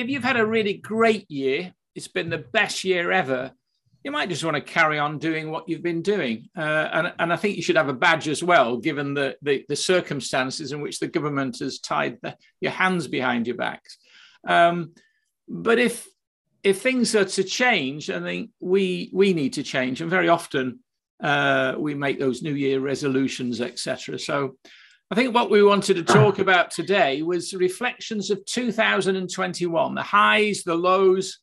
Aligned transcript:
if 0.00 0.08
you've 0.08 0.24
had 0.24 0.38
a 0.38 0.46
really 0.46 0.74
great 0.74 1.30
year, 1.30 1.72
it's 1.94 2.08
been 2.08 2.30
the 2.30 2.38
best 2.38 2.84
year 2.84 3.12
ever. 3.12 3.52
You 4.02 4.10
might 4.10 4.30
just 4.30 4.42
want 4.42 4.56
to 4.56 4.62
carry 4.62 4.98
on 4.98 5.18
doing 5.18 5.50
what 5.50 5.68
you've 5.68 5.82
been 5.82 6.00
doing, 6.00 6.48
uh, 6.56 6.88
and 6.92 7.12
and 7.18 7.32
I 7.32 7.36
think 7.36 7.56
you 7.56 7.62
should 7.62 7.76
have 7.76 7.90
a 7.90 7.94
badge 7.94 8.28
as 8.28 8.42
well, 8.42 8.78
given 8.78 9.12
the 9.12 9.36
the, 9.42 9.66
the 9.68 9.76
circumstances 9.76 10.72
in 10.72 10.80
which 10.80 11.00
the 11.00 11.06
government 11.06 11.58
has 11.58 11.80
tied 11.80 12.18
the, 12.22 12.34
your 12.62 12.72
hands 12.72 13.08
behind 13.08 13.46
your 13.46 13.56
backs. 13.56 13.98
Um, 14.48 14.94
but 15.46 15.78
if 15.78 16.08
if 16.62 16.80
things 16.80 17.14
are 17.14 17.26
to 17.26 17.44
change, 17.44 18.08
I 18.08 18.20
think 18.20 18.50
we 18.58 19.10
we 19.12 19.34
need 19.34 19.52
to 19.54 19.62
change, 19.62 20.00
and 20.00 20.08
very 20.08 20.30
often 20.30 20.78
uh, 21.22 21.74
we 21.78 21.94
make 21.94 22.18
those 22.18 22.42
New 22.42 22.54
Year 22.54 22.80
resolutions, 22.80 23.60
etc. 23.60 24.18
So 24.18 24.56
I 25.12 25.16
think 25.16 25.34
what 25.34 25.50
we 25.50 25.60
wanted 25.60 25.94
to 25.94 26.04
talk 26.04 26.38
about 26.38 26.70
today 26.70 27.22
was 27.22 27.52
reflections 27.52 28.30
of 28.30 28.44
2021, 28.44 29.94
the 29.96 30.02
highs, 30.04 30.62
the 30.62 30.76
lows, 30.76 31.40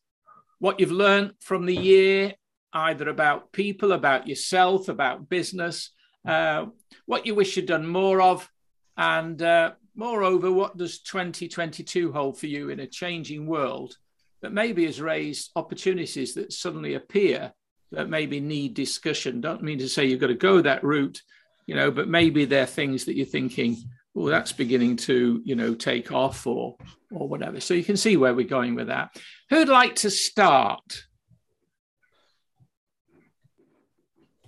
what 0.58 0.80
you've 0.80 0.90
learned 0.90 1.32
from 1.40 1.66
the 1.66 1.76
year, 1.76 2.32
either 2.72 3.10
about 3.10 3.52
people, 3.52 3.92
about 3.92 4.26
yourself, 4.26 4.88
about 4.88 5.28
business, 5.28 5.90
uh, 6.26 6.64
what 7.04 7.26
you 7.26 7.34
wish 7.34 7.58
you'd 7.58 7.66
done 7.66 7.86
more 7.86 8.22
of, 8.22 8.48
and 8.96 9.42
uh, 9.42 9.72
moreover, 9.94 10.50
what 10.50 10.78
does 10.78 11.00
2022 11.00 12.10
hold 12.10 12.40
for 12.40 12.46
you 12.46 12.70
in 12.70 12.80
a 12.80 12.86
changing 12.86 13.46
world 13.46 13.98
that 14.40 14.50
maybe 14.50 14.86
has 14.86 14.98
raised 14.98 15.50
opportunities 15.56 16.32
that 16.32 16.54
suddenly 16.54 16.94
appear 16.94 17.52
that 17.92 18.08
maybe 18.08 18.40
need 18.40 18.72
discussion? 18.72 19.42
Don't 19.42 19.62
mean 19.62 19.80
to 19.80 19.90
say 19.90 20.06
you've 20.06 20.20
got 20.20 20.28
to 20.28 20.34
go 20.34 20.62
that 20.62 20.82
route 20.82 21.20
you 21.68 21.74
know, 21.74 21.90
but 21.90 22.08
maybe 22.08 22.46
there 22.46 22.62
are 22.62 22.66
things 22.66 23.04
that 23.04 23.14
you're 23.14 23.26
thinking, 23.26 23.76
well, 24.14 24.24
that's 24.24 24.52
beginning 24.52 24.96
to, 24.96 25.42
you 25.44 25.54
know, 25.54 25.74
take 25.74 26.10
off 26.10 26.46
or 26.46 26.76
or 27.12 27.28
whatever. 27.28 27.60
So 27.60 27.74
you 27.74 27.84
can 27.84 27.98
see 27.98 28.16
where 28.16 28.34
we're 28.34 28.48
going 28.48 28.74
with 28.74 28.86
that. 28.86 29.14
Who'd 29.50 29.68
like 29.68 29.96
to 29.96 30.10
start? 30.10 31.04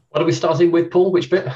What 0.09 0.23
are 0.23 0.25
we 0.25 0.33
starting 0.33 0.73
with, 0.73 0.91
Paul? 0.91 1.13
Which 1.13 1.31
bit? 1.31 1.47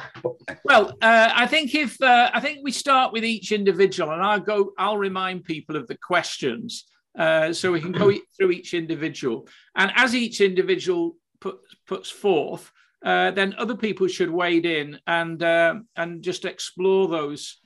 Well, 0.67 0.91
uh, 1.01 1.31
I 1.35 1.47
think 1.47 1.75
if 1.75 2.01
uh, 2.03 2.31
I 2.35 2.41
think 2.41 2.59
we 2.63 2.71
start 2.71 3.15
with 3.15 3.25
each 3.25 3.51
individual, 3.51 4.13
and 4.13 4.23
I'll 4.23 4.41
go. 4.41 4.73
I'll 4.77 4.99
remind 4.99 5.45
people 5.45 5.77
of 5.77 5.89
the 5.89 5.97
questions, 5.97 6.85
uh, 7.19 7.55
so 7.55 7.73
we 7.73 7.81
can 7.81 7.93
go 7.93 8.13
through 8.37 8.51
each 8.51 8.75
individual. 8.75 9.49
And 9.75 9.91
as 9.97 10.15
each 10.15 10.43
individual 10.43 11.17
put, 11.41 11.57
puts 11.87 12.11
forth, 12.11 12.71
uh, 13.05 13.31
then 13.33 13.55
other 13.59 13.77
people 13.77 14.09
should 14.09 14.31
wade 14.31 14.65
in 14.65 14.99
and 15.07 15.43
uh, 15.43 15.75
and 15.95 16.23
just 16.23 16.47
explore 16.47 17.07
those 17.07 17.59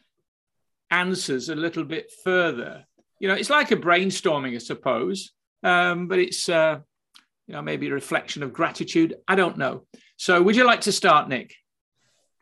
answers 0.90 1.48
a 1.48 1.54
little 1.54 1.84
bit 1.84 2.10
further. 2.24 2.84
You 3.20 3.28
know, 3.28 3.34
it's 3.34 3.50
like 3.50 3.70
a 3.70 3.76
brainstorming, 3.76 4.54
I 4.56 4.58
suppose, 4.58 5.32
um, 5.62 6.08
but 6.08 6.18
it's 6.18 6.48
uh, 6.48 6.80
you 7.46 7.54
know 7.54 7.62
maybe 7.62 7.88
a 7.88 7.92
reflection 7.94 8.42
of 8.42 8.52
gratitude. 8.52 9.14
I 9.28 9.36
don't 9.36 9.58
know. 9.58 9.86
So, 10.16 10.42
would 10.42 10.56
you 10.56 10.64
like 10.64 10.82
to 10.82 10.92
start, 10.92 11.28
Nick? 11.28 11.54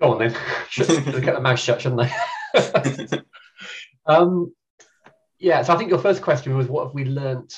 Go 0.00 0.12
on 0.12 0.18
then. 0.18 0.36
Should 0.70 0.88
get 0.88 1.34
the 1.34 1.40
mouth 1.40 1.58
shut, 1.58 1.82
shouldn't 1.82 2.10
I? 2.54 3.22
um, 4.06 4.54
yeah. 5.38 5.62
So 5.62 5.74
I 5.74 5.76
think 5.76 5.90
your 5.90 5.98
first 5.98 6.22
question 6.22 6.56
was, 6.56 6.66
what 6.66 6.86
have 6.86 6.94
we 6.94 7.04
learnt 7.04 7.54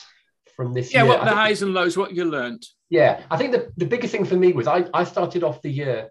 from 0.59 0.75
this 0.75 0.93
yeah, 0.93 1.05
year? 1.05 1.13
what 1.13 1.25
the 1.25 1.31
highs 1.31 1.63
and 1.63 1.73
lows, 1.73 1.97
what 1.97 2.13
you 2.13 2.25
learned. 2.25 2.67
Yeah, 2.91 3.23
I 3.31 3.37
think 3.37 3.53
the, 3.53 3.71
the 3.77 3.87
biggest 3.87 4.11
thing 4.11 4.25
for 4.25 4.35
me 4.35 4.53
was 4.53 4.67
I, 4.67 4.87
I 4.93 5.05
started 5.05 5.45
off 5.45 5.63
the 5.63 5.71
year 5.71 6.11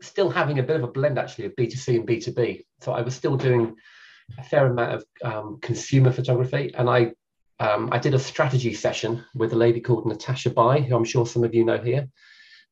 still 0.00 0.30
having 0.30 0.58
a 0.58 0.64
bit 0.64 0.74
of 0.74 0.82
a 0.82 0.88
blend 0.88 1.16
actually 1.16 1.44
of 1.44 1.54
B2C 1.54 1.94
and 1.94 2.08
B2B. 2.08 2.64
So 2.80 2.90
I 2.90 3.02
was 3.02 3.14
still 3.14 3.36
doing 3.36 3.76
a 4.36 4.42
fair 4.42 4.66
amount 4.66 4.94
of 4.94 5.04
um, 5.22 5.58
consumer 5.62 6.10
photography. 6.10 6.72
And 6.76 6.90
I 6.90 7.12
um, 7.60 7.90
I 7.92 7.98
did 7.98 8.14
a 8.14 8.18
strategy 8.18 8.74
session 8.74 9.24
with 9.36 9.52
a 9.52 9.56
lady 9.56 9.80
called 9.80 10.06
Natasha 10.06 10.50
Bai, 10.50 10.80
who 10.80 10.96
I'm 10.96 11.04
sure 11.04 11.24
some 11.24 11.44
of 11.44 11.54
you 11.54 11.64
know 11.64 11.78
here, 11.78 12.08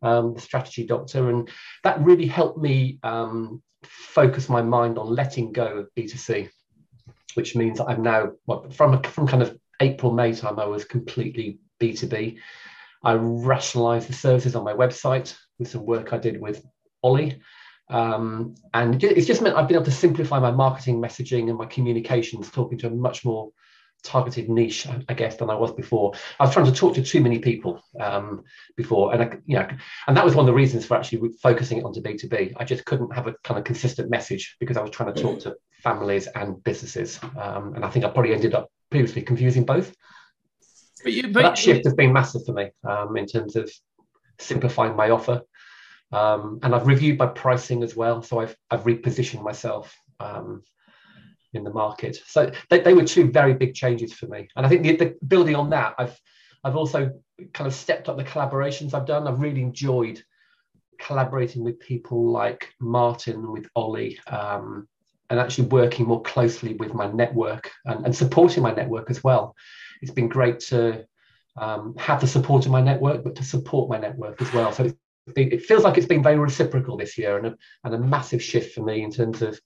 um, 0.03 0.35
the 0.35 0.41
strategy 0.41 0.85
doctor. 0.85 1.31
And 1.31 1.49
that 1.85 2.03
really 2.03 2.27
helped 2.27 2.59
me 2.59 2.99
um, 3.05 3.63
focus 3.85 4.49
my 4.49 4.63
mind 4.63 4.99
on 4.99 5.15
letting 5.15 5.53
go 5.53 5.79
of 5.79 5.89
B2C, 5.97 6.51
which 7.35 7.55
means 7.55 7.79
I'm 7.79 8.03
now, 8.03 8.33
well, 8.47 8.69
from, 8.71 9.01
from 9.05 9.29
kind 9.29 9.45
of 9.45 9.57
April, 9.81 10.13
May 10.13 10.33
time, 10.35 10.59
I 10.59 10.67
was 10.67 10.85
completely 10.85 11.59
B2B. 11.81 12.39
I 13.03 13.15
rationalized 13.15 14.09
the 14.09 14.13
services 14.13 14.55
on 14.55 14.65
my 14.65 14.75
website 14.75 15.35
with 15.59 15.69
some 15.69 15.87
work 15.87 16.13
I 16.13 16.19
did 16.19 16.41
with 16.41 16.65
Ollie. 17.03 17.41
Um, 17.89 18.55
and 18.73 19.03
it's 19.03 19.27
just 19.27 19.43
meant 19.43 19.57
I've 19.57 19.67
been 19.67 19.77
able 19.77 19.87
to 19.87 19.91
simplify 19.91 20.39
my 20.39 20.51
marketing 20.51 21.01
messaging 21.01 21.49
and 21.49 21.59
my 21.59 21.67
communications, 21.67 22.51
talking 22.51 22.79
to 22.79 22.87
a 22.87 22.91
much 22.91 23.25
more 23.25 23.51
targeted 24.05 24.49
niche, 24.49 24.87
I 25.09 25.15
guess, 25.15 25.37
than 25.37 25.51
I 25.51 25.55
was 25.55 25.73
before. 25.73 26.13
I 26.39 26.45
was 26.45 26.53
trying 26.53 26.67
to 26.67 26.73
talk 26.73 26.95
to 26.95 27.03
too 27.03 27.21
many 27.21 27.39
people 27.39 27.83
um, 27.99 28.45
before, 28.77 29.13
and 29.13 29.23
I, 29.23 29.39
you 29.45 29.57
know, 29.57 29.69
and 30.07 30.17
that 30.17 30.25
was 30.25 30.35
one 30.35 30.45
of 30.45 30.47
the 30.47 30.55
reasons 30.55 30.87
for 30.87 30.97
actually 30.97 31.31
focusing 31.43 31.79
it 31.79 31.85
onto 31.85 32.01
B 32.01 32.17
two 32.17 32.29
B. 32.29 32.53
I 32.57 32.65
just 32.65 32.85
couldn't 32.85 33.15
have 33.15 33.27
a 33.27 33.35
kind 33.45 33.59
of 33.59 33.65
consistent 33.65 34.11
message 34.11 34.57
because 34.61 34.77
I 34.77 34.83
was 34.83 34.91
trying 34.91 35.13
to 35.13 35.21
talk 35.21 35.41
to 35.41 35.57
families 35.83 36.27
and 36.29 36.63
businesses, 36.65 37.19
um, 37.39 37.75
and 37.75 37.85
I 37.85 37.91
think 37.91 38.05
I 38.05 38.11
probably 38.11 38.35
ended 38.35 38.55
up 38.55 38.71
previously 38.91 39.23
confusing 39.23 39.65
both. 39.65 39.95
But, 41.03 41.13
you, 41.13 41.29
but 41.29 41.43
that 41.43 41.59
shift 41.59 41.85
has 41.85 41.95
been 41.95 42.13
massive 42.13 42.45
for 42.45 42.53
me 42.53 42.71
um, 42.89 43.17
in 43.17 43.27
terms 43.27 43.57
of 43.57 43.71
simplifying 44.39 44.97
my 44.97 45.11
offer. 45.11 45.43
Um, 46.13 46.59
and 46.63 46.75
I've 46.75 46.87
reviewed 46.87 47.19
my 47.19 47.27
pricing 47.27 47.83
as 47.83 47.95
well. 47.95 48.23
So 48.23 48.41
I've, 48.41 48.57
I've 48.71 48.83
repositioned 48.83 49.43
myself 49.43 49.97
um, 50.19 50.63
in 51.53 51.65
the 51.65 51.71
market. 51.71 52.19
So 52.27 52.51
they, 52.69 52.81
they, 52.81 52.95
were 52.95 53.05
two 53.05 53.31
very 53.31 53.55
big 53.55 53.75
changes 53.75 54.13
for 54.13 54.27
me. 54.27 54.49
And 54.57 54.67
I 54.67 54.69
think 54.69 54.83
the, 54.83 54.97
the, 54.97 55.17
building 55.27 55.55
on 55.55 55.71
that, 55.71 55.95
I've, 55.99 56.19
I've 56.65 56.77
also 56.77 57.13
kind 57.55 57.67
of 57.67 57.75
stepped 57.75 58.09
up 58.09 58.17
the 58.17 58.25
collaborations 58.25 58.93
I've 58.93 59.07
done. 59.07 59.27
I've 59.27 59.41
really 59.41 59.63
enjoyed 59.63 60.23
collaborating 60.99 61.65
with 61.65 61.81
people 61.81 62.31
like 62.31 62.69
Martin, 62.81 63.51
with 63.51 63.67
Ollie, 63.75 64.19
um, 64.27 64.89
and 65.31 65.39
actually 65.39 65.69
working 65.69 66.07
more 66.07 66.23
closely 66.23 66.75
with 66.75 66.93
my 66.93 67.07
network 67.11 67.71
and, 67.87 68.05
and 68.05 68.15
supporting 68.15 68.63
my 68.63 68.73
network 68.73 69.11
as 69.11 69.25
well 69.25 69.55
it's 70.01 70.11
been 70.11 70.29
great 70.29 70.61
to 70.61 71.05
um, 71.57 71.95
have 71.99 72.21
the 72.21 72.27
support 72.27 72.67
of 72.67 72.73
my 72.73 72.81
network, 72.81 73.25
but 73.25 73.37
to 73.37 73.45
support 73.45 73.91
my 73.91 73.99
network 73.99 74.41
as 74.41 74.53
well. 74.53 74.73
So 74.73 74.93
been, 75.35 75.53
it 75.53 75.63
feels 75.63 75.85
like 75.85 75.97
it's 75.97 76.07
been 76.07 76.23
very 76.23 76.39
reciprocal 76.39 76.97
this 76.97 77.17
year 77.19 77.37
and 77.37 77.47
a, 77.49 77.57
and 77.85 77.95
a 77.95 77.99
massive 77.99 78.43
shift 78.43 78.75
for 78.75 78.83
me 78.83 79.03
in 79.03 79.11
terms 79.11 79.43
of 79.43 79.61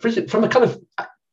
from 0.00 0.44
a 0.44 0.48
kind 0.48 0.64
of 0.64 0.80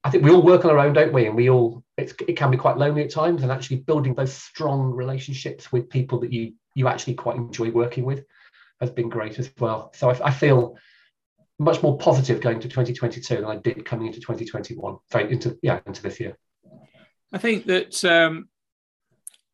I 0.04 0.10
think 0.10 0.24
we 0.24 0.32
all 0.32 0.42
work 0.42 0.66
on 0.66 0.72
our 0.72 0.80
own, 0.80 0.94
don't 0.94 1.14
we? 1.14 1.28
And 1.28 1.36
we 1.36 1.50
all 1.50 1.84
it 1.98 2.36
can 2.36 2.52
be 2.52 2.58
quite 2.58 2.78
lonely 2.78 3.04
at 3.04 3.12
times, 3.12 3.44
and 3.44 3.52
actually 3.52 3.78
building 3.78 4.14
those 4.14 4.34
strong 4.34 4.92
relationships 4.92 5.72
with 5.72 5.90
people 5.90 6.20
that 6.22 6.34
you 6.34 6.54
you 6.76 6.88
actually 6.88 7.16
quite 7.16 7.38
enjoy 7.38 7.72
working 7.72 8.04
with 8.04 8.24
has 8.80 8.90
been 8.90 9.10
great 9.10 9.38
as 9.40 9.52
well. 9.60 9.92
So 9.96 10.10
I, 10.10 10.28
I 10.28 10.32
feel 10.32 10.78
much 11.62 11.84
more 11.84 11.96
positive 11.98 12.42
going 12.42 12.60
to 12.60 12.68
2022 12.68 13.36
than 13.36 13.46
I 13.46 13.56
did 13.58 13.86
coming 13.86 14.08
into 14.08 14.20
2021. 14.20 14.98
Sorry, 15.12 15.32
into 15.32 15.58
yeah, 15.62 15.80
into 15.86 16.02
this 16.02 16.20
year. 16.20 16.36
I 17.32 17.38
think 17.38 17.66
that 17.68 18.04
um, 18.04 18.50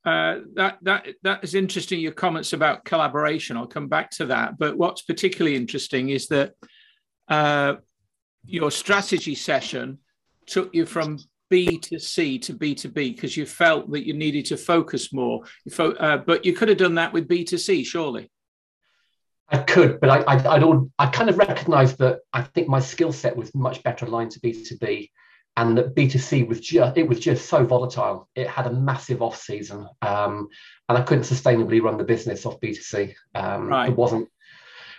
uh, 0.05 0.39
that 0.55 0.77
that 0.83 1.07
that 1.23 1.43
is 1.43 1.53
interesting. 1.53 1.99
Your 1.99 2.13
comments 2.13 2.53
about 2.53 2.85
collaboration. 2.85 3.57
I'll 3.57 3.67
come 3.67 3.89
back 3.89 4.09
to 4.11 4.25
that. 4.27 4.57
But 4.57 4.77
what's 4.77 5.01
particularly 5.01 5.57
interesting 5.57 6.09
is 6.09 6.27
that 6.29 6.53
uh, 7.27 7.75
your 8.45 8.71
strategy 8.71 9.35
session 9.35 9.99
took 10.45 10.73
you 10.73 10.85
from 10.85 11.19
B 11.49 11.77
to 11.77 11.99
C 11.99 12.39
to 12.39 12.53
B 12.53 12.73
to 12.75 12.87
B 12.87 13.11
because 13.11 13.35
you 13.35 13.45
felt 13.45 13.91
that 13.91 14.07
you 14.07 14.13
needed 14.13 14.45
to 14.45 14.57
focus 14.57 15.11
more. 15.11 15.43
You 15.65 15.71
fo- 15.71 15.91
uh, 15.91 16.17
but 16.17 16.45
you 16.45 16.53
could 16.53 16.69
have 16.69 16.77
done 16.77 16.95
that 16.95 17.11
with 17.11 17.27
B 17.27 17.43
to 17.43 17.57
C, 17.57 17.83
surely. 17.83 18.31
I 19.49 19.59
could, 19.59 19.99
but 20.01 20.09
I, 20.09 20.19
I, 20.21 20.55
I'd 20.55 20.63
all, 20.63 20.89
I 20.99 21.07
kind 21.07 21.29
of 21.29 21.37
recognised 21.37 21.99
that 21.99 22.19
I 22.33 22.41
think 22.41 22.67
my 22.67 22.81
skill 22.81 23.13
set 23.13 23.35
was 23.35 23.55
much 23.55 23.81
better 23.81 24.05
aligned 24.05 24.31
to 24.31 24.39
B 24.41 24.63
two 24.63 24.77
B, 24.77 25.11
and 25.57 25.77
that 25.77 25.95
B2C 25.95 26.47
was 26.47 26.59
just 26.59 26.97
it 26.97 27.07
was 27.07 27.19
just 27.19 27.49
so 27.49 27.65
volatile. 27.65 28.29
It 28.35 28.47
had 28.47 28.67
a 28.67 28.73
massive 28.73 29.21
off 29.21 29.41
season, 29.41 29.87
um, 30.03 30.47
and 30.87 30.97
I 30.97 31.01
couldn't 31.01 31.23
sustainably 31.23 31.81
run 31.81 31.97
the 31.97 32.03
business 32.03 32.45
off 32.45 32.59
B2C. 32.59 33.15
Um, 33.33 33.67
right. 33.67 33.89
It 33.89 33.95
wasn't. 33.95 34.29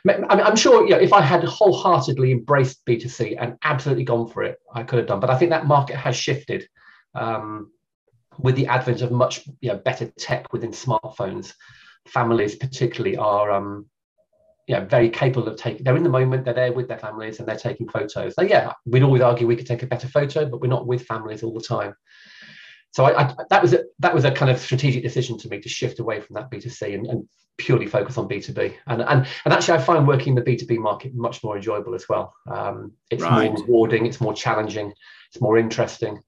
I 0.08 0.16
mean, 0.16 0.26
I'm 0.28 0.56
sure 0.56 0.84
you 0.84 0.90
know, 0.90 0.98
if 0.98 1.12
I 1.12 1.20
had 1.20 1.44
wholeheartedly 1.44 2.32
embraced 2.32 2.84
B2C 2.86 3.36
and 3.38 3.56
absolutely 3.62 4.04
gone 4.04 4.28
for 4.28 4.42
it, 4.42 4.58
I 4.72 4.82
could 4.82 4.98
have 4.98 5.08
done. 5.08 5.20
But 5.20 5.30
I 5.30 5.38
think 5.38 5.50
that 5.50 5.66
market 5.66 5.96
has 5.96 6.16
shifted 6.16 6.66
um, 7.14 7.70
with 8.38 8.56
the 8.56 8.66
advent 8.66 9.02
of 9.02 9.12
much 9.12 9.46
you 9.60 9.70
know, 9.70 9.76
better 9.76 10.06
tech 10.18 10.52
within 10.52 10.70
smartphones. 10.70 11.52
Families, 12.06 12.56
particularly, 12.56 13.16
are 13.16 13.50
um, 13.50 13.86
yeah, 14.68 14.84
very 14.84 15.08
capable 15.08 15.48
of 15.48 15.56
taking. 15.56 15.82
They're 15.82 15.96
in 15.96 16.02
the 16.02 16.10
moment. 16.10 16.44
They're 16.44 16.52
there 16.52 16.72
with 16.74 16.88
their 16.88 16.98
families 16.98 17.38
and 17.38 17.48
they're 17.48 17.56
taking 17.56 17.88
photos. 17.88 18.34
So 18.34 18.42
yeah, 18.42 18.72
we'd 18.84 19.02
always 19.02 19.22
argue 19.22 19.46
we 19.46 19.56
could 19.56 19.66
take 19.66 19.82
a 19.82 19.86
better 19.86 20.06
photo, 20.06 20.44
but 20.44 20.60
we're 20.60 20.68
not 20.68 20.86
with 20.86 21.06
families 21.06 21.42
all 21.42 21.54
the 21.54 21.64
time. 21.64 21.94
So 22.92 23.04
I, 23.04 23.22
I, 23.22 23.34
that 23.48 23.62
was 23.62 23.72
a, 23.72 23.84
that 24.00 24.14
was 24.14 24.26
a 24.26 24.30
kind 24.30 24.50
of 24.50 24.58
strategic 24.58 25.02
decision 25.02 25.38
to 25.38 25.48
me 25.48 25.58
to 25.60 25.68
shift 25.70 26.00
away 26.00 26.20
from 26.20 26.34
that 26.34 26.50
B2C 26.50 26.94
and, 26.94 27.06
and 27.06 27.28
purely 27.56 27.86
focus 27.86 28.18
on 28.18 28.28
B2B. 28.28 28.74
And, 28.86 29.00
and 29.00 29.26
and 29.46 29.54
actually, 29.54 29.78
I 29.78 29.82
find 29.82 30.06
working 30.06 30.36
in 30.36 30.44
the 30.44 30.50
B2B 30.50 30.76
market 30.78 31.14
much 31.14 31.42
more 31.42 31.56
enjoyable 31.56 31.94
as 31.94 32.06
well. 32.06 32.34
Um, 32.46 32.92
it's 33.10 33.22
right. 33.22 33.50
more 33.50 33.62
rewarding. 33.62 34.04
It's 34.04 34.20
more 34.20 34.34
challenging. 34.34 34.92
It's 35.30 35.40
more 35.40 35.56
interesting. 35.56 36.20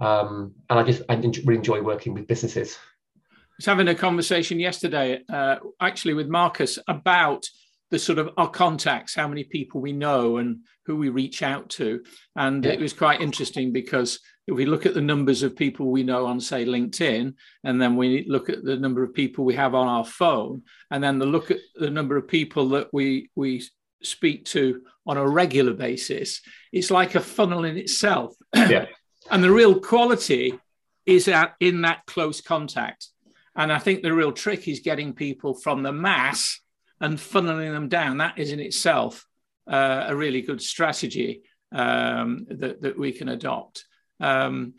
Um, 0.00 0.54
and 0.68 0.80
I 0.80 0.82
just 0.82 1.02
I 1.08 1.14
really 1.14 1.54
enjoy 1.54 1.82
working 1.82 2.14
with 2.14 2.26
businesses. 2.26 2.76
I 3.24 3.58
was 3.58 3.66
having 3.66 3.88
a 3.88 3.94
conversation 3.94 4.58
yesterday, 4.58 5.20
uh, 5.32 5.56
actually 5.80 6.14
with 6.14 6.26
Marcus, 6.26 6.80
about 6.88 7.46
the 7.90 7.98
sort 7.98 8.18
of 8.18 8.30
our 8.36 8.50
contacts, 8.50 9.14
how 9.14 9.28
many 9.28 9.44
people 9.44 9.80
we 9.80 9.92
know 9.92 10.38
and 10.38 10.60
who 10.86 10.96
we 10.96 11.08
reach 11.08 11.42
out 11.42 11.68
to. 11.70 12.02
And 12.36 12.64
yeah. 12.64 12.72
it 12.72 12.80
was 12.80 12.92
quite 12.92 13.20
interesting 13.20 13.72
because 13.72 14.18
if 14.46 14.56
we 14.56 14.66
look 14.66 14.86
at 14.86 14.94
the 14.94 15.00
numbers 15.00 15.42
of 15.42 15.56
people 15.56 15.90
we 15.90 16.02
know 16.02 16.26
on, 16.26 16.40
say, 16.40 16.64
LinkedIn, 16.64 17.34
and 17.64 17.82
then 17.82 17.96
we 17.96 18.24
look 18.28 18.48
at 18.48 18.64
the 18.64 18.76
number 18.76 19.02
of 19.02 19.14
people 19.14 19.44
we 19.44 19.54
have 19.54 19.74
on 19.74 19.88
our 19.88 20.04
phone, 20.04 20.62
and 20.90 21.02
then 21.02 21.18
the 21.18 21.26
look 21.26 21.50
at 21.50 21.58
the 21.74 21.90
number 21.90 22.16
of 22.16 22.28
people 22.28 22.68
that 22.70 22.88
we 22.92 23.30
we 23.34 23.62
speak 24.02 24.44
to 24.44 24.82
on 25.06 25.16
a 25.16 25.28
regular 25.28 25.72
basis, 25.72 26.40
it's 26.72 26.90
like 26.90 27.14
a 27.14 27.20
funnel 27.20 27.64
in 27.64 27.76
itself. 27.76 28.34
Yeah. 28.54 28.86
and 29.30 29.42
the 29.42 29.50
real 29.50 29.80
quality 29.80 30.58
is 31.04 31.28
at, 31.28 31.54
in 31.60 31.82
that 31.82 32.04
close 32.06 32.40
contact. 32.40 33.08
And 33.54 33.72
I 33.72 33.78
think 33.78 34.02
the 34.02 34.12
real 34.12 34.32
trick 34.32 34.68
is 34.68 34.80
getting 34.80 35.14
people 35.14 35.54
from 35.54 35.82
the 35.82 35.92
mass 35.92 36.60
and 37.00 37.18
funneling 37.18 37.72
them 37.72 37.88
down. 37.88 38.18
That 38.18 38.38
is 38.38 38.52
in 38.52 38.60
itself 38.60 39.26
uh, 39.70 40.04
a 40.08 40.16
really 40.16 40.42
good 40.42 40.62
strategy 40.62 41.42
um, 41.72 42.46
that, 42.50 42.82
that 42.82 42.98
we 42.98 43.12
can 43.12 43.28
adopt. 43.28 43.84
Um, 44.20 44.74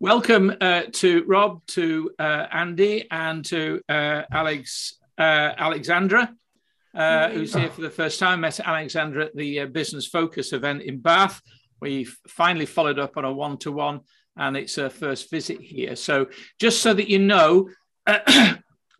welcome 0.00 0.52
uh, 0.60 0.82
to 0.92 1.24
Rob, 1.24 1.64
to 1.68 2.10
uh, 2.18 2.46
Andy, 2.50 3.06
and 3.10 3.44
to 3.46 3.80
uh, 3.88 4.22
Alex 4.30 4.98
uh, 5.18 5.52
Alexandra, 5.56 6.34
uh, 6.94 7.28
who's 7.28 7.54
here 7.54 7.70
for 7.70 7.82
the 7.82 7.90
first 7.90 8.18
time. 8.18 8.40
Met 8.40 8.60
Alexandra 8.60 9.26
at 9.26 9.36
the 9.36 9.66
Business 9.66 10.06
Focus 10.06 10.52
event 10.52 10.82
in 10.82 10.98
Bath. 11.00 11.40
We 11.80 12.04
finally 12.28 12.66
followed 12.66 12.98
up 12.98 13.16
on 13.16 13.24
a 13.24 13.32
one-to-one, 13.32 14.00
and 14.36 14.56
it's 14.56 14.76
her 14.76 14.88
first 14.88 15.30
visit 15.30 15.60
here. 15.60 15.96
So, 15.96 16.28
just 16.58 16.80
so 16.80 16.94
that 16.94 17.08
you 17.08 17.18
know. 17.18 17.68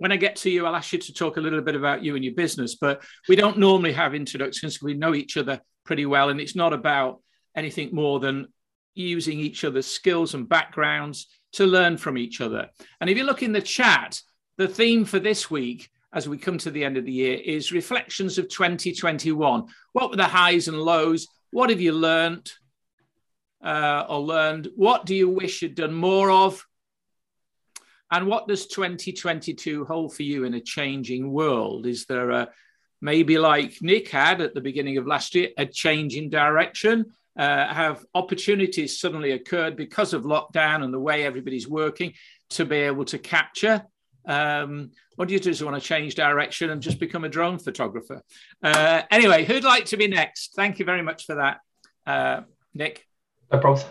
When 0.03 0.11
I 0.11 0.17
get 0.17 0.35
to 0.37 0.51
you, 0.51 0.67
I'll 0.67 0.75
ask 0.75 0.93
you 0.93 0.99
to 0.99 1.15
talk 1.15 1.37
a 1.37 1.41
little 1.41 1.61
bit 1.61 1.77
about 1.77 2.03
you 2.03 2.17
and 2.17 2.25
your 2.25 2.35
business. 2.35 2.75
But 2.75 3.05
we 3.29 3.37
don't 3.37 3.57
normally 3.57 3.93
have 3.93 4.17
introductions. 4.17 4.83
We 4.83 4.95
know 4.95 5.15
each 5.15 5.37
other 5.37 5.61
pretty 5.85 6.07
well, 6.07 6.29
and 6.29 6.41
it's 6.41 6.57
not 6.57 6.73
about 6.73 7.23
anything 7.57 7.91
more 7.93 8.19
than 8.19 8.49
using 8.97 9.39
each 9.39 9.63
other's 9.63 9.87
skills 9.87 10.35
and 10.35 10.49
backgrounds 10.49 11.29
to 11.53 11.67
learn 11.67 11.99
from 11.99 12.19
each 12.19 12.41
other. 12.41 12.69
And 13.01 13.09
if 13.09 13.17
you 13.17 13.23
look 13.23 13.45
in 13.45 13.53
the 13.53 13.63
chat, 13.63 14.21
the 14.57 14.67
theme 14.67 15.05
for 15.05 15.21
this 15.21 15.49
week, 15.49 15.89
as 16.13 16.29
we 16.29 16.37
come 16.37 16.59
to 16.59 16.73
the 16.73 16.85
end 16.85 16.97
of 16.97 17.05
the 17.05 17.13
year, 17.13 17.39
is 17.39 17.71
reflections 17.71 18.39
of 18.39 18.49
2021. 18.49 19.69
What 19.93 20.11
were 20.11 20.17
the 20.17 20.25
highs 20.25 20.67
and 20.67 20.83
lows? 20.83 21.29
What 21.53 21.71
have 21.71 21.81
you 21.81 21.93
learned 21.93 22.51
uh, 23.65 24.07
or 24.09 24.19
learned? 24.19 24.67
What 24.75 25.07
do 25.07 25.15
you 25.15 25.29
wish 25.29 25.63
you'd 25.63 25.77
done 25.77 25.95
more 25.95 26.29
of? 26.29 26.67
And 28.13 28.27
what 28.27 28.47
does 28.47 28.67
2022 28.67 29.87
hold 29.87 30.15
for 30.15 30.23
you 30.23 30.45
in 30.45 30.53
a 30.53 30.61
changing 30.61 31.33
world? 31.33 31.87
Is 31.87 32.05
there 32.05 32.31
a 32.31 32.49
maybe 33.01 33.39
like 33.39 33.81
Nick 33.81 34.09
had 34.11 34.43
at 34.43 34.55
the 34.55 34.61
beginning 34.61 34.99
of 34.99 35.07
last 35.07 35.35
year, 35.35 35.49
a 35.57 35.65
change 35.65 36.15
in 36.15 36.29
direction? 36.29 37.07
Uh, 37.39 37.67
have 37.73 38.05
opportunities 38.15 39.01
suddenly 39.01 39.31
occurred 39.31 39.77
because 39.77 40.13
of 40.13 40.25
lockdown 40.25 40.85
and 40.85 40.93
the 40.93 41.01
way 41.01 41.25
everybody's 41.25 41.67
working 41.67 42.13
to 42.51 42.67
be 42.67 42.77
able 42.77 43.07
to 43.07 43.19
capture? 43.19 43.83
Um, 44.27 44.91
what 45.17 45.29
do 45.29 45.35
you 45.35 45.41
do? 45.41 45.51
Do 45.51 45.59
you 45.59 45.71
want 45.71 45.83
to 45.83 45.89
change 45.89 46.15
direction 46.15 46.69
and 46.69 46.83
just 46.83 47.01
become 47.01 47.25
a 47.25 47.31
drone 47.31 47.59
photographer? 47.59 48.21
Uh, 48.63 49.03
anyway, 49.11 49.47
who'd 49.47 49.65
like 49.65 49.87
to 49.87 49.97
be 49.97 50.07
next? 50.07 50.53
Thank 50.55 50.79
you 50.79 50.85
very 50.85 51.03
much 51.03 51.25
for 51.25 51.37
that, 51.37 51.61
uh, 52.07 52.43
Nick. 52.75 53.07
No 53.51 53.59
problem. 53.59 53.87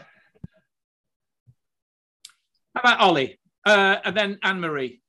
How 2.76 2.82
about 2.82 3.00
Ollie? 3.00 3.41
Uh, 3.66 3.98
and 4.04 4.16
then 4.16 4.40
Anne 4.44 4.60
Marie. 4.60 5.02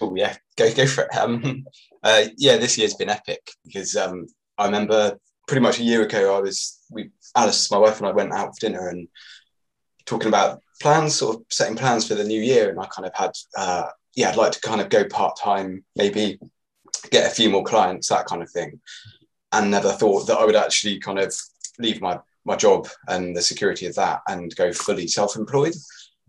Oh 0.00 0.14
yeah, 0.14 0.36
go 0.56 0.72
go 0.74 0.86
for 0.86 1.04
it. 1.04 1.16
Um, 1.16 1.64
uh, 2.02 2.24
yeah, 2.36 2.56
this 2.56 2.76
year's 2.76 2.94
been 2.94 3.08
epic 3.08 3.50
because 3.64 3.96
um, 3.96 4.26
I 4.58 4.66
remember 4.66 5.18
pretty 5.48 5.62
much 5.62 5.78
a 5.78 5.84
year 5.84 6.02
ago 6.02 6.36
I 6.36 6.40
was 6.40 6.80
we 6.90 7.10
Alice, 7.34 7.70
my 7.70 7.78
wife, 7.78 7.98
and 7.98 8.06
I 8.06 8.12
went 8.12 8.32
out 8.32 8.54
for 8.54 8.60
dinner 8.60 8.88
and 8.88 9.08
talking 10.04 10.28
about 10.28 10.60
plans, 10.80 11.14
sort 11.16 11.36
of 11.36 11.42
setting 11.50 11.76
plans 11.76 12.06
for 12.06 12.14
the 12.14 12.24
new 12.24 12.40
year, 12.40 12.70
and 12.70 12.78
I 12.78 12.86
kind 12.86 13.06
of 13.06 13.14
had 13.14 13.32
uh, 13.56 13.88
yeah, 14.14 14.30
I'd 14.30 14.36
like 14.36 14.52
to 14.52 14.60
kind 14.60 14.80
of 14.80 14.88
go 14.88 15.04
part 15.04 15.38
time, 15.42 15.84
maybe 15.94 16.38
get 17.10 17.30
a 17.30 17.34
few 17.34 17.50
more 17.50 17.64
clients, 17.64 18.08
that 18.08 18.26
kind 18.26 18.42
of 18.42 18.50
thing, 18.50 18.80
and 19.52 19.70
never 19.70 19.92
thought 19.92 20.26
that 20.26 20.38
I 20.38 20.44
would 20.44 20.56
actually 20.56 20.98
kind 20.98 21.18
of 21.18 21.34
leave 21.78 22.00
my 22.00 22.18
my 22.44 22.56
job 22.56 22.88
and 23.08 23.36
the 23.36 23.42
security 23.42 23.86
of 23.86 23.94
that 23.96 24.20
and 24.28 24.54
go 24.56 24.72
fully 24.72 25.08
self 25.08 25.36
employed. 25.36 25.74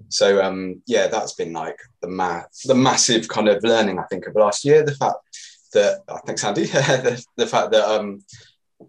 So 0.09 0.43
um, 0.43 0.81
yeah, 0.85 1.07
that's 1.07 1.33
been 1.33 1.53
like 1.53 1.79
the 2.01 2.07
ma- 2.07 2.43
the 2.65 2.75
massive 2.75 3.27
kind 3.27 3.47
of 3.47 3.63
learning 3.63 3.99
I 3.99 4.03
think 4.03 4.27
of 4.27 4.35
last 4.35 4.63
year. 4.63 4.83
The 4.83 4.95
fact 4.95 5.17
that 5.73 6.01
I 6.07 6.19
think 6.25 6.39
Sandy, 6.39 6.65
the, 6.65 7.23
the 7.35 7.47
fact 7.47 7.71
that 7.71 7.83
um, 7.83 8.23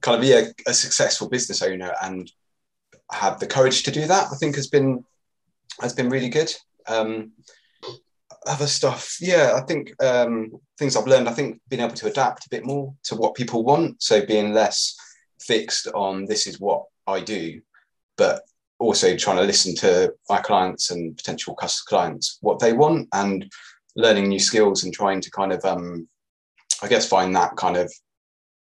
kind 0.01 0.17
of 0.17 0.21
be 0.21 0.33
a, 0.33 0.53
a, 0.67 0.75
successful 0.75 1.29
business 1.29 1.63
owner 1.63 1.93
and 2.03 2.31
have 3.11 3.41
the 3.41 3.47
courage 3.47 3.83
to 3.85 3.91
do 3.91 4.07
that, 4.07 4.29
I 4.31 4.37
think 4.37 4.55
has 4.57 4.69
been 4.69 5.05
has 5.81 5.93
been 5.93 6.11
really 6.11 6.29
good. 6.29 6.55
Um, 6.87 7.33
other 8.47 8.67
stuff, 8.67 9.19
yeah, 9.21 9.53
I 9.57 9.61
think 9.63 9.93
um, 10.03 10.53
things 10.79 10.97
I've 10.97 11.07
learned. 11.07 11.29
I 11.29 11.33
think 11.33 11.61
being 11.69 11.83
able 11.83 11.95
to 11.95 12.07
adapt 12.07 12.47
a 12.47 12.51
bit 12.51 12.65
more 12.65 12.95
to 13.05 13.17
what 13.17 13.35
people 13.35 13.65
want, 13.65 14.03
so 14.03 14.25
being 14.25 14.53
less 14.53 14.97
fixed 15.41 15.89
on 15.89 16.25
this 16.25 16.47
is 16.47 16.61
what 16.61 16.85
I 17.07 17.21
do, 17.21 17.61
but 18.17 18.43
also 18.79 19.17
trying 19.17 19.37
to 19.37 19.43
listen 19.43 19.75
to 19.77 20.13
my 20.29 20.39
clients 20.39 20.91
and 20.91 21.17
potential 21.17 21.55
clients 21.87 22.39
what 22.41 22.59
they 22.59 22.73
want 22.73 23.09
and 23.13 23.51
learning 23.97 24.29
new 24.29 24.39
skills 24.39 24.85
and 24.85 24.95
trying 24.95 25.21
to 25.21 25.31
kind 25.31 25.53
of 25.53 25.65
um, 25.65 26.09
i 26.83 26.89
guess 26.89 27.09
find 27.09 27.35
that 27.35 27.57
kind 27.57 27.77
of 27.77 27.93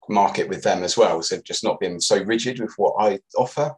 market 0.09 0.49
with 0.49 0.63
them 0.63 0.83
as 0.83 0.97
well. 0.97 1.21
So 1.21 1.39
just 1.41 1.63
not 1.63 1.79
being 1.79 1.99
so 1.99 2.21
rigid 2.23 2.59
with 2.59 2.73
what 2.77 2.95
i 2.99 3.19
offer. 3.37 3.75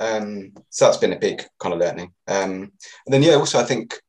Um, 0.00 0.52
so 0.70 0.86
that's 0.86 0.96
been 0.96 1.12
a 1.12 1.18
big 1.18 1.42
kind 1.60 1.74
of 1.74 1.80
learning. 1.80 2.12
Um, 2.26 2.72
and 3.04 3.12
then 3.12 3.22
yeah 3.22 3.34
also 3.34 3.58
i 3.58 3.64
think 3.64 4.00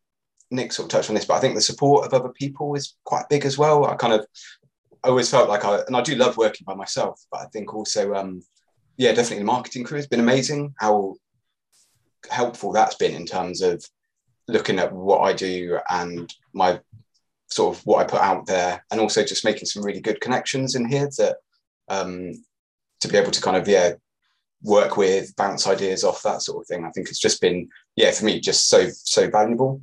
nick 0.51 0.71
sort 0.71 0.85
of 0.85 0.91
touched 0.91 1.09
on 1.09 1.15
this 1.15 1.25
but 1.25 1.35
i 1.35 1.39
think 1.39 1.53
the 1.53 1.61
support 1.61 2.05
of 2.05 2.13
other 2.13 2.29
people 2.29 2.73
is 2.73 2.95
quite 3.03 3.29
big 3.29 3.45
as 3.45 3.57
well. 3.57 3.85
I 3.85 3.95
kind 3.95 4.13
of 4.13 4.25
I 5.03 5.09
always 5.09 5.29
felt 5.29 5.49
like 5.49 5.63
I 5.63 5.79
and 5.87 5.95
I 5.95 6.01
do 6.01 6.15
love 6.15 6.37
working 6.37 6.65
by 6.65 6.75
myself, 6.75 7.21
but 7.31 7.41
I 7.41 7.45
think 7.45 7.73
also 7.73 8.13
um, 8.13 8.41
yeah, 8.97 9.13
definitely 9.13 9.39
the 9.39 9.45
marketing 9.45 9.83
crew 9.85 9.97
has 9.97 10.07
been 10.07 10.19
amazing. 10.19 10.73
How 10.77 11.15
helpful 12.29 12.71
that's 12.71 12.95
been 12.95 13.13
in 13.13 13.25
terms 13.25 13.61
of 13.61 13.83
looking 14.47 14.79
at 14.79 14.91
what 14.91 15.19
I 15.19 15.33
do 15.33 15.79
and 15.89 16.33
my 16.53 16.79
sort 17.49 17.75
of 17.75 17.85
what 17.85 17.99
I 17.99 18.09
put 18.09 18.21
out 18.21 18.45
there, 18.45 18.83
and 18.91 18.99
also 18.99 19.23
just 19.23 19.45
making 19.45 19.65
some 19.65 19.83
really 19.83 20.01
good 20.01 20.21
connections 20.21 20.75
in 20.75 20.87
here 20.87 21.09
that 21.17 21.37
um, 21.87 22.31
to 23.01 23.07
be 23.07 23.17
able 23.17 23.31
to 23.31 23.41
kind 23.41 23.57
of 23.57 23.67
yeah 23.67 23.93
work 24.61 24.97
with, 24.97 25.35
bounce 25.35 25.67
ideas 25.67 26.03
off 26.03 26.21
that 26.23 26.41
sort 26.41 26.61
of 26.61 26.67
thing. 26.67 26.85
I 26.85 26.91
think 26.91 27.07
it's 27.09 27.19
just 27.19 27.41
been 27.41 27.69
yeah 27.95 28.11
for 28.11 28.25
me 28.25 28.39
just 28.39 28.69
so 28.69 28.89
so 28.89 29.29
valuable. 29.29 29.81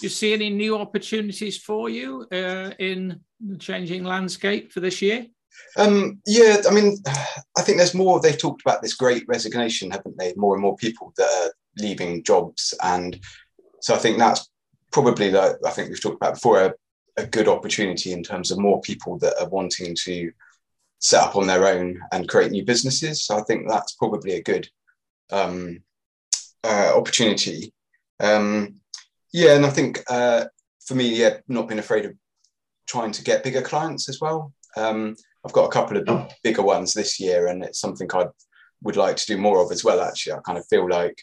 Do 0.00 0.06
you 0.06 0.10
see 0.10 0.32
any 0.32 0.50
new 0.50 0.78
opportunities 0.78 1.58
for 1.58 1.90
you 1.90 2.26
uh, 2.32 2.70
in 2.78 3.20
the 3.40 3.58
changing 3.58 4.04
landscape 4.04 4.72
for 4.72 4.80
this 4.80 5.02
year? 5.02 5.26
Um, 5.76 6.20
yeah, 6.26 6.58
I 6.68 6.72
mean, 6.72 6.98
I 7.56 7.62
think 7.62 7.78
there's 7.78 7.94
more. 7.94 8.20
They've 8.20 8.38
talked 8.38 8.62
about 8.62 8.82
this 8.82 8.94
great 8.94 9.24
resignation, 9.28 9.90
haven't 9.90 10.18
they? 10.18 10.34
More 10.36 10.54
and 10.54 10.62
more 10.62 10.76
people 10.76 11.12
that 11.16 11.28
are 11.28 11.52
leaving 11.78 12.22
jobs, 12.22 12.74
and 12.82 13.18
so 13.80 13.94
I 13.94 13.98
think 13.98 14.18
that's 14.18 14.48
probably 14.90 15.30
the 15.30 15.58
I 15.66 15.70
think 15.70 15.88
we've 15.88 16.00
talked 16.00 16.16
about 16.16 16.34
before 16.34 16.62
a, 16.62 16.74
a 17.16 17.26
good 17.26 17.48
opportunity 17.48 18.12
in 18.12 18.22
terms 18.22 18.50
of 18.50 18.58
more 18.58 18.80
people 18.80 19.18
that 19.18 19.40
are 19.40 19.48
wanting 19.48 19.96
to 20.04 20.32
set 20.98 21.22
up 21.22 21.36
on 21.36 21.46
their 21.46 21.66
own 21.66 22.00
and 22.12 22.28
create 22.28 22.52
new 22.52 22.64
businesses. 22.64 23.24
So 23.24 23.36
I 23.36 23.42
think 23.42 23.68
that's 23.68 23.94
probably 23.94 24.34
a 24.34 24.42
good 24.42 24.68
um, 25.32 25.82
uh, 26.62 26.92
opportunity. 26.94 27.72
Um, 28.20 28.76
yeah, 29.32 29.56
and 29.56 29.66
I 29.66 29.70
think 29.70 30.04
uh, 30.08 30.44
for 30.86 30.94
me, 30.94 31.08
yeah, 31.16 31.38
not 31.48 31.66
being 31.66 31.80
afraid 31.80 32.04
of 32.04 32.14
trying 32.86 33.12
to 33.12 33.24
get 33.24 33.42
bigger 33.42 33.62
clients 33.62 34.08
as 34.08 34.20
well. 34.20 34.52
Um, 34.76 35.16
I've 35.44 35.52
got 35.52 35.66
a 35.66 35.70
couple 35.70 35.96
of 35.96 36.32
bigger 36.44 36.62
ones 36.62 36.94
this 36.94 37.18
year, 37.18 37.48
and 37.48 37.64
it's 37.64 37.80
something 37.80 38.08
I 38.12 38.26
would 38.82 38.96
like 38.96 39.16
to 39.16 39.26
do 39.26 39.36
more 39.36 39.64
of 39.64 39.72
as 39.72 39.84
well. 39.84 40.00
Actually, 40.00 40.34
I 40.34 40.40
kind 40.40 40.58
of 40.58 40.66
feel 40.66 40.88
like 40.88 41.22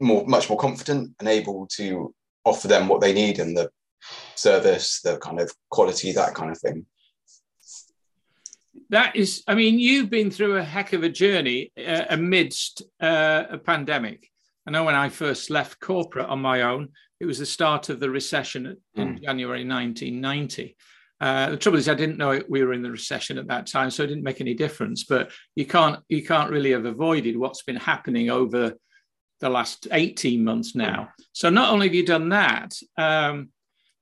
more, 0.00 0.26
much 0.26 0.48
more 0.48 0.58
confident 0.58 1.14
and 1.18 1.28
able 1.28 1.66
to 1.72 2.14
offer 2.44 2.68
them 2.68 2.88
what 2.88 3.00
they 3.00 3.12
need 3.12 3.38
and 3.38 3.56
the 3.56 3.70
service, 4.34 5.00
the 5.02 5.18
kind 5.18 5.40
of 5.40 5.52
quality, 5.70 6.12
that 6.12 6.34
kind 6.34 6.50
of 6.50 6.58
thing. 6.58 6.86
That 8.90 9.16
is, 9.16 9.42
I 9.46 9.54
mean, 9.54 9.78
you've 9.78 10.08
been 10.08 10.30
through 10.30 10.56
a 10.56 10.64
heck 10.64 10.92
of 10.92 11.02
a 11.02 11.08
journey 11.08 11.72
uh, 11.76 12.04
amidst 12.10 12.82
uh, 13.00 13.44
a 13.50 13.58
pandemic. 13.58 14.30
I 14.66 14.70
know 14.70 14.84
when 14.84 14.94
I 14.94 15.08
first 15.08 15.50
left 15.50 15.80
corporate 15.80 16.28
on 16.28 16.40
my 16.40 16.62
own, 16.62 16.90
it 17.20 17.26
was 17.26 17.38
the 17.38 17.46
start 17.46 17.88
of 17.88 18.00
the 18.00 18.10
recession 18.10 18.76
in 18.94 19.16
mm. 19.16 19.22
January 19.22 19.66
1990. 19.66 20.76
Uh, 21.20 21.50
the 21.50 21.56
trouble 21.56 21.78
is, 21.78 21.88
I 21.88 21.94
didn't 21.94 22.18
know 22.18 22.40
we 22.48 22.62
were 22.62 22.72
in 22.72 22.82
the 22.82 22.90
recession 22.90 23.38
at 23.38 23.48
that 23.48 23.66
time, 23.66 23.90
so 23.90 24.04
it 24.04 24.08
didn't 24.08 24.22
make 24.22 24.40
any 24.40 24.54
difference. 24.54 25.04
But 25.04 25.30
you 25.56 25.66
can't 25.66 26.00
you 26.08 26.24
can't 26.24 26.50
really 26.50 26.70
have 26.72 26.84
avoided 26.84 27.36
what's 27.36 27.62
been 27.62 27.76
happening 27.76 28.30
over 28.30 28.74
the 29.40 29.48
last 29.48 29.86
18 29.90 30.42
months 30.42 30.74
now. 30.74 31.08
So 31.32 31.50
not 31.50 31.70
only 31.70 31.86
have 31.86 31.94
you 31.94 32.04
done 32.04 32.30
that, 32.30 32.74
um, 32.96 33.50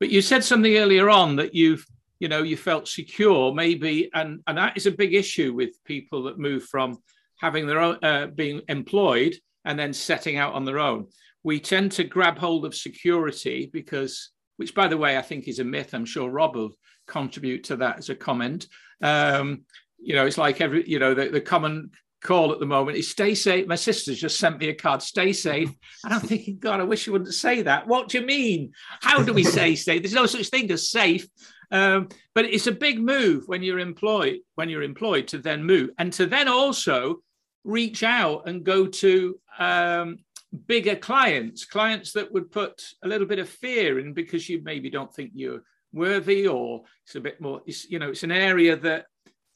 but 0.00 0.11
you 0.11 0.23
said 0.23 0.44
something 0.44 0.76
earlier 0.76 1.11
on 1.11 1.37
that 1.37 1.54
you've, 1.54 1.85
you 2.20 2.28
know, 2.28 2.42
you 2.42 2.56
felt 2.56 2.88
secure 2.88 3.52
maybe, 3.54 4.11
and, 4.14 4.40
and 4.46 4.58
that 4.58 4.76
is 4.76 4.87
a 4.87 4.90
big 4.90 5.14
issue 5.14 5.52
with 5.52 5.82
people 5.85 6.25
that 6.25 6.38
move 6.38 6.64
from 6.64 6.99
having 7.38 7.66
their 7.66 7.80
own, 7.80 7.99
uh, 8.02 8.26
being 8.28 8.62
employed 8.68 9.35
and 9.64 9.78
then 9.78 9.92
setting 9.92 10.38
out 10.38 10.54
on 10.54 10.64
their 10.64 10.78
own. 10.78 11.06
We 11.42 11.61
tend 11.61 11.92
to 11.92 12.04
grab 12.04 12.38
hold 12.38 12.64
of 12.64 12.75
security 12.75 13.68
because, 13.73 14.30
which 14.56 14.75
by 14.75 14.88
the 14.88 14.96
way, 14.96 15.18
I 15.18 15.23
think 15.23 15.49
is 15.49 15.58
a 15.58 15.64
myth. 15.64 15.92
I'm 15.92 16.06
sure 16.06 16.30
Rob 16.30 16.56
will 16.56 16.76
contribute 17.06 17.64
to 17.64 17.76
that 17.76 17.98
as 17.98 18.08
a 18.08 18.14
comment. 18.14 18.68
Um, 19.02 19.62
you 19.98 20.14
know, 20.14 20.26
it's 20.26 20.38
like 20.38 20.60
every, 20.60 20.88
you 20.88 20.98
know, 20.98 21.14
the, 21.14 21.28
the 21.28 21.40
common 21.40 21.90
call 22.22 22.52
at 22.52 22.58
the 22.58 22.66
moment 22.66 22.98
is 22.98 23.10
stay 23.10 23.34
safe. 23.34 23.66
My 23.66 23.76
sister's 23.76 24.20
just 24.20 24.38
sent 24.38 24.58
me 24.58 24.68
a 24.68 24.75
card, 24.75 25.02
stay 25.02 25.32
safe. 25.32 25.70
And 26.04 26.12
I'm 26.12 26.20
thinking, 26.20 26.58
God, 26.58 26.80
I 26.80 26.84
wish 26.84 27.06
you 27.06 27.12
wouldn't 27.12 27.34
say 27.34 27.62
that. 27.62 27.86
What 27.86 28.08
do 28.08 28.18
you 28.18 28.26
mean? 28.26 28.72
How 29.00 29.22
do 29.22 29.32
we 29.32 29.44
say 29.58 29.75
safe? 29.75 30.02
There's 30.02 30.14
no 30.14 30.26
such 30.26 30.48
thing 30.48 30.70
as 30.70 30.90
safe. 30.90 31.26
Um, 31.70 32.08
but 32.34 32.44
it's 32.44 32.66
a 32.66 32.72
big 32.72 33.00
move 33.00 33.44
when 33.46 33.62
you're 33.62 33.80
employed, 33.80 34.38
when 34.54 34.68
you're 34.68 34.82
employed 34.82 35.28
to 35.28 35.38
then 35.38 35.64
move 35.64 35.90
and 35.98 36.12
to 36.14 36.26
then 36.26 36.48
also 36.48 37.16
reach 37.64 38.02
out 38.04 38.48
and 38.48 38.62
go 38.62 38.86
to 38.86 39.38
um, 39.58 40.18
bigger 40.66 40.94
clients, 40.94 41.64
clients 41.64 42.12
that 42.12 42.32
would 42.32 42.52
put 42.52 42.82
a 43.02 43.08
little 43.08 43.26
bit 43.26 43.40
of 43.40 43.48
fear 43.48 43.98
in 43.98 44.12
because 44.12 44.48
you 44.48 44.62
maybe 44.62 44.90
don't 44.90 45.12
think 45.12 45.32
you're 45.34 45.62
worthy 45.92 46.46
or 46.46 46.82
it's 47.04 47.14
a 47.14 47.20
bit 47.20 47.40
more, 47.40 47.62
you 47.88 47.98
know, 47.98 48.10
it's 48.10 48.22
an 48.22 48.32
area 48.32 48.76
that 48.76 49.06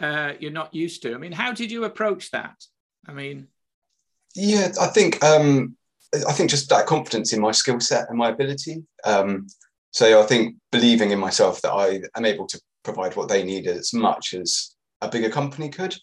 uh, 0.00 0.32
you're 0.38 0.50
not 0.50 0.74
used 0.74 1.02
to. 1.02 1.14
I 1.14 1.18
mean, 1.18 1.32
how 1.32 1.52
did 1.52 1.70
you 1.70 1.84
approach 1.84 2.30
that? 2.30 2.56
I 3.06 3.12
mean, 3.12 3.48
yeah, 4.34 4.72
I 4.80 4.86
think 4.86 5.22
um, 5.24 5.76
I 6.28 6.32
think 6.32 6.50
just 6.50 6.68
that 6.70 6.86
confidence 6.86 7.32
in 7.32 7.40
my 7.40 7.52
skill 7.52 7.80
set 7.80 8.08
and 8.08 8.18
my 8.18 8.30
ability. 8.30 8.84
Um, 9.04 9.46
so 9.90 10.20
I 10.20 10.26
think 10.26 10.56
believing 10.70 11.10
in 11.10 11.18
myself 11.18 11.60
that 11.62 11.72
I 11.72 12.00
am 12.16 12.24
able 12.24 12.46
to 12.46 12.60
provide 12.84 13.16
what 13.16 13.28
they 13.28 13.42
need 13.42 13.66
as 13.66 13.92
much 13.92 14.34
as 14.34 14.76
a 15.00 15.08
bigger 15.08 15.30
company 15.30 15.68
could, 15.68 15.96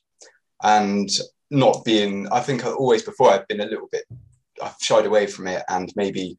and 0.64 1.10
not 1.50 1.86
being. 1.86 2.28
I 2.30 2.42
think 2.42 2.66
always 2.66 3.04
before 3.04 3.32
I've 3.32 3.48
been 3.48 3.62
a 3.62 3.66
little 3.66 3.88
bit. 3.92 4.04
I've 4.62 4.76
shied 4.82 5.06
away 5.06 5.28
from 5.28 5.46
it 5.48 5.64
and 5.70 5.94
maybe 5.96 6.36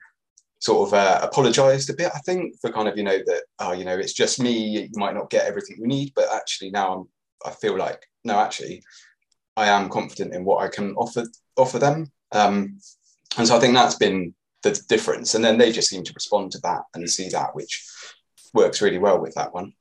sort 0.60 0.88
of 0.88 0.94
uh, 0.94 1.20
apologized 1.22 1.90
a 1.90 1.94
bit. 1.94 2.10
I 2.14 2.18
think 2.20 2.60
for 2.60 2.72
kind 2.72 2.88
of 2.88 2.96
you 2.96 3.04
know 3.04 3.18
that 3.18 3.42
oh 3.58 3.72
you 3.72 3.84
know 3.84 3.96
it's 3.96 4.12
just 4.12 4.40
me. 4.40 4.52
You 4.52 4.88
might 4.94 5.14
not 5.14 5.30
get 5.30 5.46
everything 5.46 5.76
you 5.78 5.86
need, 5.86 6.12
but 6.14 6.32
actually 6.34 6.70
now 6.70 6.94
I'm 6.94 7.08
I 7.44 7.50
feel 7.50 7.76
like 7.76 8.04
no, 8.24 8.38
actually, 8.38 8.82
I 9.56 9.68
am 9.68 9.88
confident 9.88 10.34
in 10.34 10.44
what 10.44 10.62
I 10.62 10.68
can 10.68 10.94
offer 10.94 11.24
offer 11.56 11.78
them, 11.78 12.10
um, 12.32 12.78
and 13.36 13.46
so 13.46 13.56
I 13.56 13.60
think 13.60 13.74
that's 13.74 13.94
been 13.94 14.34
the 14.62 14.80
difference. 14.88 15.34
And 15.34 15.44
then 15.44 15.58
they 15.58 15.72
just 15.72 15.88
seem 15.88 16.04
to 16.04 16.12
respond 16.14 16.52
to 16.52 16.58
that 16.60 16.82
and 16.94 17.08
see 17.08 17.28
that, 17.30 17.54
which 17.54 17.86
works 18.54 18.82
really 18.82 18.98
well 18.98 19.20
with 19.20 19.34
that 19.34 19.54
one. 19.54 19.72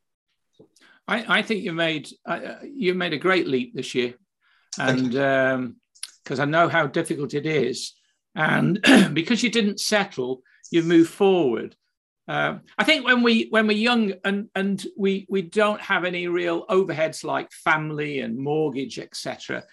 I, 1.08 1.40
I 1.40 1.42
think 1.42 1.64
you 1.64 1.74
made 1.74 2.10
uh, 2.26 2.56
you 2.64 2.94
made 2.94 3.14
a 3.14 3.18
great 3.18 3.48
leap 3.48 3.76
this 3.76 3.96
year, 3.96 4.16
and 4.78 5.12
because 5.12 6.40
um, 6.40 6.42
I 6.42 6.46
know 6.46 6.70
how 6.70 6.88
difficult 6.88 7.34
it 7.34 7.46
is, 7.46 7.94
and 8.36 8.80
because 9.14 9.44
you 9.44 9.50
didn't 9.50 9.80
settle, 9.80 10.42
you 10.72 10.84
move 10.84 11.10
forward. 11.10 11.76
Um, 12.28 12.62
I 12.78 12.84
think 12.84 13.06
when 13.06 13.24
we 13.24 13.48
when 13.50 13.68
we're 13.68 13.78
young 13.78 14.14
and 14.26 14.50
and 14.54 14.86
we 14.98 15.26
we 15.30 15.42
don't 15.42 15.80
have 15.80 16.04
any 16.04 16.28
real 16.28 16.66
overheads 16.68 17.24
like 17.24 17.52
family 17.52 18.20
and 18.20 18.38
mortgage, 18.38 19.00
etc. 19.00 19.64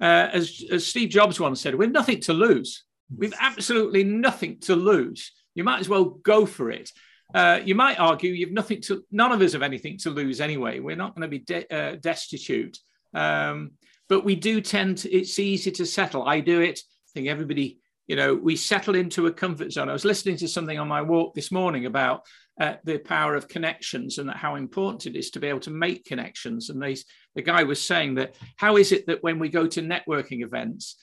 Uh, 0.00 0.28
as 0.32 0.62
as 0.70 0.86
Steve 0.86 1.08
Jobs 1.08 1.40
once 1.40 1.60
said, 1.60 1.74
we've 1.74 1.90
nothing 1.90 2.20
to 2.20 2.34
lose. 2.34 2.84
We've 3.14 3.34
absolutely 3.38 4.04
nothing 4.04 4.60
to 4.60 4.76
lose. 4.76 5.32
You 5.54 5.64
might 5.64 5.80
as 5.80 5.88
well 5.88 6.04
go 6.04 6.44
for 6.44 6.70
it. 6.70 6.90
Uh, 7.34 7.60
you 7.64 7.74
might 7.74 7.98
argue 7.98 8.32
you've 8.32 8.52
nothing 8.52 8.82
to. 8.82 9.04
None 9.10 9.32
of 9.32 9.40
us 9.40 9.54
have 9.54 9.62
anything 9.62 9.96
to 9.98 10.10
lose 10.10 10.40
anyway. 10.40 10.80
We're 10.80 10.96
not 10.96 11.14
going 11.14 11.22
to 11.22 11.28
be 11.28 11.38
de- 11.38 11.74
uh, 11.74 11.96
destitute, 11.96 12.78
um, 13.14 13.72
but 14.08 14.24
we 14.24 14.34
do 14.34 14.60
tend 14.60 14.98
to. 14.98 15.10
It's 15.10 15.38
easy 15.38 15.70
to 15.72 15.86
settle. 15.86 16.24
I 16.28 16.40
do 16.40 16.60
it. 16.60 16.78
I 16.80 17.08
think 17.14 17.28
everybody 17.28 17.78
you 18.06 18.16
know, 18.16 18.34
we 18.34 18.56
settle 18.56 18.94
into 18.94 19.26
a 19.26 19.32
comfort 19.32 19.72
zone. 19.72 19.88
I 19.88 19.92
was 19.92 20.04
listening 20.04 20.36
to 20.38 20.48
something 20.48 20.78
on 20.78 20.88
my 20.88 21.02
walk 21.02 21.34
this 21.34 21.52
morning 21.52 21.86
about 21.86 22.22
uh, 22.60 22.74
the 22.84 22.98
power 22.98 23.34
of 23.34 23.48
connections 23.48 24.18
and 24.18 24.30
how 24.30 24.56
important 24.56 25.06
it 25.06 25.18
is 25.18 25.30
to 25.30 25.40
be 25.40 25.46
able 25.46 25.60
to 25.60 25.70
make 25.70 26.04
connections. 26.04 26.68
And 26.68 26.82
they, 26.82 26.96
the 27.34 27.42
guy 27.42 27.62
was 27.62 27.82
saying 27.82 28.16
that 28.16 28.34
how 28.56 28.76
is 28.76 28.92
it 28.92 29.06
that 29.06 29.22
when 29.22 29.38
we 29.38 29.48
go 29.48 29.66
to 29.66 29.80
networking 29.80 30.44
events, 30.44 30.96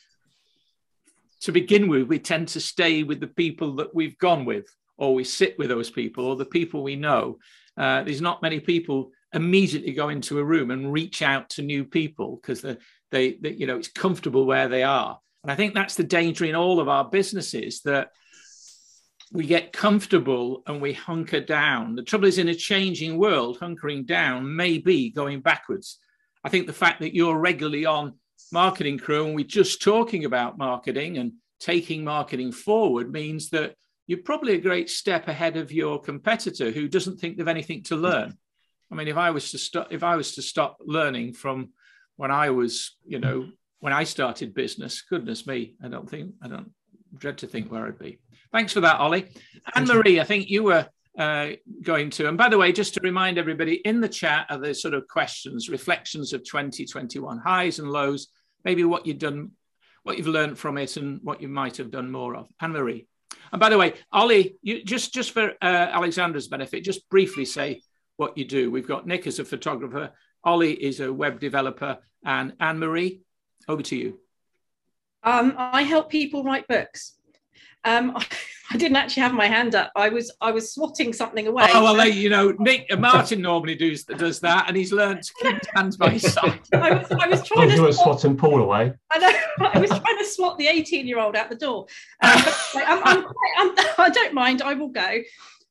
to 1.41 1.51
begin 1.51 1.88
with, 1.88 2.08
we 2.08 2.20
tend 2.20 2.50
to 2.50 2.60
stay 2.60 3.03
with 3.03 3.20
the 3.20 3.27
people 3.27 3.75
that 3.77 3.96
we've 3.96 4.18
gone 4.18 4.46
with, 4.46 4.65
or 4.98 5.13
we 5.13 5.24
sit 5.24 5.58
with 5.58 5.70
those 5.70 5.89
people, 5.89 6.25
or 6.25 6.36
the 6.36 6.46
people 6.46 6.84
we 6.84 6.98
know. 6.98 7.39
Uh, 7.77 8.03
there's 8.03 8.22
not 8.22 8.41
many 8.41 8.60
people 8.60 9.12
immediately 9.34 9.94
go 9.94 10.10
into 10.10 10.39
a 10.39 10.44
room 10.44 10.70
and 10.72 10.91
reach 10.91 11.22
out 11.22 11.50
to 11.51 11.62
new 11.62 11.86
people 11.86 12.39
because 12.41 12.62
they, 12.62 13.38
they, 13.39 13.51
you 13.51 13.68
know, 13.68 13.77
it's 13.77 13.88
comfortable 13.88 14.46
where 14.46 14.68
they 14.68 14.84
are. 14.84 15.18
And 15.43 15.51
I 15.51 15.55
think 15.55 15.74
that's 15.74 15.96
the 15.96 16.03
danger 16.03 16.46
in 16.46 16.55
all 16.55 16.79
of 16.79 16.89
our 16.89 17.05
businesses 17.05 17.81
that 17.81 18.12
we 19.31 19.46
get 19.46 19.74
comfortable 19.74 20.63
and 20.65 20.81
we 20.81 20.93
hunker 20.93 21.39
down. 21.39 21.96
The 21.96 22.03
trouble 22.03 22.27
is, 22.27 22.38
in 22.38 22.50
a 22.50 22.55
changing 22.55 23.17
world, 23.17 23.60
hunkering 23.60 24.05
down 24.05 24.55
may 24.55 24.79
be 24.79 25.12
going 25.12 25.41
backwards. 25.41 26.00
I 26.43 26.50
think 26.50 26.67
the 26.67 26.74
fact 26.74 27.01
that 27.01 27.15
you're 27.15 27.38
regularly 27.38 27.86
on 27.86 28.15
Marketing 28.51 28.98
Crew 28.98 29.27
and 29.27 29.36
we're 29.36 29.46
just 29.46 29.81
talking 29.81 30.25
about 30.25 30.58
marketing 30.58 31.17
and 31.17 31.34
taking 31.60 32.03
marketing 32.03 32.51
forward 32.51 33.12
means 33.12 33.50
that 33.50 33.75
you're 34.08 34.19
probably 34.24 34.55
a 34.55 34.62
great 34.62 34.89
step 34.89 35.27
ahead 35.27 35.58
of 35.58 35.72
your 35.72 36.01
competitor 36.01 36.72
who 36.72 36.88
doesn't 36.88 37.19
think 37.19 37.38
they've 37.38 37.48
anything 37.48 37.84
to 37.84 37.96
learn. 37.96 38.36
I 38.91 38.96
mean, 38.96 39.08
if 39.08 39.17
I 39.17 39.29
was 39.29 39.51
to 39.51 39.60
stop, 39.60 39.89
if 39.91 40.03
I 40.03 40.15
was 40.15 40.36
to 40.36 40.41
stop 40.41 40.77
learning 40.84 41.34
from 41.34 41.69
when 42.15 42.31
I 42.31 42.50
was, 42.50 42.96
you 43.05 43.19
know, 43.19 43.50
when 43.80 43.94
I 43.94 44.04
started 44.04 44.54
business, 44.54 45.02
goodness 45.02 45.48
me, 45.48 45.76
I 45.84 45.88
don't 45.88 46.10
think, 46.10 46.34
I 46.42 46.48
don't 46.48 46.72
dread 47.18 47.38
to 47.40 47.48
think 47.48 47.72
where 47.72 47.86
I'd 47.86 48.00
be. 48.00 48.20
Thanks 48.52 48.74
for 48.74 48.82
that, 48.82 49.00
Ollie. 49.00 49.30
Anne 49.76 49.86
Marie, 49.86 50.20
I 50.20 50.24
think 50.24 50.50
you 50.50 50.64
were 50.64 50.88
uh, 51.18 51.50
going 51.82 52.10
to, 52.12 52.28
and 52.28 52.38
by 52.38 52.50
the 52.50 52.58
way, 52.58 52.72
just 52.72 52.94
to 52.96 53.00
remind 53.02 53.38
everybody 53.38 53.76
in 53.76 54.02
the 54.02 54.10
chat 54.10 54.48
are 54.50 54.58
the 54.58 54.74
sort 54.74 54.94
of 54.94 55.08
questions, 55.08 55.70
reflections 55.70 56.34
of 56.34 56.44
2021, 56.44 57.40
highs 57.40 57.80
and 57.80 57.92
lows, 57.92 58.28
maybe 58.66 58.84
what 58.84 59.06
you've 59.06 59.20
done, 59.20 59.52
what 60.04 60.18
you've 60.18 60.28
learned 60.28 60.58
from 60.58 60.78
it, 60.78 60.98
and 60.98 61.20
what 61.24 61.42
you 61.42 61.48
might 61.48 61.78
have 61.78 61.92
done 61.92 62.12
more 62.12 62.36
of. 62.36 62.48
Anne 62.60 62.72
Marie. 62.72 63.08
And 63.52 63.60
by 63.60 63.70
the 63.70 63.78
way, 63.78 63.94
Ollie, 64.12 64.58
you 64.62 64.84
just 64.84 65.14
just 65.14 65.32
for 65.32 65.54
uh, 65.62 65.88
Alexandra's 65.92 66.48
benefit, 66.48 66.84
just 66.84 67.10
briefly 67.10 67.46
say 67.46 67.82
what 68.18 68.38
you 68.38 68.46
do. 68.46 68.70
We've 68.70 68.88
got 68.88 69.08
Nick 69.08 69.28
as 69.28 69.40
a 69.40 69.46
photographer, 69.46 70.12
Ollie 70.44 70.74
is 70.74 71.00
a 71.00 71.12
web 71.12 71.40
developer, 71.40 71.98
and 72.24 72.54
Anne 72.60 72.80
Marie 72.80 73.22
over 73.70 73.84
to 73.84 73.96
you. 73.96 74.20
Um, 75.24 75.54
I 75.58 75.84
help 75.84 76.10
people 76.10 76.44
write 76.44 76.68
books. 76.68 77.14
Um, 77.86 78.18
I 78.72 78.78
didn't 78.78 78.98
actually 78.98 79.24
have 79.24 79.34
my 79.34 79.48
hand 79.48 79.74
up. 79.74 79.92
I 79.96 80.10
was 80.10 80.32
I 80.42 80.52
was 80.52 80.72
swatting 80.74 81.12
something 81.12 81.48
away. 81.48 81.68
Oh 81.74 81.82
well, 81.82 82.08
you 82.08 82.30
know, 82.30 82.54
Nick 82.60 82.86
uh, 82.92 82.98
Martin 82.98 83.42
normally 83.42 83.74
does 83.74 84.04
does 84.04 84.40
that, 84.42 84.66
and 84.68 84.78
he's 84.78 84.94
learned 84.94 85.24
to 85.24 85.34
keep 85.42 85.58
his 85.58 85.68
hands 85.74 85.98
by 85.98 86.10
his 86.10 86.34
side. 86.34 86.60
I 86.74 86.94
was, 86.94 87.12
I 87.12 87.28
was 87.28 87.44
trying 87.44 87.72
oh, 87.72 87.88
to 87.88 87.94
swat, 87.94 88.20
swatting 88.20 88.38
Paul 88.38 88.62
away. 88.62 88.94
I 89.10 89.18
know. 89.18 89.68
I 89.74 89.80
was 89.80 89.90
trying 89.90 90.18
to 90.20 90.26
swat 90.26 90.60
the 90.60 90.68
eighteen-year-old 90.68 91.36
out 91.36 91.50
the 91.50 91.56
door. 91.56 91.88
Um, 92.22 92.44
I'm, 92.76 93.04
I'm, 93.04 93.26
I'm, 93.58 93.86
I 93.98 94.10
do 94.12 94.24
not 94.24 94.34
mind. 94.34 94.62
I 94.62 94.76
will 94.76 94.90
go. 94.90 95.22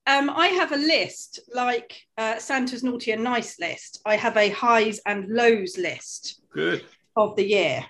Um, 0.09 0.31
I 0.31 0.49
have 0.49 0.73
a 0.73 0.77
list 0.77 1.39
like 1.55 2.03
uh, 2.17 2.39
Santa's 2.39 2.83
naughty 2.83 3.13
and 3.13 3.23
nice 3.23 3.61
list. 3.61 4.01
I 4.05 4.17
have 4.17 4.37
a 4.37 4.49
highs 4.49 5.01
and 5.07 5.29
lows 5.29 5.79
list. 5.79 6.41
Good 6.53 6.85
of 7.19 7.37
the 7.37 7.47
year. 7.47 7.85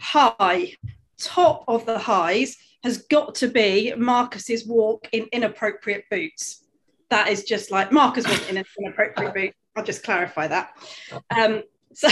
High, 0.00 0.74
top 1.18 1.64
of 1.68 1.84
the 1.86 1.98
highs 1.98 2.56
has 2.84 2.98
got 2.98 3.34
to 3.36 3.48
be 3.48 3.92
Marcus's 3.96 4.66
walk 4.66 5.08
in 5.12 5.26
inappropriate 5.32 6.04
boots. 6.10 6.64
That 7.10 7.28
is 7.28 7.44
just 7.44 7.70
like 7.70 7.92
Marcus 7.92 8.26
was 8.28 8.48
in 8.48 8.56
an 8.56 8.64
inappropriate 8.78 9.34
boot. 9.34 9.54
I'll 9.76 9.84
just 9.84 10.04
clarify 10.04 10.46
that. 10.48 10.70
Um, 11.36 11.62
so 11.94 12.08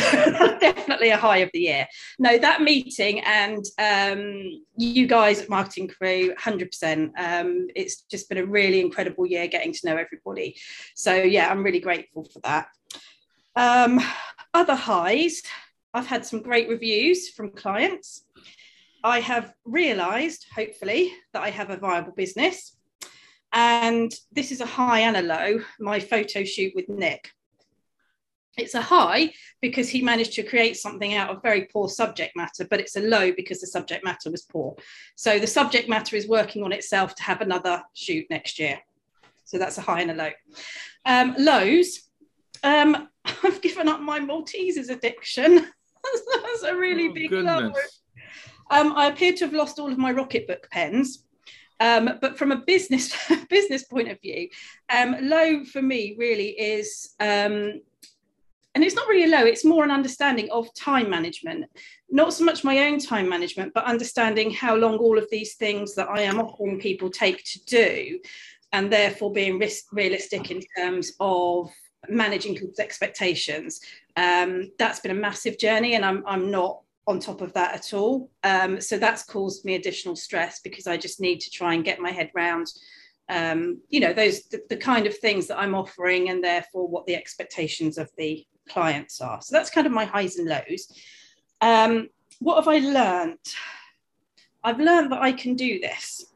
definitely 0.59 1.11
a 1.11 1.17
high 1.17 1.39
of 1.39 1.51
the 1.53 1.61
year. 1.61 1.87
No, 2.19 2.39
that 2.39 2.63
meeting 2.63 3.21
and 3.21 3.65
um, 3.79 4.65
you 4.77 5.07
guys 5.07 5.43
at 5.43 5.49
Marketing 5.49 5.87
Crew, 5.87 6.35
100%. 6.35 7.11
Um, 7.17 7.69
it's 7.77 8.01
just 8.03 8.29
been 8.29 8.39
a 8.39 8.47
really 8.47 8.81
incredible 8.81 9.27
year 9.27 9.47
getting 9.47 9.73
to 9.73 9.87
know 9.87 9.97
everybody. 9.97 10.57
So 10.97 11.15
yeah, 11.15 11.51
I'm 11.51 11.63
really 11.63 11.79
grateful 11.79 12.25
for 12.25 12.41
that. 12.41 12.67
Um, 13.55 14.01
other 14.53 14.75
highs, 14.75 15.43
I've 15.97 16.07
had 16.07 16.27
some 16.27 16.43
great 16.43 16.69
reviews 16.69 17.31
from 17.31 17.51
clients. 17.51 18.27
I 19.03 19.21
have 19.21 19.55
realized, 19.65 20.45
hopefully, 20.55 21.11
that 21.33 21.43
I 21.43 21.49
have 21.49 21.71
a 21.71 21.79
viable 21.79 22.13
business. 22.13 22.77
And 23.55 24.15
this 24.31 24.53
is 24.53 24.61
a 24.61 24.67
high 24.67 25.01
and 25.01 25.17
a 25.17 25.23
low 25.23 25.61
my 25.81 25.99
photo 25.99 26.45
shoot 26.45 26.75
with 26.77 26.91
Nick. 26.91 27.31
It's 28.59 28.75
a 28.75 28.83
high 28.83 29.33
because 29.63 29.89
he 29.89 30.03
managed 30.03 30.35
to 30.35 30.43
create 30.43 30.77
something 30.77 31.15
out 31.15 31.31
of 31.31 31.43
very 31.43 31.65
poor 31.65 31.89
subject 31.89 32.37
matter, 32.37 32.67
but 32.69 32.81
it's 32.81 32.97
a 32.97 33.01
low 33.01 33.33
because 33.33 33.63
the 33.63 33.67
subject 33.67 34.05
matter 34.05 34.31
was 34.31 34.43
poor. 34.43 34.77
So 35.15 35.39
the 35.39 35.47
subject 35.47 35.89
matter 35.89 36.15
is 36.15 36.29
working 36.29 36.63
on 36.63 36.73
itself 36.73 37.15
to 37.15 37.23
have 37.23 37.41
another 37.41 37.83
shoot 37.95 38.27
next 38.29 38.59
year. 38.59 38.81
So 39.45 39.59
that's 39.59 39.79
a 39.79 39.83
high 39.83 40.03
and 40.03 40.11
a 40.11 40.15
low. 40.15 40.31
Um, 41.07 41.35
lows, 41.39 42.11
um, 42.63 43.09
I've 43.43 43.63
given 43.63 43.89
up 43.89 44.01
my 44.01 44.21
Maltesers 44.21 44.91
addiction. 44.91 45.69
that's 46.43 46.63
a 46.63 46.77
really 46.77 47.09
Oh, 47.09 47.13
big 47.13 47.31
goodness. 47.31 48.01
Um, 48.71 48.95
I 48.97 49.07
appear 49.07 49.33
to 49.35 49.45
have 49.45 49.55
lost 49.55 49.79
all 49.79 49.93
of 49.93 49.99
my 49.99 50.13
Rocketbook 50.13 50.69
pens. 50.71 51.27
Um, 51.79 52.19
but 52.21 52.39
from 52.39 52.53
a 52.53 52.57
business 52.57 53.15
business 53.51 53.85
point 53.85 54.11
of 54.11 54.21
view, 54.21 54.49
um, 54.89 55.17
low 55.21 55.65
for 55.65 55.83
me 55.83 56.17
really 56.19 56.49
is, 56.49 57.15
um, 57.21 57.81
and 58.75 58.85
it's 58.85 58.95
not 58.95 59.09
really 59.09 59.31
low. 59.31 59.45
It's 59.45 59.65
more 59.65 59.85
an 59.85 59.91
understanding 59.91 60.51
of 60.51 60.73
time 60.75 61.11
management, 61.11 61.67
not 62.11 62.33
so 62.33 62.45
much 62.45 62.65
my 62.65 62.87
own 62.87 62.99
time 62.99 63.29
management, 63.29 63.75
but 63.75 63.85
understanding 63.85 64.51
how 64.51 64.75
long 64.75 64.97
all 64.97 65.19
of 65.19 65.29
these 65.31 65.55
things 65.55 65.95
that 65.95 66.09
I 66.09 66.23
am 66.23 66.41
offering 66.41 66.81
people 66.81 67.11
take 67.11 67.45
to 67.45 67.65
do, 67.65 68.21
and 68.73 68.91
therefore 68.91 69.33
being 69.33 69.59
risk, 69.59 69.93
realistic 69.93 70.51
in 70.51 70.63
terms 70.77 71.13
of 71.21 71.71
managing 72.09 72.55
people's 72.55 72.79
expectations. 72.79 73.81
Um, 74.17 74.73
that's 74.79 75.01
been 75.01 75.11
a 75.11 75.21
massive 75.21 75.59
journey, 75.59 75.95
and 75.95 76.05
I'm 76.05 76.23
I'm 76.27 76.51
not 76.51 76.81
on 77.07 77.21
top 77.21 77.41
of 77.41 77.53
that 77.53 77.75
at 77.75 77.95
all. 77.95 78.31
Um, 78.43 78.81
so 78.81 78.99
that's 78.99 79.23
caused 79.23 79.65
me 79.65 79.75
additional 79.75 80.17
stress 80.17 80.61
because 80.61 80.87
I 80.87 80.97
just 80.97 81.21
need 81.21 81.41
to 81.41 81.51
try 81.51 81.75
and 81.75 81.85
get 81.85 82.01
my 82.01 82.11
head 82.11 82.31
round, 82.35 82.67
um, 83.29 83.81
you 83.89 84.01
know, 84.01 84.13
those 84.13 84.45
the, 84.45 84.61
the 84.69 84.77
kind 84.77 85.07
of 85.07 85.17
things 85.17 85.47
that 85.47 85.59
I'm 85.59 85.75
offering, 85.75 86.31
and 86.31 86.43
therefore 86.43 86.89
what 86.89 87.07
the 87.07 87.15
expectations 87.15 87.99
of 87.99 88.11
the 88.17 88.45
clients 88.69 89.21
are. 89.21 89.41
So 89.41 89.57
that's 89.57 89.71
kind 89.71 89.87
of 89.87 89.93
my 89.93 90.05
highs 90.05 90.39
and 90.39 90.49
lows. 90.49 90.93
Um, 91.61 92.09
what 92.41 92.57
have 92.57 92.69
I 92.69 92.79
learned? 92.79 93.39
I've 94.65 94.81
learned 94.81 95.13
that 95.13 95.23
I 95.23 95.33
can 95.33 95.55
do 95.55 95.79
this. 95.79 96.27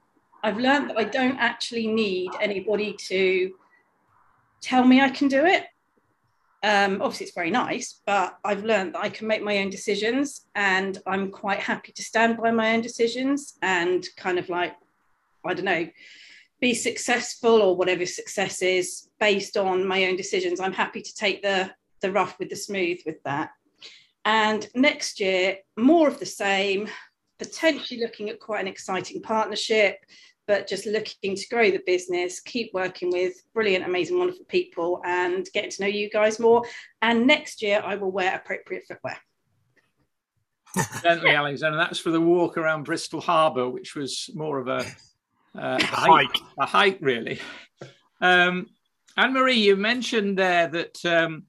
I've 0.43 0.57
learned 0.59 0.91
that 0.91 0.99
I 0.99 1.05
don't 1.05 1.37
actually 1.39 1.87
need 1.87 2.31
anybody 2.41 2.95
to 3.09 3.53
tell 4.61 4.85
me 4.85 5.01
I 5.01 5.11
can 5.11 5.29
do 5.29 5.45
it. 5.45 5.65
Um, 6.63 7.01
obviously, 7.01 7.27
it's 7.27 7.35
very 7.35 7.51
nice, 7.51 8.01
but 8.07 8.39
I've 8.45 8.65
learned 8.65 8.95
that 8.95 9.03
I 9.03 9.09
can 9.09 9.27
make 9.27 9.43
my 9.43 9.59
own 9.59 9.71
decisions 9.71 10.47
and 10.55 10.99
I'm 11.07 11.31
quite 11.31 11.61
happy 11.61 11.93
to 11.93 12.03
stand 12.03 12.37
by 12.37 12.51
my 12.51 12.75
own 12.75 12.83
decisions 12.83 13.55
and 13.63 14.07
kind 14.17 14.39
of 14.39 14.49
like, 14.51 14.75
I 15.45 15.55
don't 15.55 15.65
know, 15.65 15.89
be 16.61 16.75
successful 16.75 17.63
or 17.63 17.77
whatever 17.77 18.05
success 18.05 18.61
is 18.61 19.09
based 19.19 19.57
on 19.57 19.87
my 19.87 20.05
own 20.05 20.17
decisions. 20.17 20.61
I'm 20.61 20.75
happy 20.75 21.01
to 21.01 21.15
take 21.15 21.43
the, 21.43 21.71
the 22.03 22.13
rough 22.13 22.39
with 22.39 22.51
the 22.51 22.57
smooth 22.57 23.01
with 23.07 23.23
that. 23.23 23.51
And 24.27 24.69
next 24.75 25.19
year, 25.19 25.59
more 25.79 26.09
of 26.09 26.19
the 26.19 26.27
same, 26.27 26.89
potentially 27.39 28.01
looking 28.01 28.29
at 28.29 28.39
quite 28.39 28.61
an 28.61 28.69
exciting 28.69 29.23
partnership, 29.23 30.05
but 30.51 30.67
just 30.67 30.85
looking 30.85 31.37
to 31.37 31.49
grow 31.49 31.71
the 31.71 31.81
business, 31.87 32.41
keep 32.41 32.75
working 32.75 33.09
with 33.13 33.35
brilliant, 33.55 33.85
amazing, 33.85 34.19
wonderful 34.19 34.45
people, 34.47 35.01
and 35.05 35.47
getting 35.55 35.71
to 35.71 35.83
know 35.83 35.87
you 35.87 36.11
guys 36.11 36.41
more. 36.41 36.65
And 37.03 37.25
next 37.25 37.63
year, 37.63 37.81
I 37.85 37.95
will 37.95 38.11
wear 38.11 38.35
appropriate 38.35 38.83
footwear. 38.89 39.17
Certainly, 41.03 41.37
Alexander. 41.37 41.79
That's 41.79 42.01
for 42.01 42.11
the 42.11 42.21
walk 42.21 42.59
around 42.59 42.83
Bristol 42.83 43.21
Harbour, 43.21 43.69
which 43.69 43.95
was 43.95 44.29
more 44.35 44.59
of 44.59 44.67
a, 44.67 44.85
uh, 45.57 45.79
a 45.81 45.85
Hike. 45.85 46.37
a 46.59 46.67
hike, 46.67 46.99
really. 47.01 47.39
Um, 48.21 48.67
Anne 49.17 49.33
Marie, 49.33 49.55
you 49.55 49.77
mentioned 49.77 50.37
there 50.37 50.67
that 50.67 51.05
um, 51.05 51.45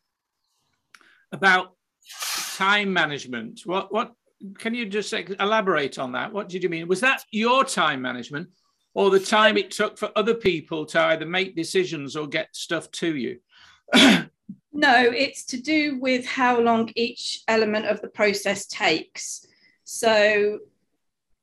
about 1.31 1.73
time 2.55 2.93
management. 2.93 3.61
What 3.65 3.91
what 3.91 4.13
can 4.59 4.75
you 4.75 4.85
just 4.85 5.11
elaborate 5.11 5.97
on 5.97 6.11
that? 6.11 6.31
What 6.31 6.49
did 6.49 6.61
you 6.61 6.69
mean? 6.69 6.87
Was 6.87 7.01
that 7.01 7.23
your 7.31 7.63
time 7.63 8.03
management, 8.03 8.49
or 8.93 9.09
the 9.09 9.19
time 9.19 9.57
it 9.57 9.71
took 9.71 9.97
for 9.97 10.11
other 10.15 10.33
people 10.33 10.85
to 10.87 10.99
either 10.99 11.25
make 11.25 11.55
decisions 11.55 12.15
or 12.15 12.27
get 12.27 12.55
stuff 12.55 12.91
to 12.91 13.15
you? 13.15 13.39
No, 14.73 15.11
it's 15.11 15.43
to 15.45 15.61
do 15.61 15.99
with 15.99 16.25
how 16.25 16.59
long 16.59 16.89
each 16.95 17.41
element 17.47 17.87
of 17.87 18.01
the 18.01 18.07
process 18.07 18.65
takes. 18.65 19.45
So 19.83 20.59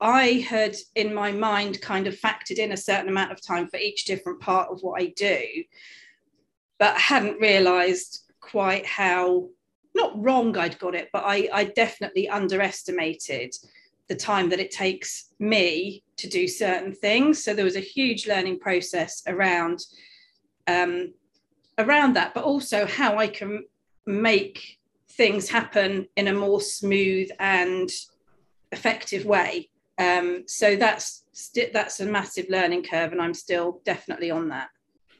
I 0.00 0.44
had 0.48 0.76
in 0.94 1.12
my 1.12 1.32
mind 1.32 1.80
kind 1.82 2.06
of 2.06 2.18
factored 2.18 2.56
in 2.56 2.72
a 2.72 2.76
certain 2.76 3.08
amount 3.08 3.32
of 3.32 3.42
time 3.42 3.68
for 3.68 3.76
each 3.76 4.06
different 4.06 4.40
part 4.40 4.70
of 4.70 4.80
what 4.80 5.00
I 5.00 5.12
do, 5.16 5.42
but 6.78 6.96
hadn't 6.96 7.40
realized 7.40 8.22
quite 8.40 8.86
how 8.86 9.48
not 9.94 10.22
wrong 10.22 10.56
I'd 10.56 10.78
got 10.78 10.94
it, 10.94 11.10
but 11.12 11.24
I, 11.26 11.48
I 11.52 11.64
definitely 11.64 12.28
underestimated 12.28 13.54
the 14.08 14.16
time 14.16 14.48
that 14.50 14.60
it 14.60 14.70
takes 14.70 15.32
me 15.38 16.02
to 16.16 16.28
do 16.28 16.48
certain 16.48 16.92
things. 16.92 17.42
So 17.42 17.54
there 17.54 17.64
was 17.64 17.76
a 17.76 17.80
huge 17.80 18.26
learning 18.26 18.58
process 18.58 19.22
around 19.26 19.80
um, 20.66 21.14
around 21.78 22.14
that, 22.14 22.34
but 22.34 22.44
also 22.44 22.86
how 22.86 23.18
I 23.18 23.28
can 23.28 23.64
make 24.06 24.78
things 25.10 25.48
happen 25.48 26.06
in 26.16 26.28
a 26.28 26.32
more 26.32 26.60
smooth 26.60 27.28
and 27.38 27.88
effective 28.72 29.24
way. 29.24 29.70
Um, 29.98 30.44
so 30.46 30.76
that's 30.76 31.24
st- 31.32 31.72
that's 31.72 32.00
a 32.00 32.06
massive 32.06 32.46
learning 32.48 32.84
curve, 32.84 33.12
and 33.12 33.20
I'm 33.20 33.34
still 33.34 33.80
definitely 33.84 34.30
on 34.30 34.48
that. 34.48 34.68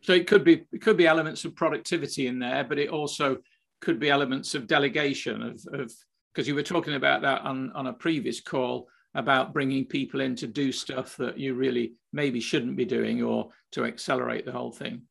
So 0.02 0.12
it 0.12 0.26
could 0.26 0.44
be 0.44 0.64
it 0.72 0.82
could 0.82 0.96
be 0.96 1.06
elements 1.06 1.44
of 1.44 1.54
productivity 1.54 2.26
in 2.26 2.38
there, 2.38 2.64
but 2.64 2.78
it 2.78 2.90
also 2.90 3.38
could 3.80 3.98
be 3.98 4.10
elements 4.10 4.54
of 4.54 4.66
delegation 4.66 5.42
of 5.42 5.66
of 5.72 5.92
because 6.38 6.46
you 6.46 6.54
were 6.54 6.62
talking 6.62 6.94
about 6.94 7.22
that 7.22 7.40
on 7.42 7.72
on 7.72 7.88
a 7.88 7.92
previous 7.92 8.40
call 8.40 8.86
about 9.16 9.52
bringing 9.52 9.84
people 9.84 10.20
in 10.20 10.36
to 10.36 10.46
do 10.46 10.70
stuff 10.70 11.16
that 11.16 11.36
you 11.36 11.54
really 11.54 11.94
maybe 12.12 12.38
shouldn't 12.38 12.76
be 12.76 12.84
doing 12.84 13.20
or 13.24 13.48
to 13.72 13.84
accelerate 13.84 14.46
the 14.46 14.52
whole 14.52 14.70
thing. 14.70 15.02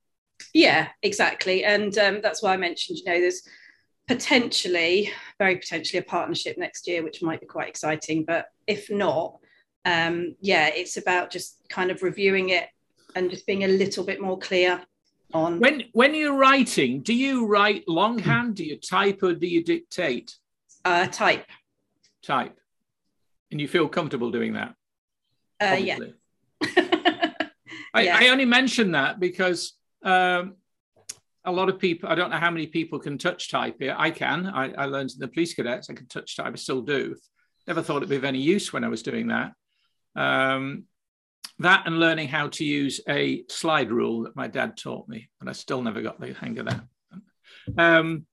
Yeah, 0.53 0.87
exactly, 1.03 1.65
and 1.65 1.97
um, 1.97 2.21
that's 2.23 2.41
why 2.41 2.53
I 2.53 2.57
mentioned. 2.57 2.99
You 2.99 3.11
know, 3.11 3.19
there's 3.19 3.41
potentially, 4.07 5.11
very 5.37 5.57
potentially, 5.57 5.99
a 5.99 6.03
partnership 6.03 6.57
next 6.57 6.87
year, 6.87 7.03
which 7.03 7.21
might 7.21 7.41
be 7.41 7.45
quite 7.45 7.67
exciting. 7.67 8.23
But 8.23 8.45
if 8.65 8.89
not, 8.89 9.39
um, 9.83 10.33
yeah, 10.39 10.67
it's 10.67 10.95
about 10.95 11.29
just 11.29 11.67
kind 11.67 11.91
of 11.91 12.03
reviewing 12.03 12.51
it 12.51 12.69
and 13.15 13.29
just 13.29 13.45
being 13.45 13.65
a 13.65 13.67
little 13.67 14.05
bit 14.05 14.21
more 14.21 14.39
clear 14.39 14.81
on. 15.33 15.59
When 15.59 15.83
when 15.91 16.15
you're 16.15 16.37
writing, 16.37 17.01
do 17.01 17.13
you 17.13 17.47
write 17.47 17.83
longhand? 17.85 18.55
Do 18.55 18.63
you 18.63 18.77
type 18.77 19.23
or 19.23 19.33
do 19.33 19.45
you 19.45 19.61
dictate? 19.61 20.33
Uh, 20.87 21.07
type. 21.07 21.45
Type, 22.23 22.57
and 23.51 23.59
you 23.61 23.67
feel 23.67 23.87
comfortable 23.87 24.31
doing 24.31 24.53
that? 24.53 24.73
Uh, 25.61 25.77
yeah. 25.79 25.97
I, 27.93 28.01
Yeah. 28.01 28.17
I 28.19 28.27
only 28.29 28.45
mention 28.45 28.91
that 28.91 29.19
because 29.19 29.73
um, 30.03 30.55
a 31.45 31.51
lot 31.51 31.69
of 31.69 31.79
people, 31.79 32.09
I 32.09 32.15
don't 32.15 32.29
know 32.29 32.37
how 32.37 32.51
many 32.51 32.67
people 32.67 32.99
can 32.99 33.17
touch 33.17 33.49
type 33.49 33.77
here. 33.79 33.95
I 33.97 34.11
can. 34.11 34.47
I, 34.47 34.73
I 34.73 34.85
learned 34.85 35.11
in 35.11 35.19
the 35.19 35.27
police 35.27 35.53
cadets, 35.53 35.89
I 35.89 35.93
can 35.93 36.07
touch 36.07 36.35
type. 36.35 36.53
I 36.53 36.55
still 36.57 36.81
do. 36.81 37.15
Never 37.67 37.81
thought 37.81 37.97
it'd 37.97 38.09
be 38.09 38.15
of 38.15 38.23
any 38.23 38.39
use 38.39 38.71
when 38.71 38.83
I 38.83 38.89
was 38.89 39.03
doing 39.03 39.27
that. 39.27 39.51
Um, 40.15 40.85
that 41.59 41.83
and 41.87 41.99
learning 41.99 42.27
how 42.27 42.49
to 42.49 42.63
use 42.63 43.01
a 43.09 43.43
slide 43.49 43.91
rule 43.91 44.23
that 44.23 44.35
my 44.35 44.47
dad 44.47 44.77
taught 44.77 45.07
me, 45.07 45.29
and 45.39 45.49
I 45.49 45.53
still 45.53 45.81
never 45.81 46.01
got 46.01 46.19
the 46.19 46.33
hang 46.33 46.59
of 46.59 46.65
that. 46.65 46.83
Um, 47.77 48.25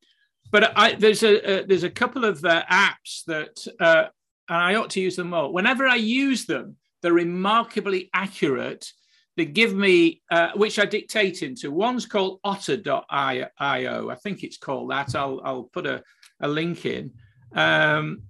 but 0.55 0.73
I, 0.77 0.95
there's 0.95 1.25
a, 1.25 1.63
a 1.63 1.67
there's 1.67 1.83
a 1.83 1.91
couple 1.91 2.25
of 2.25 2.45
uh, 2.45 2.63
apps 2.71 3.25
that, 3.27 3.67
uh, 3.81 4.05
and 4.49 4.57
I 4.57 4.77
ought 4.77 4.91
to 4.91 5.01
use 5.01 5.17
them 5.17 5.31
more. 5.31 5.53
Whenever 5.53 5.85
I 5.85 5.97
use 5.97 6.47
them, 6.47 6.77
they're 7.03 7.13
remarkably 7.13 8.09
accurate. 8.15 8.89
They 9.37 9.47
give 9.47 9.75
me, 9.75 10.23
uh, 10.31 10.51
which 10.55 10.79
I 10.79 10.85
dictate 10.85 11.43
into. 11.43 11.73
One's 11.73 12.07
called 12.07 12.39
otter.io. 12.45 13.49
I 13.59 14.15
think 14.23 14.45
it's 14.45 14.57
called 14.57 14.93
that. 14.93 15.17
I'll, 15.17 15.41
I'll 15.45 15.65
put 15.65 15.87
a, 15.87 16.05
a 16.41 16.47
link 16.47 16.87
in. 16.87 17.11
Um, 17.53 18.23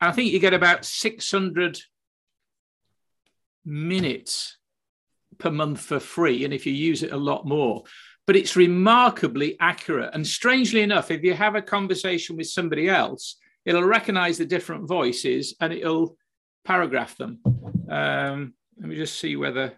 I 0.00 0.12
think 0.12 0.30
you 0.30 0.38
get 0.38 0.54
about 0.54 0.84
600 0.84 1.80
minutes 3.64 4.56
per 5.38 5.50
month 5.50 5.80
for 5.80 5.98
free. 5.98 6.44
And 6.44 6.54
if 6.54 6.64
you 6.64 6.72
use 6.72 7.02
it 7.02 7.10
a 7.10 7.16
lot 7.16 7.44
more, 7.44 7.82
but 8.26 8.36
it's 8.36 8.56
remarkably 8.56 9.56
accurate. 9.60 10.10
And 10.14 10.26
strangely 10.26 10.82
enough, 10.82 11.10
if 11.10 11.22
you 11.22 11.34
have 11.34 11.54
a 11.54 11.62
conversation 11.62 12.36
with 12.36 12.48
somebody 12.48 12.88
else, 12.88 13.36
it'll 13.64 13.84
recognize 13.84 14.38
the 14.38 14.46
different 14.46 14.88
voices 14.88 15.54
and 15.60 15.72
it'll 15.72 16.16
paragraph 16.64 17.16
them. 17.16 17.40
Um, 17.88 18.54
let 18.78 18.88
me 18.88 18.96
just 18.96 19.18
see 19.18 19.36
whether 19.36 19.74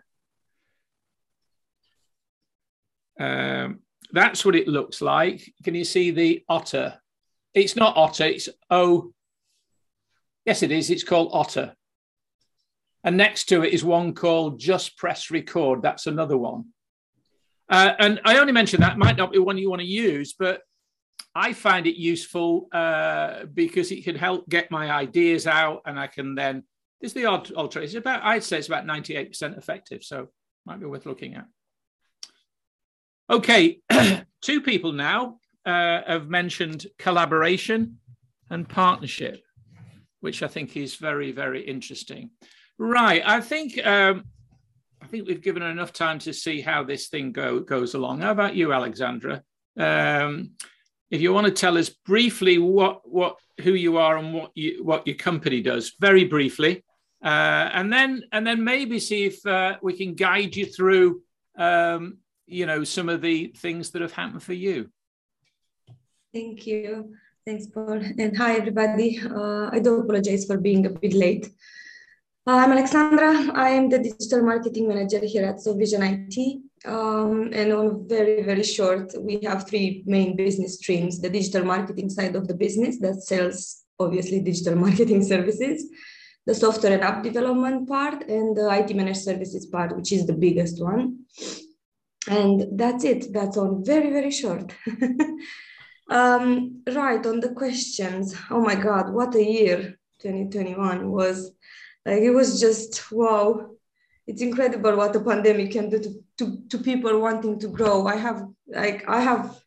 um, 3.18 3.80
that's 4.12 4.44
what 4.44 4.56
it 4.56 4.68
looks 4.68 5.00
like. 5.00 5.52
Can 5.62 5.74
you 5.74 5.84
see 5.84 6.10
the 6.10 6.44
otter? 6.48 6.98
It's 7.54 7.76
not 7.76 7.96
otter, 7.96 8.24
it's 8.24 8.48
O. 8.70 9.12
Yes, 10.44 10.62
it 10.62 10.70
is. 10.70 10.90
It's 10.90 11.04
called 11.04 11.30
otter. 11.32 11.74
And 13.02 13.16
next 13.16 13.46
to 13.46 13.62
it 13.62 13.72
is 13.72 13.84
one 13.84 14.14
called 14.14 14.58
Just 14.58 14.98
Press 14.98 15.30
Record. 15.30 15.82
That's 15.82 16.06
another 16.06 16.36
one. 16.36 16.73
Uh, 17.68 17.94
and 17.98 18.20
I 18.24 18.38
only 18.38 18.52
mention 18.52 18.80
that 18.80 18.98
might 18.98 19.16
not 19.16 19.32
be 19.32 19.38
one 19.38 19.58
you 19.58 19.70
want 19.70 19.80
to 19.80 19.86
use, 19.86 20.34
but 20.38 20.62
I 21.34 21.52
find 21.52 21.86
it 21.86 21.96
useful 21.96 22.68
uh, 22.72 23.46
because 23.52 23.90
it 23.90 24.04
can 24.04 24.14
help 24.14 24.48
get 24.48 24.70
my 24.70 24.90
ideas 24.90 25.46
out, 25.46 25.82
and 25.86 25.98
I 25.98 26.06
can 26.06 26.34
then. 26.34 26.64
This 27.00 27.10
is 27.10 27.14
the 27.14 27.26
odd 27.26 27.50
ultra. 27.56 27.82
It's 27.82 27.94
about. 27.94 28.22
I'd 28.22 28.44
say 28.44 28.58
it's 28.58 28.68
about 28.68 28.86
ninety-eight 28.86 29.30
percent 29.30 29.56
effective, 29.56 30.04
so 30.04 30.28
might 30.64 30.80
be 30.80 30.86
worth 30.86 31.06
looking 31.06 31.34
at. 31.34 31.46
Okay, 33.30 33.80
two 34.42 34.60
people 34.60 34.92
now 34.92 35.38
uh, 35.66 36.02
have 36.06 36.28
mentioned 36.28 36.86
collaboration 36.98 37.98
and 38.50 38.68
partnership, 38.68 39.42
which 40.20 40.42
I 40.42 40.48
think 40.48 40.76
is 40.76 40.96
very, 40.96 41.32
very 41.32 41.62
interesting. 41.62 42.30
Right, 42.78 43.22
I 43.24 43.40
think 43.40 43.84
um, 43.84 44.24
I 45.04 45.06
think 45.06 45.28
we've 45.28 45.42
given 45.42 45.62
enough 45.62 45.92
time 45.92 46.18
to 46.20 46.32
see 46.32 46.62
how 46.62 46.82
this 46.82 47.08
thing 47.08 47.30
go, 47.30 47.60
goes 47.60 47.92
along. 47.92 48.20
How 48.20 48.30
about 48.30 48.56
you, 48.56 48.72
Alexandra? 48.72 49.42
Um, 49.78 50.52
if 51.10 51.20
you 51.20 51.32
want 51.34 51.46
to 51.46 51.52
tell 51.52 51.76
us 51.76 51.90
briefly 51.90 52.56
what 52.56 53.02
what 53.04 53.36
who 53.60 53.74
you 53.74 53.98
are 53.98 54.16
and 54.16 54.32
what 54.32 54.50
you 54.54 54.82
what 54.82 55.06
your 55.06 55.16
company 55.16 55.60
does, 55.60 55.92
very 56.00 56.24
briefly, 56.24 56.82
uh, 57.22 57.68
and 57.72 57.92
then 57.92 58.22
and 58.32 58.46
then 58.46 58.64
maybe 58.64 58.98
see 58.98 59.26
if 59.26 59.44
uh, 59.46 59.76
we 59.82 59.92
can 59.92 60.14
guide 60.14 60.56
you 60.56 60.64
through 60.64 61.20
um, 61.58 62.16
you 62.46 62.64
know 62.64 62.82
some 62.82 63.10
of 63.10 63.20
the 63.20 63.48
things 63.58 63.90
that 63.90 64.00
have 64.00 64.12
happened 64.12 64.42
for 64.42 64.54
you. 64.54 64.88
Thank 66.32 66.66
you. 66.66 67.14
Thanks, 67.46 67.66
Paul. 67.66 68.00
And 68.18 68.34
hi, 68.36 68.54
everybody. 68.54 69.20
Uh, 69.22 69.68
I 69.70 69.80
do 69.80 70.00
apologize 70.00 70.46
for 70.46 70.56
being 70.56 70.86
a 70.86 70.90
bit 70.90 71.12
late. 71.12 71.50
I'm 72.46 72.72
Alexandra. 72.72 73.52
I 73.54 73.70
am 73.70 73.88
the 73.88 73.98
digital 73.98 74.42
marketing 74.42 74.86
manager 74.86 75.18
here 75.24 75.46
at 75.46 75.56
SoVision 75.56 76.28
IT. 76.28 76.60
Um, 76.84 77.50
and 77.54 77.72
on 77.72 78.06
very, 78.06 78.42
very 78.42 78.62
short, 78.62 79.14
we 79.18 79.40
have 79.44 79.66
three 79.66 80.02
main 80.04 80.36
business 80.36 80.76
streams 80.76 81.22
the 81.22 81.30
digital 81.30 81.64
marketing 81.64 82.10
side 82.10 82.36
of 82.36 82.46
the 82.46 82.52
business 82.52 82.98
that 82.98 83.22
sells, 83.22 83.84
obviously, 83.98 84.40
digital 84.40 84.76
marketing 84.86 85.22
services, 85.22 85.88
the 86.44 86.54
software 86.54 86.92
and 86.92 87.02
app 87.02 87.22
development 87.22 87.88
part, 87.88 88.28
and 88.28 88.54
the 88.54 88.68
IT 88.70 88.94
managed 88.94 89.22
services 89.22 89.64
part, 89.64 89.96
which 89.96 90.12
is 90.12 90.26
the 90.26 90.34
biggest 90.34 90.82
one. 90.82 91.20
And 92.28 92.78
that's 92.78 93.04
it. 93.04 93.32
That's 93.32 93.56
on 93.56 93.82
very, 93.82 94.10
very 94.10 94.30
short. 94.30 94.70
um, 96.10 96.82
right, 96.92 97.24
on 97.24 97.40
the 97.40 97.54
questions. 97.56 98.36
Oh 98.50 98.60
my 98.60 98.74
God, 98.74 99.14
what 99.14 99.34
a 99.34 99.42
year 99.42 99.98
2021 100.20 101.10
was. 101.10 101.52
Like, 102.06 102.22
it 102.22 102.30
was 102.30 102.60
just 102.60 103.10
wow 103.10 103.74
it's 104.26 104.42
incredible 104.42 104.96
what 104.96 105.12
the 105.12 105.20
pandemic 105.20 105.72
can 105.72 105.90
do 105.90 105.98
to, 105.98 106.24
to, 106.38 106.58
to 106.70 106.78
people 106.78 107.20
wanting 107.20 107.58
to 107.58 107.68
grow. 107.68 108.06
I 108.06 108.16
have 108.16 108.46
like 108.66 109.06
I 109.08 109.20
have 109.20 109.60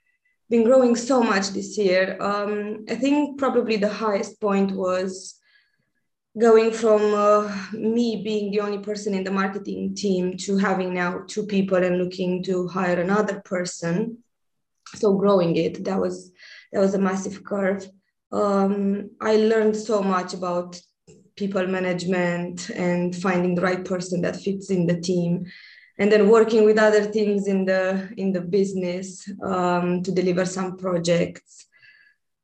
been 0.50 0.64
growing 0.64 0.96
so 0.96 1.22
much 1.22 1.50
this 1.50 1.78
year. 1.78 2.18
Um, 2.20 2.86
I 2.90 2.96
think 2.96 3.38
probably 3.38 3.78
the 3.78 3.90
highest 3.90 4.42
point 4.42 4.72
was 4.72 5.36
going 6.40 6.72
from 6.72 7.14
uh, 7.14 7.56
me 7.74 8.22
being 8.24 8.52
the 8.52 8.62
only 8.62 8.80
person 8.80 9.14
in 9.14 9.24
the 9.24 9.32
marketing 9.32 9.96
team 9.96 10.38
to 10.38 10.58
having 10.58 10.94
now 10.94 11.24
two 11.28 11.46
people 11.46 11.84
and 11.84 11.98
looking 11.98 12.44
to 12.44 12.68
hire 12.68 13.00
another 13.00 13.42
person. 13.42 14.20
So 14.96 15.14
growing 15.14 15.56
it, 15.56 15.84
that 15.84 16.00
was 16.00 16.32
that 16.72 16.80
was 16.80 16.96
a 16.96 17.00
massive 17.00 17.44
curve. 17.44 17.88
Um, 18.32 19.12
I 19.22 19.36
learned 19.36 19.76
so 19.76 20.02
much 20.02 20.34
about 20.34 20.80
people 21.38 21.66
management 21.68 22.70
and 22.72 23.16
finding 23.16 23.56
the 23.56 23.62
right 23.62 23.86
person 23.86 24.22
that 24.22 24.36
fits 24.36 24.70
in 24.70 24.88
the 24.88 25.00
team. 25.00 25.46
And 26.00 26.12
then 26.12 26.30
working 26.30 26.66
with 26.66 26.78
other 26.78 27.10
teams 27.10 27.48
in 27.48 27.66
the 27.66 28.10
in 28.18 28.32
the 28.32 28.42
business 28.42 29.28
um, 29.44 30.04
to 30.04 30.12
deliver 30.12 30.46
some 30.46 30.78
projects. 30.78 31.66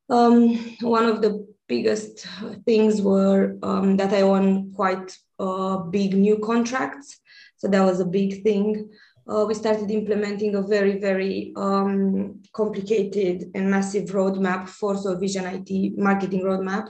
Um, 0.09 0.75
one 0.81 1.05
of 1.05 1.21
the 1.21 1.45
biggest 1.67 2.27
things 2.65 3.01
were 3.01 3.57
um, 3.63 3.97
that 3.97 4.13
i 4.13 4.23
won 4.23 4.73
quite 4.73 5.15
uh, 5.39 5.77
big 5.77 6.13
new 6.15 6.37
contracts. 6.39 7.19
So 7.57 7.67
that 7.67 7.83
was 7.83 7.99
a 7.99 8.05
big 8.05 8.43
thing. 8.43 8.89
Uh, 9.27 9.45
we 9.47 9.53
started 9.53 9.89
implementing 9.91 10.55
a 10.55 10.61
very 10.61 10.99
very 10.99 11.53
um, 11.55 12.41
complicated 12.53 13.51
and 13.55 13.69
massive 13.69 14.05
roadmap 14.09 14.67
for 14.67 14.95
SoVision 14.95 15.45
IT 15.57 15.97
marketing 15.97 16.41
roadmap 16.41 16.87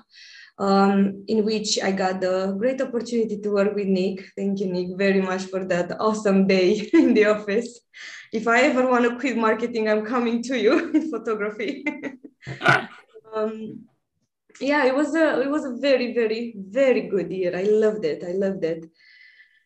um, 0.59 1.23
in 1.27 1.43
which 1.45 1.79
I 1.81 1.91
got 1.91 2.21
the 2.21 2.55
great 2.57 2.81
opportunity 2.81 3.39
to 3.39 3.49
work 3.49 3.75
with 3.75 3.87
Nick. 3.87 4.25
Thank 4.37 4.59
you, 4.59 4.67
Nick, 4.71 4.97
very 4.97 5.21
much 5.21 5.43
for 5.45 5.65
that 5.65 5.99
awesome 5.99 6.47
day 6.47 6.89
in 6.93 7.13
the 7.13 7.25
office. 7.25 7.79
If 8.31 8.47
I 8.47 8.61
ever 8.61 8.87
want 8.87 9.05
to 9.05 9.19
quit 9.19 9.37
marketing, 9.37 9.89
I'm 9.89 10.05
coming 10.05 10.41
to 10.43 10.57
you 10.57 10.91
in 10.93 11.09
photography. 11.09 11.85
um, 13.33 13.85
yeah, 14.59 14.85
it 14.85 14.95
was 14.95 15.15
a 15.15 15.41
it 15.41 15.49
was 15.49 15.65
a 15.65 15.75
very 15.77 16.13
very 16.13 16.53
very 16.57 17.07
good 17.07 17.31
year. 17.31 17.55
I 17.55 17.63
loved 17.63 18.05
it. 18.05 18.23
I 18.23 18.33
loved 18.33 18.63
it. 18.63 18.85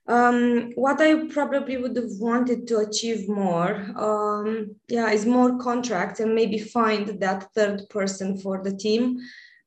Um, 0.08 0.72
what 0.76 1.02
I 1.02 1.26
probably 1.28 1.76
would 1.76 1.98
have 1.98 2.12
wanted 2.18 2.66
to 2.68 2.78
achieve 2.78 3.28
more, 3.28 3.76
um, 3.98 4.78
yeah, 4.88 5.10
is 5.10 5.26
more 5.26 5.58
contracts 5.58 6.22
and 6.22 6.34
maybe 6.34 6.58
find 6.58 7.20
that 7.20 7.50
third 7.54 7.82
person 7.90 8.38
for 8.38 8.64
the 8.64 8.74
team 8.74 9.20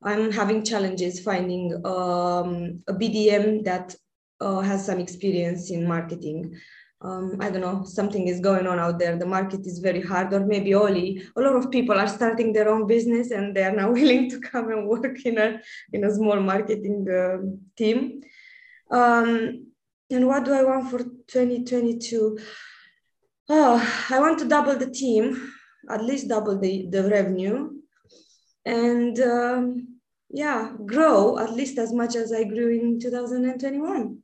I'm 0.02 0.32
having 0.32 0.64
challenges 0.64 1.20
finding 1.20 1.74
um, 1.84 2.82
a 2.88 2.94
BDM 2.94 3.64
that 3.64 3.94
uh, 4.40 4.60
has 4.60 4.86
some 4.86 4.98
experience 4.98 5.70
in 5.70 5.86
marketing. 5.86 6.56
Um, 7.02 7.36
I 7.40 7.50
don't 7.50 7.62
know, 7.62 7.84
something 7.84 8.28
is 8.28 8.40
going 8.40 8.66
on 8.66 8.78
out 8.78 8.98
there. 8.98 9.16
The 9.16 9.26
market 9.26 9.66
is 9.66 9.78
very 9.78 10.02
hard, 10.02 10.32
or 10.32 10.40
maybe 10.40 10.74
only 10.74 11.22
a 11.36 11.40
lot 11.40 11.56
of 11.56 11.70
people 11.70 11.98
are 11.98 12.08
starting 12.08 12.52
their 12.52 12.68
own 12.68 12.86
business 12.86 13.30
and 13.30 13.54
they 13.54 13.64
are 13.64 13.74
now 13.74 13.90
willing 13.98 14.28
to 14.30 14.40
come 14.40 14.70
and 14.70 14.86
work 14.86 15.24
in 15.24 15.38
a 15.38 15.60
in 15.92 16.04
a 16.04 16.14
small 16.14 16.40
marketing 16.40 17.06
uh, 17.08 17.38
team. 17.76 18.22
Um, 18.90 19.66
and 20.10 20.26
what 20.26 20.44
do 20.44 20.52
I 20.52 20.62
want 20.64 20.90
for 20.90 20.98
2022? 20.98 22.38
Oh, 23.48 24.06
I 24.10 24.18
want 24.20 24.38
to 24.40 24.48
double 24.48 24.76
the 24.76 24.90
team, 24.90 25.52
at 25.88 26.04
least 26.04 26.28
double 26.28 26.58
the, 26.58 26.86
the 26.90 27.08
revenue 27.08 27.70
and 28.64 29.18
um, 29.20 29.89
yeah, 30.32 30.72
grow 30.86 31.38
at 31.38 31.52
least 31.52 31.78
as 31.78 31.92
much 31.92 32.16
as 32.16 32.32
I 32.32 32.44
grew 32.44 32.70
in 32.70 33.00
2021. 33.00 34.18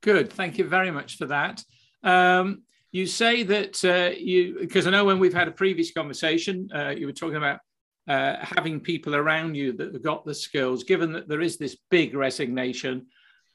Good. 0.00 0.32
Thank 0.32 0.58
you 0.58 0.64
very 0.64 0.90
much 0.90 1.16
for 1.16 1.26
that. 1.26 1.62
Um, 2.02 2.62
you 2.90 3.06
say 3.06 3.42
that 3.44 3.84
uh, 3.84 4.14
you, 4.16 4.56
because 4.60 4.86
I 4.86 4.90
know 4.90 5.04
when 5.04 5.18
we've 5.18 5.34
had 5.34 5.48
a 5.48 5.52
previous 5.52 5.92
conversation, 5.92 6.68
uh, 6.74 6.90
you 6.90 7.06
were 7.06 7.12
talking 7.12 7.36
about 7.36 7.60
uh, 8.08 8.36
having 8.40 8.80
people 8.80 9.14
around 9.14 9.54
you 9.54 9.72
that 9.72 9.92
have 9.92 10.02
got 10.02 10.24
the 10.24 10.34
skills, 10.34 10.84
given 10.84 11.12
that 11.12 11.28
there 11.28 11.40
is 11.40 11.56
this 11.56 11.76
big 11.90 12.14
resignation. 12.14 13.06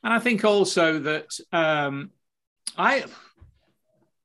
And 0.03 0.13
I 0.13 0.19
think 0.19 0.43
also 0.45 0.99
that 0.99 1.27
um, 1.51 2.11
I, 2.77 3.05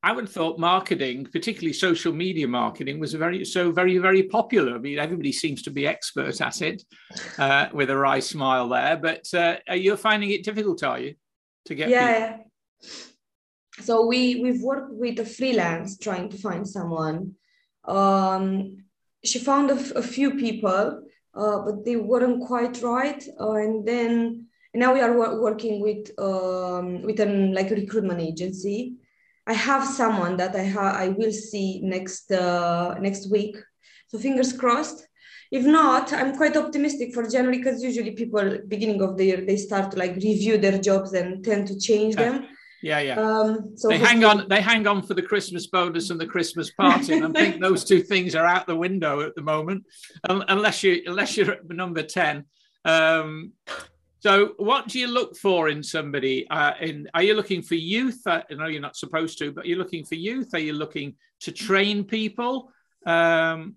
I 0.04 0.10
would 0.10 0.24
have 0.24 0.32
thought 0.32 0.58
marketing, 0.58 1.28
particularly 1.32 1.72
social 1.72 2.12
media 2.12 2.48
marketing, 2.48 2.98
was 2.98 3.14
very 3.14 3.44
so 3.44 3.70
very 3.70 3.98
very 3.98 4.24
popular. 4.24 4.74
I 4.74 4.78
mean, 4.78 4.98
everybody 4.98 5.30
seems 5.30 5.62
to 5.62 5.70
be 5.70 5.86
expert 5.86 6.40
at 6.40 6.60
it, 6.60 6.82
uh, 7.38 7.68
with 7.72 7.88
a 7.90 7.96
wry 7.96 8.18
smile 8.18 8.68
there. 8.68 8.96
But 8.96 9.32
uh, 9.32 9.56
you're 9.72 9.96
finding 9.96 10.30
it 10.30 10.44
difficult, 10.44 10.82
are 10.82 10.98
you, 10.98 11.14
to 11.66 11.74
get? 11.74 11.88
Yeah. 11.88 12.30
People? 12.30 12.50
So 13.80 14.06
we 14.06 14.40
we've 14.42 14.60
worked 14.60 14.92
with 14.92 15.20
a 15.20 15.24
freelance 15.24 15.96
trying 15.98 16.28
to 16.30 16.36
find 16.36 16.68
someone. 16.68 17.34
Um, 17.84 18.78
she 19.24 19.38
found 19.38 19.70
a, 19.70 19.74
f- 19.74 19.92
a 19.94 20.02
few 20.02 20.32
people, 20.32 21.02
uh, 21.34 21.58
but 21.64 21.84
they 21.84 21.94
weren't 21.94 22.44
quite 22.44 22.82
right. 22.82 23.22
Uh, 23.40 23.52
and 23.52 23.86
then 23.86 24.46
and 24.74 24.80
now 24.80 24.92
we 24.92 25.00
are 25.00 25.16
working 25.40 25.80
with 25.80 26.10
um, 26.18 27.02
with 27.02 27.20
an 27.20 27.54
like 27.54 27.70
a 27.70 27.76
recruitment 27.76 28.20
agency 28.20 28.96
I 29.46 29.54
have 29.54 29.86
someone 29.86 30.36
that 30.36 30.54
I 30.54 30.64
ha- 30.64 30.96
I 30.96 31.08
will 31.08 31.32
see 31.32 31.80
next 31.82 32.30
uh, 32.30 32.94
next 33.00 33.30
week. 33.30 33.56
So 34.08 34.18
fingers 34.18 34.52
crossed. 34.52 35.06
If 35.50 35.64
not, 35.66 36.12
I'm 36.12 36.36
quite 36.36 36.56
optimistic 36.56 37.12
for 37.12 37.28
January 37.28 37.58
because 37.58 37.82
usually 37.82 38.12
people 38.12 38.58
beginning 38.68 39.02
of 39.02 39.18
the 39.18 39.24
year 39.26 39.40
they 39.44 39.56
start 39.56 39.90
to 39.90 39.98
like 39.98 40.14
review 40.14 40.58
their 40.58 40.78
jobs 40.78 41.12
and 41.12 41.44
tend 41.44 41.66
to 41.68 41.78
change 41.78 42.16
them. 42.16 42.46
Yeah, 42.82 42.98
yeah. 42.98 43.20
Um, 43.20 43.76
so 43.76 43.88
they 43.88 43.98
hang 43.98 44.24
on. 44.24 44.48
They 44.48 44.60
hang 44.60 44.86
on 44.86 45.02
for 45.02 45.14
the 45.14 45.22
Christmas 45.22 45.68
bonus 45.68 46.10
and 46.10 46.20
the 46.20 46.26
Christmas 46.26 46.72
party. 46.72 47.14
and 47.14 47.24
I 47.24 47.30
think 47.40 47.60
those 47.60 47.84
two 47.84 48.02
things 48.02 48.34
are 48.34 48.46
out 48.46 48.66
the 48.66 48.76
window 48.76 49.20
at 49.20 49.34
the 49.36 49.42
moment, 49.42 49.84
unless 50.28 50.82
you 50.82 51.02
unless 51.06 51.36
you're 51.36 51.52
at 51.52 51.68
number 51.68 52.02
ten. 52.02 52.44
Um, 52.84 53.52
so, 54.22 54.52
what 54.58 54.86
do 54.86 55.00
you 55.00 55.08
look 55.08 55.36
for 55.36 55.68
in 55.68 55.82
somebody? 55.82 56.46
Uh, 56.48 56.74
in 56.80 57.08
are 57.12 57.24
you 57.24 57.34
looking 57.34 57.60
for 57.60 57.74
youth? 57.74 58.20
Uh, 58.24 58.42
I 58.48 58.54
know 58.54 58.66
you're 58.66 58.80
not 58.80 58.94
supposed 58.94 59.36
to, 59.38 59.50
but 59.50 59.66
you're 59.66 59.78
looking 59.78 60.04
for 60.04 60.14
youth. 60.14 60.50
Are 60.54 60.60
you 60.60 60.74
looking 60.74 61.16
to 61.40 61.50
train 61.50 62.04
people? 62.04 62.70
Um, 63.04 63.74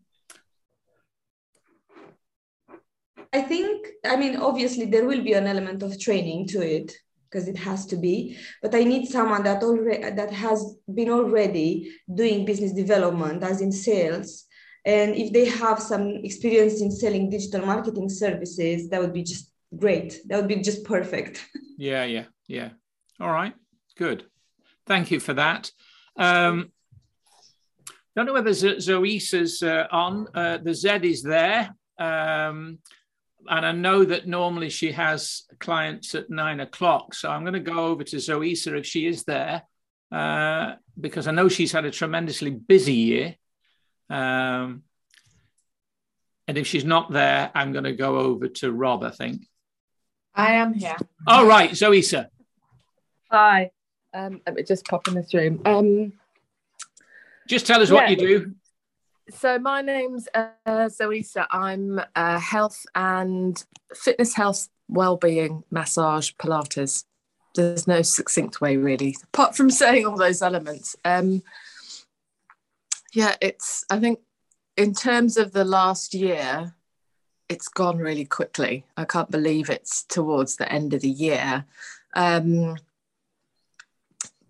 I 3.34 3.42
think. 3.42 3.88
I 4.06 4.18
mean, 4.18 4.36
obviously, 4.36 4.86
there 4.86 5.08
will 5.08 5.24
be 5.24 5.34
an 5.34 5.48
element 5.48 5.82
of 5.82 6.00
training 6.00 6.46
to 6.50 6.62
it 6.62 6.94
because 7.28 7.48
it 7.48 7.58
has 7.58 7.88
to 7.88 7.96
be. 7.96 8.38
But 8.62 8.76
I 8.76 8.84
need 8.84 9.08
someone 9.08 9.42
that 9.46 9.64
already 9.64 10.12
that 10.12 10.30
has 10.30 10.78
been 10.94 11.10
already 11.10 11.92
doing 12.14 12.46
business 12.46 12.72
development, 12.72 13.42
as 13.42 13.62
in 13.62 13.72
sales, 13.72 14.46
And 14.86 15.16
if 15.16 15.34
they 15.34 15.46
have 15.46 15.80
some 15.82 16.08
experience 16.24 16.80
in 16.82 16.92
selling 16.92 17.32
digital 17.32 17.66
marketing 17.66 18.10
services, 18.10 18.88
that 18.90 19.02
would 19.02 19.14
be 19.14 19.24
just 19.24 19.55
great. 19.78 20.20
That 20.28 20.38
would 20.38 20.48
be 20.48 20.58
just 20.58 20.84
perfect. 20.84 21.46
Yeah, 21.78 22.06
yeah, 22.06 22.24
yeah. 22.48 22.70
All 23.20 23.30
right, 23.30 23.54
good. 23.98 24.24
Thank 24.88 25.12
you 25.12 25.20
for 25.20 25.34
that. 25.34 25.72
Um, 26.16 26.72
don't 28.16 28.26
know 28.26 28.32
whether 28.32 28.52
Zoisa's 28.52 29.62
uh, 29.62 29.88
on. 29.92 30.28
Uh, 30.34 30.60
the 30.60 30.74
Z 30.74 30.90
is 31.04 31.22
there. 31.22 31.76
Um, 32.00 32.80
and 33.48 33.66
I 33.66 33.72
know 33.72 34.04
that 34.06 34.28
normally 34.28 34.70
she 34.70 34.92
has 34.94 35.44
clients 35.60 36.16
at 36.16 36.30
nine 36.30 36.60
o'clock. 36.60 37.14
So 37.14 37.30
I'm 37.30 37.44
going 37.44 37.54
to 37.54 37.60
go 37.60 37.86
over 37.88 38.04
to 38.04 38.16
Zoisa 38.16 38.78
if 38.78 38.86
she 38.86 39.06
is 39.06 39.24
there, 39.24 39.64
uh, 40.12 40.76
because 41.00 41.28
I 41.28 41.32
know 41.32 41.50
she's 41.50 41.72
had 41.72 41.86
a 41.86 41.92
tremendously 41.92 42.52
busy 42.52 42.94
year. 42.94 43.36
Um, 44.10 44.84
and 46.48 46.58
if 46.58 46.68
she's 46.68 46.86
not 46.86 47.12
there, 47.12 47.52
I'm 47.54 47.72
going 47.72 47.84
to 47.86 47.94
go 47.94 48.18
over 48.18 48.48
to 48.48 48.72
Rob, 48.72 49.04
I 49.04 49.12
think. 49.12 49.48
I 50.36 50.54
am 50.54 50.74
here. 50.74 50.98
All 51.28 51.46
right, 51.46 51.72
Zoisa. 51.72 52.28
Hi. 53.32 53.72
Um, 54.14 54.42
let 54.46 54.56
me 54.56 54.64
just 54.64 54.86
pop 54.86 55.08
in 55.08 55.14
this 55.14 55.34
room. 55.34 55.62
Um, 55.66 56.14
just 57.48 57.66
tell 57.66 57.82
us 57.82 57.90
yeah. 57.90 57.96
what 57.96 58.10
you 58.10 58.16
do. 58.16 58.56
So 59.32 59.58
my 59.58 59.82
name's 59.82 60.28
uh, 60.34 60.50
Zoisa. 60.68 61.48
I'm 61.50 62.00
a 62.16 62.40
health 62.40 62.86
and 62.94 63.64
fitness, 63.94 64.36
health, 64.36 64.70
well-being, 64.88 65.64
massage, 65.72 66.32
Pilates. 66.38 67.06
There's 67.56 67.88
no 67.88 68.02
succinct 68.02 68.60
way 68.62 68.78
really, 68.78 69.16
apart 69.24 69.56
from 69.56 69.70
saying 69.70 70.06
all 70.06 70.18
those 70.18 70.42
elements. 70.42 70.96
Um, 71.06 71.42
yeah, 73.14 73.36
it's. 73.42 73.86
I 73.90 74.00
think 74.00 74.20
in 74.76 74.94
terms 74.94 75.38
of 75.38 75.54
the 75.54 75.64
last 75.64 76.14
year, 76.14 76.76
it's 77.50 77.68
gone 77.68 77.98
really 77.98 78.26
quickly. 78.26 78.86
I 78.98 79.06
can't 79.06 79.32
believe 79.32 79.70
it's 79.70 80.04
towards 80.04 80.56
the 80.56 80.72
end 80.72 80.94
of 80.94 81.02
the 81.02 81.10
year. 81.10 81.66
Um, 82.16 82.78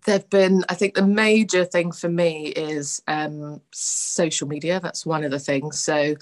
there've 0.06 0.28
been, 0.30 0.64
I 0.68 0.74
think, 0.74 0.94
the 0.94 1.06
major 1.06 1.64
thing 1.64 1.92
for 1.92 2.08
me 2.08 2.46
is 2.48 3.02
um, 3.08 3.60
social 3.72 4.48
media. 4.48 4.80
That's 4.80 5.04
one 5.04 5.24
of 5.24 5.30
the 5.30 5.38
things. 5.38 5.78
So 5.78 6.16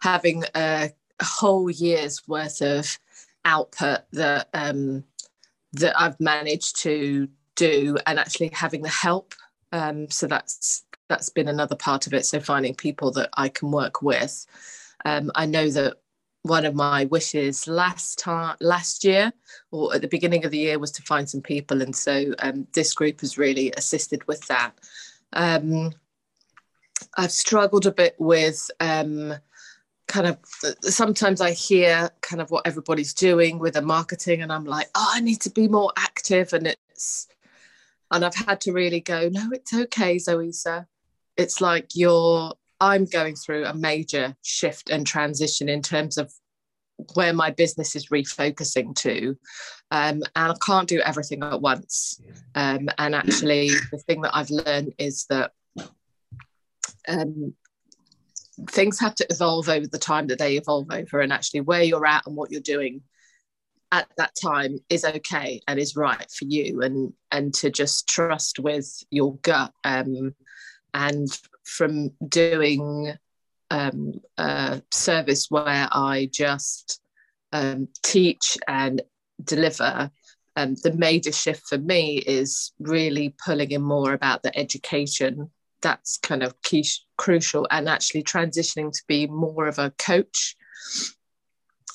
having 0.00 0.44
a, 0.54 0.90
whole 1.20 1.68
year's 1.68 2.28
worth 2.28 2.62
of 2.62 2.98
output 3.44 4.02
that 4.12 4.48
um, 4.54 5.02
that 5.72 6.00
I've 6.00 6.20
managed 6.20 6.80
to 6.82 7.28
do, 7.56 7.96
and 8.06 8.20
actually 8.20 8.50
having 8.52 8.82
the 8.82 8.88
help. 8.88 9.34
Um, 9.72 10.08
so 10.10 10.28
that's 10.28 10.84
that's 11.08 11.28
been 11.28 11.48
another 11.48 11.74
part 11.74 12.06
of 12.06 12.14
it. 12.14 12.24
So 12.24 12.38
finding 12.38 12.74
people 12.74 13.10
that 13.12 13.30
I 13.34 13.48
can 13.48 13.72
work 13.72 14.00
with. 14.00 14.46
Um, 15.04 15.32
I 15.34 15.46
know 15.46 15.70
that 15.70 15.96
one 16.48 16.64
of 16.64 16.74
my 16.74 17.04
wishes 17.06 17.68
last 17.68 18.18
time 18.18 18.56
last 18.60 19.04
year 19.04 19.32
or 19.70 19.94
at 19.94 20.02
the 20.02 20.08
beginning 20.08 20.44
of 20.44 20.50
the 20.50 20.58
year 20.58 20.78
was 20.78 20.90
to 20.90 21.02
find 21.02 21.28
some 21.28 21.40
people 21.42 21.82
and 21.82 21.94
so 21.94 22.34
um, 22.40 22.66
this 22.72 22.92
group 22.94 23.20
has 23.20 23.38
really 23.38 23.72
assisted 23.76 24.26
with 24.26 24.44
that. 24.48 24.72
Um, 25.32 25.92
i've 27.16 27.30
struggled 27.30 27.86
a 27.86 27.92
bit 27.92 28.16
with 28.18 28.68
um, 28.80 29.34
kind 30.08 30.26
of 30.26 30.38
sometimes 30.82 31.40
i 31.40 31.52
hear 31.52 32.10
kind 32.22 32.42
of 32.42 32.50
what 32.50 32.66
everybody's 32.66 33.14
doing 33.14 33.58
with 33.58 33.74
the 33.74 33.82
marketing 33.82 34.42
and 34.42 34.52
i'm 34.52 34.64
like 34.64 34.88
oh 34.94 35.12
i 35.14 35.20
need 35.20 35.40
to 35.40 35.50
be 35.50 35.68
more 35.68 35.92
active 35.96 36.52
and 36.52 36.66
it's 36.66 37.28
and 38.10 38.24
i've 38.24 38.34
had 38.34 38.60
to 38.60 38.72
really 38.72 39.00
go 39.00 39.28
no 39.28 39.48
it's 39.52 39.72
okay 39.72 40.16
zoisa. 40.16 40.86
It's 41.38 41.60
like 41.60 41.90
you're 41.94 42.52
I'm 42.80 43.04
going 43.06 43.34
through 43.34 43.64
a 43.64 43.74
major 43.74 44.36
shift 44.42 44.90
and 44.90 45.06
transition 45.06 45.68
in 45.68 45.82
terms 45.82 46.18
of 46.18 46.32
where 47.14 47.32
my 47.32 47.50
business 47.50 47.94
is 47.96 48.08
refocusing 48.08 48.94
to. 48.96 49.36
Um, 49.90 50.22
and 50.36 50.52
I 50.52 50.54
can't 50.64 50.88
do 50.88 51.00
everything 51.00 51.42
at 51.42 51.60
once. 51.60 52.20
Um, 52.54 52.88
and 52.98 53.14
actually, 53.14 53.70
the 53.90 53.98
thing 53.98 54.20
that 54.22 54.36
I've 54.36 54.50
learned 54.50 54.94
is 54.98 55.26
that 55.30 55.52
um, 57.08 57.54
things 58.70 58.98
have 59.00 59.14
to 59.16 59.26
evolve 59.30 59.68
over 59.68 59.86
the 59.86 59.98
time 59.98 60.26
that 60.28 60.38
they 60.38 60.56
evolve 60.56 60.88
over. 60.90 61.20
And 61.20 61.32
actually, 61.32 61.60
where 61.60 61.82
you're 61.82 62.06
at 62.06 62.26
and 62.26 62.36
what 62.36 62.50
you're 62.50 62.60
doing 62.60 63.02
at 63.90 64.06
that 64.18 64.34
time 64.40 64.78
is 64.90 65.04
okay 65.04 65.62
and 65.66 65.78
is 65.80 65.96
right 65.96 66.30
for 66.30 66.44
you. 66.44 66.82
And, 66.82 67.12
and 67.32 67.54
to 67.54 67.70
just 67.70 68.08
trust 68.08 68.58
with 68.58 69.02
your 69.10 69.36
gut. 69.36 69.72
Um, 69.84 70.34
and 70.94 71.28
from 71.68 72.10
doing 72.26 73.12
um, 73.70 74.14
a 74.38 74.82
service 74.90 75.46
where 75.50 75.88
I 75.92 76.28
just 76.32 77.00
um, 77.52 77.88
teach 78.02 78.56
and 78.66 79.02
deliver, 79.42 80.10
um, 80.56 80.74
the 80.82 80.92
major 80.94 81.32
shift 81.32 81.68
for 81.68 81.78
me 81.78 82.18
is 82.18 82.72
really 82.80 83.34
pulling 83.44 83.70
in 83.70 83.82
more 83.82 84.12
about 84.12 84.42
the 84.42 84.56
education. 84.58 85.50
That's 85.82 86.18
kind 86.18 86.42
of 86.42 86.60
key, 86.62 86.84
crucial, 87.16 87.66
and 87.70 87.88
actually 87.88 88.24
transitioning 88.24 88.90
to 88.92 89.02
be 89.06 89.26
more 89.26 89.68
of 89.68 89.78
a 89.78 89.92
coach. 89.98 90.56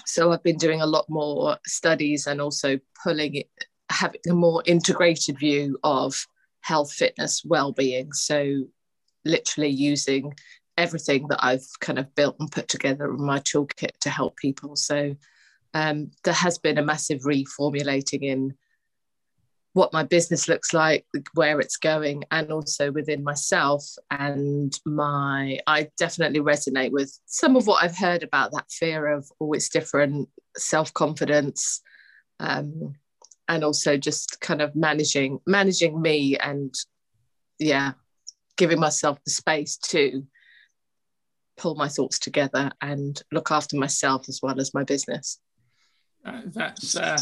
So 0.06 0.32
I've 0.32 0.44
been 0.44 0.58
doing 0.58 0.82
a 0.82 0.86
lot 0.86 1.10
more 1.10 1.58
studies 1.66 2.28
and 2.28 2.40
also 2.40 2.80
pulling 3.04 3.36
it, 3.36 3.50
having 3.90 4.22
a 4.30 4.34
more 4.34 4.64
integrated 4.66 5.40
view 5.40 5.78
of 5.84 6.28
health, 6.62 6.94
fitness, 6.94 7.44
well-being. 7.44 8.14
So 8.14 8.68
literally 9.26 9.70
using 9.70 10.34
everything 10.78 11.28
that 11.28 11.44
I've 11.44 11.66
kind 11.80 12.00
of 12.00 12.14
built 12.16 12.36
and 12.40 12.52
put 12.52 12.68
together 12.68 13.06
in 13.06 13.24
my 13.24 13.40
toolkit 13.40 13.98
to 14.02 14.10
help 14.10 14.38
people. 14.38 14.76
So 14.76 15.16
um, 15.74 16.12
there 16.24 16.34
has 16.34 16.58
been 16.58 16.78
a 16.78 16.84
massive 16.84 17.22
reformulating 17.22 18.24
in 18.24 18.56
what 19.74 19.92
my 19.92 20.04
business 20.04 20.48
looks 20.48 20.72
like, 20.72 21.06
where 21.34 21.60
it's 21.60 21.78
going, 21.78 22.24
and 22.30 22.52
also 22.52 22.92
within 22.92 23.24
myself. 23.24 23.84
And 24.12 24.72
my, 24.86 25.60
I 25.66 25.90
definitely 25.98 26.42
resonate 26.42 26.92
with 26.92 27.20
some 27.26 27.56
of 27.56 27.66
what 27.66 27.84
I've 27.84 27.98
heard 27.98 28.22
about 28.22 28.52
that 28.52 28.72
fear 28.72 29.08
of, 29.08 29.28
oh, 29.42 29.56
different, 29.72 30.30
self 30.56 30.94
confidence, 30.94 31.82
um, 32.40 32.94
and 33.48 33.64
also 33.64 33.98
just 33.98 34.40
kind 34.42 34.62
of 34.62 34.76
managing 34.76 35.40
managing 35.48 36.00
me 36.02 36.38
and 36.38 36.74
yeah, 37.60 37.94
giving 38.58 38.80
myself 38.80 39.20
the 39.24 39.32
space 39.32 39.78
to 39.78 40.26
pull 41.58 41.76
my 41.76 41.88
thoughts 41.88 42.20
together 42.20 42.72
and 42.82 43.22
look 43.32 43.52
after 43.52 43.78
myself 43.78 44.28
as 44.28 44.40
well 44.42 44.60
as 44.60 44.74
my 44.74 44.84
business. 44.84 45.40
Uh, 46.26 46.42
that's 46.48 46.96
uh, 46.96 47.18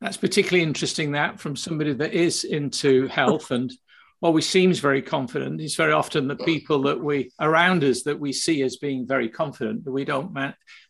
that's 0.00 0.16
particularly 0.16 0.62
interesting. 0.62 1.12
That 1.12 1.40
from 1.40 1.56
somebody 1.56 1.92
that 1.94 2.12
is 2.12 2.44
into 2.44 3.06
health 3.06 3.50
and 3.50 3.72
always 4.20 4.48
seems 4.48 4.78
very 4.78 5.02
confident. 5.02 5.60
It's 5.60 5.74
very 5.74 5.92
often 5.92 6.28
the 6.28 6.36
people 6.36 6.82
that 6.82 7.00
we 7.00 7.32
around 7.40 7.82
us 7.84 8.04
that 8.04 8.18
we 8.18 8.32
see 8.32 8.62
as 8.62 8.76
being 8.76 9.06
very 9.06 9.28
confident, 9.28 9.84
but 9.84 9.92
we 9.92 10.04
don't 10.04 10.32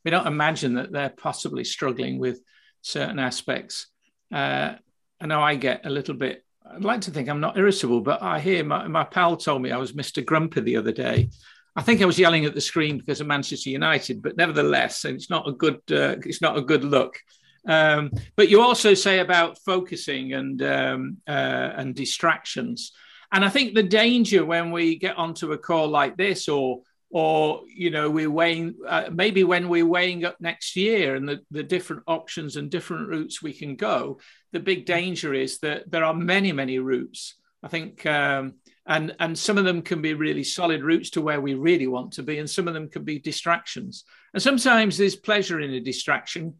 we 0.05 0.11
don't 0.11 0.27
imagine 0.27 0.75
that 0.75 0.93
they're 0.93 1.11
possibly 1.17 1.65
struggling 1.65 2.19
with 2.19 2.41
certain 2.83 3.19
aspects. 3.19 3.87
Uh, 4.33 4.75
I 5.21 5.27
know 5.27 5.41
I 5.41 5.55
get 5.55 5.87
a 5.87 5.91
little 5.91 6.15
bit 6.15 6.45
I'd 6.75 6.85
like 6.85 7.03
to 7.03 7.11
think 7.11 7.29
I'm 7.29 7.41
not 7.41 7.59
irritable, 7.59 8.01
but 8.01 8.23
I 8.23 8.41
hear 8.41 8.65
my, 8.65 8.89
my 8.89 9.05
pal 9.05 9.37
told 9.37 9.61
me 9.61 9.71
I 9.71 9.77
was 9.77 9.93
Mr. 9.93 10.25
Grumpy 10.25 10.63
the 10.63 10.77
other 10.77 10.93
day. 10.93 11.29
I 11.77 11.83
think 11.83 12.01
I 12.01 12.07
was 12.07 12.19
yelling 12.19 12.45
at 12.45 12.55
the 12.55 12.61
screen 12.61 12.99
because 12.99 13.21
of 13.21 13.27
Manchester 13.27 13.71
United, 13.71 14.23
but 14.23 14.37
nevertheless, 14.37 15.05
and 15.05 15.15
it's 15.15 15.31
not 15.31 15.49
a 15.49 15.53
good 15.53 15.81
uh, 15.91 16.17
it's 16.25 16.43
not 16.43 16.57
a 16.57 16.63
good 16.63 16.85
look. 16.85 17.19
Um, 17.67 18.11
but 18.37 18.49
you 18.49 18.61
also 18.61 18.95
say 18.95 19.21
about 19.21 19.59
focusing 19.65 20.33
and 20.33 20.63
um, 20.63 21.17
uh, 21.27 21.73
and 21.77 21.95
distractions, 21.95 22.93
and 23.33 23.45
I 23.45 23.49
think 23.49 23.75
the 23.75 23.83
danger 23.83 24.45
when 24.45 24.71
we 24.71 24.97
get 24.97 25.17
onto 25.17 25.53
a 25.53 25.59
call 25.59 25.89
like 25.89 26.17
this, 26.17 26.49
or 26.49 26.83
or 27.13 27.61
you 27.69 27.91
know 27.91 28.11
we're 28.11 28.31
weighing 28.31 28.75
uh, 28.89 29.09
maybe 29.13 29.45
when 29.45 29.69
we're 29.69 29.87
weighing 29.87 30.25
up 30.25 30.37
next 30.41 30.75
year 30.75 31.15
and 31.15 31.29
the, 31.29 31.39
the 31.51 31.63
different 31.63 32.03
options 32.07 32.57
and 32.57 32.71
different 32.71 33.09
routes 33.09 33.43
we 33.43 33.53
can 33.53 33.77
go 33.77 34.19
the 34.53 34.61
big 34.61 34.85
danger 34.87 35.35
is 35.35 35.59
that 35.59 35.91
there 35.91 36.05
are 36.05 36.15
many 36.15 36.53
many 36.53 36.79
routes. 36.79 37.37
I 37.63 37.69
think 37.69 38.05
um, 38.07 38.55
and 38.87 39.15
and 39.19 39.39
some 39.39 39.59
of 39.59 39.65
them 39.65 39.83
can 39.83 40.03
be 40.03 40.15
really 40.15 40.45
solid 40.45 40.83
routes 40.83 41.11
to 41.11 41.21
where 41.21 41.41
we 41.41 41.55
really 41.55 41.87
want 41.87 42.13
to 42.15 42.23
be 42.23 42.39
and 42.39 42.49
some 42.49 42.69
of 42.69 42.75
them 42.75 42.89
can 42.89 43.05
be 43.05 43.19
distractions. 43.19 44.05
And 44.35 44.43
sometimes 44.43 44.97
there's 44.97 45.17
pleasure 45.17 45.61
in 45.61 45.73
a 45.73 45.81
distraction 45.81 46.55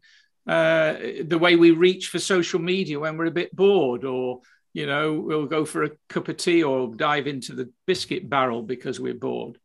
uh, 0.47 0.95
the 1.23 1.39
way 1.39 1.55
we 1.55 1.71
reach 1.71 2.07
for 2.07 2.19
social 2.19 2.59
media 2.59 2.99
when 2.99 3.17
we're 3.17 3.25
a 3.25 3.31
bit 3.31 3.55
bored 3.55 4.03
or 4.03 4.41
you 4.73 4.87
know 4.87 5.13
we'll 5.13 5.45
go 5.45 5.65
for 5.65 5.83
a 5.83 5.91
cup 6.09 6.27
of 6.27 6.37
tea 6.37 6.63
or 6.63 6.93
dive 6.95 7.27
into 7.27 7.53
the 7.53 7.71
biscuit 7.85 8.29
barrel 8.29 8.63
because 8.63 8.99
we're 8.99 9.13
bored 9.13 9.57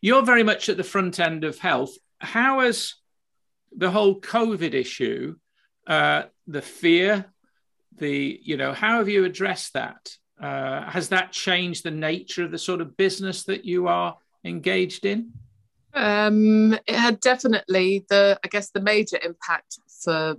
you're 0.00 0.24
very 0.24 0.42
much 0.42 0.68
at 0.68 0.76
the 0.76 0.84
front 0.84 1.18
end 1.20 1.44
of 1.44 1.58
health. 1.58 1.96
How 2.18 2.60
has 2.60 2.94
the 3.76 3.90
whole 3.90 4.20
COVID 4.20 4.74
issue, 4.74 5.36
uh, 5.86 6.24
the 6.46 6.62
fear, 6.62 7.26
the 7.96 8.40
you 8.42 8.56
know, 8.56 8.72
how 8.72 8.98
have 8.98 9.08
you 9.08 9.24
addressed 9.24 9.74
that? 9.74 10.16
Uh, 10.40 10.88
has 10.88 11.08
that 11.08 11.32
changed 11.32 11.84
the 11.84 11.90
nature 11.90 12.44
of 12.44 12.50
the 12.50 12.58
sort 12.58 12.80
of 12.80 12.96
business 12.96 13.44
that 13.44 13.64
you 13.64 13.88
are 13.88 14.16
engaged 14.44 15.04
in? 15.04 15.32
Um, 15.94 16.74
it 16.74 16.94
had 16.94 17.18
definitely 17.20 18.04
the, 18.08 18.38
I 18.44 18.48
guess, 18.48 18.70
the 18.70 18.80
major 18.80 19.18
impact 19.22 19.78
for 20.04 20.36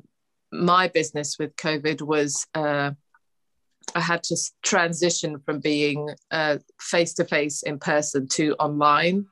my 0.52 0.88
business 0.88 1.38
with 1.38 1.56
COVID 1.58 2.02
was 2.02 2.48
uh, 2.56 2.92
I 3.96 4.00
had 4.00 4.24
to 4.24 4.38
transition 4.64 5.40
from 5.40 5.60
being 5.60 6.10
face 6.80 7.14
to 7.16 7.26
face 7.26 7.64
in 7.64 7.80
person 7.80 8.28
to 8.30 8.56
online. 8.56 9.26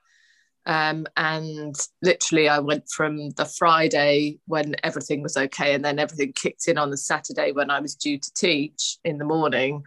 Um, 0.65 1.07
and 1.15 1.75
literally, 2.01 2.49
I 2.49 2.59
went 2.59 2.89
from 2.89 3.29
the 3.31 3.45
Friday 3.45 4.39
when 4.47 4.75
everything 4.83 5.23
was 5.23 5.37
okay, 5.37 5.73
and 5.73 5.83
then 5.83 5.97
everything 5.97 6.33
kicked 6.33 6.67
in 6.67 6.77
on 6.77 6.89
the 6.91 6.97
Saturday 6.97 7.53
when 7.53 7.69
I 7.69 7.79
was 7.79 7.95
due 7.95 8.19
to 8.19 8.33
teach 8.33 8.97
in 9.05 9.17
the 9.17 9.25
morning. 9.25 9.83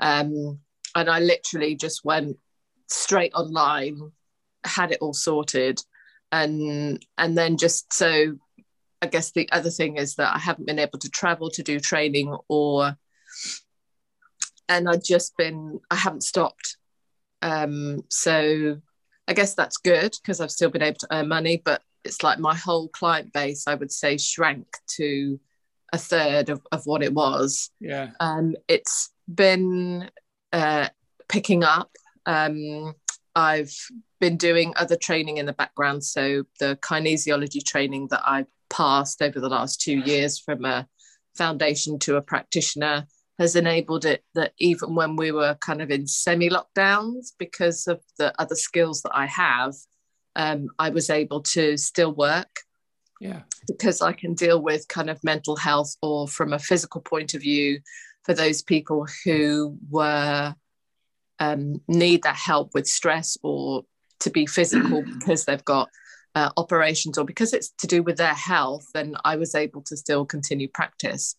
Um, 0.00 0.58
and 0.96 1.08
I 1.08 1.20
literally 1.20 1.76
just 1.76 2.04
went 2.04 2.38
straight 2.88 3.34
online, 3.34 4.10
had 4.64 4.90
it 4.90 4.98
all 5.00 5.14
sorted, 5.14 5.80
and 6.32 7.04
and 7.16 7.38
then 7.38 7.56
just 7.56 7.92
so. 7.92 8.36
I 9.02 9.06
guess 9.08 9.30
the 9.30 9.48
other 9.52 9.70
thing 9.70 9.98
is 9.98 10.14
that 10.14 10.34
I 10.34 10.38
haven't 10.38 10.66
been 10.66 10.78
able 10.78 10.98
to 11.00 11.10
travel 11.10 11.50
to 11.50 11.62
do 11.62 11.78
training 11.78 12.34
or 12.48 12.96
and 14.68 14.88
I'd 14.88 15.04
just 15.04 15.36
been 15.36 15.80
I 15.90 15.96
haven't 15.96 16.22
stopped. 16.22 16.76
Um, 17.42 18.02
so 18.08 18.80
I 19.28 19.32
guess 19.32 19.54
that's 19.54 19.76
good 19.76 20.14
because 20.20 20.40
I've 20.40 20.50
still 20.50 20.70
been 20.70 20.82
able 20.82 20.98
to 20.98 21.08
earn 21.10 21.28
money, 21.28 21.60
but 21.64 21.82
it's 22.04 22.22
like 22.22 22.38
my 22.38 22.54
whole 22.54 22.88
client 22.88 23.32
base, 23.32 23.66
I 23.66 23.74
would 23.74 23.92
say, 23.92 24.16
shrank 24.16 24.66
to 24.96 25.40
a 25.92 25.98
third 25.98 26.48
of, 26.48 26.62
of 26.72 26.86
what 26.86 27.02
it 27.02 27.12
was. 27.12 27.70
Yeah. 27.80 28.10
Um, 28.20 28.54
it's 28.68 29.10
been 29.32 30.10
uh, 30.52 30.88
picking 31.28 31.64
up. 31.64 31.90
Um, 32.24 32.94
I've 33.34 33.74
been 34.20 34.36
doing 34.36 34.72
other 34.76 34.96
training 34.96 35.36
in 35.36 35.46
the 35.46 35.52
background. 35.52 36.04
So 36.04 36.44
the 36.60 36.76
kinesiology 36.76 37.64
training 37.64 38.08
that 38.10 38.22
I 38.24 38.46
passed 38.70 39.20
over 39.22 39.40
the 39.40 39.48
last 39.48 39.80
two 39.80 39.98
years 39.98 40.38
from 40.38 40.64
a 40.64 40.86
foundation 41.36 41.98
to 42.00 42.16
a 42.16 42.22
practitioner 42.22 43.06
has 43.38 43.54
enabled 43.54 44.04
it 44.04 44.24
that 44.34 44.52
even 44.58 44.94
when 44.94 45.16
we 45.16 45.30
were 45.30 45.56
kind 45.60 45.82
of 45.82 45.90
in 45.90 46.06
semi 46.06 46.48
lockdowns, 46.48 47.32
because 47.38 47.86
of 47.86 48.00
the 48.18 48.32
other 48.40 48.54
skills 48.54 49.02
that 49.02 49.12
I 49.14 49.26
have, 49.26 49.74
um, 50.36 50.68
I 50.78 50.90
was 50.90 51.10
able 51.10 51.42
to 51.42 51.76
still 51.76 52.12
work. 52.12 52.60
Yeah. 53.20 53.42
Because 53.66 54.02
I 54.02 54.12
can 54.12 54.34
deal 54.34 54.60
with 54.60 54.88
kind 54.88 55.10
of 55.10 55.22
mental 55.24 55.56
health 55.56 55.96
or 56.02 56.28
from 56.28 56.52
a 56.52 56.58
physical 56.58 57.00
point 57.00 57.34
of 57.34 57.42
view 57.42 57.80
for 58.24 58.34
those 58.34 58.62
people 58.62 59.06
who 59.24 59.78
were 59.90 60.54
um, 61.38 61.80
need 61.88 62.22
that 62.22 62.36
help 62.36 62.74
with 62.74 62.86
stress 62.86 63.36
or 63.42 63.84
to 64.20 64.30
be 64.30 64.46
physical 64.46 65.02
because 65.18 65.44
they've 65.44 65.64
got 65.64 65.88
uh, 66.34 66.50
operations 66.56 67.16
or 67.16 67.24
because 67.24 67.52
it's 67.54 67.70
to 67.78 67.86
do 67.86 68.02
with 68.02 68.16
their 68.16 68.34
health, 68.34 68.86
then 68.92 69.14
I 69.24 69.36
was 69.36 69.54
able 69.54 69.82
to 69.82 69.96
still 69.96 70.26
continue 70.26 70.68
practice 70.68 71.34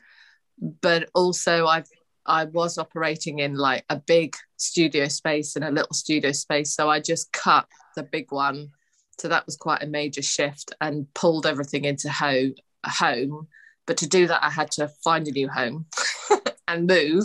but 0.60 1.10
also 1.13 1.67
I've 1.67 1.88
I 2.28 2.43
was 2.46 2.78
operating 2.78 3.39
in 3.39 3.56
like 3.56 3.86
a 3.89 3.96
big 3.96 4.36
studio 4.58 5.08
space 5.08 5.56
and 5.56 5.63
a 5.63 5.72
little 5.72 5.93
studio 5.93 6.32
space. 6.34 6.76
So 6.76 6.89
I 6.89 7.00
just 7.00 7.32
cut 7.32 7.67
the 7.96 8.04
big 8.04 8.32
one. 8.32 8.72
So 9.17 9.30
that 9.30 9.46
was 9.46 9.56
quite 9.56 9.82
a 9.82 9.88
major 9.88 10.22
shift 10.22 10.74
and 10.82 11.12
pulled 11.13 11.46
everything 11.46 11.86
into 11.86 12.12
home. 12.12 12.56
home. 12.86 13.48
But 13.86 13.98
to 13.98 14.10
do 14.10 14.28
that, 14.28 14.43
I 14.43 14.50
had 14.50 14.72
to 14.72 14.89
find 15.04 15.28
a 15.28 15.32
new 15.32 15.48
home 15.48 15.86
and 16.67 16.86
move. 16.86 17.24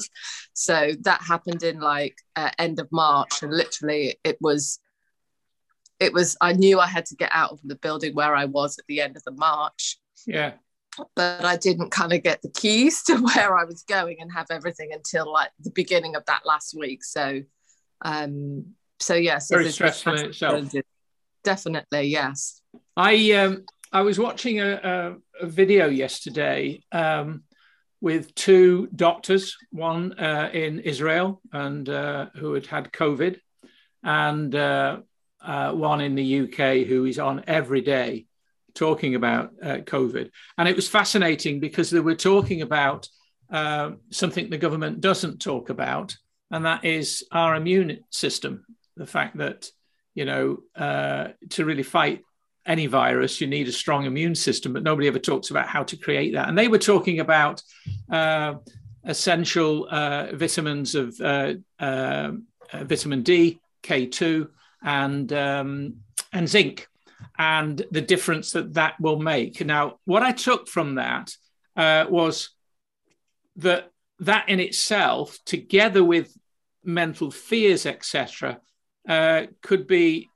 So 0.52 0.92
that 1.00 1.22
happened 1.22 1.64
in 1.64 1.80
like 1.80 2.16
uh, 2.36 2.50
end 2.58 2.78
of 2.78 2.86
March. 2.92 3.42
And 3.42 3.52
literally, 3.52 4.20
it 4.22 4.38
was, 4.40 4.78
it 5.98 6.12
was, 6.12 6.36
I 6.40 6.52
knew 6.52 6.78
I 6.78 6.86
had 6.86 7.06
to 7.06 7.16
get 7.16 7.30
out 7.32 7.50
of 7.50 7.58
the 7.64 7.74
building 7.74 8.14
where 8.14 8.36
I 8.36 8.44
was 8.44 8.78
at 8.78 8.86
the 8.86 9.00
end 9.00 9.16
of 9.16 9.24
the 9.24 9.32
March. 9.32 9.98
Yeah 10.24 10.52
but 11.14 11.44
I 11.44 11.56
didn't 11.56 11.90
kind 11.90 12.12
of 12.12 12.22
get 12.22 12.42
the 12.42 12.50
keys 12.50 13.02
to 13.04 13.16
where 13.34 13.56
I 13.56 13.64
was 13.64 13.82
going 13.82 14.16
and 14.20 14.32
have 14.32 14.46
everything 14.50 14.90
until 14.92 15.30
like 15.30 15.50
the 15.60 15.70
beginning 15.70 16.16
of 16.16 16.24
that 16.26 16.42
last 16.46 16.74
week. 16.78 17.04
So, 17.04 17.42
um, 18.02 18.66
so 19.00 19.14
yes, 19.14 19.24
yeah, 19.24 19.38
so 19.38 19.56
very 19.56 19.70
stressful 19.70 20.14
in 20.14 20.26
itself. 20.26 20.72
Definitely, 21.44 22.02
yes. 22.02 22.60
I 22.96 23.32
um, 23.32 23.64
I 23.92 24.02
was 24.02 24.18
watching 24.18 24.60
a, 24.60 25.16
a, 25.40 25.44
a 25.44 25.46
video 25.46 25.88
yesterday 25.88 26.82
um, 26.92 27.42
with 28.00 28.34
two 28.34 28.88
doctors, 28.94 29.56
one 29.70 30.12
uh, 30.18 30.50
in 30.52 30.80
Israel 30.80 31.40
and 31.52 31.88
uh, 31.88 32.26
who 32.36 32.54
had 32.54 32.66
had 32.66 32.92
COVID, 32.92 33.38
and 34.04 34.54
uh, 34.54 34.98
uh 35.44 35.72
one 35.72 36.00
in 36.00 36.14
the 36.14 36.42
UK 36.42 36.86
who 36.86 37.04
is 37.04 37.18
on 37.18 37.42
every 37.48 37.80
day 37.80 38.26
talking 38.74 39.14
about 39.14 39.50
uh, 39.62 39.78
COVID. 39.78 40.30
And 40.58 40.68
it 40.68 40.76
was 40.76 40.88
fascinating 40.88 41.60
because 41.60 41.90
they 41.90 42.00
were 42.00 42.14
talking 42.14 42.62
about 42.62 43.08
uh, 43.50 43.92
something 44.10 44.48
the 44.48 44.58
government 44.58 45.00
doesn't 45.00 45.40
talk 45.40 45.70
about, 45.70 46.16
and 46.50 46.64
that 46.64 46.84
is 46.84 47.24
our 47.32 47.54
immune 47.54 48.00
system. 48.10 48.64
The 48.96 49.06
fact 49.06 49.38
that, 49.38 49.68
you 50.14 50.24
know, 50.24 50.58
uh, 50.74 51.28
to 51.50 51.64
really 51.64 51.82
fight 51.82 52.22
any 52.64 52.86
virus, 52.86 53.40
you 53.40 53.46
need 53.46 53.68
a 53.68 53.72
strong 53.72 54.06
immune 54.06 54.34
system, 54.34 54.72
but 54.72 54.82
nobody 54.82 55.08
ever 55.08 55.18
talks 55.18 55.50
about 55.50 55.66
how 55.66 55.82
to 55.84 55.96
create 55.96 56.34
that. 56.34 56.48
And 56.48 56.56
they 56.56 56.68
were 56.68 56.78
talking 56.78 57.20
about 57.20 57.62
uh, 58.10 58.54
essential 59.04 59.88
uh, 59.90 60.28
vitamins 60.34 60.94
of 60.94 61.20
uh, 61.20 61.54
vitamin 62.72 63.22
D, 63.22 63.60
K2, 63.82 64.48
and, 64.82 65.32
um, 65.32 65.96
and 66.32 66.48
zinc 66.48 66.86
and 67.38 67.84
the 67.90 68.00
difference 68.00 68.52
that 68.52 68.74
that 68.74 69.00
will 69.00 69.18
make. 69.18 69.64
Now, 69.64 69.98
what 70.04 70.22
I 70.22 70.32
took 70.32 70.68
from 70.68 70.96
that 70.96 71.34
uh, 71.76 72.06
was 72.08 72.50
that 73.56 73.90
that 74.20 74.48
in 74.48 74.60
itself, 74.60 75.38
together 75.44 76.04
with 76.04 76.36
mental 76.84 77.30
fears, 77.30 77.86
etc., 77.86 78.60
uh, 79.08 79.46
could 79.62 79.86
be. 79.86 80.28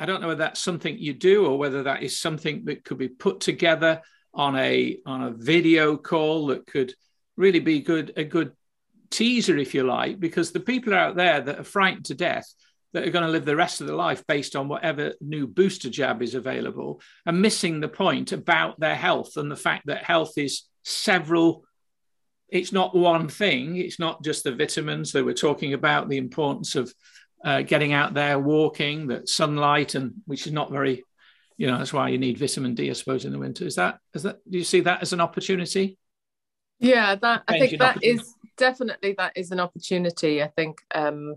I 0.00 0.06
don't 0.06 0.20
know 0.20 0.28
whether 0.28 0.44
that's 0.44 0.60
something 0.60 0.96
you 0.96 1.12
do 1.12 1.44
or 1.44 1.58
whether 1.58 1.82
that 1.82 2.04
is 2.04 2.20
something 2.20 2.66
that 2.66 2.84
could 2.84 2.98
be 2.98 3.08
put 3.08 3.40
together 3.40 4.00
on 4.32 4.54
a 4.56 4.98
on 5.04 5.24
a 5.24 5.30
video 5.32 5.96
call 5.96 6.46
that 6.48 6.66
could 6.66 6.94
really 7.36 7.58
be 7.58 7.80
good 7.80 8.12
a 8.16 8.24
good 8.24 8.52
teaser, 9.10 9.56
if 9.56 9.74
you 9.74 9.84
like, 9.84 10.20
because 10.20 10.52
the 10.52 10.60
people 10.60 10.94
out 10.94 11.16
there 11.16 11.40
that 11.40 11.58
are 11.58 11.64
frightened 11.64 12.04
to 12.06 12.14
death 12.14 12.52
that 12.92 13.06
are 13.06 13.10
going 13.10 13.24
to 13.24 13.30
live 13.30 13.44
the 13.44 13.56
rest 13.56 13.80
of 13.80 13.86
their 13.86 13.96
life 13.96 14.26
based 14.26 14.56
on 14.56 14.68
whatever 14.68 15.12
new 15.20 15.46
booster 15.46 15.90
jab 15.90 16.22
is 16.22 16.34
available 16.34 17.00
and 17.26 17.42
missing 17.42 17.80
the 17.80 17.88
point 17.88 18.32
about 18.32 18.80
their 18.80 18.94
health 18.94 19.36
and 19.36 19.50
the 19.50 19.56
fact 19.56 19.86
that 19.86 20.04
health 20.04 20.32
is 20.36 20.62
several 20.84 21.64
it's 22.50 22.72
not 22.72 22.96
one 22.96 23.28
thing. 23.28 23.76
It's 23.76 23.98
not 23.98 24.24
just 24.24 24.44
the 24.44 24.54
vitamins 24.54 25.12
that 25.12 25.24
we're 25.24 25.34
talking 25.34 25.74
about 25.74 26.08
the 26.08 26.16
importance 26.16 26.76
of 26.76 26.92
uh, 27.44 27.62
getting 27.62 27.92
out 27.92 28.14
there 28.14 28.38
walking 28.38 29.08
that 29.08 29.28
sunlight 29.28 29.94
and 29.94 30.14
which 30.24 30.46
is 30.46 30.52
not 30.52 30.72
very 30.72 31.04
you 31.56 31.66
know 31.66 31.78
that's 31.78 31.92
why 31.92 32.08
you 32.08 32.18
need 32.18 32.38
vitamin 32.38 32.74
d 32.74 32.88
i 32.88 32.92
suppose 32.92 33.24
in 33.24 33.32
the 33.32 33.38
winter. 33.38 33.66
Is 33.66 33.74
that 33.76 33.98
is 34.14 34.22
that 34.22 34.38
do 34.48 34.58
you 34.58 34.64
see 34.64 34.80
that 34.80 35.02
as 35.02 35.12
an 35.12 35.20
opportunity? 35.20 35.98
Yeah 36.78 37.16
that 37.16 37.42
i 37.48 37.58
think 37.58 37.78
that 37.78 38.02
is 38.02 38.34
definitely 38.56 39.14
that 39.18 39.32
is 39.36 39.50
an 39.50 39.60
opportunity 39.60 40.42
i 40.42 40.46
think 40.46 40.80
um 40.94 41.34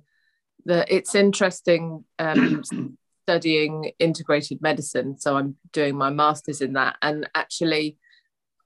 the, 0.66 0.86
it's 0.94 1.16
interesting 1.16 2.06
um, 2.20 2.64
studying 3.26 3.92
integrated 4.00 4.62
medicine. 4.62 5.18
So 5.18 5.38
I'm 5.38 5.56
doing 5.72 5.96
my 5.96 6.10
master's 6.10 6.62
in 6.62 6.74
that. 6.74 6.98
And 7.02 7.30
actually, 7.36 7.98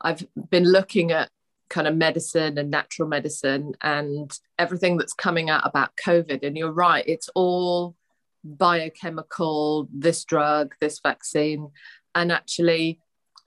I've 0.01 0.25
been 0.49 0.65
looking 0.65 1.11
at 1.11 1.29
kind 1.69 1.87
of 1.87 1.95
medicine 1.95 2.57
and 2.57 2.69
natural 2.69 3.07
medicine 3.07 3.73
and 3.81 4.37
everything 4.59 4.97
that's 4.97 5.13
coming 5.13 5.49
out 5.49 5.65
about 5.65 5.95
COVID. 5.95 6.43
And 6.43 6.57
you're 6.57 6.71
right, 6.71 7.03
it's 7.07 7.29
all 7.35 7.95
biochemical, 8.43 9.87
this 9.91 10.23
drug, 10.23 10.75
this 10.79 10.99
vaccine. 10.99 11.71
And 12.13 12.31
actually, 12.31 12.99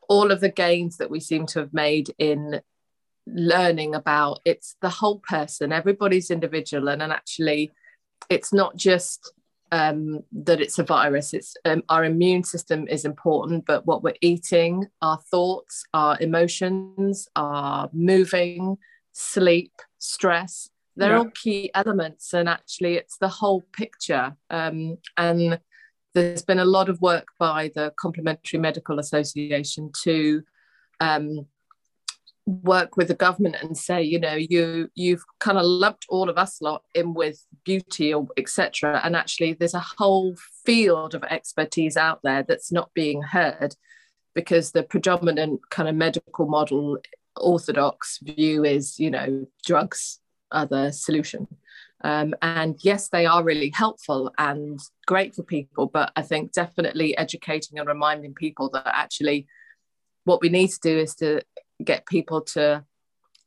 all 0.08 0.30
of 0.30 0.40
the 0.40 0.48
gains 0.50 0.96
that 0.96 1.11
we 1.11 1.20
seem 1.20 1.46
to 1.46 1.61
have 1.61 1.74
made 1.74 2.14
in 2.18 2.61
learning 3.26 3.94
about 3.94 4.40
it's 4.44 4.76
the 4.80 4.88
whole 4.88 5.18
person, 5.18 5.70
everybody's 5.72 6.30
individual. 6.30 6.88
And, 6.88 7.03
and 7.03 7.12
actually, 7.12 7.72
it's 8.28 8.52
not 8.52 8.76
just 8.76 9.32
um, 9.72 10.20
that 10.32 10.60
it's 10.60 10.78
a 10.78 10.84
virus. 10.84 11.34
It's 11.34 11.54
um, 11.64 11.82
our 11.88 12.04
immune 12.04 12.44
system 12.44 12.88
is 12.88 13.04
important, 13.04 13.66
but 13.66 13.86
what 13.86 14.02
we're 14.02 14.14
eating, 14.20 14.86
our 15.02 15.18
thoughts, 15.30 15.84
our 15.92 16.16
emotions, 16.20 17.28
our 17.36 17.90
moving, 17.92 18.78
sleep, 19.12 19.72
stress, 19.98 20.70
they're 20.96 21.12
yeah. 21.12 21.18
all 21.18 21.30
key 21.30 21.70
elements. 21.74 22.32
And 22.34 22.48
actually, 22.48 22.96
it's 22.96 23.18
the 23.18 23.28
whole 23.28 23.62
picture. 23.72 24.36
Um, 24.50 24.98
and 25.16 25.60
there's 26.14 26.42
been 26.42 26.58
a 26.58 26.64
lot 26.64 26.88
of 26.88 27.00
work 27.00 27.28
by 27.38 27.70
the 27.74 27.92
Complementary 27.98 28.58
Medical 28.58 28.98
Association 28.98 29.92
to 30.02 30.42
um, 31.00 31.46
work 32.49 32.96
with 32.96 33.09
the 33.09 33.14
government 33.14 33.57
and 33.61 33.76
say 33.76 34.03
you 34.03 34.18
know 34.18 34.34
you 34.34 34.88
you've 34.94 35.22
kind 35.38 35.59
of 35.59 35.66
lumped 35.66 36.07
all 36.09 36.30
of 36.30 36.38
us 36.38 36.61
a 36.61 36.64
lot 36.64 36.82
in 36.94 37.12
with 37.12 37.44
beauty 37.62 38.14
or 38.14 38.26
etc 38.38 39.03
and 39.05 39.14
actually 39.14 39.53
there's 39.53 39.74
a 39.74 39.84
whole 39.99 40.34
field 40.64 41.14
of 41.14 41.22
expertise 41.24 41.94
out 41.96 42.20
there 42.24 42.42
that's 42.42 42.72
not 42.72 42.90
being 42.94 43.20
heard 43.20 43.76
because 44.34 44.72
the 44.72 44.82
predominant 44.82 45.61
kind 45.68 45.90
of 45.90 45.94
medical 45.94 46.49
model 46.49 46.96
orthodox 47.36 48.18
view 48.22 48.64
is 48.64 48.99
you 48.99 49.11
know 49.11 49.46
drugs 49.66 50.20
are 50.51 50.64
the 50.64 50.90
solution. 50.90 51.46
Um, 52.03 52.34
and 52.40 52.76
yes 52.82 53.11
they 53.11 53.26
are 53.26 53.44
really 53.44 53.70
helpful 53.74 54.32
and 54.38 54.78
great 55.09 55.34
for 55.34 55.42
people 55.42 55.88
but 55.88 56.12
i 56.14 56.22
think 56.22 56.53
definitely 56.53 57.18
educating 57.18 57.80
and 57.80 57.88
reminding 57.88 58.34
people 58.34 58.70
that 58.70 58.86
actually 58.86 59.49
what 60.22 60.40
we 60.40 60.49
need 60.49 60.68
to 60.68 60.78
do 60.80 60.96
is 60.96 61.16
to 61.16 61.42
get 61.85 62.07
people 62.07 62.41
to 62.43 62.85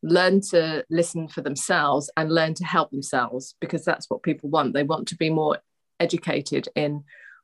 learn 0.04 0.42
to 0.42 0.84
listen 0.90 1.28
for 1.28 1.42
themselves 1.42 2.10
and 2.18 2.32
learn 2.32 2.54
to 2.56 2.66
help 2.66 2.92
themselves 2.92 3.56
because 3.60 3.86
that's 3.86 4.10
what 4.10 4.24
people 4.24 4.50
want. 4.50 4.74
They 4.74 4.84
want 4.84 5.08
to 5.10 5.16
be 5.16 5.30
more 5.30 5.60
educated 6.00 6.68
in, 6.76 7.04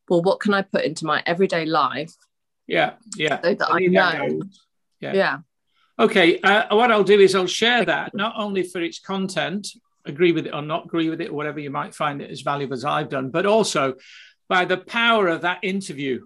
well, 0.10 0.22
what 0.22 0.40
can 0.40 0.54
I 0.54 0.64
put 0.64 0.84
into 0.84 1.06
my 1.06 1.22
everyday 1.26 1.66
life? 1.66 2.14
Yeah, 2.66 2.94
yeah. 3.16 3.42
So 3.42 3.54
that 3.54 3.70
I, 3.70 3.76
I 3.76 3.88
know. 3.88 4.42
Yeah. 5.00 5.14
yeah. 5.14 5.38
Okay, 6.00 6.40
uh, 6.42 6.76
what 6.76 6.92
I'll 6.92 7.04
do 7.04 7.20
is 7.20 7.34
I'll 7.34 7.48
share 7.48 7.86
that 7.86 8.14
not 8.14 8.34
only 8.38 8.64
for 8.64 8.82
its 8.82 9.00
content, 9.00 9.68
agree 10.06 10.32
with 10.32 10.48
it 10.48 10.54
or 10.54 10.62
not 10.62 10.86
agree 10.86 11.10
with 11.10 11.22
it, 11.22 11.30
or 11.30 11.34
whatever 11.34 11.60
you 11.60 11.70
might 11.70 11.94
find 11.94 12.22
it 12.22 12.32
as 12.32 12.42
valuable 12.42 12.74
as 12.74 12.86
I've 12.86 13.10
done, 13.10 13.30
but 13.30 13.46
also 13.46 13.96
by 14.48 14.66
the 14.66 14.78
power 14.78 15.28
of 15.28 15.42
that 15.42 15.60
interview. 15.64 16.26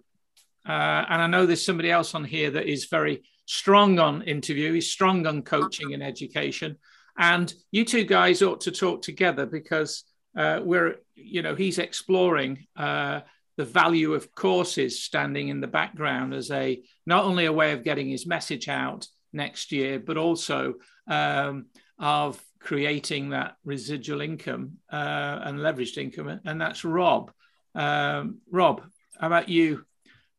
Uh, 0.67 1.05
and 1.09 1.21
I 1.21 1.27
know 1.27 1.45
there's 1.45 1.65
somebody 1.65 1.89
else 1.89 2.13
on 2.13 2.23
here 2.23 2.51
that 2.51 2.67
is 2.67 2.85
very 2.85 3.23
strong 3.51 3.99
on 3.99 4.21
interview, 4.21 4.71
he's 4.71 4.89
strong 4.89 5.27
on 5.27 5.41
coaching 5.41 5.93
and 5.93 6.01
education. 6.01 6.77
And 7.17 7.53
you 7.69 7.83
two 7.83 8.05
guys 8.05 8.41
ought 8.41 8.61
to 8.61 8.71
talk 8.71 9.01
together 9.01 9.45
because 9.45 10.05
uh, 10.37 10.61
we're, 10.63 10.95
you 11.15 11.41
know, 11.41 11.53
he's 11.53 11.77
exploring 11.77 12.65
uh, 12.77 13.19
the 13.57 13.65
value 13.65 14.13
of 14.13 14.33
courses 14.33 15.03
standing 15.03 15.49
in 15.49 15.59
the 15.59 15.67
background 15.67 16.33
as 16.33 16.49
a 16.49 16.81
not 17.05 17.25
only 17.25 17.43
a 17.43 17.51
way 17.51 17.73
of 17.73 17.83
getting 17.83 18.07
his 18.07 18.25
message 18.25 18.69
out 18.69 19.05
next 19.33 19.73
year, 19.73 19.99
but 19.99 20.15
also 20.15 20.75
um, 21.07 21.65
of 21.99 22.41
creating 22.61 23.31
that 23.31 23.57
residual 23.65 24.21
income 24.21 24.77
uh, 24.89 25.41
and 25.43 25.59
leveraged 25.59 25.97
income. 25.97 26.39
And 26.45 26.61
that's 26.61 26.85
Rob. 26.85 27.31
Um, 27.75 28.37
Rob, 28.49 28.81
how 29.19 29.27
about 29.27 29.49
you? 29.49 29.85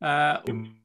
Uh, 0.03 0.41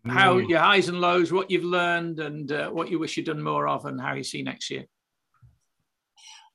how 0.08 0.38
your 0.38 0.60
highs 0.60 0.90
and 0.90 1.02
lows, 1.02 1.32
what 1.32 1.50
you've 1.50 1.64
learned, 1.64 2.20
and 2.20 2.52
uh, 2.52 2.70
what 2.70 2.90
you 2.90 3.00
wish 3.00 3.18
you'd 3.18 3.26
done 3.26 3.42
more 3.42 3.68
of, 3.68 3.86
and 3.86 4.00
how 4.00 4.14
you 4.14 4.24
see 4.24 4.44
next 4.44 4.70
year. 4.70 4.86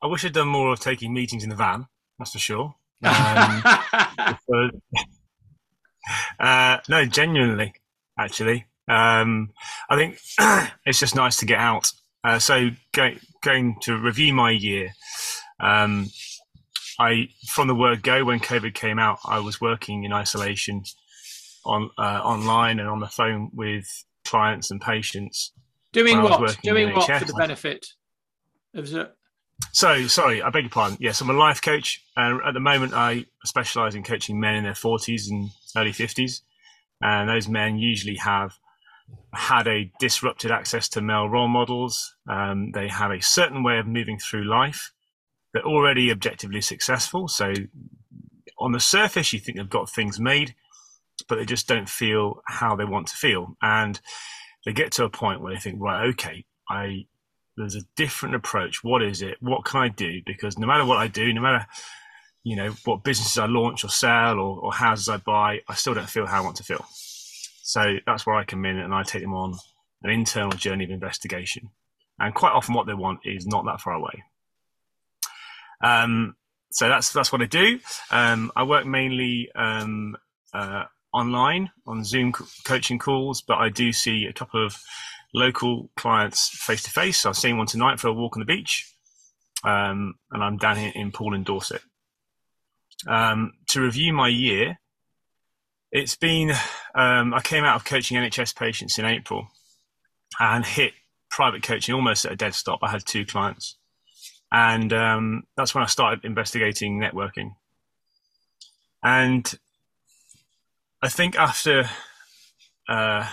I 0.00 0.06
wish 0.06 0.24
I'd 0.24 0.32
done 0.32 0.48
more 0.48 0.72
of 0.72 0.80
taking 0.80 1.12
meetings 1.12 1.44
in 1.44 1.50
the 1.50 1.56
van. 1.56 1.86
That's 2.18 2.32
for 2.32 2.38
sure. 2.38 2.74
Um, 3.04 3.62
uh, 6.38 6.78
no, 6.88 7.04
genuinely, 7.04 7.74
actually, 8.16 8.66
um, 8.88 9.50
I 9.90 9.96
think 9.96 10.18
it's 10.86 11.00
just 11.00 11.16
nice 11.16 11.36
to 11.38 11.46
get 11.46 11.58
out. 11.58 11.90
Uh, 12.22 12.38
so, 12.38 12.70
go, 12.92 13.10
going 13.42 13.76
to 13.82 13.98
review 13.98 14.32
my 14.32 14.52
year. 14.52 14.92
Um, 15.58 16.10
I 17.00 17.30
from 17.48 17.66
the 17.66 17.74
word 17.74 18.04
go 18.04 18.24
when 18.24 18.38
COVID 18.38 18.74
came 18.74 19.00
out, 19.00 19.18
I 19.24 19.40
was 19.40 19.60
working 19.60 20.04
in 20.04 20.12
isolation 20.12 20.84
on 21.64 21.90
uh, 21.98 22.20
online 22.24 22.78
and 22.80 22.88
on 22.88 23.00
the 23.00 23.06
phone 23.06 23.50
with 23.52 24.04
clients 24.24 24.70
and 24.70 24.80
patients. 24.80 25.52
Doing 25.92 26.22
what? 26.22 26.56
Doing 26.62 26.94
what 26.94 27.06
for 27.18 27.24
the 27.24 27.34
benefit 27.34 27.86
of 28.74 28.90
the... 28.90 29.12
So, 29.70 30.06
sorry, 30.06 30.42
I 30.42 30.50
beg 30.50 30.64
your 30.64 30.70
pardon. 30.70 30.98
Yes, 31.00 31.20
I'm 31.20 31.30
a 31.30 31.34
life 31.34 31.62
coach, 31.62 32.02
and 32.16 32.40
at 32.44 32.54
the 32.54 32.60
moment, 32.60 32.94
I 32.94 33.26
specialize 33.44 33.94
in 33.94 34.02
coaching 34.02 34.40
men 34.40 34.56
in 34.56 34.64
their 34.64 34.72
40s 34.72 35.30
and 35.30 35.50
early 35.76 35.92
50s. 35.92 36.40
And 37.00 37.28
those 37.28 37.48
men 37.48 37.78
usually 37.78 38.16
have 38.16 38.52
had 39.32 39.66
a 39.66 39.90
disrupted 39.98 40.50
access 40.50 40.88
to 40.90 41.00
male 41.00 41.28
role 41.28 41.48
models. 41.48 42.14
Um, 42.28 42.72
they 42.72 42.88
have 42.88 43.10
a 43.10 43.20
certain 43.20 43.62
way 43.62 43.78
of 43.78 43.86
moving 43.86 44.18
through 44.18 44.44
life. 44.44 44.92
They're 45.52 45.62
already 45.62 46.10
objectively 46.10 46.60
successful. 46.60 47.28
So, 47.28 47.54
on 48.58 48.72
the 48.72 48.80
surface, 48.80 49.32
you 49.32 49.40
think 49.40 49.58
they've 49.58 49.68
got 49.68 49.90
things 49.90 50.20
made, 50.20 50.54
but 51.28 51.36
they 51.36 51.44
just 51.44 51.68
don't 51.68 51.88
feel 51.88 52.42
how 52.46 52.76
they 52.76 52.84
want 52.84 53.08
to 53.08 53.16
feel. 53.16 53.56
And 53.62 54.00
they 54.64 54.72
get 54.72 54.92
to 54.92 55.04
a 55.04 55.10
point 55.10 55.40
where 55.40 55.52
they 55.52 55.60
think, 55.60 55.80
right, 55.80 56.08
okay, 56.08 56.44
I 56.68 57.06
there's 57.56 57.76
a 57.76 57.82
different 57.96 58.34
approach. 58.34 58.82
What 58.82 59.02
is 59.02 59.20
it? 59.20 59.36
What 59.40 59.64
can 59.64 59.80
I 59.80 59.88
do? 59.88 60.22
Because 60.24 60.58
no 60.58 60.66
matter 60.66 60.86
what 60.86 60.98
I 60.98 61.08
do, 61.08 61.32
no 61.32 61.42
matter 61.42 61.66
you 62.44 62.56
know 62.56 62.70
what 62.84 63.04
businesses 63.04 63.38
I 63.38 63.46
launch 63.46 63.84
or 63.84 63.88
sell 63.88 64.38
or, 64.38 64.60
or 64.60 64.72
houses 64.72 65.08
I 65.08 65.18
buy, 65.18 65.60
I 65.68 65.74
still 65.74 65.94
don't 65.94 66.08
feel 66.08 66.26
how 66.26 66.38
I 66.38 66.44
want 66.44 66.56
to 66.56 66.64
feel. 66.64 66.84
So 67.62 67.96
that's 68.06 68.26
where 68.26 68.36
I 68.36 68.44
come 68.44 68.64
in 68.64 68.78
and 68.78 68.94
I 68.94 69.02
take 69.02 69.22
them 69.22 69.34
on 69.34 69.54
an 70.02 70.10
internal 70.10 70.50
journey 70.50 70.84
of 70.84 70.90
investigation. 70.90 71.70
And 72.18 72.34
quite 72.34 72.52
often, 72.52 72.74
what 72.74 72.86
they 72.86 72.94
want 72.94 73.20
is 73.24 73.46
not 73.46 73.64
that 73.66 73.80
far 73.80 73.94
away. 73.94 74.22
Um, 75.82 76.36
so 76.70 76.88
that's 76.88 77.12
that's 77.12 77.32
what 77.32 77.42
I 77.42 77.46
do. 77.46 77.80
Um, 78.10 78.50
I 78.56 78.62
work 78.64 78.86
mainly 78.86 79.50
um, 79.54 80.16
uh, 80.54 80.84
online 81.12 81.70
on 81.86 82.04
Zoom 82.04 82.32
coaching 82.64 82.98
calls, 82.98 83.42
but 83.42 83.58
I 83.58 83.68
do 83.68 83.92
see 83.92 84.26
a 84.26 84.32
couple 84.32 84.64
of 84.64 84.76
local 85.34 85.90
clients 85.96 86.48
face 86.48 86.82
to 86.84 86.90
face. 86.90 87.24
I've 87.26 87.36
seen 87.36 87.58
one 87.58 87.66
tonight 87.66 88.00
for 88.00 88.08
a 88.08 88.12
walk 88.12 88.36
on 88.36 88.40
the 88.40 88.46
beach, 88.46 88.90
um, 89.64 90.14
and 90.30 90.42
I'm 90.42 90.56
down 90.56 90.76
here 90.76 90.92
in 90.94 91.12
Poole 91.12 91.34
in 91.34 91.44
Dorset. 91.44 91.82
Um, 93.06 93.52
to 93.68 93.80
review 93.80 94.12
my 94.12 94.28
year, 94.28 94.78
it's 95.90 96.16
been 96.16 96.52
um, 96.94 97.34
I 97.34 97.40
came 97.42 97.64
out 97.64 97.76
of 97.76 97.84
coaching 97.84 98.16
NHS 98.16 98.56
patients 98.56 98.98
in 98.98 99.04
April 99.04 99.48
and 100.40 100.64
hit 100.64 100.92
private 101.30 101.62
coaching 101.62 101.94
almost 101.94 102.24
at 102.24 102.32
a 102.32 102.36
dead 102.36 102.54
stop. 102.54 102.80
I 102.82 102.90
had 102.90 103.04
two 103.04 103.26
clients, 103.26 103.76
and 104.52 104.92
um, 104.92 105.42
that's 105.56 105.74
when 105.74 105.84
I 105.84 105.88
started 105.88 106.24
investigating 106.24 107.00
networking. 107.00 107.54
And 109.02 109.52
I 111.02 111.08
think 111.08 111.36
after 111.36 111.90
uh, 112.88 113.28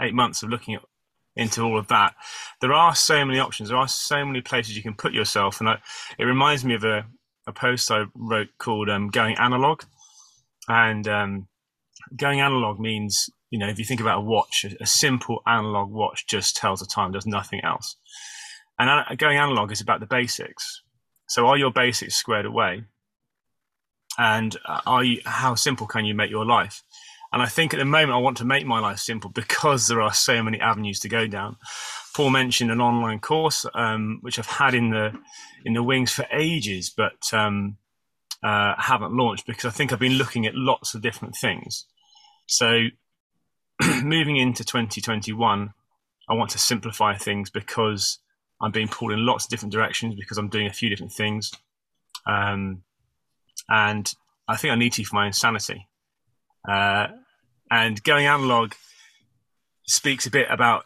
eight 0.00 0.14
months 0.14 0.42
of 0.42 0.50
looking 0.50 0.74
at, 0.74 0.82
into 1.36 1.62
all 1.62 1.78
of 1.78 1.88
that, 1.88 2.14
there 2.60 2.72
are 2.72 2.94
so 2.94 3.24
many 3.24 3.38
options. 3.38 3.68
There 3.68 3.78
are 3.78 3.88
so 3.88 4.24
many 4.24 4.40
places 4.40 4.76
you 4.76 4.82
can 4.82 4.94
put 4.94 5.12
yourself, 5.12 5.60
and 5.60 5.68
I, 5.68 5.78
it 6.18 6.24
reminds 6.24 6.64
me 6.64 6.74
of 6.74 6.84
a, 6.84 7.06
a 7.46 7.52
post 7.52 7.90
I 7.90 8.04
wrote 8.14 8.48
called 8.58 8.90
um, 8.90 9.08
"Going 9.08 9.36
Analog." 9.36 9.82
And 10.68 11.06
um, 11.06 11.48
going 12.16 12.40
analog 12.40 12.80
means, 12.80 13.28
you 13.50 13.58
know, 13.58 13.68
if 13.68 13.78
you 13.78 13.84
think 13.84 14.00
about 14.00 14.18
a 14.18 14.22
watch, 14.22 14.64
a, 14.64 14.82
a 14.82 14.86
simple 14.86 15.42
analog 15.46 15.90
watch 15.90 16.26
just 16.26 16.56
tells 16.56 16.80
the 16.80 16.86
time, 16.86 17.12
does 17.12 17.26
nothing 17.26 17.60
else. 17.62 17.96
And 18.78 18.90
uh, 18.90 19.14
going 19.16 19.38
analog 19.38 19.70
is 19.70 19.80
about 19.80 20.00
the 20.00 20.06
basics. 20.06 20.82
So, 21.28 21.46
are 21.46 21.58
your 21.58 21.70
basics 21.70 22.16
squared 22.16 22.46
away? 22.46 22.84
And 24.18 24.56
uh, 24.66 24.80
are 24.86 25.04
you, 25.04 25.20
how 25.24 25.54
simple 25.54 25.86
can 25.86 26.04
you 26.04 26.14
make 26.14 26.30
your 26.30 26.44
life? 26.44 26.82
And 27.32 27.42
I 27.42 27.46
think 27.46 27.74
at 27.74 27.78
the 27.78 27.84
moment 27.84 28.12
I 28.12 28.18
want 28.18 28.36
to 28.38 28.44
make 28.44 28.64
my 28.64 28.78
life 28.78 29.00
simple 29.00 29.30
because 29.34 29.88
there 29.88 30.00
are 30.00 30.14
so 30.14 30.42
many 30.42 30.60
avenues 30.60 31.00
to 31.00 31.08
go 31.08 31.26
down. 31.26 31.56
Paul 32.14 32.30
mentioned 32.30 32.70
an 32.70 32.80
online 32.80 33.18
course 33.18 33.66
um, 33.74 34.18
which 34.20 34.38
I've 34.38 34.46
had 34.46 34.74
in 34.74 34.90
the 34.90 35.12
in 35.64 35.72
the 35.72 35.82
wings 35.82 36.12
for 36.12 36.26
ages, 36.30 36.90
but 36.96 37.32
um, 37.32 37.76
uh, 38.42 38.74
haven't 38.78 39.16
launched 39.16 39.46
because 39.46 39.64
I 39.64 39.70
think 39.70 39.92
I've 39.92 39.98
been 39.98 40.12
looking 40.12 40.46
at 40.46 40.54
lots 40.54 40.94
of 40.94 41.02
different 41.02 41.34
things. 41.40 41.86
So 42.46 42.88
moving 44.02 44.36
into 44.36 44.62
2021, 44.64 45.72
I 46.28 46.34
want 46.34 46.50
to 46.50 46.58
simplify 46.58 47.16
things 47.16 47.50
because 47.50 48.20
I'm 48.60 48.70
being 48.70 48.88
pulled 48.88 49.12
in 49.12 49.26
lots 49.26 49.44
of 49.44 49.50
different 49.50 49.72
directions 49.72 50.14
because 50.14 50.38
I'm 50.38 50.48
doing 50.48 50.66
a 50.66 50.72
few 50.72 50.88
different 50.88 51.12
things. 51.12 51.52
Um, 52.26 52.82
and 53.68 54.12
I 54.48 54.56
think 54.56 54.72
I 54.72 54.76
need 54.76 54.92
to 54.94 55.04
for 55.04 55.16
my 55.16 55.26
own 55.26 55.32
sanity. 55.32 55.88
Uh, 56.68 57.08
and 57.70 58.02
going 58.02 58.26
analog 58.26 58.74
speaks 59.86 60.26
a 60.26 60.30
bit 60.30 60.46
about 60.50 60.84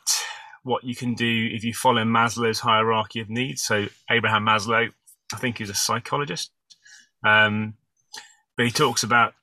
what 0.63 0.85
you 0.85 0.95
can 0.95 1.15
do 1.15 1.49
if 1.53 1.65
you 1.65 1.73
follow 1.73 2.03
Maslow's 2.03 2.61
hierarchy 2.61 3.21
of 3.21 3.31
needs. 3.31 3.63
So 3.63 3.87
Abraham 4.11 4.45
Maslow, 4.45 4.91
I 5.33 5.37
think 5.37 5.59
he's 5.59 5.71
a 5.71 5.75
psychologist, 5.75 6.51
um, 7.25 7.75
but 8.57 8.67
he 8.67 8.73
talks 8.73 9.03
about 9.03 9.35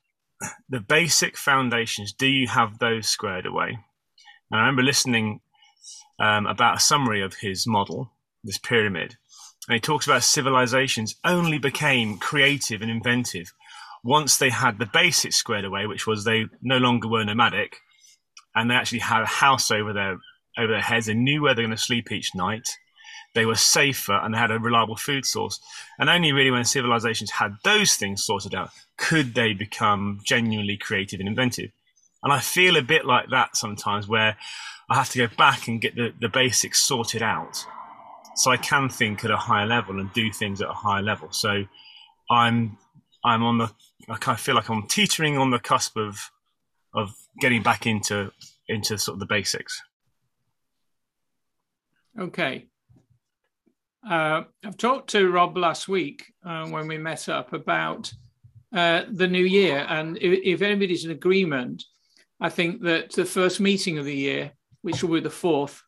the 0.69 0.79
basic 0.79 1.37
foundations. 1.37 2.13
Do 2.13 2.27
you 2.27 2.47
have 2.47 2.79
those 2.79 3.07
squared 3.07 3.45
away? 3.45 3.79
And 4.51 4.59
I 4.59 4.59
remember 4.59 4.83
listening 4.83 5.41
um, 6.19 6.45
about 6.45 6.77
a 6.77 6.81
summary 6.81 7.21
of 7.21 7.35
his 7.35 7.65
model, 7.65 8.11
this 8.43 8.57
pyramid, 8.57 9.17
and 9.67 9.75
he 9.75 9.79
talks 9.79 10.05
about 10.05 10.23
civilizations 10.23 11.15
only 11.23 11.57
became 11.57 12.17
creative 12.17 12.81
and 12.81 12.91
inventive 12.91 13.53
once 14.03 14.37
they 14.37 14.51
had 14.51 14.77
the 14.77 14.85
basics 14.85 15.35
squared 15.35 15.65
away, 15.65 15.87
which 15.87 16.05
was 16.05 16.23
they 16.23 16.45
no 16.61 16.77
longer 16.77 17.07
were 17.07 17.25
nomadic, 17.25 17.77
and 18.53 18.69
they 18.69 18.75
actually 18.75 18.99
had 18.99 19.23
a 19.23 19.27
house 19.27 19.71
over 19.71 19.91
their 19.91 20.17
over 20.57 20.71
their 20.71 20.81
heads. 20.81 21.07
They 21.07 21.15
knew 21.15 21.41
where 21.41 21.55
they're 21.55 21.65
going 21.65 21.75
to 21.75 21.81
sleep 21.81 22.11
each 22.11 22.35
night. 22.35 22.77
They 23.33 23.45
were 23.45 23.55
safer 23.55 24.13
and 24.13 24.33
they 24.33 24.37
had 24.37 24.51
a 24.51 24.59
reliable 24.59 24.95
food 24.95 25.25
source. 25.25 25.59
And 25.99 26.09
only 26.09 26.31
really 26.31 26.51
when 26.51 26.63
civilizations 26.63 27.31
had 27.31 27.57
those 27.65 27.95
things 27.95 28.23
sorted 28.23 28.55
out 28.55 28.69
could 28.95 29.35
they 29.35 29.53
become 29.53 30.21
genuinely 30.23 30.77
creative 30.77 31.19
and 31.19 31.27
inventive. 31.27 31.71
And 32.23 32.31
I 32.31 32.39
feel 32.39 32.77
a 32.77 32.81
bit 32.81 33.05
like 33.05 33.29
that 33.31 33.57
sometimes 33.57 34.07
where 34.07 34.37
I 34.89 34.95
have 34.95 35.09
to 35.09 35.27
go 35.27 35.35
back 35.35 35.67
and 35.67 35.81
get 35.81 35.95
the, 35.95 36.13
the 36.17 36.29
basics 36.29 36.81
sorted 36.81 37.21
out 37.21 37.65
so 38.35 38.51
I 38.51 38.57
can 38.57 38.89
think 38.89 39.23
at 39.23 39.31
a 39.31 39.37
higher 39.37 39.65
level 39.65 39.99
and 39.99 40.11
do 40.13 40.31
things 40.31 40.61
at 40.61 40.69
a 40.69 40.73
higher 40.73 41.01
level. 41.01 41.31
So 41.31 41.63
I'm 42.29 42.77
I'm 43.23 43.43
on 43.43 43.57
the 43.57 43.71
I 44.09 44.17
kind 44.17 44.37
of 44.37 44.41
feel 44.41 44.55
like 44.55 44.69
I'm 44.69 44.87
teetering 44.87 45.37
on 45.37 45.51
the 45.51 45.59
cusp 45.59 45.97
of 45.97 46.19
of 46.93 47.13
getting 47.39 47.63
back 47.63 47.85
into 47.85 48.31
into 48.67 48.97
sort 48.97 49.15
of 49.15 49.19
the 49.19 49.25
basics. 49.25 49.81
Okay. 52.19 52.67
Uh, 54.07 54.43
I've 54.63 54.77
talked 54.77 55.09
to 55.11 55.29
Rob 55.31 55.57
last 55.57 55.87
week 55.87 56.31
uh, 56.45 56.67
when 56.67 56.87
we 56.87 56.97
met 56.97 57.27
up 57.27 57.53
about 57.53 58.13
uh, 58.73 59.03
the 59.09 59.27
new 59.27 59.43
year, 59.43 59.85
and 59.89 60.17
if, 60.17 60.39
if, 60.43 60.61
anybody's 60.61 61.05
in 61.05 61.11
agreement, 61.11 61.83
I 62.39 62.49
think 62.49 62.81
that 62.83 63.13
the 63.13 63.25
first 63.25 63.59
meeting 63.59 63.97
of 63.97 64.05
the 64.05 64.15
year, 64.15 64.51
which 64.81 65.01
will 65.01 65.15
be 65.15 65.21
the 65.21 65.29
fourth, 65.29 65.81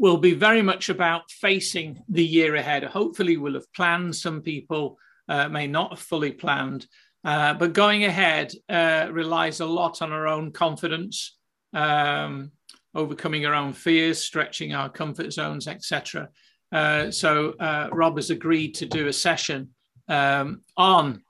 will 0.00 0.16
be 0.16 0.32
very 0.32 0.62
much 0.62 0.88
about 0.88 1.30
facing 1.30 2.02
the 2.08 2.24
year 2.24 2.54
ahead. 2.56 2.82
Hopefully, 2.82 3.36
we'll 3.36 3.52
have 3.52 3.70
planned. 3.74 4.16
Some 4.16 4.40
people 4.40 4.98
uh, 5.28 5.50
may 5.50 5.66
not 5.66 5.90
have 5.90 5.98
fully 5.98 6.32
planned, 6.32 6.86
uh, 7.22 7.52
but 7.52 7.74
going 7.74 8.04
ahead 8.04 8.50
uh, 8.70 9.08
relies 9.12 9.60
a 9.60 9.66
lot 9.66 10.00
on 10.00 10.10
our 10.10 10.26
own 10.26 10.52
confidence, 10.52 11.36
um, 11.74 12.50
overcoming 12.94 13.44
our 13.44 13.54
own 13.54 13.74
fears, 13.74 14.18
stretching 14.18 14.72
our 14.72 14.88
comfort 14.88 15.34
zones, 15.34 15.68
etc. 15.68 16.30
Uh, 16.72 17.10
so 17.10 17.50
uh, 17.60 17.90
Rob 17.92 18.16
has 18.16 18.30
agreed 18.30 18.74
to 18.76 18.86
do 18.86 19.06
a 19.06 19.12
session 19.12 19.68
um, 20.08 20.62
on 20.78 21.22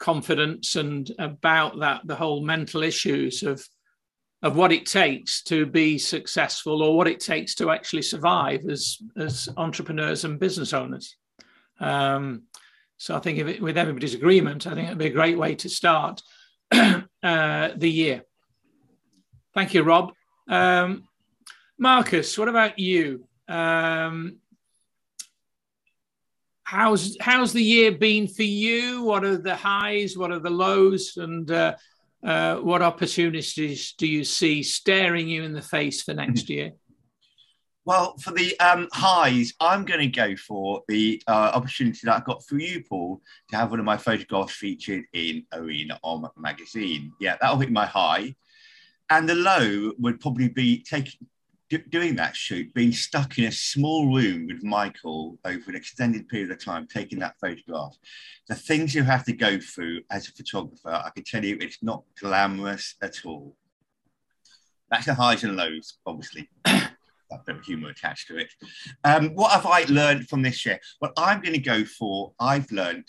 confidence 0.00 0.74
and 0.74 1.12
about 1.20 1.78
that 1.78 2.00
the 2.04 2.16
whole 2.16 2.44
mental 2.44 2.82
issues 2.82 3.44
of 3.44 3.64
of 4.46 4.56
what 4.56 4.70
it 4.70 4.86
takes 4.86 5.42
to 5.42 5.66
be 5.66 5.98
successful 5.98 6.80
or 6.80 6.96
what 6.96 7.08
it 7.08 7.18
takes 7.18 7.56
to 7.56 7.70
actually 7.70 8.02
survive 8.02 8.64
as 8.70 8.98
as 9.16 9.48
entrepreneurs 9.56 10.24
and 10.24 10.38
business 10.38 10.72
owners. 10.72 11.16
Um, 11.80 12.44
so 12.96 13.16
I 13.16 13.18
think 13.18 13.38
it, 13.38 13.60
with 13.60 13.76
everybody's 13.76 14.14
agreement, 14.14 14.66
I 14.66 14.74
think 14.74 14.86
it'd 14.86 14.98
be 14.98 15.06
a 15.06 15.10
great 15.10 15.36
way 15.36 15.56
to 15.56 15.68
start 15.68 16.22
uh, 16.72 17.02
the 17.76 17.90
year. 17.90 18.22
Thank 19.52 19.74
you, 19.74 19.82
Rob. 19.82 20.12
Um, 20.48 21.08
Marcus, 21.76 22.38
what 22.38 22.48
about 22.48 22.78
you? 22.78 23.26
Um, 23.48 24.38
how's 26.62 27.16
how's 27.20 27.52
the 27.52 27.62
year 27.62 27.90
been 27.90 28.28
for 28.28 28.44
you? 28.44 29.02
What 29.02 29.24
are 29.24 29.38
the 29.38 29.56
highs? 29.56 30.16
What 30.16 30.30
are 30.30 30.38
the 30.38 30.50
lows? 30.50 31.16
And 31.16 31.50
uh, 31.50 31.74
uh, 32.26 32.56
what 32.56 32.82
opportunities 32.82 33.94
do 33.96 34.06
you 34.06 34.24
see 34.24 34.62
staring 34.62 35.28
you 35.28 35.44
in 35.44 35.52
the 35.52 35.62
face 35.62 36.02
for 36.02 36.12
next 36.12 36.50
year? 36.50 36.72
Well, 37.84 38.16
for 38.18 38.32
the 38.32 38.58
um, 38.58 38.88
highs, 38.92 39.54
I'm 39.60 39.84
going 39.84 40.00
to 40.00 40.08
go 40.08 40.34
for 40.34 40.82
the 40.88 41.22
uh, 41.28 41.52
opportunity 41.54 42.00
that 42.02 42.16
I 42.16 42.24
got 42.26 42.44
for 42.44 42.58
you, 42.58 42.82
Paul, 42.82 43.22
to 43.50 43.56
have 43.56 43.70
one 43.70 43.78
of 43.78 43.86
my 43.86 43.96
photographs 43.96 44.56
featured 44.56 45.04
in 45.12 45.44
Arena 45.52 46.00
On 46.02 46.28
magazine. 46.36 47.12
Yeah, 47.20 47.36
that'll 47.40 47.58
be 47.58 47.68
my 47.68 47.86
high. 47.86 48.34
And 49.08 49.28
the 49.28 49.36
low 49.36 49.92
would 49.98 50.18
probably 50.18 50.48
be 50.48 50.82
taking 50.82 51.28
doing 51.90 52.16
that 52.16 52.36
shoot, 52.36 52.72
being 52.74 52.92
stuck 52.92 53.38
in 53.38 53.44
a 53.44 53.52
small 53.52 54.14
room 54.14 54.46
with 54.46 54.62
Michael 54.62 55.38
over 55.44 55.70
an 55.70 55.76
extended 55.76 56.28
period 56.28 56.50
of 56.50 56.64
time, 56.64 56.86
taking 56.86 57.18
that 57.20 57.34
photograph. 57.40 57.96
The 58.48 58.54
things 58.54 58.94
you 58.94 59.02
have 59.02 59.24
to 59.24 59.32
go 59.32 59.58
through 59.58 60.02
as 60.10 60.28
a 60.28 60.32
photographer, 60.32 60.90
I 60.90 61.10
can 61.10 61.24
tell 61.24 61.44
you, 61.44 61.58
it's 61.60 61.82
not 61.82 62.04
glamorous 62.20 62.94
at 63.02 63.24
all. 63.24 63.56
That's 64.90 65.06
the 65.06 65.14
highs 65.14 65.42
and 65.42 65.56
lows, 65.56 65.98
obviously. 66.06 66.48
a 66.64 67.38
bit 67.44 67.56
of 67.56 67.64
humour 67.64 67.90
attached 67.90 68.28
to 68.28 68.38
it. 68.38 68.52
Um, 69.04 69.30
what 69.30 69.52
have 69.52 69.66
I 69.66 69.84
learned 69.88 70.28
from 70.28 70.42
this 70.42 70.64
year? 70.64 70.78
Well, 71.00 71.12
I'm 71.16 71.40
going 71.40 71.54
to 71.54 71.60
go 71.60 71.84
for 71.84 72.32
I've 72.38 72.70
learned 72.70 73.08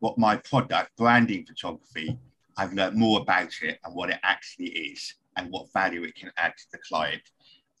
what 0.00 0.18
my 0.18 0.36
product, 0.36 0.96
branding 0.96 1.46
photography, 1.46 2.18
I've 2.56 2.74
learned 2.74 2.96
more 2.96 3.20
about 3.20 3.52
it 3.62 3.78
and 3.84 3.94
what 3.94 4.10
it 4.10 4.18
actually 4.22 4.68
is 4.68 5.14
and 5.36 5.50
what 5.50 5.72
value 5.72 6.02
it 6.02 6.14
can 6.16 6.30
add 6.36 6.52
to 6.56 6.64
the 6.72 6.78
client. 6.78 7.22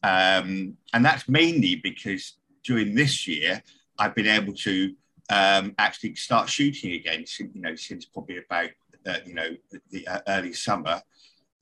Um, 0.02 0.76
and 0.92 1.04
that's 1.04 1.28
mainly 1.28 1.76
because 1.76 2.34
during 2.64 2.94
this 2.94 3.26
year, 3.26 3.62
I've 3.98 4.14
been 4.14 4.28
able 4.28 4.54
to 4.54 4.94
um, 5.30 5.74
actually 5.78 6.14
start 6.14 6.48
shooting 6.48 6.92
again, 6.92 7.24
you 7.38 7.60
know, 7.60 7.74
since 7.74 8.04
probably 8.04 8.38
about, 8.38 8.70
uh, 9.06 9.18
you 9.26 9.34
know, 9.34 9.56
the, 9.90 10.06
uh, 10.06 10.20
early 10.28 10.52
summer 10.52 11.02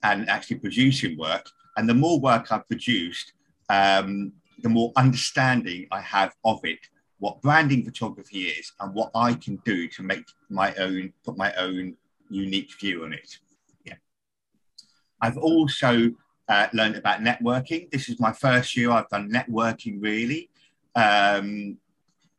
and 0.03 0.29
actually 0.29 0.57
producing 0.57 1.17
work. 1.17 1.49
And 1.75 1.87
the 1.87 1.93
more 1.93 2.19
work 2.19 2.51
I've 2.51 2.67
produced, 2.67 3.33
um, 3.69 4.33
the 4.59 4.69
more 4.69 4.91
understanding 4.95 5.87
I 5.91 6.01
have 6.01 6.35
of 6.43 6.59
it, 6.63 6.79
what 7.19 7.41
branding 7.41 7.83
photography 7.83 8.45
is, 8.45 8.71
and 8.79 8.93
what 8.93 9.11
I 9.15 9.33
can 9.33 9.57
do 9.65 9.87
to 9.89 10.03
make 10.03 10.25
my 10.49 10.73
own, 10.75 11.13
put 11.23 11.37
my 11.37 11.53
own 11.55 11.95
unique 12.29 12.71
view 12.79 13.03
on 13.03 13.13
it. 13.13 13.37
Yeah. 13.85 13.95
I've 15.21 15.37
also 15.37 16.11
uh, 16.49 16.67
learned 16.73 16.95
about 16.95 17.21
networking. 17.21 17.89
This 17.91 18.09
is 18.09 18.19
my 18.19 18.31
first 18.31 18.75
year 18.75 18.91
I've 18.91 19.09
done 19.09 19.29
networking 19.29 20.01
really. 20.01 20.49
Um, 20.95 21.77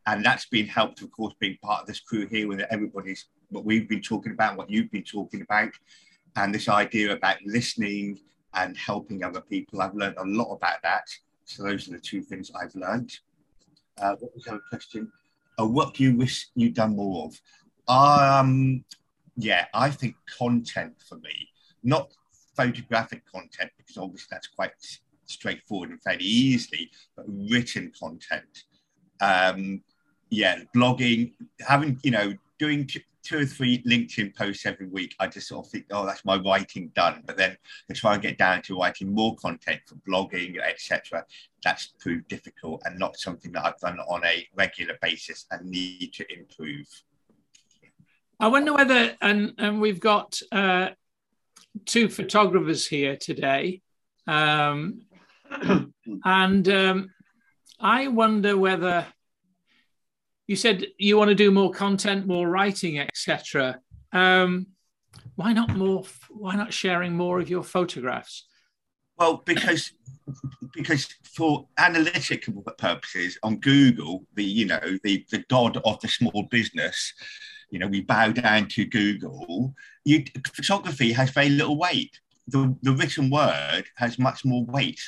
and 0.06 0.24
that's 0.24 0.46
been 0.46 0.66
helped, 0.66 1.02
of 1.02 1.12
course, 1.12 1.34
being 1.38 1.58
part 1.62 1.82
of 1.82 1.86
this 1.86 2.00
crew 2.00 2.26
here 2.26 2.48
with 2.48 2.60
everybody's 2.70 3.26
what 3.50 3.64
we've 3.64 3.88
been 3.88 4.02
talking 4.02 4.32
about, 4.32 4.56
what 4.56 4.70
you've 4.70 4.90
been 4.90 5.04
talking 5.04 5.42
about, 5.42 5.70
and 6.36 6.54
this 6.54 6.68
idea 6.68 7.12
about 7.12 7.36
listening 7.44 8.18
and 8.54 8.76
helping 8.76 9.22
other 9.22 9.40
people. 9.40 9.80
I've 9.80 9.94
learned 9.94 10.16
a 10.18 10.24
lot 10.24 10.52
about 10.54 10.82
that. 10.82 11.04
So 11.44 11.62
those 11.62 11.88
are 11.88 11.92
the 11.92 11.98
two 11.98 12.22
things 12.22 12.50
I've 12.54 12.74
learned. 12.74 13.12
Uh, 13.98 14.14
what 14.18 14.34
was 14.34 14.44
the 14.44 14.60
question? 14.70 15.12
Uh, 15.60 15.66
what 15.66 15.94
do 15.94 16.04
you 16.04 16.16
wish 16.16 16.48
you'd 16.54 16.74
done 16.74 16.96
more 16.96 17.26
of? 17.26 17.40
Um, 17.88 18.84
yeah, 19.36 19.66
I 19.74 19.90
think 19.90 20.16
content 20.38 20.94
for 21.06 21.16
me, 21.16 21.48
not 21.82 22.10
photographic 22.58 23.22
content, 23.32 23.70
because 23.78 23.96
obviously 23.96 24.28
that's 24.30 24.48
quite 24.48 24.72
straightforward 25.26 25.90
and 25.90 26.02
fairly 26.02 26.24
easily, 26.24 26.90
but 27.16 27.24
written 27.28 27.92
content. 27.98 28.64
Um, 29.20 29.82
yeah, 30.30 30.56
blogging, 30.74 31.32
having, 31.60 32.00
you 32.02 32.10
know, 32.10 32.34
doing 32.58 32.88
two 33.22 33.38
or 33.38 33.44
three 33.44 33.82
LinkedIn 33.82 34.34
posts 34.34 34.66
every 34.66 34.88
week, 34.88 35.14
I 35.20 35.28
just 35.28 35.48
sort 35.48 35.66
of 35.66 35.70
think, 35.70 35.86
oh, 35.90 36.04
that's 36.04 36.24
my 36.24 36.36
writing 36.36 36.90
done. 36.94 37.22
But 37.26 37.36
then 37.36 37.56
to 37.88 37.94
try 37.94 38.14
and 38.14 38.22
get 38.22 38.38
down 38.38 38.62
to 38.62 38.78
writing 38.78 39.14
more 39.14 39.36
content 39.36 39.80
for 39.86 39.96
blogging, 40.08 40.58
etc., 40.60 41.24
that's 41.62 41.94
proved 42.00 42.26
difficult 42.28 42.82
and 42.84 42.98
not 42.98 43.18
something 43.18 43.52
that 43.52 43.64
I've 43.64 43.78
done 43.78 44.00
on 44.00 44.24
a 44.24 44.46
regular 44.56 44.96
basis 45.00 45.46
and 45.50 45.70
need 45.70 46.12
to 46.14 46.26
improve. 46.32 46.88
I 48.40 48.48
wonder 48.48 48.72
whether, 48.72 49.16
and 49.20 49.52
and 49.58 49.80
we've 49.80 50.00
got 50.00 50.40
uh, 50.52 50.90
two 51.84 52.08
photographers 52.08 52.86
here 52.86 53.16
today, 53.16 53.82
um, 54.26 55.02
and 56.24 56.68
um, 56.68 57.10
I 57.80 58.08
wonder 58.08 58.56
whether 58.56 59.06
you 60.46 60.56
said 60.56 60.86
you 60.98 61.16
want 61.16 61.28
to 61.28 61.34
do 61.34 61.50
more 61.50 61.70
content, 61.70 62.26
more 62.26 62.48
writing, 62.48 62.98
etc. 62.98 63.80
Um, 64.12 64.68
why 65.36 65.52
not 65.52 65.76
more? 65.76 66.04
Why 66.30 66.56
not 66.56 66.72
sharing 66.72 67.14
more 67.14 67.38
of 67.38 67.48
your 67.48 67.62
photographs? 67.62 68.46
Well, 69.18 69.42
because 69.44 69.92
because 70.72 71.08
for 71.22 71.68
analytical 71.76 72.62
purposes 72.78 73.38
on 73.42 73.56
Google, 73.56 74.26
the 74.34 74.44
you 74.44 74.66
know 74.66 74.80
the 75.02 75.24
the 75.30 75.44
god 75.48 75.76
of 75.84 76.00
the 76.00 76.08
small 76.08 76.44
business, 76.50 77.12
you 77.70 77.78
know 77.78 77.86
we 77.86 78.00
bow 78.00 78.32
down 78.32 78.68
to 78.68 78.84
Google. 78.84 79.74
You, 80.04 80.24
photography 80.54 81.12
has 81.12 81.30
very 81.30 81.50
little 81.50 81.78
weight. 81.78 82.18
The, 82.46 82.74
the 82.82 82.92
written 82.92 83.28
word 83.28 83.84
has 83.96 84.18
much 84.18 84.44
more 84.44 84.64
weight 84.64 85.00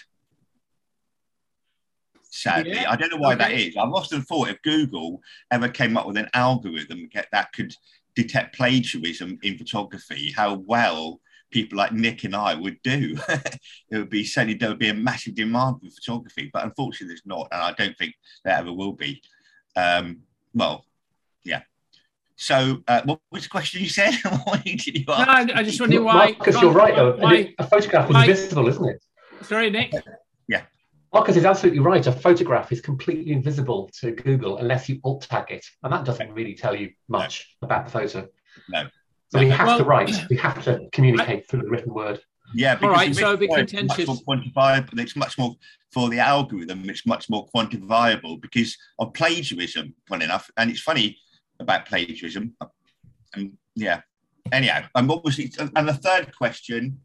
sadly. 2.31 2.73
Yeah. 2.73 2.91
I 2.91 2.97
don't 2.97 3.11
know 3.11 3.19
why 3.19 3.35
okay. 3.35 3.45
that 3.45 3.53
is. 3.53 3.77
I've 3.77 3.93
often 3.93 4.23
thought 4.23 4.49
if 4.49 4.63
Google 4.63 5.21
ever 5.51 5.69
came 5.69 5.97
up 5.97 6.07
with 6.07 6.17
an 6.17 6.29
algorithm 6.35 7.09
that 7.33 7.53
could 7.53 7.75
detect 8.15 8.57
plagiarism 8.57 9.39
in 9.43 9.59
photography, 9.59 10.33
how 10.33 10.55
well 10.55 11.21
people 11.51 11.79
like 11.79 11.93
Nick 11.93 12.25
and 12.25 12.35
I 12.35 12.55
would 12.55 12.81
do. 12.83 13.17
it 13.29 13.99
would 13.99 14.11
be 14.11 14.25
certainly 14.25 14.55
there 14.55 14.71
would 14.71 14.79
be 14.79 14.89
a 14.89 14.95
massive 14.95 15.35
demand 15.35 15.77
for 15.81 15.91
photography, 15.91 16.49
but 16.53 16.65
unfortunately 16.65 17.09
there's 17.09 17.27
not, 17.27 17.49
and 17.53 17.61
I 17.61 17.73
don't 17.73 17.97
think 17.99 18.15
there 18.45 18.57
ever 18.57 18.73
will 18.73 18.93
be. 18.93 19.23
Um, 19.77 20.21
well. 20.55 20.87
So, 22.41 22.83
uh, 22.89 23.03
what 23.05 23.21
was 23.31 23.43
the 23.43 23.51
question 23.51 23.83
you 23.83 23.91
said? 23.91 24.15
what 24.45 24.65
did 24.65 24.87
you 24.87 25.05
ask? 25.09 25.49
No, 25.49 25.55
I, 25.55 25.59
I 25.59 25.63
just 25.63 25.79
wondering 25.79 26.05
why. 26.05 26.33
Because 26.33 26.59
you're 26.63 26.73
right, 26.73 26.97
though. 26.97 27.15
Why, 27.17 27.55
a 27.59 27.67
photograph 27.67 28.09
is 28.09 28.15
why, 28.15 28.25
visible, 28.25 28.67
isn't 28.67 28.89
it? 28.89 29.05
Sorry, 29.43 29.69
Nick. 29.69 29.93
Yeah. 30.49 30.63
Marcus 31.13 31.37
is 31.37 31.45
absolutely 31.45 31.81
right. 31.81 32.07
A 32.07 32.13
photograph 32.13 32.73
is 32.73 32.81
completely 32.81 33.33
invisible 33.33 33.91
to 34.01 34.13
Google 34.13 34.57
unless 34.57 34.89
you 34.89 35.01
alt 35.05 35.27
tag 35.29 35.51
it, 35.51 35.67
and 35.83 35.93
that 35.93 36.07
doesn't 36.07 36.33
really 36.33 36.55
tell 36.55 36.75
you 36.75 36.93
much 37.09 37.57
about 37.61 37.85
the 37.85 37.91
photo. 37.91 38.27
No. 38.71 38.89
So 39.29 39.39
we 39.39 39.51
have 39.51 39.67
Well- 39.67 39.79
to 39.79 39.85
write. 39.85 40.17
We 40.31 40.37
have 40.39 40.65
to 40.65 40.89
communicate 40.93 41.47
through 41.47 41.61
the 41.61 41.69
written 41.69 41.93
word. 41.93 42.23
Yeah, 42.55 42.77
because 42.77 42.97
right, 42.97 43.09
the 43.11 43.15
so 43.17 43.31
written 43.33 43.49
the 43.49 43.49
word 43.49 43.75
is 43.75 43.85
much 43.85 44.07
more 44.07 44.17
quantifiable. 44.27 44.99
It's 44.99 45.15
much 45.15 45.37
more 45.37 45.57
for 45.93 46.09
the 46.09 46.21
algorithm. 46.21 46.89
It's 46.89 47.05
much 47.05 47.29
more 47.29 47.47
quantifiable 47.55 48.41
because 48.41 48.79
of 48.99 49.13
plagiarism. 49.13 49.95
Fun 50.09 50.23
enough, 50.23 50.51
and 50.57 50.71
it's 50.71 50.81
funny 50.81 51.19
about 51.61 51.87
plagiarism. 51.87 52.55
And 53.35 53.57
yeah, 53.75 54.01
anyhow, 54.53 54.87
was 54.95 55.39
it? 55.39 55.57
And 55.59 55.89
the 55.89 55.95
third 55.95 56.35
question 56.37 57.01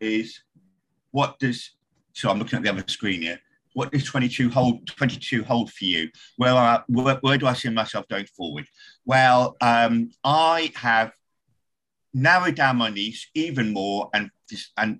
is, 0.00 0.42
what 1.10 1.38
does? 1.38 1.70
So 2.12 2.30
I'm 2.30 2.38
looking 2.38 2.56
at 2.56 2.62
the 2.62 2.70
other 2.70 2.84
screen 2.88 3.22
here. 3.22 3.40
What 3.74 3.92
does 3.92 4.04
22 4.04 4.50
hold? 4.50 4.86
22 4.88 5.44
hold 5.44 5.72
for 5.72 5.84
you? 5.84 6.08
Where, 6.36 6.52
are, 6.52 6.84
where, 6.88 7.18
where 7.20 7.38
do 7.38 7.46
I 7.46 7.52
see 7.52 7.70
myself 7.70 8.08
going 8.08 8.26
forward? 8.26 8.66
Well, 9.04 9.56
um, 9.60 10.10
I 10.24 10.72
have 10.74 11.12
narrowed 12.12 12.56
down 12.56 12.78
my 12.78 12.90
niche 12.90 13.30
even 13.34 13.72
more 13.72 14.10
and 14.12 14.30
just 14.48 14.72
and 14.76 14.98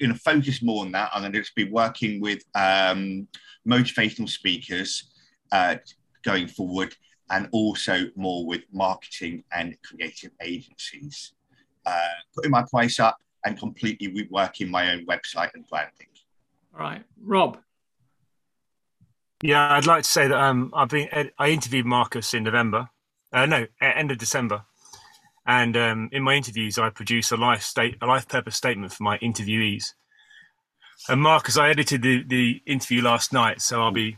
to 0.00 0.14
focus 0.14 0.62
more 0.62 0.84
on 0.84 0.92
that. 0.92 1.10
I'm 1.12 1.22
going 1.22 1.32
to 1.32 1.40
just 1.40 1.54
be 1.54 1.70
working 1.70 2.20
with 2.20 2.42
um, 2.54 3.28
motivational 3.68 4.28
speakers 4.28 5.10
uh, 5.52 5.76
going 6.24 6.48
forward, 6.48 6.94
and 7.32 7.48
also 7.50 8.06
more 8.14 8.46
with 8.46 8.62
marketing 8.72 9.42
and 9.52 9.76
creative 9.82 10.30
agencies. 10.40 11.32
Uh, 11.84 11.98
putting 12.36 12.52
my 12.52 12.62
price 12.70 13.00
up 13.00 13.16
and 13.44 13.58
completely 13.58 14.06
reworking 14.08 14.68
my 14.68 14.92
own 14.92 15.04
website 15.06 15.52
and 15.54 15.66
branding. 15.68 16.06
All 16.72 16.80
right, 16.80 17.02
Rob. 17.20 17.58
Yeah, 19.42 19.72
I'd 19.72 19.86
like 19.86 20.04
to 20.04 20.08
say 20.08 20.28
that 20.28 20.38
um, 20.38 20.70
I've 20.72 20.90
been 20.90 21.08
I 21.36 21.48
interviewed 21.48 21.86
Marcus 21.86 22.32
in 22.34 22.44
November, 22.44 22.90
uh, 23.32 23.46
no, 23.46 23.66
end 23.80 24.12
of 24.12 24.18
December, 24.18 24.62
and 25.44 25.76
um, 25.76 26.08
in 26.12 26.22
my 26.22 26.34
interviews 26.34 26.78
I 26.78 26.90
produce 26.90 27.32
a 27.32 27.36
life 27.36 27.62
state 27.62 27.96
a 28.00 28.06
life 28.06 28.28
purpose 28.28 28.54
statement 28.54 28.92
for 28.92 29.02
my 29.02 29.18
interviewees. 29.18 29.94
And 31.08 31.20
Marcus, 31.20 31.56
I 31.56 31.70
edited 31.70 32.02
the 32.02 32.22
the 32.22 32.62
interview 32.66 33.02
last 33.02 33.32
night, 33.32 33.60
so 33.60 33.82
I'll 33.82 33.90
be 33.90 34.16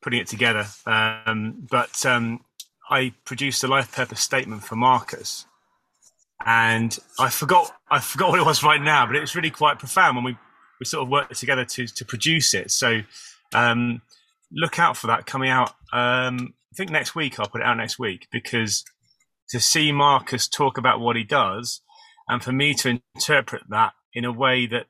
putting 0.00 0.20
it 0.20 0.26
together. 0.26 0.66
Um, 0.84 1.66
but 1.70 2.04
um, 2.04 2.40
I 2.88 3.14
produced 3.24 3.64
a 3.64 3.68
life 3.68 3.92
purpose 3.92 4.20
statement 4.20 4.64
for 4.64 4.76
Marcus, 4.76 5.46
and 6.44 6.96
I 7.18 7.30
forgot 7.30 7.72
I 7.90 8.00
forgot 8.00 8.30
what 8.30 8.40
it 8.40 8.46
was 8.46 8.62
right 8.62 8.80
now, 8.80 9.06
but 9.06 9.16
it 9.16 9.20
was 9.20 9.34
really 9.34 9.50
quite 9.50 9.78
profound 9.78 10.16
when 10.16 10.24
we 10.24 10.36
we 10.78 10.86
sort 10.86 11.02
of 11.02 11.08
worked 11.08 11.34
together 11.36 11.64
to 11.64 11.86
to 11.86 12.04
produce 12.04 12.54
it. 12.54 12.70
So. 12.70 13.02
Um, 13.54 14.02
look 14.52 14.78
out 14.78 14.96
for 14.96 15.06
that 15.08 15.26
coming 15.26 15.50
out. 15.50 15.70
Um, 15.92 16.54
I 16.72 16.76
think 16.76 16.90
next 16.90 17.14
week 17.14 17.38
I'll 17.38 17.48
put 17.48 17.60
it 17.60 17.66
out 17.66 17.76
next 17.76 17.98
week 17.98 18.28
because 18.30 18.84
to 19.50 19.60
see 19.60 19.92
Marcus 19.92 20.48
talk 20.48 20.78
about 20.78 21.00
what 21.00 21.16
he 21.16 21.24
does, 21.24 21.80
and 22.28 22.42
for 22.42 22.52
me 22.52 22.74
to 22.74 23.00
interpret 23.14 23.62
that 23.68 23.92
in 24.12 24.24
a 24.24 24.32
way 24.32 24.66
that 24.66 24.86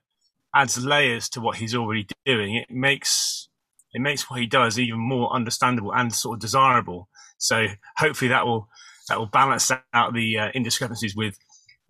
adds 0.55 0.83
layers 0.85 1.29
to 1.31 1.41
what 1.41 1.57
he's 1.57 1.75
already 1.75 2.07
doing, 2.25 2.57
it 2.57 2.71
makes 2.71 3.49
it 3.93 4.01
makes 4.01 4.29
what 4.29 4.41
he 4.41 4.47
does 4.47 4.79
even 4.79 4.99
more 4.99 5.33
understandable 5.33 5.93
and 5.93 6.13
sort 6.13 6.37
of 6.37 6.41
desirable. 6.41 7.09
So 7.39 7.67
hopefully 7.97 8.29
that 8.29 8.47
will 8.47 8.69
that 9.09 9.19
will 9.19 9.27
balance 9.27 9.71
out 9.93 10.15
the 10.15 10.39
uh, 10.39 10.53
indiscrepancies 10.53 11.17
with 11.17 11.39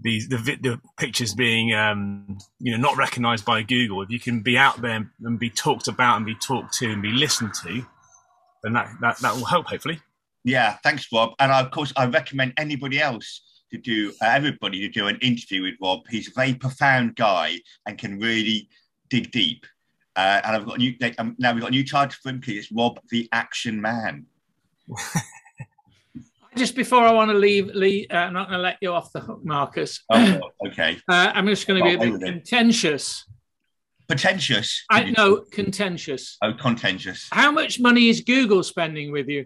the 0.00 0.20
the, 0.28 0.58
the 0.60 0.80
pictures 0.98 1.34
being 1.34 1.74
um, 1.74 2.38
you 2.58 2.72
know 2.72 2.78
not 2.78 2.96
recognised 2.96 3.44
by 3.44 3.62
Google. 3.62 4.02
If 4.02 4.10
you 4.10 4.20
can 4.20 4.40
be 4.40 4.58
out 4.58 4.80
there 4.80 5.10
and 5.22 5.38
be 5.38 5.50
talked 5.50 5.88
about 5.88 6.16
and 6.16 6.26
be 6.26 6.34
talked 6.34 6.74
to 6.74 6.90
and 6.90 7.02
be 7.02 7.12
listened 7.12 7.54
to, 7.64 7.84
then 8.62 8.72
that 8.74 8.90
that, 9.00 9.18
that 9.18 9.34
will 9.34 9.44
help 9.44 9.66
hopefully. 9.66 10.00
Yeah, 10.44 10.76
thanks, 10.84 11.08
Rob. 11.12 11.32
And 11.40 11.50
of 11.50 11.72
course, 11.72 11.92
I 11.96 12.06
recommend 12.06 12.54
anybody 12.56 13.00
else 13.00 13.42
to 13.72 13.78
do, 13.78 14.12
uh, 14.22 14.26
everybody 14.26 14.80
to 14.80 14.88
do 14.88 15.08
an 15.08 15.18
interview 15.20 15.62
with 15.62 15.74
Rob. 15.82 16.02
He's 16.08 16.28
a 16.28 16.32
very 16.34 16.54
profound 16.54 17.16
guy 17.16 17.56
and 17.86 17.98
can 17.98 18.20
really 18.20 18.68
dig 19.10 19.32
deep. 19.32 19.66
Uh, 20.14 20.40
and 20.44 20.56
I've 20.56 20.64
got 20.64 20.76
a 20.76 20.78
new, 20.78 20.94
um, 21.18 21.34
now 21.38 21.52
we've 21.52 21.62
got 21.62 21.68
a 21.68 21.72
new 21.72 21.84
title 21.84 22.16
for 22.22 22.28
him 22.28 22.38
because 22.38 22.54
it's 22.54 22.72
Rob 22.72 23.00
the 23.10 23.28
Action 23.32 23.80
Man. 23.80 24.26
Just 26.56 26.74
before 26.74 27.00
I 27.02 27.12
want 27.12 27.30
to 27.30 27.36
leave, 27.36 27.66
Lee, 27.74 28.06
uh, 28.10 28.16
I'm 28.16 28.32
not 28.32 28.48
going 28.48 28.58
to 28.58 28.62
let 28.62 28.78
you 28.80 28.90
off 28.90 29.12
the 29.12 29.20
hook, 29.20 29.44
Marcus. 29.44 30.02
Oh, 30.10 30.40
okay. 30.68 30.96
Uh, 31.06 31.30
I'm 31.34 31.46
just 31.46 31.66
going 31.66 31.82
to 31.82 31.86
be 31.86 31.94
a 31.94 32.10
bit 32.10 32.18
contentious. 32.22 33.26
Pretentious. 34.08 34.82
I 34.90 35.10
know 35.10 35.44
contentious. 35.52 36.38
Oh, 36.40 36.54
contentious. 36.54 37.28
How 37.30 37.50
much 37.50 37.78
money 37.78 38.08
is 38.08 38.22
Google 38.22 38.62
spending 38.62 39.12
with 39.12 39.28
you? 39.28 39.44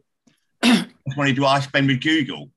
How 0.62 0.84
much 1.06 1.16
money 1.16 1.32
do 1.32 1.44
I 1.44 1.58
spend 1.58 1.88
with 1.88 2.00
Google? 2.00 2.50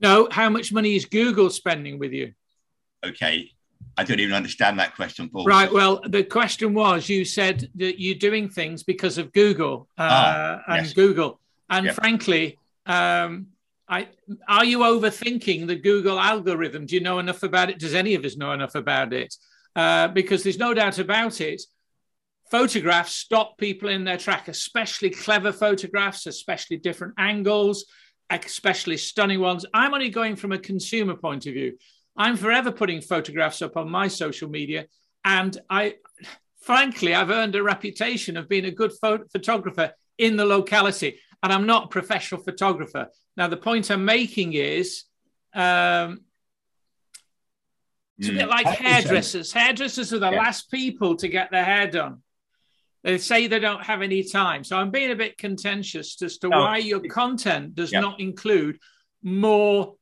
No, 0.00 0.26
how 0.32 0.48
much 0.48 0.72
money 0.72 0.96
is 0.96 1.04
Google 1.04 1.48
spending 1.50 2.00
with 2.00 2.12
you? 2.12 2.32
Okay. 3.06 3.52
I 3.96 4.02
don't 4.02 4.18
even 4.18 4.34
understand 4.34 4.78
that 4.80 4.96
question, 4.96 5.28
Paul. 5.28 5.44
Right. 5.44 5.72
Well, 5.72 6.00
the 6.04 6.24
question 6.24 6.74
was 6.74 7.08
you 7.08 7.24
said 7.24 7.70
that 7.76 8.00
you're 8.00 8.14
doing 8.16 8.48
things 8.48 8.82
because 8.82 9.18
of 9.18 9.32
Google 9.32 9.88
uh, 9.98 10.08
Ah, 10.10 10.62
and 10.68 10.86
yes. 10.86 10.94
Google. 10.94 11.38
And 11.70 11.86
Yeah. 11.86 11.92
frankly, 11.92 12.58
um, 12.86 13.46
I, 13.88 14.08
are 14.46 14.64
you 14.64 14.80
overthinking 14.80 15.66
the 15.66 15.76
Google 15.76 16.18
algorithm? 16.18 16.86
Do 16.86 16.94
you 16.94 17.00
know 17.00 17.18
enough 17.18 17.42
about 17.42 17.70
it? 17.70 17.78
Does 17.78 17.94
any 17.94 18.14
of 18.14 18.24
us 18.24 18.36
know 18.36 18.52
enough 18.52 18.74
about 18.74 19.12
it? 19.12 19.34
Uh, 19.74 20.08
because 20.08 20.42
there's 20.42 20.58
no 20.58 20.74
doubt 20.74 20.98
about 20.98 21.40
it. 21.40 21.62
Photographs 22.50 23.14
stop 23.14 23.56
people 23.58 23.88
in 23.88 24.04
their 24.04 24.16
track, 24.16 24.48
especially 24.48 25.10
clever 25.10 25.52
photographs, 25.52 26.26
especially 26.26 26.76
different 26.76 27.14
angles, 27.18 27.86
especially 28.28 28.96
stunning 28.96 29.40
ones. 29.40 29.64
I'm 29.72 29.94
only 29.94 30.10
going 30.10 30.34
from 30.36 30.52
a 30.52 30.58
consumer 30.58 31.14
point 31.14 31.46
of 31.46 31.54
view. 31.54 31.76
I'm 32.16 32.36
forever 32.36 32.72
putting 32.72 33.00
photographs 33.00 33.62
up 33.62 33.76
on 33.76 33.88
my 33.88 34.08
social 34.08 34.48
media, 34.48 34.86
and 35.24 35.56
I, 35.70 35.96
frankly, 36.60 37.14
I've 37.14 37.30
earned 37.30 37.54
a 37.54 37.62
reputation 37.62 38.36
of 38.36 38.48
being 38.48 38.64
a 38.64 38.72
good 38.72 38.92
pho- 39.00 39.24
photographer 39.32 39.92
in 40.18 40.36
the 40.36 40.44
locality, 40.44 41.20
and 41.42 41.52
I'm 41.52 41.66
not 41.66 41.84
a 41.84 41.88
professional 41.88 42.42
photographer. 42.42 43.08
Now, 43.36 43.48
the 43.48 43.56
point 43.56 43.90
I'm 43.90 44.04
making 44.04 44.52
is, 44.54 45.04
um, 45.54 46.20
it's 48.18 48.28
a 48.28 48.32
Mm. 48.32 48.38
bit 48.38 48.48
like 48.48 48.66
I 48.66 48.74
think 48.74 48.78
so. 48.78 48.84
hairdressers. 48.92 49.52
Hairdressers 49.52 50.12
are 50.12 50.18
the 50.18 50.30
Yeah. 50.30 50.38
last 50.42 50.70
people 50.70 51.16
to 51.16 51.28
get 51.28 51.50
their 51.50 51.64
hair 51.64 51.86
done. 51.90 52.22
They 53.02 53.16
say 53.16 53.46
they 53.46 53.58
don't 53.58 53.82
have 53.84 54.02
any 54.02 54.22
time. 54.22 54.62
So 54.64 54.76
I'm 54.76 54.90
being 54.90 55.10
a 55.10 55.16
bit 55.16 55.38
contentious 55.38 56.20
as 56.20 56.36
to 56.38 56.48
No. 56.48 56.60
why 56.60 56.76
your 56.76 57.00
content 57.00 57.74
does 57.74 57.92
Yeah. 57.92 58.00
not 58.00 58.20
include 58.20 58.78
more 59.22 59.96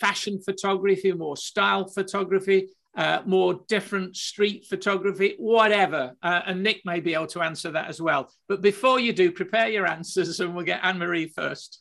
fashion 0.00 0.40
photography, 0.40 1.12
more 1.12 1.36
style 1.36 1.86
photography, 1.86 2.70
uh, 2.96 3.20
more 3.24 3.60
different 3.68 4.16
street 4.16 4.66
photography, 4.66 5.34
whatever. 5.38 6.12
Uh, 6.22 6.40
and 6.46 6.62
Nick 6.62 6.82
may 6.84 7.00
be 7.00 7.14
able 7.14 7.26
to 7.28 7.42
answer 7.42 7.70
that 7.72 7.88
as 7.88 8.00
well. 8.00 8.30
But 8.48 8.62
before 8.62 9.00
you 9.00 9.12
do, 9.12 9.32
prepare 9.32 9.68
your 9.68 9.86
answers 9.86 10.40
and 10.40 10.54
we'll 10.54 10.64
get 10.64 10.80
Anne 10.82 10.98
Marie 10.98 11.28
first. 11.28 11.80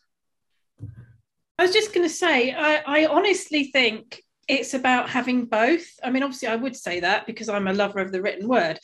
I 1.59 1.63
was 1.63 1.73
just 1.73 1.93
going 1.93 2.07
to 2.07 2.13
say, 2.13 2.51
I, 2.51 2.81
I 2.85 3.05
honestly 3.05 3.65
think 3.65 4.21
it's 4.47 4.73
about 4.73 5.09
having 5.09 5.45
both. 5.45 5.85
I 6.03 6.09
mean, 6.09 6.23
obviously, 6.23 6.47
I 6.47 6.55
would 6.55 6.75
say 6.75 6.99
that 7.01 7.27
because 7.27 7.47
I'm 7.47 7.67
a 7.67 7.73
lover 7.73 7.99
of 7.99 8.11
the 8.11 8.21
written 8.21 8.47
word. 8.47 8.79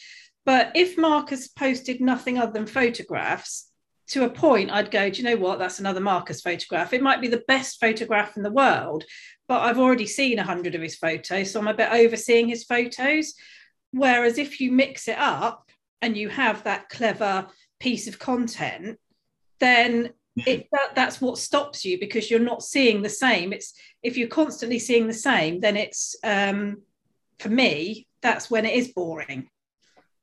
But 0.45 0.71
if 0.75 0.97
Marcus 0.97 1.47
posted 1.47 1.99
nothing 1.99 2.37
other 2.37 2.51
than 2.51 2.65
photographs, 2.65 3.69
to 4.09 4.25
a 4.25 4.29
point, 4.29 4.71
I'd 4.71 4.91
go, 4.91 5.09
do 5.09 5.21
you 5.21 5.23
know 5.23 5.37
what? 5.37 5.59
That's 5.59 5.79
another 5.79 5.99
Marcus 5.99 6.41
photograph. 6.41 6.93
It 6.93 7.01
might 7.01 7.21
be 7.21 7.27
the 7.27 7.43
best 7.47 7.79
photograph 7.79 8.35
in 8.37 8.43
the 8.43 8.51
world, 8.51 9.03
but 9.49 9.61
I've 9.63 9.79
already 9.79 10.05
seen 10.05 10.39
a 10.39 10.43
hundred 10.43 10.75
of 10.75 10.81
his 10.81 10.95
photos, 10.95 11.51
so 11.51 11.59
I'm 11.59 11.67
a 11.67 11.73
bit 11.73 11.91
overseeing 11.91 12.47
his 12.47 12.63
photos. 12.63 13.33
Whereas 13.91 14.37
if 14.37 14.61
you 14.61 14.71
mix 14.71 15.07
it 15.07 15.17
up 15.17 15.71
and 16.03 16.15
you 16.15 16.29
have 16.29 16.63
that 16.63 16.87
clever 16.87 17.47
piece 17.79 18.07
of 18.07 18.19
content, 18.19 18.99
then 19.59 20.11
it 20.45 20.67
that, 20.71 20.95
that's 20.95 21.19
what 21.19 21.37
stops 21.37 21.83
you 21.83 21.99
because 21.99 22.29
you're 22.31 22.39
not 22.39 22.63
seeing 22.63 23.01
the 23.01 23.09
same 23.09 23.51
it's 23.51 23.73
if 24.03 24.15
you're 24.15 24.29
constantly 24.29 24.79
seeing 24.79 25.05
the 25.05 25.13
same 25.13 25.59
then 25.59 25.75
it's 25.75 26.15
um 26.23 26.77
for 27.39 27.49
me 27.49 28.07
that's 28.21 28.49
when 28.49 28.65
it 28.65 28.73
is 28.73 28.89
boring 28.89 29.49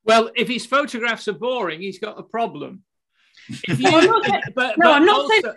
Well, 0.04 0.30
if 0.34 0.48
his 0.48 0.64
photographs 0.64 1.28
are 1.28 1.34
boring, 1.34 1.80
he's 1.82 1.98
got 1.98 2.18
a 2.18 2.22
problem. 2.22 2.82
If 3.68 3.78
No, 3.78 3.98
I'm 3.98 4.06
not 4.06 4.22
but, 4.54 4.78
no, 4.78 4.84
but 4.86 4.92
I'm 4.94 5.04
not 5.04 5.20
also, 5.22 5.28
saying- 5.42 5.54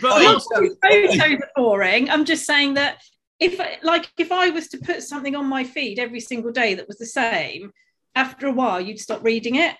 but 0.00 0.12
I'm 0.12 0.22
not 0.22 0.34
also, 0.34 0.54
saying 0.54 0.76
photos 0.82 1.20
are 1.20 1.50
boring 1.56 2.10
i'm 2.10 2.24
just 2.24 2.44
saying 2.44 2.74
that 2.74 3.02
if 3.40 3.58
like 3.82 4.10
if 4.18 4.32
i 4.32 4.50
was 4.50 4.68
to 4.68 4.78
put 4.78 5.02
something 5.02 5.34
on 5.34 5.46
my 5.46 5.64
feed 5.64 5.98
every 5.98 6.20
single 6.20 6.52
day 6.52 6.74
that 6.74 6.88
was 6.88 6.98
the 6.98 7.06
same 7.06 7.72
after 8.14 8.46
a 8.46 8.52
while 8.52 8.80
you'd 8.80 9.00
stop 9.00 9.22
reading 9.24 9.56
it 9.56 9.76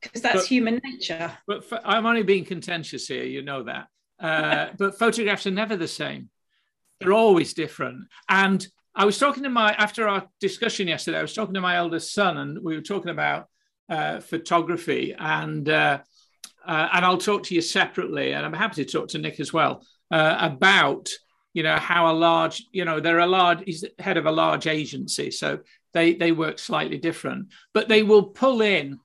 because 0.00 0.22
that's 0.22 0.36
But- 0.42 0.46
human 0.46 0.80
nature 0.84 1.32
but 1.46 1.64
pho- 1.64 1.80
I'm 1.84 2.06
only 2.06 2.22
being 2.22 2.44
contentious 2.44 3.06
here, 3.06 3.24
you 3.24 3.42
know 3.42 3.64
that. 3.64 3.88
Uh, 4.20 4.68
but 4.78 4.98
photographs 4.98 5.46
are 5.46 5.50
never 5.52 5.76
the 5.76 5.88
same. 5.88 6.30
They're 7.00 7.12
always 7.12 7.54
different. 7.54 8.06
And 8.28 8.66
I 8.94 9.04
was 9.04 9.18
talking 9.18 9.42
to 9.42 9.48
my 9.50 9.72
after 9.72 10.08
our 10.08 10.28
discussion 10.40 10.86
yesterday. 10.88 11.18
I 11.18 11.22
was 11.22 11.34
talking 11.34 11.54
to 11.54 11.60
my 11.60 11.76
eldest 11.76 12.12
son, 12.12 12.36
and 12.36 12.58
we 12.62 12.74
were 12.74 12.82
talking 12.82 13.10
about 13.10 13.48
uh, 13.88 14.20
photography, 14.20 15.14
and 15.18 15.68
uh, 15.68 16.00
uh, 16.66 16.88
and 16.92 17.04
I'll 17.04 17.18
talk 17.18 17.44
to 17.44 17.54
you 17.54 17.60
separately, 17.60 18.32
and 18.32 18.44
I'm 18.44 18.52
happy 18.52 18.84
to 18.84 18.90
talk 18.90 19.08
to 19.08 19.18
Nick 19.18 19.40
as 19.40 19.52
well 19.52 19.84
uh, 20.10 20.36
about 20.38 21.08
you 21.52 21.62
know 21.62 21.76
how 21.76 22.10
a 22.10 22.14
large 22.14 22.64
you 22.72 22.84
know 22.84 23.00
they're 23.00 23.18
a 23.18 23.26
large 23.26 23.62
he's 23.64 23.84
head 23.98 24.16
of 24.16 24.26
a 24.26 24.32
large 24.32 24.66
agency, 24.66 25.30
so 25.30 25.60
they 25.92 26.14
they 26.14 26.32
work 26.32 26.58
slightly 26.58 26.98
different, 26.98 27.48
but 27.74 27.88
they 27.88 28.02
will 28.02 28.24
pull 28.24 28.62
in 28.62 28.98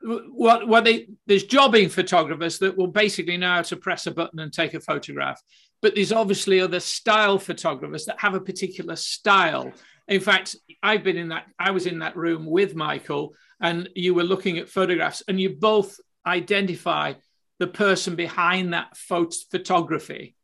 what 0.00 0.68
what 0.68 0.84
they 0.84 1.08
there's 1.26 1.44
jobbing 1.44 1.88
photographers 1.88 2.58
that 2.58 2.76
will 2.76 2.86
basically 2.86 3.36
know 3.36 3.54
how 3.54 3.62
to 3.62 3.76
press 3.76 4.06
a 4.06 4.10
button 4.10 4.38
and 4.38 4.52
take 4.52 4.74
a 4.74 4.80
photograph. 4.80 5.40
But 5.80 5.94
there's 5.94 6.12
obviously 6.12 6.60
other 6.60 6.80
style 6.80 7.38
photographers 7.38 8.04
that 8.06 8.20
have 8.20 8.34
a 8.34 8.40
particular 8.40 8.96
style. 8.96 9.72
In 10.06 10.20
fact 10.20 10.56
i've 10.82 11.02
been 11.02 11.16
in 11.16 11.28
that 11.28 11.46
i 11.58 11.70
was 11.70 11.86
in 11.86 11.98
that 11.98 12.16
room 12.16 12.46
with 12.46 12.74
michael 12.74 13.34
and 13.60 13.88
you 13.94 14.14
were 14.14 14.24
looking 14.24 14.58
at 14.58 14.68
photographs 14.68 15.22
and 15.28 15.40
you 15.40 15.50
both 15.50 15.98
identify 16.26 17.14
the 17.58 17.66
person 17.66 18.14
behind 18.14 18.72
that 18.72 18.96
photo 18.96 19.36
photography 19.50 20.34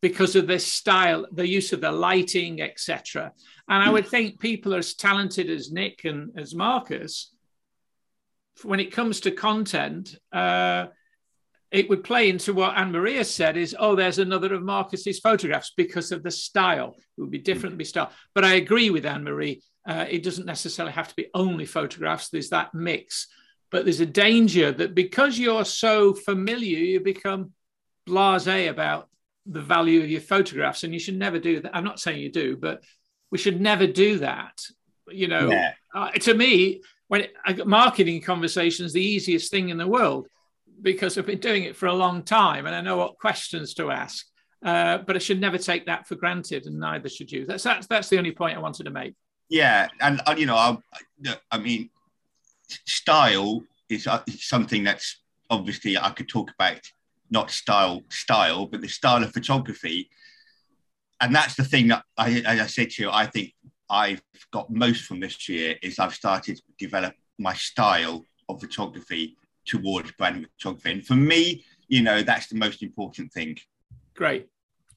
because 0.00 0.36
of 0.36 0.46
this 0.46 0.66
style 0.66 1.26
the 1.32 1.46
use 1.46 1.72
of 1.72 1.80
the 1.80 1.90
lighting 1.90 2.60
etc 2.60 3.32
and 3.68 3.82
i 3.82 3.90
would 3.90 4.06
think 4.06 4.40
people 4.40 4.74
as 4.74 4.94
talented 4.94 5.50
as 5.50 5.70
nick 5.72 6.04
and 6.04 6.30
as 6.36 6.54
marcus. 6.54 7.32
When 8.64 8.80
it 8.80 8.90
comes 8.90 9.20
to 9.20 9.30
content, 9.30 10.16
uh, 10.32 10.86
it 11.70 11.88
would 11.88 12.02
play 12.02 12.30
into 12.30 12.54
what 12.54 12.76
Anne 12.76 12.92
Maria 12.92 13.24
said 13.24 13.56
is, 13.56 13.76
oh, 13.78 13.94
there's 13.94 14.18
another 14.18 14.54
of 14.54 14.62
Marcus's 14.62 15.18
photographs 15.18 15.72
because 15.76 16.12
of 16.12 16.22
the 16.22 16.30
style. 16.30 16.94
It 16.96 17.20
would 17.20 17.30
be 17.30 17.38
different 17.38 17.76
be 17.76 17.84
style. 17.84 18.10
But 18.34 18.44
I 18.44 18.54
agree 18.54 18.90
with 18.90 19.04
Anne 19.04 19.24
Marie. 19.24 19.62
Uh, 19.86 20.06
it 20.08 20.22
doesn't 20.22 20.46
necessarily 20.46 20.92
have 20.92 21.08
to 21.08 21.16
be 21.16 21.28
only 21.34 21.66
photographs. 21.66 22.30
There's 22.30 22.50
that 22.50 22.74
mix. 22.74 23.28
But 23.70 23.84
there's 23.84 24.00
a 24.00 24.06
danger 24.06 24.72
that 24.72 24.94
because 24.94 25.38
you're 25.38 25.66
so 25.66 26.14
familiar, 26.14 26.78
you 26.78 27.00
become 27.00 27.52
blasé 28.08 28.70
about 28.70 29.08
the 29.44 29.60
value 29.60 30.02
of 30.02 30.10
your 30.10 30.22
photographs. 30.22 30.84
And 30.84 30.94
you 30.94 31.00
should 31.00 31.18
never 31.18 31.38
do 31.38 31.60
that. 31.60 31.76
I'm 31.76 31.84
not 31.84 32.00
saying 32.00 32.20
you 32.20 32.32
do, 32.32 32.56
but 32.56 32.82
we 33.30 33.36
should 33.36 33.60
never 33.60 33.86
do 33.86 34.18
that. 34.18 34.62
You 35.10 35.28
know, 35.28 35.50
yeah. 35.50 35.72
uh, 35.94 36.10
to 36.12 36.32
me, 36.32 36.82
when 37.08 37.22
it, 37.22 37.66
marketing 37.66 38.22
conversations 38.22 38.94
the 38.94 39.02
easiest 39.02 39.50
thing 39.50 39.68
in 39.68 39.76
the 39.76 39.86
world 39.86 40.28
because 40.82 41.18
I've 41.18 41.26
been 41.26 41.38
doing 41.38 41.64
it 41.64 41.76
for 41.76 41.86
a 41.86 41.94
long 41.94 42.22
time 42.22 42.66
and 42.66 42.74
I 42.74 42.80
know 42.80 42.96
what 42.96 43.18
questions 43.18 43.74
to 43.74 43.90
ask. 43.90 44.26
Uh, 44.64 44.98
but 44.98 45.14
I 45.14 45.20
should 45.20 45.40
never 45.40 45.56
take 45.56 45.86
that 45.86 46.08
for 46.08 46.16
granted, 46.16 46.66
and 46.66 46.80
neither 46.80 47.08
should 47.08 47.30
you. 47.30 47.46
That's 47.46 47.62
that's 47.62 47.86
that's 47.86 48.08
the 48.08 48.18
only 48.18 48.32
point 48.32 48.56
I 48.56 48.60
wanted 48.60 48.84
to 48.84 48.90
make. 48.90 49.14
Yeah, 49.48 49.88
and, 50.00 50.20
you 50.36 50.46
know, 50.46 50.56
I, 50.56 50.76
I 51.50 51.58
mean, 51.58 51.90
style 52.84 53.62
is 53.88 54.06
uh, 54.06 54.22
something 54.28 54.82
that's 54.84 55.20
obviously 55.48 55.96
I 55.96 56.10
could 56.10 56.28
talk 56.28 56.50
about 56.50 56.80
not 57.30 57.50
style 57.50 58.02
style, 58.10 58.66
but 58.66 58.80
the 58.80 58.88
style 58.88 59.22
of 59.22 59.32
photography, 59.32 60.10
and 61.20 61.32
that's 61.32 61.54
the 61.54 61.64
thing 61.64 61.88
that 61.88 62.02
I, 62.16 62.40
as 62.40 62.60
I 62.60 62.66
said 62.66 62.90
to 62.90 63.02
you. 63.04 63.10
I 63.12 63.26
think 63.26 63.54
I've 63.88 64.22
got 64.52 64.70
most 64.70 65.04
from 65.04 65.20
this 65.20 65.48
year 65.48 65.76
is 65.82 66.00
I've 66.00 66.14
started 66.14 66.56
to 66.56 66.62
develop 66.78 67.14
my 67.38 67.54
style 67.54 68.24
of 68.48 68.60
photography 68.60 69.36
towards 69.68 70.10
branding 70.12 70.46
photography. 70.58 70.92
And 70.92 71.06
for 71.06 71.14
me, 71.14 71.64
you 71.88 72.02
know, 72.02 72.22
that's 72.22 72.48
the 72.48 72.56
most 72.56 72.82
important 72.82 73.32
thing. 73.32 73.56
Great. 74.14 74.48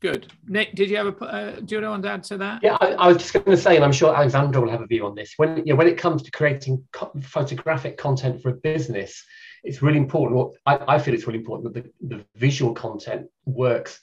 Good. 0.02 0.34
Nick, 0.48 0.74
did 0.74 0.90
you 0.90 0.98
have 0.98 1.08
a, 1.08 1.26
uh, 1.26 1.60
do 1.60 1.76
you 1.76 1.82
want 1.88 2.02
to 2.04 2.10
add 2.10 2.24
to 2.24 2.38
that? 2.38 2.64
Yeah, 2.64 2.78
I, 2.82 2.94
I, 2.94 3.08
was 3.10 3.18
just 3.18 3.34
going 3.34 3.46
to 3.46 3.58
say, 3.58 3.76
and 3.76 3.86
I'm 3.86 3.92
sure 3.92 4.16
Alexandra 4.16 4.60
will 4.60 4.72
have 4.72 4.82
a 4.82 4.88
view 4.88 5.06
on 5.06 5.14
this. 5.14 5.34
When, 5.38 5.58
you 5.58 5.74
know, 5.74 5.76
when 5.76 5.88
it 5.88 5.98
comes 5.98 6.24
to 6.24 6.32
creating 6.32 6.84
co- 6.92 7.12
photographic 7.22 7.98
content 7.98 8.42
for 8.42 8.50
a 8.50 8.54
business, 8.54 9.24
it's 9.64 9.84
really 9.84 10.00
important. 10.00 10.56
I, 10.66 10.80
I 10.88 11.00
feel 11.00 11.14
it's 11.14 11.28
really 11.28 11.38
important 11.38 11.72
that 11.72 11.84
the, 11.84 12.16
the 12.16 12.26
visual 12.36 12.74
content 12.74 13.28
works 13.46 14.02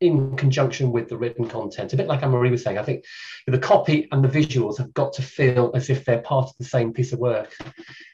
in 0.00 0.36
conjunction 0.36 0.90
with 0.90 1.08
the 1.08 1.16
written 1.16 1.46
content. 1.46 1.92
A 1.92 1.96
bit 1.96 2.08
like 2.08 2.22
Anne-Marie 2.22 2.50
was 2.50 2.64
saying, 2.64 2.78
I 2.78 2.82
think 2.82 3.04
the 3.46 3.58
copy 3.58 4.08
and 4.10 4.24
the 4.24 4.28
visuals 4.28 4.78
have 4.78 4.92
got 4.92 5.12
to 5.14 5.22
feel 5.22 5.70
as 5.74 5.90
if 5.90 6.04
they're 6.04 6.22
part 6.22 6.48
of 6.48 6.56
the 6.58 6.64
same 6.64 6.92
piece 6.92 7.12
of 7.12 7.20
work. 7.20 7.56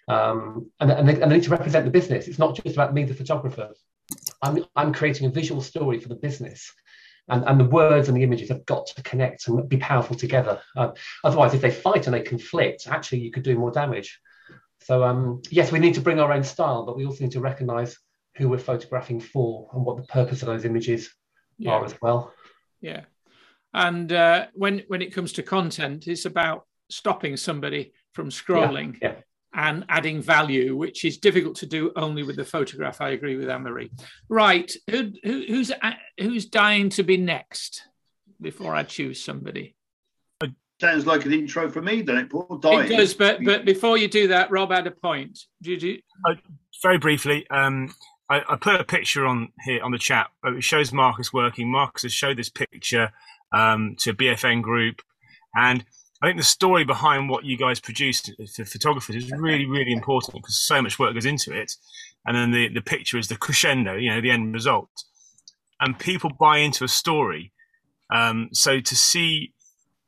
Um, 0.08 0.70
and, 0.80 0.90
and, 0.90 1.08
they, 1.08 1.20
and, 1.20 1.30
they, 1.30 1.36
need 1.36 1.44
to 1.44 1.50
represent 1.50 1.86
the 1.86 1.90
business. 1.90 2.28
It's 2.28 2.38
not 2.38 2.54
just 2.54 2.76
about 2.76 2.92
me, 2.92 3.04
the 3.04 3.14
photographer. 3.14 3.70
I'm, 4.42 4.64
I'm 4.76 4.92
creating 4.92 5.26
a 5.26 5.30
visual 5.30 5.62
story 5.62 5.98
for 5.98 6.08
the 6.08 6.14
business. 6.14 6.72
And, 7.28 7.44
and 7.46 7.60
the 7.60 7.64
words 7.64 8.08
and 8.08 8.16
the 8.16 8.22
images 8.22 8.48
have 8.48 8.66
got 8.66 8.86
to 8.86 9.02
connect 9.02 9.48
and 9.48 9.68
be 9.68 9.76
powerful 9.78 10.16
together. 10.16 10.60
Uh, 10.76 10.90
otherwise, 11.24 11.54
if 11.54 11.60
they 11.60 11.70
fight 11.70 12.06
and 12.06 12.14
they 12.14 12.22
conflict, 12.22 12.86
actually 12.88 13.20
you 13.20 13.30
could 13.30 13.42
do 13.42 13.58
more 13.58 13.70
damage. 13.70 14.18
So 14.80 15.02
um, 15.04 15.42
yes, 15.50 15.72
we 15.72 15.78
need 15.78 15.94
to 15.94 16.00
bring 16.00 16.20
our 16.20 16.32
own 16.32 16.44
style, 16.44 16.84
but 16.84 16.96
we 16.96 17.06
also 17.06 17.24
need 17.24 17.32
to 17.32 17.40
recognize 17.40 17.98
who 18.36 18.48
we're 18.48 18.58
photographing 18.58 19.20
for 19.20 19.68
and 19.72 19.84
what 19.84 19.96
the 19.96 20.04
purpose 20.04 20.42
of 20.42 20.46
those 20.46 20.64
images 20.64 21.10
yeah. 21.58 21.84
as 21.84 21.94
well. 22.00 22.32
Yeah, 22.80 23.02
and 23.74 24.12
uh, 24.12 24.46
when 24.54 24.82
when 24.88 25.02
it 25.02 25.14
comes 25.14 25.32
to 25.34 25.42
content, 25.42 26.06
it's 26.06 26.24
about 26.24 26.66
stopping 26.90 27.36
somebody 27.36 27.92
from 28.14 28.30
scrolling 28.30 28.96
yeah. 29.02 29.08
Yeah. 29.08 29.14
and 29.54 29.84
adding 29.88 30.22
value, 30.22 30.76
which 30.76 31.04
is 31.04 31.18
difficult 31.18 31.56
to 31.56 31.66
do 31.66 31.92
only 31.96 32.22
with 32.22 32.36
the 32.36 32.44
photograph. 32.44 33.00
I 33.00 33.10
agree 33.10 33.36
with 33.36 33.50
Anne 33.50 33.62
Marie. 33.62 33.90
Right, 34.28 34.72
who, 34.90 35.12
who, 35.22 35.44
who's 35.48 35.70
uh, 35.70 35.92
who's 36.18 36.46
dying 36.46 36.88
to 36.90 37.02
be 37.02 37.16
next 37.16 37.82
before 38.40 38.74
I 38.74 38.84
choose 38.84 39.22
somebody? 39.22 39.74
Sounds 40.80 41.06
like 41.06 41.24
an 41.24 41.32
intro 41.32 41.68
for 41.68 41.82
me, 41.82 42.02
doesn't 42.02 42.26
it, 42.26 42.30
Paul? 42.30 42.58
Dying. 42.58 42.92
It 42.92 42.96
does, 42.96 43.12
but 43.12 43.42
but 43.44 43.64
before 43.64 43.98
you 43.98 44.06
do 44.06 44.28
that, 44.28 44.52
Rob 44.52 44.70
had 44.70 44.86
a 44.86 44.92
point. 44.92 45.36
Did 45.60 45.82
you? 45.82 46.00
Uh, 46.24 46.34
very 46.80 46.98
briefly, 46.98 47.44
um, 47.50 47.92
I, 48.30 48.42
I, 48.48 48.56
put 48.56 48.80
a 48.80 48.84
picture 48.84 49.26
on 49.26 49.48
here 49.64 49.82
on 49.82 49.90
the 49.90 49.98
chat. 49.98 50.28
It 50.44 50.62
shows 50.62 50.92
Marcus 50.92 51.32
working. 51.32 51.70
Marcus 51.70 52.02
has 52.02 52.12
showed 52.12 52.36
this 52.36 52.50
picture 52.50 53.12
um, 53.52 53.96
to 54.00 54.12
BFN 54.12 54.62
Group, 54.62 55.00
and 55.56 55.84
I 56.20 56.26
think 56.26 56.38
the 56.38 56.44
story 56.44 56.84
behind 56.84 57.30
what 57.30 57.44
you 57.44 57.56
guys 57.56 57.78
produce 57.78 58.22
for 58.54 58.64
photographers 58.64 59.16
is 59.16 59.30
really, 59.30 59.66
really 59.66 59.92
important 59.92 60.34
because 60.34 60.58
so 60.58 60.82
much 60.82 60.98
work 60.98 61.14
goes 61.14 61.24
into 61.24 61.56
it. 61.56 61.72
And 62.26 62.36
then 62.36 62.50
the, 62.50 62.68
the 62.68 62.80
picture 62.80 63.18
is 63.18 63.28
the 63.28 63.36
crescendo, 63.36 63.94
you 63.94 64.10
know, 64.10 64.20
the 64.20 64.32
end 64.32 64.52
result. 64.52 64.90
And 65.80 65.98
people 65.98 66.30
buy 66.38 66.58
into 66.58 66.82
a 66.82 66.88
story. 66.88 67.52
Um, 68.12 68.48
so 68.52 68.80
to 68.80 68.96
see 68.96 69.52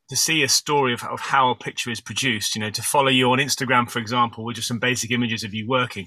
to 0.09 0.17
see 0.17 0.43
a 0.43 0.49
story 0.49 0.93
of, 0.93 1.05
of 1.05 1.21
how 1.21 1.49
a 1.49 1.55
picture 1.55 1.89
is 1.89 2.01
produced, 2.01 2.53
you 2.53 2.59
know, 2.59 2.69
to 2.69 2.81
follow 2.81 3.07
you 3.07 3.31
on 3.31 3.37
Instagram, 3.37 3.89
for 3.89 3.99
example, 3.99 4.43
with 4.43 4.57
just 4.57 4.67
some 4.67 4.77
basic 4.77 5.09
images 5.09 5.45
of 5.45 5.53
you 5.53 5.65
working, 5.65 6.05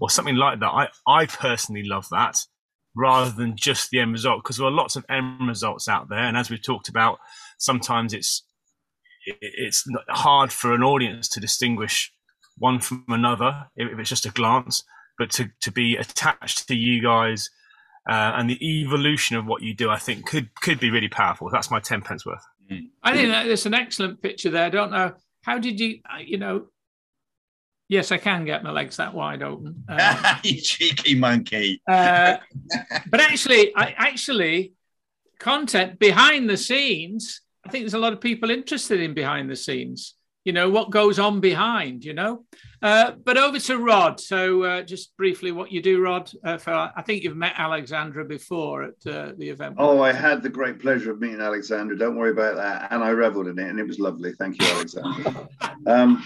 or 0.00 0.10
something 0.10 0.36
like 0.36 0.60
that. 0.60 0.66
I, 0.66 0.88
I 1.06 1.26
personally 1.26 1.84
love 1.84 2.08
that 2.10 2.38
rather 2.96 3.30
than 3.30 3.56
just 3.56 3.90
the 3.90 4.00
end 4.00 4.12
result 4.12 4.42
because 4.42 4.56
there 4.56 4.66
are 4.66 4.72
lots 4.72 4.96
of 4.96 5.04
end 5.08 5.46
results 5.46 5.86
out 5.88 6.08
there. 6.08 6.24
And 6.24 6.36
as 6.36 6.50
we've 6.50 6.62
talked 6.62 6.88
about, 6.88 7.18
sometimes 7.58 8.12
it's 8.12 8.44
it's 9.26 9.84
hard 10.08 10.50
for 10.50 10.72
an 10.72 10.82
audience 10.82 11.28
to 11.28 11.40
distinguish 11.40 12.12
one 12.56 12.80
from 12.80 13.04
another 13.08 13.66
if 13.76 13.98
it's 13.98 14.08
just 14.08 14.26
a 14.26 14.30
glance, 14.30 14.82
but 15.18 15.30
to, 15.30 15.50
to 15.60 15.70
be 15.70 15.96
attached 15.96 16.66
to 16.68 16.74
you 16.74 17.02
guys 17.02 17.50
uh, 18.08 18.32
and 18.34 18.48
the 18.48 18.80
evolution 18.80 19.36
of 19.36 19.46
what 19.46 19.62
you 19.62 19.74
do, 19.74 19.90
I 19.90 19.98
think 19.98 20.26
could 20.26 20.54
could 20.56 20.80
be 20.80 20.90
really 20.90 21.08
powerful. 21.08 21.50
That's 21.50 21.70
my 21.70 21.80
ten 21.80 22.00
pence 22.00 22.24
worth. 22.24 22.44
I 23.02 23.12
think 23.12 23.30
there's 23.30 23.66
an 23.66 23.74
excellent 23.74 24.22
picture 24.22 24.48
there. 24.48 24.64
I 24.64 24.70
don't 24.70 24.90
know 24.90 25.12
how 25.42 25.58
did 25.58 25.80
you, 25.80 26.00
you 26.24 26.38
know, 26.38 26.66
Yes, 27.90 28.12
I 28.12 28.18
can 28.18 28.44
get 28.44 28.62
my 28.62 28.70
legs 28.70 28.98
that 28.98 29.12
wide 29.12 29.42
open. 29.42 29.82
Uh, 29.88 30.36
you 30.44 30.60
cheeky 30.60 31.16
monkey. 31.16 31.82
uh, 31.88 32.36
but 33.10 33.20
actually, 33.20 33.74
I 33.74 33.96
actually 33.98 34.74
content 35.40 35.98
behind 35.98 36.48
the 36.48 36.56
scenes. 36.56 37.40
I 37.66 37.68
think 37.68 37.82
there's 37.82 37.94
a 37.94 37.98
lot 37.98 38.12
of 38.12 38.20
people 38.20 38.48
interested 38.48 39.00
in 39.00 39.12
behind 39.12 39.50
the 39.50 39.56
scenes. 39.56 40.14
You 40.44 40.52
know 40.52 40.70
what 40.70 40.90
goes 40.90 41.18
on 41.18 41.40
behind. 41.40 42.04
You 42.04 42.14
know, 42.14 42.44
uh, 42.80 43.10
but 43.24 43.36
over 43.36 43.58
to 43.58 43.78
Rod. 43.78 44.20
So 44.20 44.62
uh, 44.62 44.82
just 44.82 45.16
briefly, 45.16 45.50
what 45.50 45.72
you 45.72 45.82
do, 45.82 46.00
Rod? 46.00 46.30
Uh, 46.44 46.58
for 46.58 46.70
I 46.70 47.02
think 47.02 47.24
you've 47.24 47.36
met 47.36 47.54
Alexandra 47.58 48.24
before 48.24 48.84
at 48.84 49.04
uh, 49.04 49.32
the 49.36 49.48
event. 49.48 49.74
Oh, 49.78 50.00
I 50.00 50.12
had 50.12 50.44
the 50.44 50.48
great 50.48 50.78
pleasure 50.78 51.10
of 51.10 51.20
meeting 51.20 51.40
Alexandra. 51.40 51.98
Don't 51.98 52.14
worry 52.14 52.30
about 52.30 52.54
that. 52.54 52.92
And 52.92 53.02
I 53.02 53.08
revelled 53.08 53.48
in 53.48 53.58
it, 53.58 53.68
and 53.68 53.80
it 53.80 53.86
was 53.88 53.98
lovely. 53.98 54.32
Thank 54.34 54.62
you, 54.62 54.68
Alexandra. 54.68 55.48
um, 55.88 56.22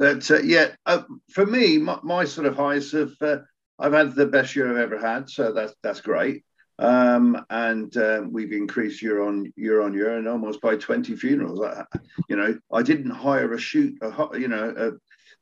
but 0.00 0.30
uh, 0.30 0.40
yeah, 0.40 0.68
uh, 0.86 1.02
for 1.30 1.44
me, 1.44 1.76
my, 1.76 2.00
my, 2.02 2.24
sort 2.24 2.46
of 2.46 2.56
highs 2.56 2.90
have 2.92 3.12
uh, 3.20 3.40
I've 3.78 3.92
had 3.92 4.14
the 4.14 4.26
best 4.26 4.56
year 4.56 4.70
I've 4.70 4.78
ever 4.78 4.98
had, 4.98 5.28
so 5.28 5.52
that's 5.52 5.74
that's 5.82 6.00
great. 6.00 6.42
Um, 6.78 7.44
and 7.50 7.94
um, 7.98 8.32
we've 8.32 8.52
increased 8.52 9.02
year 9.02 9.22
on 9.22 9.52
year 9.56 9.82
on 9.82 9.92
year, 9.92 10.16
and 10.16 10.26
almost 10.26 10.62
by 10.62 10.76
twenty 10.76 11.14
funerals. 11.16 11.60
I, 11.60 11.84
you 12.30 12.36
know, 12.36 12.58
I 12.72 12.82
didn't 12.82 13.10
hire 13.10 13.52
a 13.52 13.60
shoot, 13.60 13.98
a, 14.00 14.38
you 14.38 14.48
know, 14.48 14.74
a, 14.74 14.92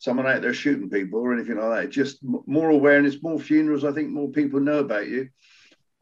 someone 0.01 0.27
out 0.27 0.43
there 0.43 0.53
shooting 0.55 0.91
people 0.91 1.21
or 1.21 1.33
anything 1.33 1.59
like 1.59 1.83
that. 1.85 1.91
Just 1.91 2.19
more 2.23 2.71
awareness, 2.71 3.23
more 3.23 3.39
funerals. 3.39 3.85
I 3.85 3.93
think 3.93 4.11
more 4.11 4.29
people 4.29 4.59
know 4.59 4.81
about 4.81 5.07
you. 5.07 5.29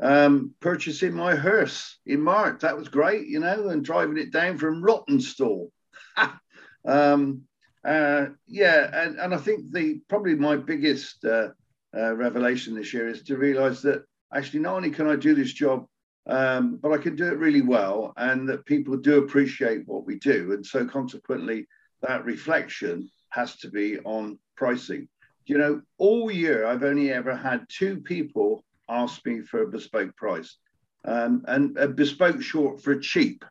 um, 0.00 0.54
purchasing 0.60 1.14
my 1.14 1.34
hearse 1.34 1.98
in 2.06 2.20
March. 2.20 2.60
That 2.60 2.76
was 2.76 2.88
great, 2.88 3.26
you 3.26 3.40
know, 3.40 3.68
and 3.68 3.84
driving 3.84 4.18
it 4.18 4.32
down 4.32 4.58
from 4.58 4.82
Rawtenstall. 4.82 5.70
um, 6.86 7.42
uh, 7.86 8.26
yeah, 8.48 8.90
and, 8.92 9.18
and 9.18 9.32
I 9.32 9.38
think 9.38 9.72
the 9.72 10.00
probably 10.08 10.34
my 10.34 10.56
biggest 10.56 11.24
uh, 11.24 11.50
uh, 11.96 12.14
revelation 12.16 12.74
this 12.74 12.92
year 12.92 13.08
is 13.08 13.22
to 13.24 13.36
realize 13.36 13.80
that 13.82 14.04
actually 14.34 14.60
not 14.60 14.74
only 14.74 14.90
can 14.90 15.06
I 15.06 15.14
do 15.14 15.34
this 15.34 15.52
job, 15.52 15.86
um, 16.26 16.78
but 16.82 16.90
I 16.90 16.98
can 16.98 17.14
do 17.14 17.26
it 17.28 17.38
really 17.38 17.62
well, 17.62 18.12
and 18.16 18.48
that 18.48 18.66
people 18.66 18.96
do 18.96 19.18
appreciate 19.18 19.86
what 19.86 20.04
we 20.04 20.18
do, 20.18 20.52
and 20.52 20.66
so 20.66 20.84
consequently, 20.84 21.68
that 22.02 22.24
reflection 22.24 23.08
has 23.28 23.56
to 23.58 23.70
be 23.70 24.00
on 24.00 24.38
pricing. 24.56 25.08
You 25.46 25.58
know, 25.58 25.82
all 25.98 26.28
year 26.28 26.66
I've 26.66 26.82
only 26.82 27.12
ever 27.12 27.36
had 27.36 27.66
two 27.68 28.00
people 28.00 28.64
ask 28.88 29.24
me 29.24 29.42
for 29.42 29.62
a 29.62 29.68
bespoke 29.68 30.16
price, 30.16 30.56
um, 31.04 31.44
and 31.46 31.78
a 31.78 31.86
bespoke 31.86 32.42
short 32.42 32.82
for 32.82 32.98
cheap. 32.98 33.44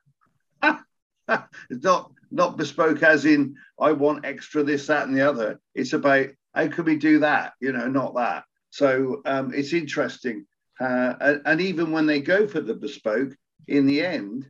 it's 1.69 1.83
not 1.83 2.11
not 2.31 2.57
bespoke 2.57 3.03
as 3.03 3.25
in 3.25 3.55
I 3.79 3.91
want 3.91 4.25
extra 4.25 4.63
this, 4.63 4.87
that, 4.87 5.07
and 5.07 5.15
the 5.15 5.27
other. 5.27 5.59
It's 5.73 5.93
about 5.93 6.27
how 6.53 6.67
can 6.67 6.85
we 6.85 6.97
do 6.97 7.19
that? 7.19 7.53
You 7.59 7.71
know, 7.71 7.87
not 7.87 8.15
that. 8.15 8.43
So 8.69 9.21
um, 9.25 9.53
it's 9.53 9.73
interesting. 9.73 10.45
Uh, 10.79 11.13
and, 11.21 11.41
and, 11.45 11.61
even 11.61 11.91
when 11.91 12.05
they 12.05 12.19
go 12.19 12.45
for 12.47 12.59
the 12.59 12.73
bespoke, 12.73 13.33
in 13.67 13.85
the 13.85 14.05
end, 14.05 14.45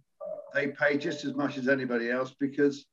they 0.55 0.69
pay 0.69 0.97
just 0.97 1.23
as 1.23 1.35
much 1.35 1.57
as 1.57 1.67
anybody 1.67 2.09
else 2.09 2.33
because 2.39 2.85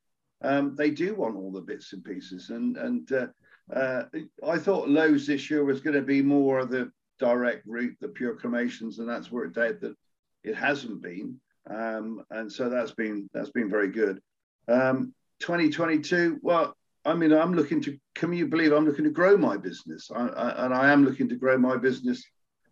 um, 0.42 0.74
they 0.76 0.90
do 0.90 1.14
want 1.14 1.36
all 1.36 1.50
the 1.50 1.60
bits 1.60 1.94
and 1.94 2.04
pieces. 2.04 2.50
And 2.50 2.76
and 2.76 3.10
uh, 3.12 3.26
uh, 3.74 4.04
I 4.46 4.58
thought 4.58 4.88
Lowe's 4.88 5.26
this 5.26 5.50
year 5.50 5.64
was 5.64 5.80
going 5.80 5.96
to 5.96 6.02
be 6.02 6.20
more 6.20 6.58
of 6.58 6.70
the 6.70 6.92
direct 7.18 7.66
route, 7.66 7.96
the 8.00 8.08
pure 8.08 8.34
cremations, 8.34 8.98
and 8.98 9.08
that's 9.08 9.32
where 9.32 9.44
it 9.44 9.56
out 9.56 9.80
that 9.80 9.96
it 10.44 10.54
hasn't 10.54 11.00
been. 11.00 11.40
Um, 11.68 12.24
and 12.30 12.50
so 12.50 12.68
that's 12.68 12.92
been 12.92 13.28
that's 13.32 13.50
been 13.50 13.70
very 13.70 13.88
good. 13.88 14.20
Um, 14.68 15.14
2022, 15.40 16.38
well, 16.42 16.76
I 17.04 17.14
mean, 17.14 17.32
I'm 17.32 17.54
looking 17.54 17.80
to. 17.82 17.98
Can 18.14 18.32
you 18.32 18.46
believe 18.46 18.72
I'm 18.72 18.86
looking 18.86 19.04
to 19.04 19.10
grow 19.10 19.36
my 19.36 19.56
business? 19.56 20.10
I, 20.14 20.28
I, 20.28 20.64
and 20.64 20.74
I 20.74 20.92
am 20.92 21.04
looking 21.04 21.28
to 21.30 21.36
grow 21.36 21.58
my 21.58 21.76
business, 21.76 22.24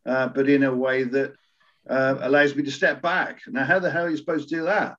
uh, 0.07 0.29
but 0.29 0.49
in 0.49 0.63
a 0.63 0.75
way 0.75 1.05
that 1.05 1.33
uh, 1.89 2.17
allows 2.21 2.55
me 2.55 2.63
to 2.63 2.71
step 2.71 3.03
back. 3.03 3.41
Now, 3.49 3.65
how 3.65 3.79
the 3.79 3.91
hell 3.91 4.05
are 4.05 4.11
you 4.11 4.17
supposed 4.17 4.49
to 4.49 4.57
do 4.57 4.63
that? 4.65 4.97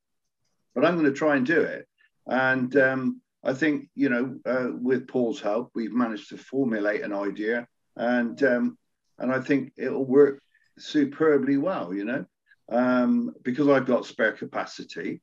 But 0.76 0.86
I'm 0.86 0.96
going 0.96 1.12
to 1.12 1.18
try 1.18 1.36
and 1.36 1.46
do 1.46 1.62
it. 1.62 1.88
And 2.28 2.76
um, 2.78 3.22
I 3.44 3.54
think, 3.54 3.90
you 3.96 4.10
know, 4.10 4.38
uh, 4.46 4.70
with 4.72 5.08
Paul's 5.08 5.42
help, 5.42 5.72
we've 5.74 5.94
managed 5.94 6.30
to 6.30 6.38
formulate 6.38 7.02
an 7.02 7.14
idea, 7.14 7.68
and 7.96 8.42
um, 8.44 8.78
and 9.18 9.32
I 9.32 9.40
think 9.40 9.74
it'll 9.78 10.06
work 10.06 10.42
superbly 10.78 11.58
well. 11.58 11.94
You 11.94 12.06
know, 12.06 12.26
um, 12.72 13.36
because 13.44 13.68
I've 13.68 13.86
got 13.86 14.06
spare 14.06 14.32
capacity, 14.32 15.22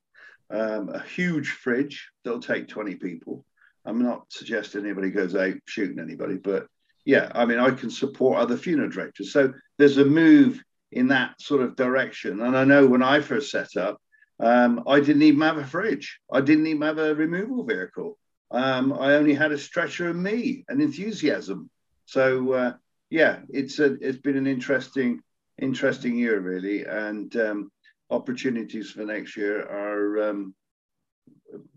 um, 0.50 0.90
a 0.90 1.02
huge 1.02 1.48
fridge 1.48 2.10
that'll 2.24 2.40
take 2.40 2.68
20 2.68 2.96
people. 2.96 3.44
I'm 3.84 4.02
not 4.02 4.26
suggesting 4.28 4.84
anybody 4.84 5.10
goes 5.10 5.34
out 5.34 5.54
shooting 5.66 5.98
anybody, 5.98 6.36
but 6.36 6.66
yeah, 7.04 7.32
I 7.34 7.46
mean, 7.46 7.58
I 7.58 7.70
can 7.70 7.90
support 7.90 8.38
other 8.38 8.56
funeral 8.56 8.90
directors. 8.90 9.32
So 9.32 9.54
there's 9.78 9.96
a 9.96 10.04
move 10.04 10.62
in 10.92 11.08
that 11.08 11.40
sort 11.40 11.62
of 11.62 11.76
direction. 11.76 12.40
And 12.42 12.56
I 12.56 12.64
know 12.64 12.86
when 12.86 13.02
I 13.02 13.20
first 13.20 13.50
set 13.50 13.76
up, 13.76 13.98
um, 14.40 14.84
I 14.86 15.00
didn't 15.00 15.22
even 15.22 15.40
have 15.40 15.58
a 15.58 15.64
fridge. 15.64 16.20
I 16.30 16.40
didn't 16.40 16.66
even 16.66 16.82
have 16.82 16.98
a 16.98 17.14
removal 17.14 17.64
vehicle. 17.64 18.18
Um, 18.50 18.92
I 18.92 19.14
only 19.14 19.34
had 19.34 19.52
a 19.52 19.58
stretcher 19.58 20.10
and 20.10 20.22
me, 20.22 20.64
and 20.68 20.80
enthusiasm. 20.80 21.70
So 22.06 22.52
uh, 22.52 22.72
yeah, 23.10 23.40
it's 23.48 23.78
a, 23.78 23.94
it's 24.00 24.18
been 24.18 24.36
an 24.36 24.46
interesting 24.46 25.20
interesting 25.60 26.16
year 26.16 26.40
really, 26.40 26.84
and 26.84 27.34
um, 27.36 27.72
opportunities 28.10 28.90
for 28.90 29.04
next 29.04 29.36
year 29.36 29.62
are 29.62 30.30
um, 30.30 30.54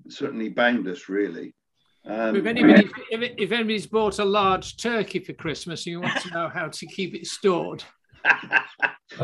certainly 0.09 0.49
boundless 0.49 1.09
really. 1.09 1.53
Um, 2.05 2.35
if, 2.35 2.45
anybody, 2.45 2.89
if, 3.11 3.33
if 3.37 3.51
anybody's 3.51 3.85
bought 3.85 4.17
a 4.17 4.25
large 4.25 4.77
turkey 4.77 5.19
for 5.19 5.33
Christmas 5.33 5.85
and 5.85 5.91
you 5.91 6.01
want 6.01 6.19
to 6.21 6.33
know 6.33 6.49
how 6.49 6.67
to 6.67 6.85
keep 6.87 7.13
it 7.13 7.27
stored, 7.27 7.83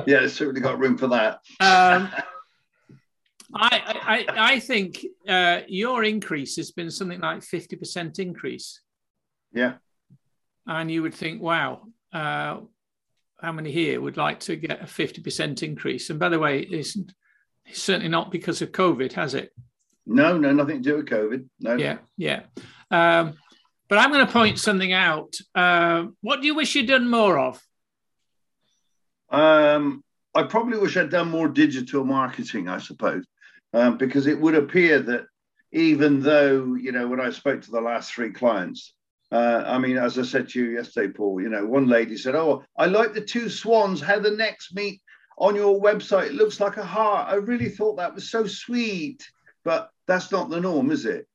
yeah, 0.05 0.20
it's 0.22 0.36
certainly 0.36 0.62
got 0.62 0.78
room 0.80 0.97
for 0.97 1.08
that. 1.08 1.39
Um, 1.60 2.10
I, 3.53 4.26
I, 4.30 4.53
I 4.53 4.60
think 4.60 5.05
uh, 5.28 5.62
your 5.68 6.03
increase 6.03 6.58
has 6.58 6.72
been 6.72 6.91
something 6.91 7.20
like 7.20 7.39
50% 7.39 8.20
increase. 8.20 8.82
Yeah. 9.53 9.76
And 10.66 10.91
you 10.91 11.01
would 11.01 11.14
think, 11.14 11.41
wow, 11.41 11.84
uh, 12.12 12.58
how 13.39 13.51
many 13.51 13.71
here 13.71 14.01
would 14.01 14.17
like 14.17 14.39
to 14.41 14.55
get 14.55 14.81
a 14.81 14.85
50% 14.85 15.63
increase? 15.63 16.09
And 16.09 16.19
by 16.19 16.29
the 16.29 16.39
way, 16.39 16.61
it's, 16.61 16.97
it's 17.65 17.81
certainly 17.81 18.09
not 18.09 18.31
because 18.31 18.61
of 18.61 18.71
COVID, 18.71 19.13
has 19.13 19.33
it? 19.33 19.51
No, 20.05 20.38
no, 20.38 20.51
nothing 20.53 20.81
to 20.81 20.89
do 20.89 20.95
with 20.97 21.07
COVID. 21.07 21.47
No. 21.59 21.75
Yeah, 21.75 21.97
yeah. 22.17 22.43
Um, 22.89 23.35
but 23.89 23.99
I'm 23.99 24.11
going 24.11 24.25
to 24.25 24.31
point 24.31 24.59
something 24.59 24.93
out. 24.93 25.35
Uh, 25.53 26.05
what 26.21 26.41
do 26.41 26.47
you 26.47 26.55
wish 26.55 26.75
you'd 26.75 26.88
done 26.88 27.09
more 27.09 27.38
of? 27.38 27.61
Um, 29.29 30.03
I 30.33 30.43
probably 30.43 30.77
wish 30.77 30.97
I'd 30.97 31.09
done 31.09 31.29
more 31.29 31.47
digital 31.47 32.03
marketing, 32.05 32.69
I 32.69 32.79
suppose, 32.79 33.25
um, 33.73 33.97
because 33.97 34.27
it 34.27 34.39
would 34.39 34.55
appear 34.55 34.99
that 34.99 35.25
even 35.71 36.21
though, 36.21 36.75
you 36.75 36.91
know, 36.91 37.07
when 37.07 37.19
I 37.19 37.29
spoke 37.31 37.61
to 37.61 37.71
the 37.71 37.81
last 37.81 38.13
three 38.13 38.31
clients, 38.31 38.93
uh, 39.32 39.63
I 39.65 39.78
mean, 39.78 39.97
as 39.97 40.17
I 40.17 40.23
said 40.23 40.49
to 40.49 40.59
you 40.63 40.71
yesterday, 40.71 41.11
Paul, 41.11 41.41
you 41.41 41.49
know, 41.49 41.65
one 41.65 41.88
lady 41.88 42.17
said, 42.17 42.36
Oh, 42.36 42.63
I 42.78 42.86
like 42.86 43.13
the 43.13 43.21
two 43.21 43.49
swans, 43.49 43.99
how 43.99 44.19
the 44.19 44.32
necks 44.32 44.73
meet 44.73 45.01
on 45.38 45.55
your 45.55 45.80
website. 45.82 46.28
It 46.28 46.36
looks 46.36 46.59
like 46.59 46.78
a 46.78 46.86
heart. 46.86 47.30
I 47.30 47.36
really 47.36 47.69
thought 47.69 47.97
that 47.97 48.15
was 48.15 48.32
so 48.32 48.47
sweet, 48.47 49.28
but 49.65 49.89
that's 50.07 50.32
not 50.32 50.49
the 50.49 50.61
norm, 50.61 50.91
is 50.91 51.05
it? 51.05 51.28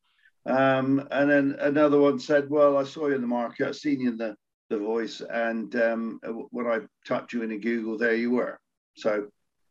Um, 0.47 1.07
and 1.11 1.31
then 1.31 1.57
another 1.61 1.99
one 1.99 2.19
said, 2.19 2.49
Well, 2.49 2.79
I 2.79 2.85
saw 2.85 3.09
you 3.09 3.15
in 3.15 3.21
the 3.21 3.27
market, 3.27 3.69
I've 3.69 3.77
seen 3.77 4.01
you 4.01 4.11
in 4.11 4.17
the, 4.17 4.37
the 4.71 4.79
voice, 4.79 5.21
and 5.21 5.75
um, 5.77 6.21
when 6.51 6.67
I 6.67 6.81
typed 7.07 7.35
you 7.35 7.43
into 7.43 7.59
Google, 7.59 7.99
there 7.99 8.15
you 8.15 8.31
were. 8.31 8.59
So, 8.95 9.29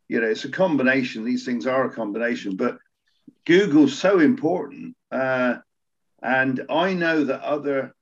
you 0.07 0.21
know, 0.21 0.27
it's 0.27 0.45
a 0.45 0.49
combination. 0.49 1.25
These 1.25 1.45
things 1.45 1.65
are 1.65 1.85
a 1.85 1.93
combination, 1.93 2.55
but 2.55 2.77
Google's 3.45 3.97
so 3.97 4.19
important. 4.19 4.95
Uh, 5.11 5.55
and 6.21 6.61
I 6.69 6.93
know 6.93 7.23
that 7.25 7.41
other 7.41 7.95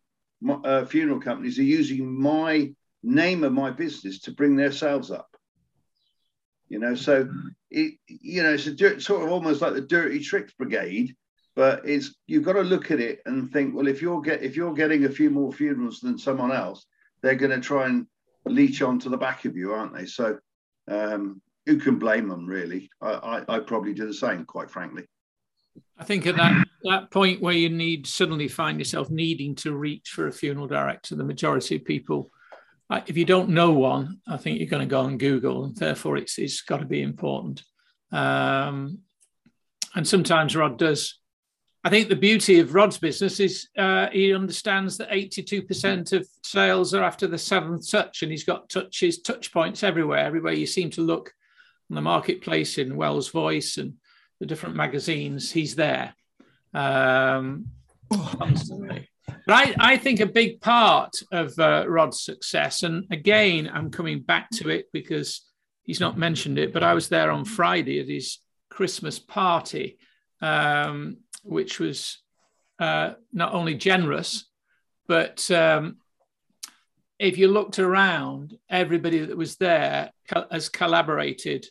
uh, 0.48 0.86
funeral 0.86 1.20
companies 1.20 1.60
are 1.60 1.64
using 1.64 2.20
my 2.20 2.74
name 3.04 3.44
of 3.44 3.54
my 3.54 3.72
business 3.72 4.20
to 4.22 4.32
bring 4.32 4.56
their 4.56 4.72
sales 4.72 5.12
up. 5.12 5.30
You 6.68 6.80
know, 6.80 6.96
so 6.96 7.30
it 7.72 7.96
you 8.08 8.44
know 8.44 8.54
it's 8.54 8.68
a 8.68 8.74
dirt, 8.74 9.02
sort 9.02 9.24
of 9.24 9.32
almost 9.32 9.62
like 9.62 9.74
the 9.74 9.82
dirty 9.82 10.20
tricks 10.20 10.54
brigade, 10.54 11.16
but 11.56 11.82
it's 11.84 12.16
you've 12.28 12.46
got 12.46 12.54
to 12.54 12.62
look 12.62 12.92
at 12.92 13.00
it 13.00 13.22
and 13.26 13.52
think, 13.52 13.76
well, 13.76 13.88
if 13.88 14.02
you're 14.02 14.22
get 14.22 14.44
if 14.44 14.56
you're 14.56 14.74
getting 14.74 15.06
a 15.06 15.10
few 15.10 15.30
more 15.30 15.52
funerals 15.52 16.00
than 16.00 16.18
someone 16.18 16.52
else, 16.52 16.86
they're 17.22 17.36
going 17.36 17.52
to 17.52 17.60
try 17.60 17.88
and 17.88 18.06
leech 18.46 18.82
onto 18.82 19.10
the 19.10 19.18
back 19.18 19.46
of 19.46 19.58
you, 19.58 19.74
aren't 19.74 19.96
they? 19.96 20.06
So 20.06 20.38
um, 20.88 21.42
who 21.66 21.78
can 21.78 21.98
blame 21.98 22.28
them 22.30 22.46
really? 22.46 22.90
I, 23.02 23.12
I, 23.48 23.56
I 23.56 23.60
probably 23.60 23.94
do 23.94 24.06
the 24.06 24.14
same, 24.14 24.46
quite 24.46 24.70
frankly. 24.70 25.06
I 26.00 26.06
think 26.06 26.26
at 26.26 26.38
that 26.38 26.66
that 26.84 27.12
point 27.12 27.42
where 27.42 27.54
you 27.54 27.70
need 27.70 28.08
suddenly 28.08 28.48
find 28.48 28.80
yourself 28.80 29.10
needing 29.10 29.54
to 29.56 29.76
reach 29.76 30.10
for 30.10 30.28
a 30.28 30.32
funeral 30.32 30.66
director, 30.66 31.16
the 31.16 31.26
majority 31.26 31.76
of 31.76 31.84
people, 31.84 32.32
if 33.06 33.18
you 33.18 33.26
don't 33.26 33.50
know 33.50 33.72
one, 33.72 34.20
I 34.28 34.38
think 34.38 34.60
you're 34.60 34.70
going 34.70 34.88
to 34.88 34.90
go 34.90 35.02
on 35.02 35.18
Google, 35.18 35.66
and 35.66 35.76
therefore 35.76 36.18
it's 36.18 36.38
it's 36.40 36.62
got 36.62 36.78
to 36.78 36.86
be 36.86 37.02
important. 37.02 37.64
Um, 38.12 39.00
and 39.96 40.08
sometimes 40.08 40.56
Rod 40.56 40.78
does. 40.78 41.16
I 41.84 41.90
think 41.90 42.10
the 42.10 42.16
beauty 42.16 42.60
of 42.60 42.74
Rod's 42.74 42.98
business 42.98 43.40
is 43.40 43.70
uh, 43.78 44.08
he 44.12 44.34
understands 44.34 44.98
that 44.98 45.12
82% 45.12 46.12
of 46.12 46.28
sales 46.44 46.94
are 46.94 47.04
after 47.04 47.26
the 47.26 47.38
seventh 47.38 47.90
touch, 47.90 48.22
and 48.22 48.32
he's 48.32 48.44
got 48.44 48.70
touches, 48.70 49.22
touch 49.22 49.54
points 49.54 49.84
everywhere. 49.84 50.20
Everywhere 50.20 50.54
you 50.54 50.66
seem 50.66 50.90
to 50.92 51.02
look 51.02 51.32
on 51.90 51.96
the 51.96 52.02
marketplace 52.02 52.78
in 52.78 52.98
Wells 52.98 53.30
Voice 53.30 53.78
and 53.78 53.94
the 54.40 54.46
different 54.46 54.76
magazines, 54.76 55.52
he's 55.52 55.76
there 55.76 56.14
um, 56.74 57.68
constantly. 58.12 59.08
But 59.46 59.54
I, 59.54 59.76
I 59.80 59.98
think 59.98 60.20
a 60.20 60.26
big 60.26 60.62
part 60.62 61.16
of 61.32 61.58
uh, 61.60 61.86
Rod's 61.88 62.24
success, 62.24 62.84
and 62.84 63.06
again, 63.12 63.70
I'm 63.72 63.92
coming 63.92 64.22
back 64.22 64.50
to 64.52 64.70
it 64.70 64.88
because 64.92 65.46
he's 65.84 66.00
not 66.00 66.18
mentioned 66.18 66.58
it, 66.58 66.74
but 66.74 66.84
I 66.84 66.94
was 66.94 67.10
there 67.10 67.32
on 67.32 67.46
Friday 67.46 68.00
at 68.00 68.08
his 68.08 68.40
Christmas 68.70 69.20
party, 69.20 69.98
um, 70.42 71.18
which 71.44 71.80
was 71.80 72.20
uh, 72.80 73.14
not 73.34 73.54
only 73.54 73.76
generous, 73.76 74.46
but 75.08 75.50
um, 75.52 75.98
if 77.20 77.38
you 77.38 77.50
looked 77.50 77.80
around, 77.80 78.58
everybody 78.70 79.26
that 79.26 79.38
was 79.38 79.58
there 79.58 80.12
has 80.52 80.70
collaborated 80.70 81.66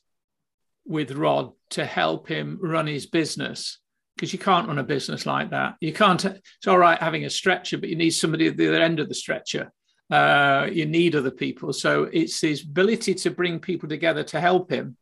with 0.88 1.12
Rod 1.12 1.52
to 1.70 1.84
help 1.84 2.26
him 2.26 2.58
run 2.60 2.86
his 2.86 3.06
business 3.06 3.78
because 4.16 4.32
you 4.32 4.38
can't 4.38 4.66
run 4.66 4.78
a 4.78 4.84
business 4.84 5.26
like 5.26 5.50
that. 5.50 5.76
You 5.80 5.92
can't. 5.92 6.24
It's 6.24 6.66
all 6.66 6.78
right 6.78 6.98
having 6.98 7.24
a 7.24 7.30
stretcher, 7.30 7.78
but 7.78 7.88
you 7.88 7.94
need 7.94 8.10
somebody 8.10 8.48
at 8.48 8.56
the 8.56 8.68
other 8.68 8.82
end 8.82 8.98
of 8.98 9.08
the 9.08 9.14
stretcher. 9.14 9.70
Uh, 10.10 10.66
you 10.72 10.86
need 10.86 11.14
other 11.14 11.30
people. 11.30 11.72
So 11.72 12.04
it's 12.04 12.40
his 12.40 12.62
ability 12.62 13.14
to 13.14 13.30
bring 13.30 13.60
people 13.60 13.88
together 13.88 14.24
to 14.24 14.40
help 14.40 14.72
him. 14.72 14.96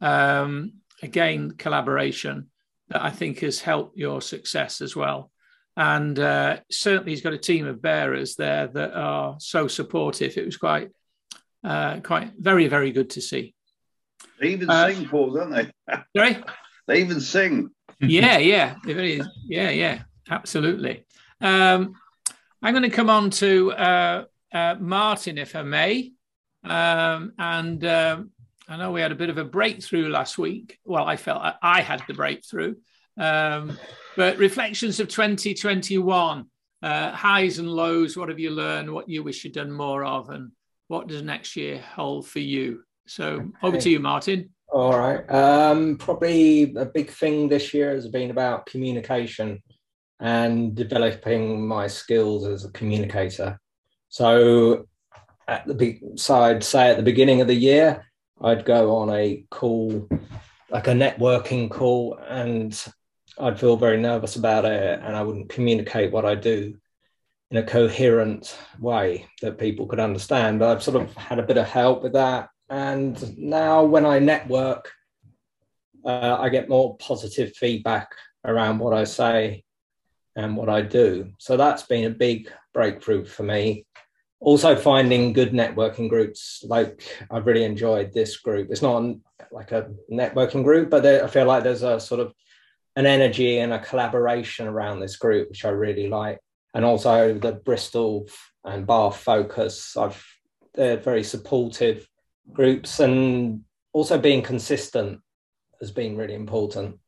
Um, 0.00 0.74
again, 1.02 1.52
collaboration 1.52 2.50
that 2.88 3.02
I 3.02 3.10
think 3.10 3.38
has 3.38 3.60
helped 3.60 3.96
your 3.96 4.20
success 4.20 4.80
as 4.80 4.94
well. 4.94 5.30
And 5.76 6.18
uh, 6.18 6.58
certainly, 6.70 7.12
he's 7.12 7.22
got 7.22 7.32
a 7.32 7.38
team 7.38 7.66
of 7.66 7.80
bearers 7.80 8.34
there 8.34 8.66
that 8.66 8.92
are 8.92 9.36
so 9.38 9.68
supportive. 9.68 10.36
It 10.36 10.44
was 10.44 10.56
quite, 10.56 10.90
uh, 11.64 12.00
quite 12.00 12.32
very, 12.36 12.66
very 12.66 12.90
good 12.90 13.10
to 13.10 13.22
see. 13.22 13.54
They 14.40 14.48
even 14.48 14.70
uh, 14.70 14.92
sing, 14.92 15.08
Paul, 15.08 15.32
don't 15.32 15.50
they? 15.50 15.70
Sorry, 16.16 16.42
they 16.88 17.00
even 17.00 17.20
sing. 17.20 17.70
yeah, 18.00 18.38
yeah, 18.38 18.76
yeah, 18.86 19.70
yeah, 19.70 20.02
absolutely. 20.30 21.04
Um, 21.40 21.94
I'm 22.62 22.74
going 22.74 22.88
to 22.88 22.96
come 22.96 23.10
on 23.10 23.30
to 23.30 23.72
uh, 23.72 24.24
uh, 24.52 24.76
Martin, 24.78 25.38
if 25.38 25.54
I 25.54 25.62
may. 25.62 26.12
Um, 26.64 27.32
and 27.38 27.84
um, 27.84 28.30
I 28.68 28.76
know 28.76 28.92
we 28.92 29.00
had 29.00 29.12
a 29.12 29.16
bit 29.16 29.30
of 29.30 29.38
a 29.38 29.44
breakthrough 29.44 30.08
last 30.08 30.38
week. 30.38 30.78
Well, 30.84 31.04
I 31.04 31.16
felt 31.16 31.42
I 31.62 31.80
had 31.80 32.02
the 32.06 32.14
breakthrough. 32.14 32.76
Um, 33.18 33.78
but 34.16 34.38
reflections 34.38 35.00
of 35.00 35.08
2021, 35.08 36.46
uh, 36.82 37.10
highs 37.12 37.58
and 37.58 37.70
lows. 37.70 38.16
What 38.16 38.28
have 38.28 38.38
you 38.38 38.50
learned? 38.50 38.90
What 38.90 39.08
you 39.08 39.22
wish 39.22 39.44
you'd 39.44 39.54
done 39.54 39.72
more 39.72 40.04
of, 40.04 40.30
and 40.30 40.52
what 40.88 41.08
does 41.08 41.22
next 41.22 41.56
year 41.56 41.80
hold 41.80 42.26
for 42.26 42.40
you? 42.40 42.82
So 43.10 43.24
okay. 43.24 43.50
over 43.64 43.76
to 43.76 43.90
you, 43.90 43.98
Martin. 43.98 44.50
All 44.72 44.96
right. 44.96 45.28
Um, 45.28 45.96
probably 45.96 46.72
a 46.76 46.84
big 46.84 47.10
thing 47.10 47.48
this 47.48 47.74
year 47.74 47.90
has 47.90 48.06
been 48.06 48.30
about 48.30 48.66
communication 48.66 49.60
and 50.20 50.76
developing 50.76 51.66
my 51.66 51.88
skills 51.88 52.46
as 52.46 52.64
a 52.64 52.70
communicator. 52.70 53.58
So, 54.10 54.86
at 55.48 55.66
the 55.66 55.74
big 55.74 56.00
side, 56.16 56.62
say 56.62 56.90
at 56.90 56.98
the 56.98 57.02
beginning 57.02 57.40
of 57.40 57.48
the 57.48 57.54
year, 57.54 58.06
I'd 58.40 58.64
go 58.64 58.94
on 58.94 59.10
a 59.10 59.44
call, 59.50 60.08
like 60.70 60.86
a 60.86 60.92
networking 60.92 61.68
call, 61.68 62.16
and 62.28 62.80
I'd 63.40 63.58
feel 63.58 63.76
very 63.76 63.96
nervous 63.96 64.36
about 64.36 64.66
it, 64.66 65.00
and 65.02 65.16
I 65.16 65.22
wouldn't 65.22 65.48
communicate 65.48 66.12
what 66.12 66.24
I 66.24 66.36
do 66.36 66.76
in 67.50 67.56
a 67.56 67.64
coherent 67.64 68.56
way 68.78 69.26
that 69.42 69.58
people 69.58 69.88
could 69.88 69.98
understand. 69.98 70.60
But 70.60 70.68
I've 70.68 70.82
sort 70.84 71.02
of 71.02 71.12
had 71.16 71.40
a 71.40 71.46
bit 71.46 71.58
of 71.58 71.66
help 71.66 72.04
with 72.04 72.12
that, 72.12 72.50
and 72.70 73.36
now 73.36 73.82
when 73.82 74.06
I 74.06 74.20
network, 74.20 74.92
uh, 76.04 76.36
I 76.38 76.48
get 76.48 76.68
more 76.68 76.96
positive 76.98 77.54
feedback 77.56 78.14
around 78.44 78.78
what 78.78 78.94
I 78.94 79.04
say 79.04 79.64
and 80.36 80.56
what 80.56 80.68
I 80.68 80.82
do. 80.82 81.32
So 81.38 81.56
that's 81.56 81.82
been 81.82 82.04
a 82.04 82.14
big 82.14 82.50
breakthrough 82.72 83.24
for 83.24 83.42
me. 83.42 83.86
Also, 84.38 84.76
finding 84.76 85.32
good 85.32 85.52
networking 85.52 86.08
groups. 86.08 86.64
Like 86.66 87.02
I've 87.30 87.44
really 87.44 87.64
enjoyed 87.64 88.12
this 88.12 88.38
group. 88.38 88.68
It's 88.70 88.82
not 88.82 89.16
like 89.50 89.72
a 89.72 89.90
networking 90.10 90.62
group, 90.62 90.90
but 90.90 91.04
I 91.04 91.26
feel 91.26 91.46
like 91.46 91.64
there's 91.64 91.82
a 91.82 91.98
sort 91.98 92.20
of 92.20 92.32
an 92.94 93.04
energy 93.04 93.58
and 93.58 93.72
a 93.72 93.80
collaboration 93.80 94.68
around 94.68 95.00
this 95.00 95.16
group, 95.16 95.50
which 95.50 95.64
I 95.64 95.70
really 95.70 96.08
like. 96.08 96.38
And 96.72 96.84
also 96.84 97.34
the 97.34 97.52
Bristol 97.52 98.28
and 98.64 98.86
Bath 98.86 99.16
focus. 99.16 99.96
I've 99.96 100.24
they're 100.72 100.96
very 100.96 101.24
supportive 101.24 102.06
groups, 102.52 103.00
and 103.00 103.62
also 103.92 104.18
being 104.18 104.42
consistent 104.42 105.20
has 105.80 105.90
been 105.90 106.16
really 106.16 106.34
important. 106.34 106.98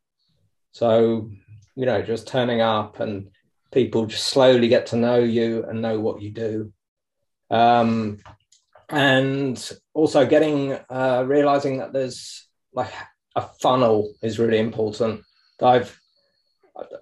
So 0.72 1.30
you 1.74 1.87
know, 1.87 2.03
just 2.03 2.26
turning 2.26 2.61
up 2.61 3.01
and 3.01 3.30
people 3.72 4.07
just 4.07 4.26
slowly 4.28 4.68
get 4.68 4.87
to 4.87 4.97
know 4.97 5.18
you 5.18 5.64
and 5.64 5.80
know 5.80 5.99
what 5.99 6.20
you 6.20 6.30
do. 6.30 6.72
Um, 7.51 8.18
and 8.89 9.72
also 9.95 10.26
getting 10.26 10.78
uh, 10.91 11.24
realizing 11.26 11.78
that 11.78 11.93
there's 11.93 12.47
like 12.74 12.93
a 13.35 13.43
funnel 13.61 14.12
is 14.22 14.39
really 14.39 14.59
important. 14.59 15.22
I've 15.61 15.99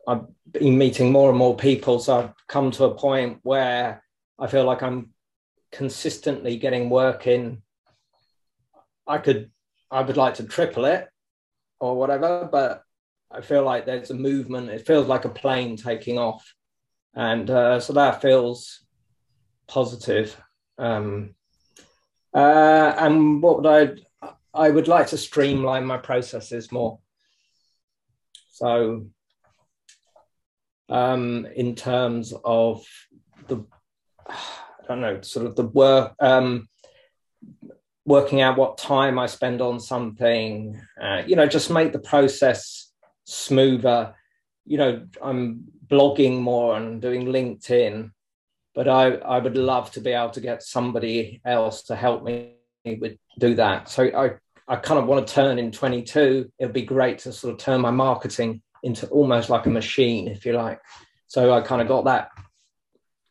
I've 0.06 0.24
been 0.50 0.78
meeting 0.78 1.10
more 1.12 1.30
and 1.30 1.38
more 1.38 1.56
people, 1.56 1.98
so 1.98 2.18
I've 2.18 2.34
come 2.48 2.70
to 2.72 2.84
a 2.84 2.94
point 2.94 3.38
where 3.42 4.02
I 4.38 4.46
feel 4.46 4.64
like 4.64 4.82
I'm 4.82 5.10
consistently 5.72 6.56
getting 6.58 6.90
work 6.90 7.26
in. 7.26 7.62
I 9.10 9.18
could, 9.18 9.50
I 9.90 10.02
would 10.02 10.16
like 10.16 10.34
to 10.34 10.44
triple 10.44 10.84
it 10.84 11.08
or 11.80 11.96
whatever, 11.96 12.48
but 12.50 12.84
I 13.30 13.40
feel 13.40 13.64
like 13.64 13.84
there's 13.84 14.10
a 14.10 14.14
movement. 14.14 14.70
It 14.70 14.86
feels 14.86 15.08
like 15.08 15.24
a 15.24 15.28
plane 15.30 15.76
taking 15.76 16.18
off, 16.18 16.54
and 17.14 17.50
uh, 17.50 17.80
so 17.80 17.92
that 17.94 18.22
feels 18.22 18.84
positive. 19.66 20.40
Um, 20.78 21.34
uh, 22.34 22.94
and 22.98 23.42
what 23.42 23.62
would 23.62 23.66
I? 23.66 24.30
I 24.52 24.70
would 24.70 24.88
like 24.88 25.08
to 25.08 25.16
streamline 25.16 25.86
my 25.86 25.96
processes 25.96 26.72
more. 26.72 26.98
So, 28.50 29.06
um, 30.88 31.46
in 31.54 31.76
terms 31.76 32.34
of 32.44 32.84
the, 33.46 33.64
I 34.28 34.36
don't 34.88 35.00
know, 35.00 35.20
sort 35.20 35.46
of 35.46 35.54
the 35.54 35.66
work, 35.66 36.14
um, 36.18 36.68
working 38.10 38.40
out 38.40 38.58
what 38.58 38.76
time 38.76 39.20
I 39.20 39.26
spend 39.26 39.62
on 39.62 39.78
something, 39.78 40.80
uh, 41.00 41.22
you 41.24 41.36
know, 41.36 41.46
just 41.46 41.70
make 41.70 41.92
the 41.92 42.00
process 42.00 42.90
smoother. 43.24 44.16
You 44.66 44.78
know, 44.78 45.06
I'm 45.22 45.64
blogging 45.86 46.40
more 46.40 46.76
and 46.76 47.00
doing 47.00 47.26
LinkedIn, 47.26 48.10
but 48.74 48.88
I, 48.88 49.12
I 49.14 49.38
would 49.38 49.56
love 49.56 49.92
to 49.92 50.00
be 50.00 50.10
able 50.10 50.30
to 50.30 50.40
get 50.40 50.64
somebody 50.64 51.40
else 51.44 51.84
to 51.84 51.94
help 51.94 52.24
me 52.24 52.56
with 52.84 53.16
do 53.38 53.54
that. 53.54 53.88
So 53.88 54.02
I, 54.04 54.32
I 54.66 54.76
kind 54.76 54.98
of 54.98 55.06
want 55.06 55.24
to 55.24 55.32
turn 55.32 55.60
in 55.60 55.70
22. 55.70 56.50
It'd 56.58 56.72
be 56.72 56.82
great 56.82 57.20
to 57.20 57.32
sort 57.32 57.54
of 57.54 57.60
turn 57.60 57.80
my 57.80 57.92
marketing 57.92 58.60
into 58.82 59.06
almost 59.06 59.50
like 59.50 59.66
a 59.66 59.70
machine, 59.70 60.26
if 60.26 60.44
you 60.44 60.54
like. 60.54 60.80
So 61.28 61.52
I 61.52 61.60
kind 61.60 61.80
of 61.80 61.86
got 61.86 62.06
that 62.06 62.30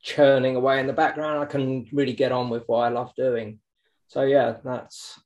churning 0.01 0.55
away 0.55 0.79
in 0.79 0.87
the 0.87 0.93
background. 0.93 1.39
I 1.39 1.45
can 1.45 1.85
really 1.91 2.13
get 2.13 2.31
on 2.31 2.49
with 2.49 2.63
what 2.67 2.85
I 2.85 2.89
love 2.89 3.13
doing. 3.17 3.59
So 4.09 4.23
yeah, 4.23 4.57
that's 4.63 5.19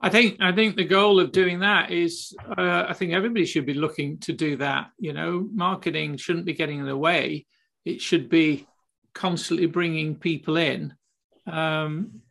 I 0.00 0.08
think 0.08 0.38
I 0.40 0.52
think 0.52 0.76
the 0.76 0.84
goal 0.84 1.20
of 1.20 1.30
doing 1.30 1.60
that 1.60 1.90
is 1.90 2.34
uh, 2.56 2.86
I 2.88 2.94
think 2.94 3.12
everybody 3.12 3.44
should 3.44 3.66
be 3.66 3.74
looking 3.74 4.18
to 4.20 4.32
do 4.32 4.56
that. 4.56 4.90
You 4.98 5.12
know, 5.12 5.46
marketing 5.52 6.16
shouldn't 6.16 6.46
be 6.46 6.54
getting 6.54 6.78
in 6.78 6.86
the 6.86 6.96
way. 6.96 7.46
It 7.84 8.00
should 8.00 8.28
be 8.28 8.66
constantly 9.12 9.66
bringing 9.66 10.14
people 10.14 10.56
in. 10.56 10.94
Um, 11.46 12.22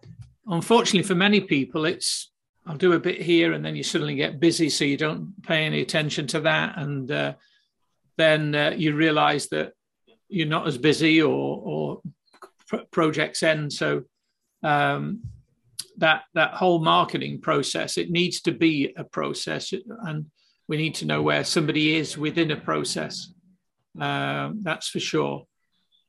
unfortunately, 0.47 1.07
for 1.07 1.15
many 1.15 1.41
people, 1.41 1.85
it's 1.85 2.31
I'll 2.65 2.77
do 2.77 2.93
a 2.93 2.99
bit 2.99 3.21
here 3.21 3.53
and 3.53 3.63
then 3.63 3.75
you 3.75 3.83
suddenly 3.83 4.15
get 4.15 4.39
busy, 4.39 4.69
so 4.69 4.83
you 4.83 4.97
don't 4.97 5.43
pay 5.43 5.65
any 5.65 5.81
attention 5.81 6.25
to 6.27 6.39
that, 6.41 6.77
and 6.77 7.11
uh, 7.11 7.33
then 8.17 8.55
uh, 8.55 8.73
you 8.75 8.95
realise 8.95 9.47
that 9.49 9.73
you're 10.27 10.47
not 10.47 10.67
as 10.67 10.79
busy 10.79 11.21
or 11.21 11.61
or 11.63 12.01
projects 12.91 13.43
end. 13.43 13.71
So 13.71 14.05
um, 14.63 15.21
that 15.97 16.23
that 16.33 16.53
whole 16.53 16.79
marketing 16.79 17.41
process. 17.41 17.97
It 17.97 18.09
needs 18.09 18.41
to 18.41 18.51
be 18.51 18.93
a 18.97 19.03
process 19.03 19.73
and 19.73 20.27
we 20.67 20.77
need 20.77 20.95
to 20.95 21.05
know 21.05 21.21
where 21.21 21.43
somebody 21.43 21.95
is 21.95 22.17
within 22.17 22.51
a 22.51 22.57
process. 22.57 23.33
Um, 23.99 24.59
that's 24.63 24.89
for 24.89 24.99
sure. 24.99 25.45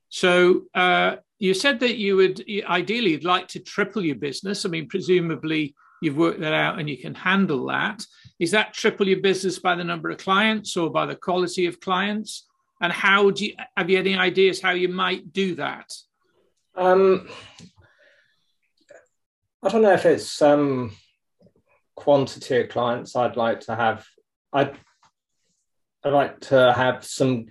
So 0.09 0.63
uh, 0.75 1.17
you 1.39 1.55
said 1.55 1.81
that 1.81 1.97
you 1.97 2.17
would 2.17 2.45
ideally 2.69 3.13
you'd 3.13 3.25
like 3.25 3.49
to 3.49 3.61
triple 3.61 4.05
your 4.05 4.17
business. 4.17 4.67
I 4.67 4.69
mean 4.69 4.89
presumably 4.89 5.75
you've 6.03 6.17
worked 6.17 6.41
that 6.41 6.55
out 6.55 6.79
and 6.79 6.89
you 6.89 6.99
can 6.99 7.15
handle 7.15 7.67
that. 7.67 8.05
Is 8.39 8.51
that 8.53 8.75
triple 8.75 9.09
your 9.09 9.21
business 9.21 9.59
by 9.59 9.75
the 9.75 9.85
number 9.85 10.11
of 10.11 10.19
clients 10.19 10.77
or 10.77 10.91
by 10.91 11.07
the 11.07 11.17
quality 11.17 11.67
of 11.67 11.81
clients? 11.81 12.47
And 12.81 12.93
how 12.93 13.31
do 13.31 13.47
you 13.47 13.55
have 13.77 13.91
you 13.91 13.99
any 13.99 14.17
ideas 14.17 14.61
how 14.61 14.71
you 14.71 14.89
might 14.89 15.33
do 15.33 15.55
that? 15.57 15.93
Um, 16.77 17.29
I 19.63 19.69
don't 19.69 19.83
know 19.83 19.93
if 19.93 20.07
it's 20.07 20.41
um, 20.41 20.93
quantity 21.97 22.61
of 22.61 22.69
clients 22.69 23.17
I'd 23.17 23.37
like 23.37 23.61
to 23.61 23.75
have. 23.75 24.07
I'd, 24.53 24.77
I'd 26.05 26.13
like 26.13 26.41
to 26.43 26.73
have 26.73 27.05
some. 27.05 27.47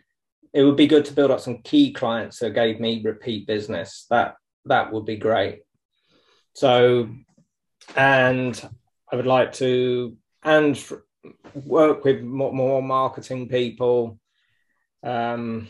It 0.54 0.64
would 0.64 0.78
be 0.78 0.88
good 0.88 1.06
to 1.06 1.14
build 1.14 1.32
up 1.32 1.42
some 1.42 1.62
key 1.64 1.92
clients 1.92 2.40
that 2.40 2.56
gave 2.56 2.80
me 2.80 3.02
repeat 3.04 3.46
business. 3.46 4.06
That 4.10 4.36
that 4.66 4.94
would 4.94 5.06
be 5.06 5.18
great. 5.18 5.64
So, 6.54 7.10
and 7.96 8.70
I 9.12 9.16
would 9.18 9.28
like 9.28 9.52
to 9.54 10.16
and 10.44 10.82
work 11.54 12.06
with 12.06 12.22
more, 12.22 12.54
more 12.54 12.82
marketing 12.82 13.50
people. 13.50 14.18
Um, 15.04 15.68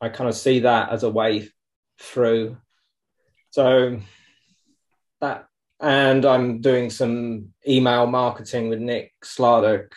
I 0.00 0.08
kind 0.08 0.28
of 0.28 0.36
see 0.36 0.60
that 0.60 0.90
as 0.90 1.02
a 1.02 1.10
way 1.10 1.50
through. 2.00 2.56
So 3.50 4.00
that 5.20 5.48
and 5.80 6.24
I'm 6.24 6.60
doing 6.60 6.90
some 6.90 7.52
email 7.66 8.06
marketing 8.06 8.68
with 8.68 8.80
Nick 8.80 9.12
Sladek. 9.24 9.92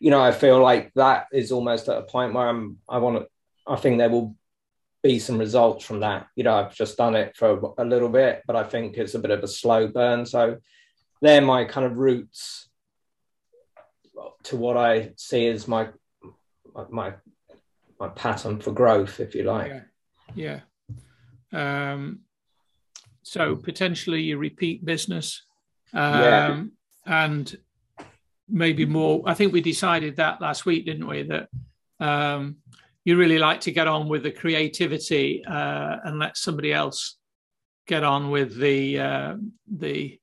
You 0.00 0.10
know, 0.10 0.22
I 0.22 0.32
feel 0.32 0.60
like 0.62 0.92
that 0.94 1.26
is 1.32 1.52
almost 1.52 1.88
at 1.88 1.98
a 1.98 2.02
point 2.02 2.34
where 2.34 2.48
I'm 2.48 2.78
I 2.88 2.98
want 2.98 3.18
to 3.18 3.28
I 3.66 3.76
think 3.76 3.98
there 3.98 4.10
will 4.10 4.36
be 5.02 5.18
some 5.18 5.38
results 5.38 5.84
from 5.84 6.00
that. 6.00 6.26
You 6.36 6.44
know, 6.44 6.54
I've 6.54 6.74
just 6.74 6.96
done 6.96 7.14
it 7.14 7.36
for 7.36 7.74
a 7.78 7.84
little 7.84 8.08
bit, 8.08 8.42
but 8.46 8.56
I 8.56 8.64
think 8.64 8.96
it's 8.96 9.14
a 9.14 9.18
bit 9.18 9.30
of 9.30 9.42
a 9.42 9.48
slow 9.48 9.88
burn. 9.88 10.24
So 10.24 10.58
they're 11.20 11.42
my 11.42 11.64
kind 11.64 11.86
of 11.86 11.96
routes 11.96 12.68
to 14.44 14.56
what 14.56 14.76
I 14.76 15.12
see 15.16 15.46
as 15.48 15.68
my 15.68 15.88
my 16.88 17.14
my 18.00 18.08
pattern 18.08 18.60
for 18.60 18.72
growth, 18.72 19.20
if 19.20 19.34
you 19.34 19.44
like. 19.44 19.72
Yeah. 20.34 20.60
yeah. 21.52 21.92
Um, 21.92 22.20
so 23.24 23.56
potentially 23.56 24.20
you 24.20 24.38
repeat 24.38 24.84
business, 24.84 25.42
um, 25.94 26.20
yeah. 26.20 26.64
and 27.06 27.56
maybe 28.48 28.84
more. 28.84 29.22
I 29.26 29.34
think 29.34 29.52
we 29.52 29.62
decided 29.62 30.16
that 30.16 30.40
last 30.40 30.66
week, 30.66 30.84
didn't 30.84 31.08
we? 31.08 31.22
That 31.22 31.48
um, 32.00 32.56
you 33.04 33.16
really 33.16 33.38
like 33.38 33.62
to 33.62 33.72
get 33.72 33.88
on 33.88 34.08
with 34.08 34.22
the 34.22 34.30
creativity 34.30 35.42
uh, 35.44 35.96
and 36.04 36.18
let 36.18 36.36
somebody 36.36 36.72
else 36.72 37.16
get 37.86 38.04
on 38.04 38.30
with 38.30 38.58
the 38.58 38.98
uh, 38.98 39.36
the 39.66 40.20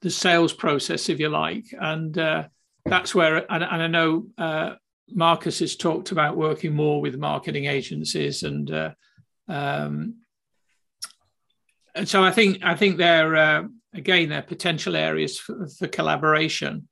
the 0.00 0.10
sales 0.10 0.54
process, 0.54 1.10
if 1.10 1.20
you 1.20 1.28
like, 1.28 1.66
and 1.78 2.16
uh, 2.16 2.48
that's 2.86 3.14
where. 3.14 3.50
And, 3.52 3.62
and 3.62 3.82
I 3.82 3.86
know 3.86 4.26
uh, 4.38 4.74
Marcus 5.10 5.58
has 5.58 5.76
talked 5.76 6.10
about 6.10 6.38
working 6.38 6.74
more 6.74 7.02
with 7.02 7.18
marketing 7.18 7.66
agencies, 7.66 8.44
and 8.44 8.70
uh, 8.70 8.90
um, 9.46 10.19
and 11.94 12.08
so 12.08 12.24
I 12.24 12.30
think 12.30 12.58
I 12.62 12.74
think 12.74 12.96
they're 12.96 13.36
uh, 13.36 13.62
again 13.94 14.28
they're 14.28 14.42
potential 14.42 14.96
areas 14.96 15.38
for, 15.38 15.66
for 15.78 15.88
collaboration. 15.88 16.88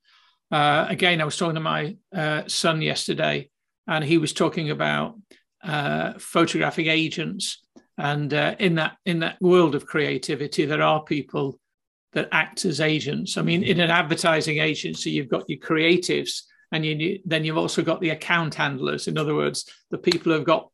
again, 0.51 1.21
I 1.21 1.25
was 1.25 1.37
talking 1.37 1.55
to 1.55 1.61
my 1.61 1.95
son 2.47 2.81
yesterday 2.81 3.49
and 3.89 4.03
he 4.03 4.17
was 4.17 4.33
talking 4.33 4.69
about 4.69 5.15
uh, 5.63 6.13
photographic 6.19 6.87
agents. 6.87 7.63
And 7.97 8.33
uh, 8.33 8.55
in 8.59 8.75
that 8.75 8.97
in 9.05 9.19
that 9.19 9.41
world 9.41 9.75
of 9.75 9.85
creativity, 9.85 10.65
there 10.65 10.81
are 10.81 11.03
people 11.03 11.59
that 12.13 12.29
act 12.31 12.63
as 12.63 12.79
agents. 12.79 13.37
I 13.37 13.41
mean, 13.41 13.63
in 13.63 13.79
an 13.81 13.89
advertising 13.89 14.59
agency, 14.59 15.11
you've 15.11 15.27
got 15.27 15.49
your 15.49 15.59
creatives, 15.59 16.43
and 16.71 16.85
you, 16.85 17.19
then 17.25 17.43
you've 17.43 17.57
also 17.57 17.83
got 17.83 17.99
the 17.99 18.11
account 18.11 18.55
handlers. 18.55 19.07
In 19.07 19.17
other 19.17 19.35
words, 19.35 19.65
the 19.91 19.97
people 19.97 20.31
who've 20.31 20.45
got. 20.45 20.69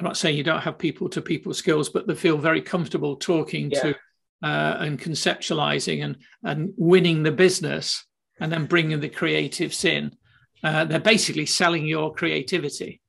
I'm 0.00 0.04
not 0.04 0.16
saying 0.16 0.38
you 0.38 0.44
don't 0.44 0.62
have 0.62 0.78
people 0.78 1.10
to 1.10 1.20
people 1.20 1.52
skills, 1.52 1.90
but 1.90 2.06
they 2.06 2.14
feel 2.14 2.38
very 2.38 2.62
comfortable 2.62 3.16
talking 3.16 3.70
yeah. 3.70 3.80
to 3.80 3.94
uh, 4.42 4.76
and 4.80 4.98
conceptualizing 4.98 6.02
and 6.02 6.16
and 6.42 6.72
winning 6.78 7.22
the 7.22 7.32
business, 7.32 8.06
and 8.40 8.50
then 8.50 8.64
bringing 8.64 9.00
the 9.00 9.10
creatives 9.10 9.84
in. 9.84 10.16
Uh, 10.64 10.86
they're 10.86 11.00
basically 11.00 11.44
selling 11.44 11.84
your 11.86 12.14
creativity. 12.14 13.02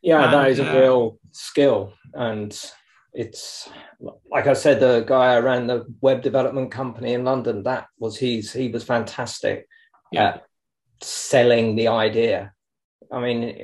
Yeah, 0.00 0.24
and, 0.24 0.32
that 0.32 0.50
is 0.50 0.60
a 0.60 0.70
uh, 0.70 0.80
real 0.80 1.18
skill. 1.32 1.92
And 2.14 2.56
it's 3.12 3.68
like 4.30 4.46
I 4.46 4.52
said, 4.52 4.78
the 4.78 5.00
guy 5.00 5.34
I 5.34 5.40
ran 5.40 5.66
the 5.66 5.92
web 6.00 6.22
development 6.22 6.70
company 6.70 7.14
in 7.14 7.24
London, 7.24 7.64
that 7.64 7.88
was 7.98 8.16
he's 8.16 8.52
he 8.52 8.68
was 8.68 8.84
fantastic 8.84 9.66
yeah. 10.12 10.28
at 10.28 10.46
selling 11.00 11.74
the 11.74 11.88
idea. 11.88 12.52
I 13.10 13.20
mean, 13.20 13.56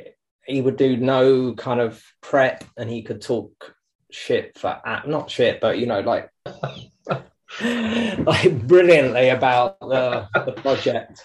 he 0.49 0.61
would 0.63 0.77
do 0.77 0.97
no 0.97 1.53
kind 1.55 1.81
of 1.81 2.03
prep 2.23 2.65
and 2.77 2.89
he 2.89 3.03
could 3.03 3.21
talk 3.21 3.75
shit 4.11 4.59
for 4.59 4.81
not 5.07 5.31
shit, 5.31 5.61
but 5.61 5.79
you 5.79 5.87
know, 5.87 6.01
like 6.01 6.31
like 7.61 8.67
brilliantly 8.67 9.29
about 9.29 9.79
the, 9.81 10.27
the 10.35 10.53
project. 10.53 11.23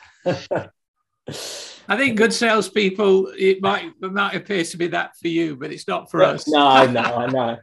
I 1.87 1.97
think 1.97 2.17
good 2.17 2.33
salespeople, 2.33 3.31
it 3.37 3.61
might 3.61 3.91
it 4.01 4.11
might 4.11 4.35
appear 4.35 4.63
to 4.63 4.77
be 4.77 4.87
that 4.87 5.15
for 5.17 5.29
you, 5.29 5.55
but 5.55 5.71
it's 5.71 5.87
not 5.87 6.11
for 6.11 6.23
us. 6.23 6.47
No, 6.47 6.85
no, 6.85 7.01
I 7.01 7.27
know. 7.27 7.57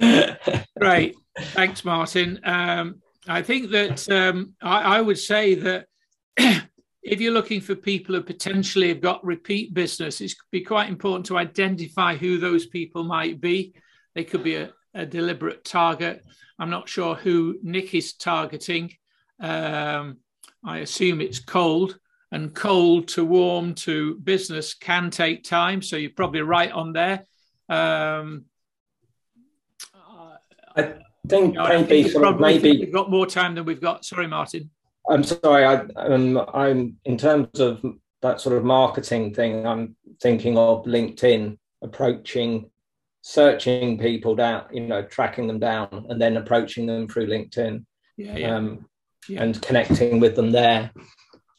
Great, 0.78 1.16
thanks, 1.38 1.84
Martin. 1.84 2.40
Um, 2.44 3.00
I 3.28 3.42
think 3.42 3.70
that 3.70 4.08
um, 4.10 4.54
I, 4.62 4.98
I, 4.98 5.00
would 5.00 5.18
say 5.18 5.54
that 5.54 5.86
if 7.02 7.20
you're 7.20 7.32
looking 7.32 7.60
for 7.60 7.74
people 7.74 8.14
who 8.14 8.22
potentially 8.22 8.88
have 8.88 9.00
got 9.00 9.24
repeat 9.24 9.74
business, 9.74 10.20
it's 10.20 10.34
be 10.50 10.62
quite 10.62 10.88
important 10.88 11.26
to 11.26 11.38
identify 11.38 12.16
who 12.16 12.38
those 12.38 12.66
people 12.66 13.04
might 13.04 13.40
be. 13.40 13.74
They 14.14 14.24
could 14.24 14.42
be 14.42 14.56
a, 14.56 14.72
a 14.94 15.06
deliberate 15.06 15.64
target. 15.64 16.24
I'm 16.58 16.70
not 16.70 16.88
sure 16.88 17.14
who 17.14 17.58
Nick 17.62 17.94
is 17.94 18.14
targeting. 18.14 18.92
Um, 19.40 20.18
I 20.64 20.78
assume 20.78 21.20
it's 21.20 21.38
cold 21.38 21.98
and 22.32 22.54
cold 22.54 23.08
to 23.08 23.24
warm 23.24 23.74
to 23.74 24.16
business 24.16 24.74
can 24.74 25.10
take 25.10 25.44
time. 25.44 25.80
So 25.82 25.96
you're 25.96 26.10
probably 26.10 26.42
right 26.42 26.70
on 26.70 26.92
there. 26.92 27.24
Um, 27.68 28.46
I 30.76 30.94
think 31.26 31.54
you 31.54 31.60
know, 31.60 31.64
I 31.64 31.82
think 31.82 32.40
maybe 32.40 32.78
we've 32.78 32.92
got 32.92 33.10
more 33.10 33.26
time 33.26 33.54
than 33.54 33.64
we've 33.64 33.80
got. 33.80 34.04
Sorry, 34.04 34.26
Martin. 34.26 34.70
I'm 35.08 35.24
sorry. 35.24 35.64
I, 35.64 35.74
um, 35.96 36.44
I'm 36.52 36.96
in 37.04 37.16
terms 37.16 37.60
of 37.60 37.82
that 38.22 38.40
sort 38.40 38.56
of 38.56 38.64
marketing 38.64 39.34
thing. 39.34 39.66
I'm 39.66 39.96
thinking 40.20 40.58
of 40.58 40.84
LinkedIn 40.84 41.58
approaching, 41.82 42.70
searching 43.22 43.98
people 43.98 44.34
down, 44.34 44.66
you 44.72 44.80
know, 44.80 45.02
tracking 45.02 45.46
them 45.46 45.58
down, 45.58 46.06
and 46.08 46.20
then 46.20 46.36
approaching 46.36 46.86
them 46.86 47.08
through 47.08 47.28
LinkedIn. 47.28 47.84
Yeah, 48.16 48.36
yeah. 48.36 48.56
Um, 48.56 48.86
yeah. 49.28 49.42
and 49.42 49.60
connecting 49.62 50.20
with 50.20 50.34
them 50.36 50.50
there. 50.50 50.90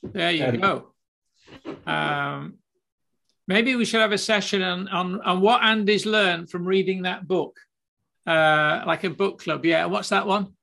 There 0.03 0.31
you 0.31 0.45
um, 0.45 0.57
go. 0.57 0.93
Um, 1.85 2.55
maybe 3.47 3.75
we 3.75 3.85
should 3.85 4.01
have 4.01 4.11
a 4.11 4.17
session 4.17 4.61
on, 4.61 4.87
on, 4.89 5.21
on 5.21 5.41
what 5.41 5.63
Andy's 5.63 6.05
learned 6.05 6.49
from 6.49 6.65
reading 6.65 7.03
that 7.03 7.27
book, 7.27 7.57
uh, 8.27 8.83
like 8.85 9.03
a 9.03 9.09
book 9.09 9.39
club. 9.39 9.65
Yeah, 9.65 9.85
what's 9.85 10.09
that 10.09 10.27
one? 10.27 10.53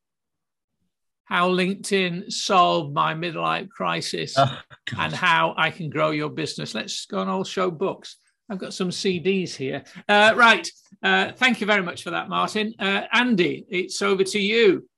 How 1.26 1.50
LinkedIn 1.50 2.32
solved 2.32 2.94
my 2.94 3.14
midlife 3.14 3.68
crisis 3.68 4.34
oh, 4.36 4.60
and 4.96 5.12
how 5.12 5.54
I 5.56 5.70
can 5.70 5.90
grow 5.90 6.10
your 6.10 6.30
business. 6.30 6.74
Let's 6.74 7.04
go 7.06 7.20
and 7.20 7.28
all 7.28 7.44
show 7.44 7.70
books. 7.70 8.16
I've 8.48 8.58
got 8.58 8.74
some 8.74 8.90
CDs 8.90 9.54
here. 9.54 9.82
Uh, 10.08 10.34
right. 10.36 10.68
Uh, 11.02 11.32
thank 11.32 11.60
you 11.60 11.66
very 11.66 11.82
much 11.82 12.04
for 12.04 12.10
that, 12.10 12.28
Martin. 12.28 12.74
Uh, 12.78 13.02
Andy, 13.12 13.66
it's 13.68 14.00
over 14.02 14.22
to 14.22 14.38
you. 14.38 14.88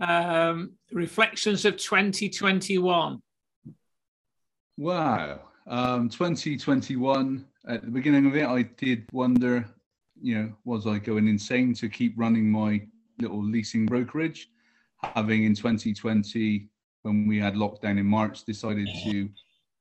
Um, 0.00 0.72
reflections 0.90 1.64
of 1.64 1.76
2021. 1.76 3.22
Wow. 4.78 5.40
Um, 5.66 6.08
2021, 6.08 7.44
at 7.68 7.82
the 7.82 7.90
beginning 7.90 8.26
of 8.26 8.36
it, 8.36 8.46
I 8.46 8.62
did 8.62 9.04
wonder, 9.12 9.68
you 10.20 10.34
know, 10.34 10.52
was 10.64 10.86
I 10.86 10.98
going 10.98 11.28
insane 11.28 11.74
to 11.74 11.88
keep 11.88 12.14
running 12.16 12.50
my 12.50 12.80
little 13.20 13.42
leasing 13.44 13.86
brokerage? 13.86 14.48
Having 15.02 15.44
in 15.44 15.54
2020, 15.54 16.68
when 17.02 17.26
we 17.26 17.38
had 17.38 17.54
lockdown 17.54 17.98
in 17.98 18.06
March, 18.06 18.44
decided 18.44 18.88
to 19.04 19.28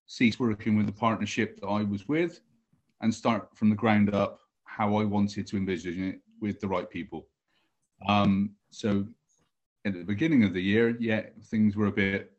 cease 0.07 0.39
working 0.39 0.75
with 0.75 0.87
the 0.87 0.91
partnership 0.91 1.59
that 1.61 1.67
I 1.67 1.83
was 1.83 2.07
with 2.07 2.41
and 3.01 3.13
start 3.13 3.49
from 3.55 3.69
the 3.69 3.75
ground 3.75 4.13
up 4.13 4.39
how 4.65 4.95
I 4.97 5.03
wanted 5.03 5.47
to 5.47 5.57
envision 5.57 6.03
it 6.03 6.21
with 6.41 6.59
the 6.59 6.67
right 6.67 6.89
people. 6.89 7.27
Um, 8.07 8.51
so 8.71 9.05
at 9.85 9.93
the 9.93 10.03
beginning 10.03 10.43
of 10.43 10.53
the 10.53 10.61
year, 10.61 10.97
yeah, 10.99 11.21
things 11.45 11.75
were 11.75 11.87
a 11.87 11.91
bit 11.91 12.31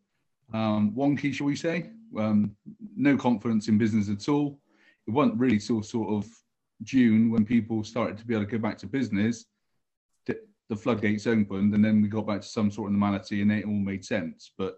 um, 0.53 0.93
wonky, 0.93 1.33
shall 1.33 1.47
we 1.47 1.57
say? 1.57 1.91
Um, 2.19 2.57
no 2.97 3.17
confidence 3.17 3.69
in 3.69 3.79
business 3.79 4.09
at 4.09 4.29
all. 4.29 4.59
It 5.07 5.11
wasn't 5.11 5.39
really 5.39 5.59
till 5.59 5.83
sort 5.83 6.11
of 6.11 6.31
June 6.83 7.31
when 7.31 7.45
people 7.45 7.85
started 7.85 8.19
to 8.19 8.27
be 8.27 8.35
able 8.35 8.45
to 8.45 8.51
go 8.51 8.59
back 8.59 8.79
to 8.79 8.87
business. 8.87 9.47
The, 10.73 10.79
floodgates 10.79 11.27
opened, 11.27 11.75
and 11.75 11.85
then 11.85 12.01
we 12.01 12.09
got 12.09 12.27
back 12.27 12.41
to 12.41 12.47
some 12.49 12.71
sort 12.71 12.89
of 12.89 12.93
normality, 12.93 13.43
and 13.43 13.53
it 13.53 13.67
all 13.67 13.73
made 13.73 14.05
sense. 14.05 14.53
But 14.57 14.77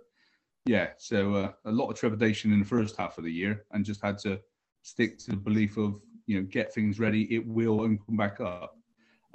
yeah, 0.66 0.88
so 0.98 1.34
uh, 1.34 1.52
a 1.66 1.70
lot 1.70 1.88
of 1.88 1.96
trepidation 1.96 2.52
in 2.52 2.58
the 2.58 2.64
first 2.64 2.96
half 2.96 3.16
of 3.16 3.22
the 3.22 3.32
year, 3.32 3.64
and 3.70 3.84
just 3.84 4.02
had 4.02 4.18
to 4.18 4.40
stick 4.82 5.18
to 5.18 5.30
the 5.30 5.36
belief 5.36 5.76
of 5.76 6.00
you 6.26 6.40
know 6.40 6.46
get 6.50 6.74
things 6.74 6.98
ready. 6.98 7.32
It 7.34 7.46
will 7.46 7.80
open 7.80 8.16
back 8.16 8.40
up, 8.40 8.76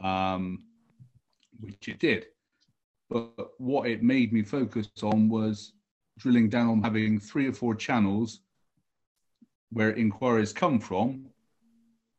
um, 0.03 0.63
which 1.61 1.87
it 1.87 1.99
did. 1.99 2.25
But 3.09 3.51
what 3.57 3.87
it 3.87 4.03
made 4.03 4.33
me 4.33 4.43
focus 4.43 4.89
on 5.01 5.29
was 5.29 5.73
drilling 6.17 6.49
down 6.49 6.69
on 6.69 6.83
having 6.83 7.19
three 7.19 7.47
or 7.47 7.53
four 7.53 7.73
channels 7.73 8.41
where 9.71 9.93
inquiries 9.93 10.51
come 10.51 10.79
from 10.79 11.27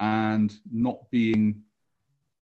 and 0.00 0.54
not 0.72 1.10
being 1.10 1.62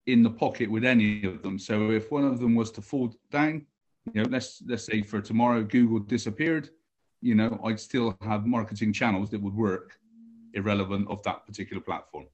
in 0.07 0.23
the 0.23 0.29
pocket 0.29 0.71
with 0.71 0.85
any 0.85 1.23
of 1.25 1.43
them. 1.43 1.59
So 1.59 1.91
if 1.91 2.11
one 2.11 2.23
of 2.23 2.39
them 2.39 2.55
was 2.55 2.71
to 2.71 2.81
fall 2.81 3.13
down, 3.29 3.65
you 4.13 4.23
know, 4.23 4.29
let's 4.29 4.63
let's 4.65 4.85
say 4.85 5.01
for 5.01 5.21
tomorrow 5.21 5.61
Google 5.63 5.99
disappeared, 5.99 6.69
you 7.21 7.35
know, 7.35 7.59
I'd 7.63 7.79
still 7.79 8.17
have 8.21 8.45
marketing 8.45 8.93
channels 8.93 9.29
that 9.31 9.41
would 9.41 9.55
work 9.55 9.99
irrelevant 10.53 11.07
of 11.09 11.21
that 11.23 11.45
particular 11.45 11.81
platform. 11.81 12.25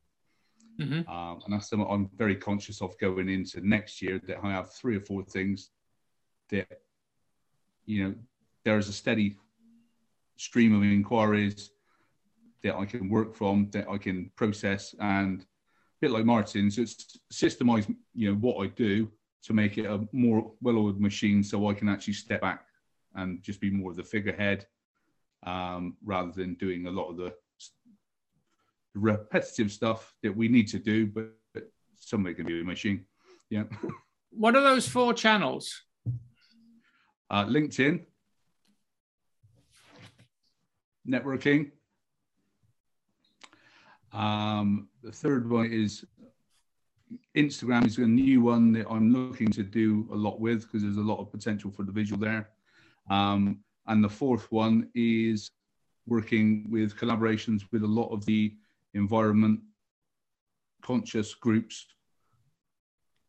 Mm-hmm. 0.80 1.10
Um, 1.12 1.42
and 1.44 1.54
that's 1.54 1.70
something 1.70 1.88
I'm 1.90 2.10
very 2.16 2.36
conscious 2.36 2.82
of 2.82 2.98
going 3.00 3.28
into 3.28 3.68
next 3.68 4.02
year 4.02 4.20
that 4.28 4.38
I 4.44 4.52
have 4.52 4.72
three 4.72 4.96
or 4.96 5.02
four 5.02 5.24
things 5.24 5.70
that 6.50 6.68
you 7.86 8.04
know 8.04 8.16
there 8.64 8.78
is 8.78 8.88
a 8.88 8.94
steady 8.94 9.36
stream 10.38 10.76
of 10.76 10.84
inquiries 10.84 11.72
that 12.64 12.76
I 12.76 12.86
can 12.86 13.10
work 13.10 13.36
from, 13.36 13.70
that 13.72 13.90
I 13.90 13.98
can 13.98 14.32
process, 14.36 14.96
and 15.00 15.46
bit 16.04 16.12
like 16.12 16.26
Martin. 16.26 16.70
So 16.70 16.82
it's 16.82 17.18
systemize, 17.32 17.86
you 18.14 18.26
know, 18.30 18.38
what 18.46 18.58
I 18.64 18.68
do 18.68 19.10
to 19.46 19.54
make 19.54 19.78
it 19.78 19.86
a 19.86 19.98
more 20.12 20.52
well-oiled 20.62 21.00
machine, 21.00 21.44
so 21.44 21.70
I 21.70 21.74
can 21.74 21.88
actually 21.88 22.18
step 22.26 22.42
back 22.42 22.66
and 23.16 23.42
just 23.42 23.62
be 23.62 23.70
more 23.70 23.92
of 23.92 23.98
the 23.98 24.04
figurehead, 24.04 24.60
um, 25.52 25.96
rather 26.04 26.34
than 26.40 26.56
doing 26.56 26.88
a 26.88 26.92
lot 27.00 27.08
of 27.12 27.16
the 27.18 27.34
repetitive 28.96 29.72
stuff 29.72 30.14
that 30.24 30.36
we 30.36 30.48
need 30.48 30.68
to 30.68 30.80
do, 30.80 31.08
but, 31.08 31.32
but 31.54 31.64
some 31.96 32.22
of 32.22 32.28
it 32.28 32.36
can 32.36 32.46
be 32.46 32.60
a 32.60 32.64
machine. 32.64 33.06
Yeah. 33.50 33.64
What 34.32 34.56
are 34.58 34.62
those 34.62 34.88
four 34.88 35.14
channels? 35.14 35.84
Uh, 37.30 37.46
LinkedIn, 37.46 38.06
networking. 41.08 41.72
Um, 44.14 44.88
the 45.02 45.12
third 45.12 45.50
one 45.50 45.72
is 45.72 46.06
Instagram 47.36 47.86
is 47.86 47.98
a 47.98 48.02
new 48.02 48.42
one 48.42 48.72
that 48.74 48.88
I'm 48.90 49.12
looking 49.12 49.50
to 49.52 49.64
do 49.64 50.08
a 50.12 50.16
lot 50.16 50.40
with 50.40 50.64
because 50.64 50.84
there's 50.84 50.98
a 50.98 51.02
lot 51.02 51.20
of 51.20 51.32
potential 51.32 51.72
for 51.72 51.84
the 51.84 51.92
visual 51.92 52.20
there. 52.20 52.50
Um, 53.10 53.60
and 53.88 54.04
the 54.04 54.10
fourth 54.10 54.52
one 54.52 54.90
is 54.96 55.52
working 56.08 56.68
with 56.70 56.96
collaborations 56.96 57.64
with 57.72 57.84
a 57.84 57.88
lot 57.88 58.10
of 58.10 58.26
the 58.26 58.56
environment 58.94 59.60
conscious 60.82 61.34
groups. 61.34 61.88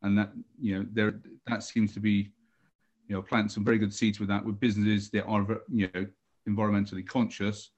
And 0.02 0.18
that, 0.18 0.32
you 0.60 0.78
know, 0.78 0.86
there 0.92 1.20
that 1.46 1.62
seems 1.62 1.94
to 1.94 2.00
be, 2.00 2.30
you 3.08 3.16
know, 3.16 3.22
planting 3.22 3.48
some 3.48 3.64
very 3.64 3.78
good 3.78 3.94
seeds 3.94 4.20
with 4.20 4.28
that 4.28 4.44
with 4.44 4.60
businesses 4.60 5.10
that 5.10 5.24
are, 5.24 5.62
you 5.72 5.88
know, 5.94 6.06
environmentally 6.48 7.06
conscious. 7.06 7.70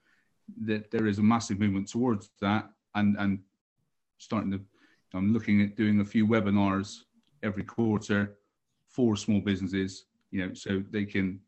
That 0.60 0.90
there 0.90 1.06
is 1.06 1.18
a 1.18 1.22
massive 1.22 1.58
movement 1.58 1.88
towards 1.88 2.30
that, 2.40 2.70
and 2.96 3.16
and 3.18 3.38
starting 4.18 4.50
to 4.50 4.60
I'm 5.14 5.32
looking 5.32 5.62
at 5.62 5.76
doing 5.76 6.00
a 6.00 6.04
few 6.04 6.26
webinars 6.26 6.98
every 7.42 7.64
quarter 7.64 8.36
for 8.88 9.16
small 9.16 9.40
businesses, 9.40 10.06
you 10.30 10.44
know, 10.44 10.54
so 10.54 10.82
they 10.90 11.04
can, 11.04 11.40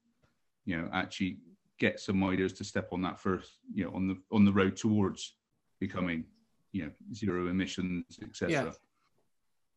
you 0.65 0.77
know, 0.77 0.89
actually 0.93 1.39
get 1.79 2.01
some 2.01 2.23
ideas 2.25 2.53
to 2.55 2.65
step 2.65 2.89
on 2.93 3.03
that 3.03 3.21
first, 3.21 3.59
you 3.73 3.85
know, 3.85 3.93
on 3.95 4.09
the 4.09 4.17
on 4.33 4.45
the 4.45 4.53
road 4.53 4.77
towards 4.77 5.35
becoming, 5.81 6.25
you 6.73 6.85
know, 6.85 6.91
zero 7.15 7.49
emissions, 7.49 8.05
etc. 8.23 8.51
Yeah. 8.51 8.73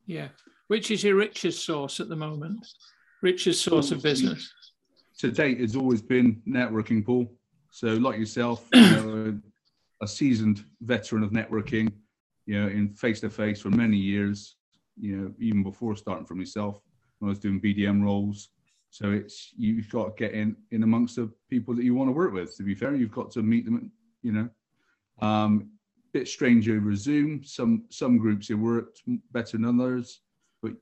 Yeah. 0.07 0.27
Which 0.67 0.91
is 0.91 1.03
your 1.03 1.15
richest 1.15 1.65
source 1.65 1.99
at 1.99 2.09
the 2.09 2.15
moment? 2.15 2.65
Richest 3.21 3.63
source 3.63 3.91
of 3.91 4.01
business? 4.01 4.51
To 5.19 5.31
date, 5.31 5.59
has 5.59 5.75
always 5.75 6.01
been 6.01 6.41
networking, 6.47 7.05
Paul. 7.05 7.31
So, 7.69 7.93
like 7.93 8.17
yourself, 8.17 8.67
you 8.73 8.81
uh, 8.81 9.01
know, 9.01 9.39
a 10.01 10.07
seasoned 10.07 10.65
veteran 10.81 11.23
of 11.23 11.31
networking, 11.31 11.91
you 12.45 12.59
know, 12.59 12.67
in 12.67 12.93
face 12.93 13.21
to 13.21 13.29
face 13.29 13.61
for 13.61 13.69
many 13.69 13.97
years, 13.97 14.55
you 14.99 15.15
know, 15.15 15.33
even 15.39 15.63
before 15.63 15.95
starting 15.95 16.25
for 16.25 16.35
myself 16.35 16.81
when 17.19 17.29
I 17.29 17.31
was 17.31 17.39
doing 17.39 17.61
BDM 17.61 18.03
roles. 18.03 18.49
So 18.89 19.11
it's 19.11 19.51
you've 19.55 19.89
got 19.89 20.17
to 20.17 20.23
get 20.23 20.33
in 20.33 20.55
in 20.71 20.83
amongst 20.83 21.15
the 21.15 21.31
people 21.49 21.73
that 21.75 21.83
you 21.83 21.95
want 21.95 22.09
to 22.09 22.13
work 22.13 22.33
with. 22.33 22.57
To 22.57 22.63
be 22.63 22.75
fair, 22.75 22.95
you've 22.95 23.11
got 23.11 23.31
to 23.31 23.41
meet 23.41 23.65
them. 23.65 23.91
You 24.21 24.33
know, 24.33 24.49
um, 25.25 25.69
bit 26.13 26.27
strange 26.27 26.67
over 26.69 26.93
Zoom. 26.95 27.43
Some 27.43 27.85
some 27.89 28.17
groups 28.17 28.49
it 28.49 28.55
worked 28.55 29.01
better 29.31 29.57
than 29.57 29.79
others, 29.79 30.21
but 30.61 30.73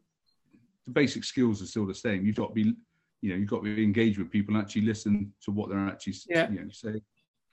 the 0.86 0.92
basic 0.92 1.24
skills 1.24 1.62
are 1.62 1.68
still 1.68 1.86
the 1.86 1.94
same. 1.94 2.26
You've 2.26 2.36
got 2.36 2.48
to 2.48 2.54
be, 2.54 2.74
you 3.22 3.30
know, 3.30 3.36
you've 3.36 3.50
got 3.50 3.64
to 3.64 3.76
be 3.76 3.84
engaged 3.84 4.18
with 4.18 4.32
people 4.32 4.56
and 4.56 4.64
actually 4.64 4.84
listen 4.84 5.32
to 5.44 5.52
what 5.52 5.70
they're 5.70 5.88
actually, 5.88 6.16
yeah. 6.28 6.50
you 6.50 6.62
know, 6.62 6.70
saying. 6.72 7.02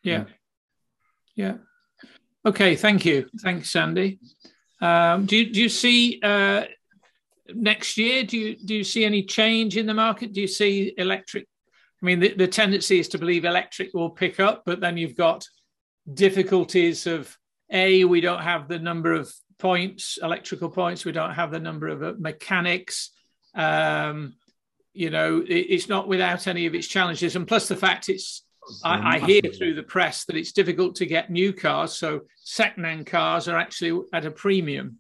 Yeah. 0.03 0.25
Yeah. 1.37 1.59
Okay, 2.45 2.77
thank 2.77 3.05
you. 3.05 3.29
Thanks, 3.41 3.75
Andy. 3.77 4.19
Um, 4.81 5.27
do, 5.27 5.37
you, 5.37 5.53
do 5.53 5.61
you 5.61 5.69
see 5.69 6.21
uh, 6.23 6.65
next 7.55 7.97
year, 7.97 8.25
do 8.25 8.39
you, 8.39 8.57
do 8.57 8.75
you 8.75 8.85
see 8.85 9.05
any 9.05 9.23
change 9.23 9.77
in 9.77 9.87
the 9.87 9.95
market? 9.95 10.33
Do 10.33 10.41
you 10.41 10.49
see 10.49 10.95
electric? 10.97 11.47
I 12.03 12.07
mean, 12.07 12.21
the, 12.21 12.35
the 12.35 12.49
tendency 12.49 12.99
is 12.99 13.09
to 13.09 13.19
believe 13.19 13.45
electric 13.45 13.95
will 13.95 14.11
pick 14.11 14.41
up, 14.41 14.63
but 14.65 14.81
then 14.81 14.97
you've 14.97 15.17
got 15.17 15.47
difficulties 16.13 17.07
of 17.07 17.37
A, 17.71 18.05
we 18.05 18.21
don't 18.21 18.43
have 18.43 18.69
the 18.69 18.79
number 18.79 19.13
of 19.13 19.33
points, 19.59 20.19
electrical 20.23 20.71
points, 20.71 21.05
we 21.05 21.13
don't 21.13 21.35
have 21.35 21.51
the 21.51 21.59
number 21.59 21.89
of 21.89 22.03
uh, 22.03 22.15
mechanics. 22.19 23.11
Um, 23.55 24.35
you 24.93 25.11
know, 25.11 25.41
it, 25.41 25.53
it's 25.53 25.89
not 25.89 26.09
without 26.09 26.47
any 26.47 26.67
of 26.67 26.75
its 26.75 26.87
challenges. 26.87 27.35
And 27.37 27.49
plus 27.49 27.69
the 27.69 27.77
fact 27.77 28.09
it's 28.09 28.43
I, 28.85 29.17
I, 29.17 29.19
hear 29.21 29.43
through 29.43 29.75
the 29.75 29.83
press 29.83 30.25
that 30.25 30.37
it's 30.37 30.53
difficult 30.53 30.95
to 30.97 31.07
get 31.07 31.31
new 31.31 31.53
cars, 31.53 31.97
so 31.99 32.23
second-hand 32.37 33.07
cars 33.07 33.49
are 33.49 33.57
actually 33.57 34.03
at 34.13 34.25
a 34.25 34.31
premium. 34.31 34.99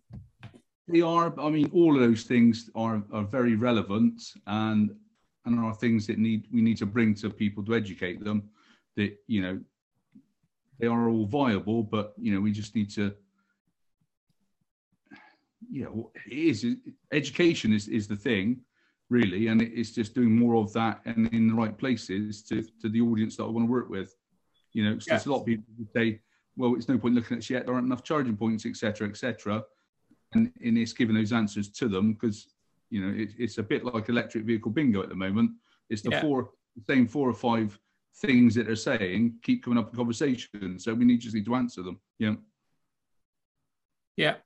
They 0.88 1.00
are. 1.00 1.38
I 1.40 1.50
mean, 1.50 1.70
all 1.72 1.94
of 1.94 2.00
those 2.00 2.22
things 2.22 2.70
are 2.74 3.02
are 3.12 3.24
very 3.24 3.56
relevant 3.56 4.22
and 4.46 4.94
and 5.44 5.58
are 5.58 5.74
things 5.74 6.06
that 6.06 6.18
need 6.18 6.46
we 6.52 6.62
need 6.62 6.76
to 6.78 6.86
bring 6.86 7.14
to 7.16 7.30
people 7.30 7.64
to 7.64 7.74
educate 7.74 8.22
them 8.22 8.50
that 8.96 9.16
you 9.26 9.42
know 9.42 9.60
they 10.78 10.86
are 10.86 11.08
all 11.08 11.26
viable, 11.26 11.82
but 11.82 12.14
you 12.18 12.32
know 12.32 12.40
we 12.40 12.52
just 12.52 12.74
need 12.74 12.90
to. 12.90 13.12
You 15.68 15.84
know, 15.84 16.10
it 16.26 16.32
is 16.32 16.76
education 17.10 17.72
is 17.72 17.88
is 17.88 18.06
the 18.06 18.16
thing 18.16 18.60
really, 19.08 19.48
and 19.48 19.62
it's 19.62 19.92
just 19.92 20.14
doing 20.14 20.36
more 20.36 20.56
of 20.56 20.72
that 20.72 21.00
and 21.04 21.32
in 21.32 21.48
the 21.48 21.54
right 21.54 21.76
places 21.76 22.42
to 22.44 22.62
to 22.80 22.88
the 22.88 23.00
audience 23.00 23.36
that 23.36 23.44
I 23.44 23.48
want 23.48 23.66
to 23.66 23.72
work 23.72 23.88
with. 23.88 24.14
You 24.72 24.84
know, 24.84 24.98
yeah. 25.06 25.20
a 25.24 25.28
lot 25.28 25.40
of 25.40 25.46
people 25.46 25.64
say, 25.94 26.20
"Well, 26.56 26.74
it's 26.74 26.88
no 26.88 26.98
point 26.98 27.14
looking 27.14 27.38
at 27.38 27.48
yet. 27.48 27.66
There 27.66 27.74
aren't 27.74 27.86
enough 27.86 28.02
charging 28.02 28.36
points, 28.36 28.66
etc., 28.66 29.08
etc." 29.08 29.64
And, 30.32 30.52
and 30.62 30.76
it's 30.76 30.92
giving 30.92 31.14
those 31.14 31.32
answers 31.32 31.70
to 31.70 31.88
them 31.88 32.14
because 32.14 32.48
you 32.90 33.00
know 33.00 33.16
it, 33.16 33.30
it's 33.38 33.58
a 33.58 33.62
bit 33.62 33.84
like 33.84 34.08
electric 34.08 34.44
vehicle 34.44 34.72
bingo 34.72 35.02
at 35.02 35.08
the 35.08 35.14
moment. 35.14 35.52
It's 35.88 36.02
the 36.02 36.10
yeah. 36.10 36.20
four 36.20 36.50
same 36.88 37.06
four 37.06 37.28
or 37.28 37.34
five 37.34 37.78
things 38.16 38.54
that 38.54 38.66
they're 38.66 38.76
saying 38.76 39.38
keep 39.42 39.62
coming 39.62 39.78
up 39.78 39.90
in 39.90 39.96
conversation. 39.96 40.78
So 40.78 40.94
we 40.94 41.04
need 41.04 41.20
just 41.20 41.34
need 41.34 41.44
to 41.46 41.54
answer 41.54 41.82
them. 41.82 42.00
Yeah. 42.18 42.34
Yeah. 44.16 44.36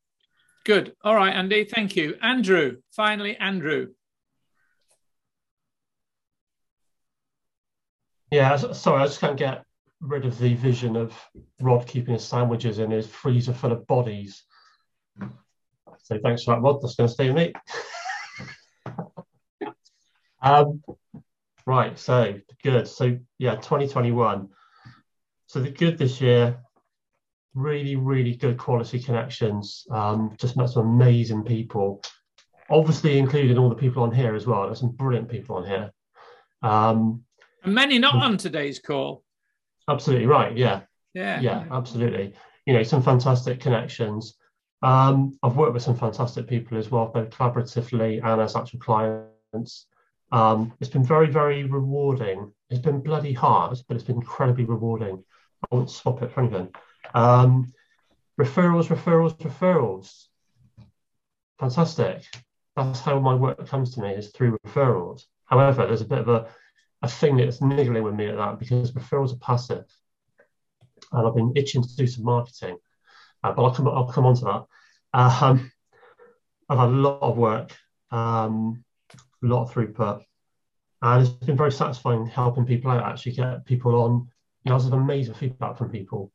Good. 0.64 0.94
All 1.02 1.14
right, 1.14 1.34
Andy. 1.34 1.64
Thank 1.64 1.96
you. 1.96 2.16
Andrew. 2.20 2.78
Finally, 2.90 3.36
Andrew. 3.36 3.88
Yeah, 8.30 8.56
sorry, 8.56 9.02
I 9.02 9.06
just 9.06 9.20
can't 9.20 9.36
get 9.36 9.64
rid 10.00 10.24
of 10.24 10.38
the 10.38 10.54
vision 10.54 10.96
of 10.96 11.14
Rod 11.60 11.86
keeping 11.86 12.14
his 12.14 12.24
sandwiches 12.24 12.78
in 12.78 12.90
his 12.90 13.06
freezer 13.06 13.52
full 13.52 13.72
of 13.72 13.86
bodies. 13.86 14.44
So 16.02 16.18
thanks 16.22 16.44
for 16.44 16.54
that, 16.54 16.62
Rod. 16.62 16.80
That's 16.80 16.94
going 16.94 17.08
to 17.08 17.12
stay 17.12 17.30
with 17.30 17.36
me. 17.36 17.52
um, 20.42 20.82
right, 21.66 21.98
so 21.98 22.38
good. 22.62 22.86
So 22.88 23.18
yeah, 23.38 23.56
2021. 23.56 24.48
So 25.46 25.60
the 25.60 25.70
good 25.70 25.98
this 25.98 26.20
year, 26.20 26.60
really, 27.54 27.96
really 27.96 28.36
good 28.36 28.58
quality 28.58 29.00
connections. 29.00 29.86
Um, 29.90 30.36
just 30.38 30.56
met 30.56 30.70
some 30.70 30.86
amazing 30.86 31.42
people. 31.42 32.02
Obviously, 32.70 33.18
including 33.18 33.58
all 33.58 33.68
the 33.68 33.74
people 33.74 34.04
on 34.04 34.12
here 34.12 34.36
as 34.36 34.46
well. 34.46 34.66
There's 34.66 34.80
some 34.80 34.90
brilliant 34.90 35.28
people 35.28 35.56
on 35.56 35.66
here. 35.66 35.90
Um, 36.62 37.24
and 37.62 37.74
many 37.74 37.98
not 37.98 38.14
on 38.14 38.36
today's 38.36 38.78
call. 38.78 39.24
Absolutely 39.88 40.26
right. 40.26 40.56
Yeah. 40.56 40.82
Yeah. 41.14 41.40
Yeah, 41.40 41.64
absolutely. 41.70 42.34
You 42.66 42.74
know, 42.74 42.82
some 42.82 43.02
fantastic 43.02 43.60
connections. 43.60 44.36
Um, 44.82 45.38
I've 45.42 45.56
worked 45.56 45.74
with 45.74 45.82
some 45.82 45.96
fantastic 45.96 46.46
people 46.46 46.78
as 46.78 46.90
well, 46.90 47.06
both 47.06 47.30
collaboratively 47.30 48.24
and 48.24 48.40
as 48.40 48.56
actual 48.56 48.78
clients. 48.78 49.86
Um, 50.32 50.72
it's 50.80 50.90
been 50.90 51.04
very, 51.04 51.26
very 51.26 51.64
rewarding. 51.64 52.52
It's 52.70 52.80
been 52.80 53.00
bloody 53.00 53.32
hard, 53.32 53.78
but 53.88 53.96
it's 53.96 54.04
been 54.04 54.16
incredibly 54.16 54.64
rewarding. 54.64 55.24
I 55.64 55.74
won't 55.74 55.90
swap 55.90 56.22
it 56.22 56.32
for 56.32 56.40
anything. 56.40 56.68
Um, 57.14 57.72
referrals, 58.40 58.86
referrals, 58.86 59.36
referrals. 59.38 60.26
Fantastic. 61.58 62.24
That's 62.76 63.00
how 63.00 63.18
my 63.18 63.34
work 63.34 63.66
comes 63.66 63.94
to 63.94 64.00
me 64.00 64.10
is 64.10 64.30
through 64.30 64.58
referrals. 64.66 65.24
However, 65.46 65.86
there's 65.86 66.00
a 66.00 66.06
bit 66.06 66.20
of 66.20 66.28
a 66.28 66.46
a 67.02 67.08
thing 67.08 67.36
that's 67.36 67.60
niggling 67.60 68.02
with 68.02 68.14
me 68.14 68.26
at 68.26 68.36
that 68.36 68.58
because 68.58 68.92
referrals 68.92 69.32
are 69.32 69.38
passive, 69.38 69.84
and 71.12 71.26
I've 71.26 71.34
been 71.34 71.52
itching 71.56 71.82
to 71.82 71.96
do 71.96 72.06
some 72.06 72.24
marketing, 72.24 72.76
uh, 73.42 73.52
but 73.52 73.64
I'll 73.64 73.74
come 73.74 73.88
I'll 73.88 74.12
come 74.12 74.26
on 74.26 74.34
to 74.36 74.44
that. 74.44 74.66
Um, 75.18 75.72
I've 76.68 76.78
had 76.78 76.88
a 76.88 76.92
lot 76.92 77.20
of 77.20 77.36
work, 77.36 77.72
um, 78.10 78.84
a 79.42 79.46
lot 79.46 79.64
of 79.64 79.72
throughput, 79.72 80.22
and 81.02 81.22
it's 81.22 81.30
been 81.30 81.56
very 81.56 81.72
satisfying 81.72 82.26
helping 82.26 82.66
people 82.66 82.90
out. 82.90 83.04
Actually, 83.04 83.32
get 83.32 83.64
people 83.64 83.94
on. 84.00 84.28
You 84.64 84.70
know, 84.70 84.78
I 84.78 84.82
had 84.82 84.92
amazing 84.92 85.34
feedback 85.34 85.78
from 85.78 85.90
people 85.90 86.30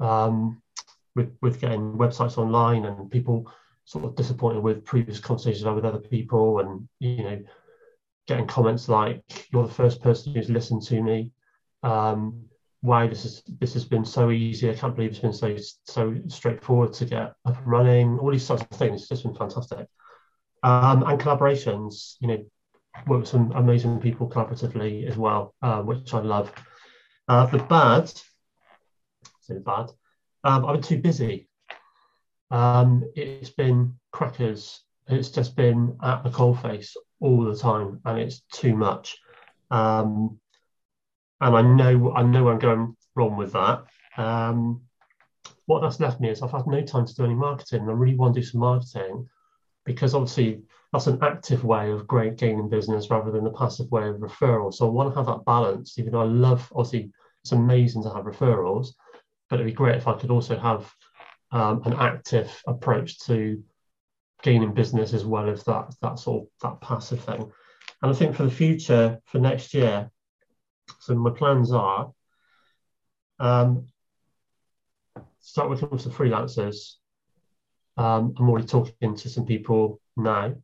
um, 0.00 0.60
with 1.14 1.36
with 1.40 1.60
getting 1.60 1.94
websites 1.94 2.38
online 2.38 2.84
and 2.84 3.10
people 3.10 3.50
sort 3.84 4.04
of 4.04 4.16
disappointed 4.16 4.62
with 4.62 4.84
previous 4.84 5.20
conversations 5.20 5.64
I 5.64 5.68
had 5.68 5.76
with 5.76 5.84
other 5.84 6.00
people, 6.00 6.58
and 6.58 6.88
you 6.98 7.22
know 7.22 7.42
getting 8.28 8.46
comments 8.46 8.88
like 8.88 9.22
"You're 9.50 9.66
the 9.66 9.74
first 9.74 10.00
person 10.02 10.34
who's 10.34 10.50
listened 10.50 10.82
to 10.82 11.02
me." 11.02 11.32
Um, 11.82 12.44
this 12.82 13.24
is 13.24 13.42
this 13.58 13.74
has 13.74 13.84
been 13.84 14.04
so 14.04 14.30
easy. 14.30 14.70
I 14.70 14.74
can't 14.74 14.94
believe 14.94 15.10
it's 15.10 15.18
been 15.18 15.32
so 15.32 15.56
so 15.84 16.14
straightforward 16.28 16.92
to 16.94 17.04
get 17.06 17.34
up 17.44 17.56
and 17.56 17.66
running. 17.66 18.18
All 18.18 18.30
these 18.30 18.46
sorts 18.46 18.62
of 18.62 18.68
things. 18.68 19.00
It's 19.00 19.08
just 19.08 19.24
been 19.24 19.34
fantastic. 19.34 19.88
Um, 20.62 21.02
and 21.04 21.20
collaborations, 21.20 22.16
you 22.20 22.28
know, 22.28 22.44
work 23.06 23.20
with 23.20 23.28
some 23.28 23.52
amazing 23.52 24.00
people 24.00 24.28
collaboratively 24.28 25.08
as 25.08 25.16
well, 25.16 25.54
uh, 25.62 25.82
which 25.82 26.14
I 26.14 26.20
love. 26.20 26.52
Uh, 27.26 27.46
the 27.46 27.58
bad, 27.58 28.10
so 29.40 29.58
bad. 29.60 29.90
Um, 30.44 30.64
I've 30.64 30.74
been 30.74 30.82
too 30.82 30.98
busy. 30.98 31.48
Um, 32.50 33.04
it's 33.14 33.50
been 33.50 33.98
crackers. 34.12 34.82
It's 35.06 35.30
just 35.30 35.56
been 35.56 35.96
at 36.02 36.22
the 36.22 36.30
coalface 36.30 36.94
all 37.20 37.44
the 37.44 37.56
time, 37.56 38.00
and 38.04 38.18
it's 38.18 38.42
too 38.52 38.76
much. 38.76 39.18
Um, 39.70 40.38
and 41.40 41.56
I 41.56 41.62
know 41.62 42.12
I 42.14 42.22
know 42.22 42.48
I'm 42.48 42.58
going 42.58 42.96
wrong 43.14 43.36
with 43.36 43.52
that. 43.52 43.84
Um, 44.16 44.82
what 45.66 45.80
that's 45.80 46.00
left 46.00 46.20
me 46.20 46.30
is 46.30 46.42
I've 46.42 46.50
had 46.50 46.66
no 46.66 46.82
time 46.82 47.06
to 47.06 47.14
do 47.14 47.24
any 47.24 47.34
marketing, 47.34 47.82
and 47.82 47.90
I 47.90 47.94
really 47.94 48.16
want 48.16 48.34
to 48.34 48.40
do 48.40 48.46
some 48.46 48.60
marketing 48.60 49.28
because 49.84 50.14
obviously 50.14 50.62
that's 50.92 51.06
an 51.06 51.18
active 51.22 51.64
way 51.64 51.90
of 51.90 52.06
great 52.06 52.36
gaining 52.36 52.68
business 52.68 53.10
rather 53.10 53.30
than 53.30 53.44
the 53.44 53.50
passive 53.50 53.90
way 53.90 54.08
of 54.08 54.16
referral. 54.16 54.72
So 54.72 54.86
I 54.86 54.90
want 54.90 55.12
to 55.12 55.16
have 55.16 55.26
that 55.26 55.44
balance, 55.44 55.98
even 55.98 56.12
though 56.12 56.22
I 56.22 56.26
love 56.26 56.70
obviously 56.74 57.10
it's 57.42 57.52
amazing 57.52 58.02
to 58.02 58.10
have 58.10 58.24
referrals, 58.24 58.88
but 59.48 59.56
it'd 59.56 59.66
be 59.66 59.72
great 59.72 59.96
if 59.96 60.08
I 60.08 60.14
could 60.14 60.30
also 60.30 60.58
have 60.58 60.90
um, 61.50 61.82
an 61.84 61.94
active 61.94 62.50
approach 62.66 63.18
to 63.20 63.62
gaining 64.42 64.72
business 64.72 65.12
as 65.12 65.24
well 65.24 65.48
as 65.48 65.64
that 65.64 65.94
that 66.02 66.18
sort 66.18 66.42
of 66.42 66.48
that 66.62 66.80
passive 66.80 67.20
thing. 67.20 67.50
And 68.02 68.12
I 68.12 68.14
think 68.14 68.36
for 68.36 68.44
the 68.44 68.50
future, 68.50 69.20
for 69.24 69.38
next 69.38 69.74
year, 69.74 70.10
so 71.00 71.14
my 71.14 71.30
plans 71.30 71.72
are 71.72 72.12
um, 73.40 73.86
start 75.40 75.68
working 75.68 75.88
with 75.90 76.02
some 76.02 76.12
freelancers. 76.12 76.94
Um, 77.96 78.34
I'm 78.38 78.48
already 78.48 78.66
talking 78.66 79.16
to 79.16 79.28
some 79.28 79.44
people 79.44 80.00
now, 80.16 80.54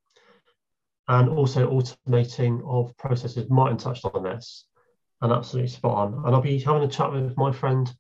and 1.09 1.28
also 1.28 1.70
automating 1.70 2.62
of 2.64 2.96
processes. 2.96 3.51
Martin 3.51 3.78
touched 3.78 4.05
on 4.05 4.22
this, 4.22 4.66
and 5.20 5.32
absolutely 5.32 5.70
spot 5.70 5.96
on. 5.96 6.24
And 6.24 6.34
I'll 6.34 6.40
be 6.40 6.59
having 6.59 6.82
a 6.84 6.88
chat 6.88 7.12
with 7.12 7.36
my 7.36 7.51
friend 7.51 7.92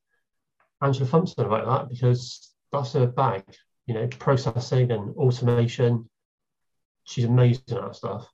Angela 0.82 1.08
Thompson 1.08 1.46
about 1.46 1.66
that 1.66 1.88
because 1.88 2.54
that's 2.70 2.92
her 2.92 3.06
bag. 3.06 3.44
You 3.86 3.94
know, 3.94 4.06
processing 4.06 4.90
and 4.90 5.14
automation. 5.16 6.08
She's 7.04 7.24
amazing 7.24 7.62
at 7.70 7.82
that 7.82 7.96
stuff. 7.96 8.28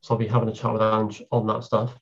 So 0.00 0.14
I'll 0.14 0.18
be 0.18 0.26
having 0.26 0.48
a 0.48 0.52
chat 0.52 0.72
with 0.72 0.82
Ange 0.82 1.22
on 1.30 1.46
that 1.46 1.64
stuff. 1.64 1.98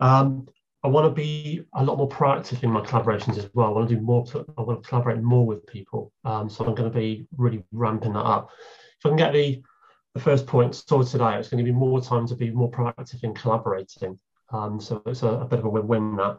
Um, 0.00 0.48
I 0.84 0.88
want 0.88 1.06
to 1.06 1.10
be 1.10 1.62
a 1.74 1.82
lot 1.82 1.98
more 1.98 2.08
proactive 2.08 2.62
in 2.62 2.70
my 2.70 2.80
collaborations 2.80 3.38
as 3.38 3.48
well. 3.54 3.68
I 3.68 3.70
want 3.70 3.88
to 3.88 3.94
do 3.94 4.00
more. 4.00 4.24
I 4.56 4.62
want 4.62 4.82
to 4.82 4.88
collaborate 4.88 5.22
more 5.22 5.46
with 5.46 5.66
people. 5.66 6.12
Um, 6.24 6.48
so 6.48 6.64
I'm 6.64 6.74
going 6.74 6.90
to 6.90 6.96
be 6.96 7.26
really 7.36 7.64
ramping 7.72 8.12
that 8.12 8.20
up. 8.20 8.50
If 8.98 9.06
I 9.06 9.08
can 9.08 9.16
get 9.16 9.32
the 9.32 9.62
the 10.14 10.22
first 10.22 10.46
point 10.46 10.74
sorted 10.74 11.20
out, 11.20 11.38
it's 11.38 11.50
going 11.50 11.62
to 11.62 11.70
be 11.70 11.76
more 11.76 12.00
time 12.00 12.26
to 12.26 12.34
be 12.34 12.50
more 12.50 12.70
proactive 12.70 13.22
in 13.22 13.34
collaborating. 13.34 14.18
Um, 14.50 14.80
so 14.80 15.02
it's 15.04 15.22
a, 15.22 15.28
a, 15.28 15.44
bit 15.44 15.58
of 15.58 15.66
a 15.66 15.68
win-win 15.68 16.16
that. 16.16 16.38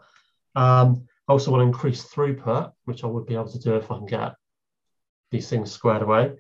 Um, 0.56 1.06
I 1.28 1.34
also 1.34 1.52
want 1.52 1.62
to 1.62 1.68
increase 1.68 2.04
throughput, 2.06 2.72
which 2.86 3.04
I 3.04 3.08
would 3.08 3.28
be 3.28 3.36
able 3.36 3.52
to 3.52 3.60
do 3.60 3.76
if 3.76 3.92
I 3.92 3.98
can 3.98 4.08
get 4.08 4.34
these 5.32 5.50
things 5.50 5.72
squared 5.72 6.02
away. 6.02 6.34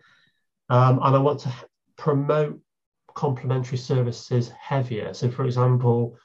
Um, 0.69 0.99
and 1.01 1.15
I 1.15 1.19
want 1.19 1.39
to 1.41 1.53
promote 1.97 2.59
complementary 3.13 3.77
services 3.77 4.51
heavier. 4.59 5.13
So, 5.13 5.29
for 5.31 5.45
example, 5.45 6.17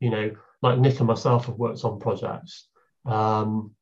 you 0.00 0.10
know, 0.10 0.32
like 0.62 0.78
Nick 0.78 0.98
and 0.98 1.06
myself 1.06 1.46
have 1.46 1.56
worked 1.56 1.84
on 1.84 2.00
projects. 2.00 2.68
Um, 3.06 3.72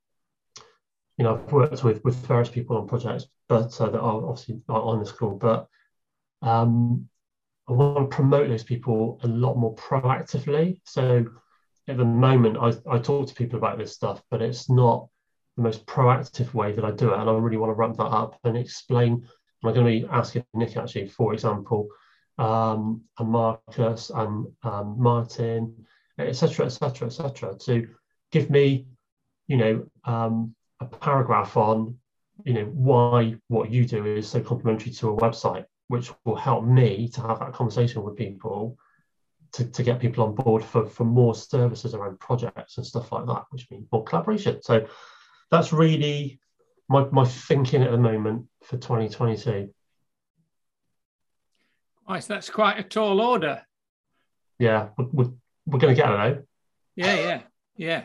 you 1.19 1.25
know, 1.25 1.35
I've 1.35 1.53
worked 1.53 1.85
with 1.85 2.03
with 2.05 2.17
various 2.27 2.49
people 2.49 2.77
on 2.77 2.89
projects, 2.89 3.27
but 3.49 3.81
uh, 3.81 3.91
that 3.91 4.01
are 4.01 4.27
obviously 4.27 4.61
not 4.69 4.83
on 4.83 4.99
this 5.01 5.13
call. 5.13 5.37
But 5.37 5.69
um, 6.43 7.09
I 7.69 7.73
want 7.73 8.11
to 8.11 8.15
promote 8.15 8.49
those 8.49 8.65
people 8.65 9.21
a 9.23 9.29
lot 9.29 9.57
more 9.57 9.75
proactively. 9.75 10.81
So 10.85 11.27
at 11.89 11.97
the 11.97 12.05
moment, 12.05 12.57
I, 12.61 12.73
I 12.91 12.99
talk 12.99 13.29
to 13.29 13.35
people 13.35 13.59
about 13.59 13.79
this 13.79 13.93
stuff, 13.93 14.23
but 14.31 14.43
it's 14.43 14.69
not 14.71 15.09
the 15.57 15.63
most 15.63 15.87
proactive 15.87 16.55
way 16.55 16.73
that 16.73 16.85
I 16.85 16.91
do 16.91 17.13
it. 17.13 17.19
And 17.19 17.29
I 17.29 17.33
really 17.35 17.57
want 17.57 17.71
to 17.71 17.75
ramp 17.75 17.97
that 17.99 18.05
up 18.05 18.39
and 18.45 18.57
explain. 18.57 19.27
I'm 19.65 19.75
going 19.75 19.87
to 19.87 20.07
be 20.07 20.09
asking 20.11 20.45
Nick 20.55 20.77
actually, 20.77 21.07
for 21.07 21.33
example, 21.33 21.89
um, 22.39 23.03
and 23.19 23.29
Marcus 23.29 24.11
and 24.11 24.47
um, 24.65 24.97
Martin 24.99 25.87
etc., 26.19 26.67
etc., 26.67 27.07
etc., 27.07 27.57
to 27.59 27.89
give 28.31 28.51
me, 28.51 28.87
you 29.47 29.57
know, 29.57 29.87
um, 30.05 30.55
a 30.81 30.87
paragraph 30.87 31.57
on, 31.57 31.97
you 32.45 32.55
know, 32.55 32.65
why 32.65 33.37
what 33.49 33.71
you 33.71 33.85
do 33.85 34.05
is 34.05 34.29
so 34.29 34.41
complementary 34.41 34.93
to 34.93 35.11
a 35.11 35.17
website, 35.17 35.65
which 35.89 36.11
will 36.25 36.37
help 36.37 36.65
me 36.65 37.09
to 37.09 37.21
have 37.21 37.39
that 37.41 37.53
conversation 37.53 38.03
with 38.03 38.17
people 38.17 38.77
to, 39.53 39.65
to 39.67 39.83
get 39.83 40.01
people 40.01 40.25
on 40.25 40.35
board 40.35 40.65
for, 40.65 40.87
for 40.87 41.05
more 41.05 41.35
services 41.35 41.95
around 41.95 42.19
projects 42.19 42.79
and 42.79 42.87
stuff 42.87 43.13
like 43.13 43.27
that, 43.27 43.45
which 43.51 43.71
means 43.71 43.87
more 43.93 44.05
collaboration. 44.05 44.63
So 44.63 44.87
that's 45.53 45.73
really 45.73 46.41
my, 46.89 47.05
my 47.13 47.27
thinking 47.27 47.83
at 47.83 47.91
the 47.91 47.99
moment 47.99 48.47
for 48.65 48.79
2022. 48.79 49.69
Nice, 52.09 52.27
that's 52.27 52.51
quite 52.51 52.79
a 52.79 52.83
tall 52.83 53.21
order. 53.21 53.63
Yeah, 54.59 54.89
we're, 54.97 55.29
we're 55.67 55.79
going 55.79 55.95
to 55.95 56.03
get 56.03 56.11
it 56.11 56.17
though. 56.17 56.43
Yeah, 56.97 57.15
yeah, 57.15 57.41
yeah. 57.77 58.05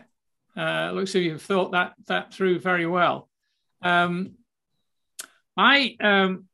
Uh, 0.61 0.91
looks 0.91 1.15
like 1.15 1.23
you've 1.23 1.41
thought 1.41 1.71
that 1.71 1.93
that 2.07 2.33
through 2.33 2.59
very 2.59 2.85
well. 2.85 3.29
Um, 3.81 4.33
I 5.55 5.95
um, 6.01 6.45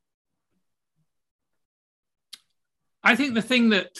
I 3.03 3.15
think 3.15 3.33
the 3.33 3.41
thing 3.41 3.69
that 3.69 3.97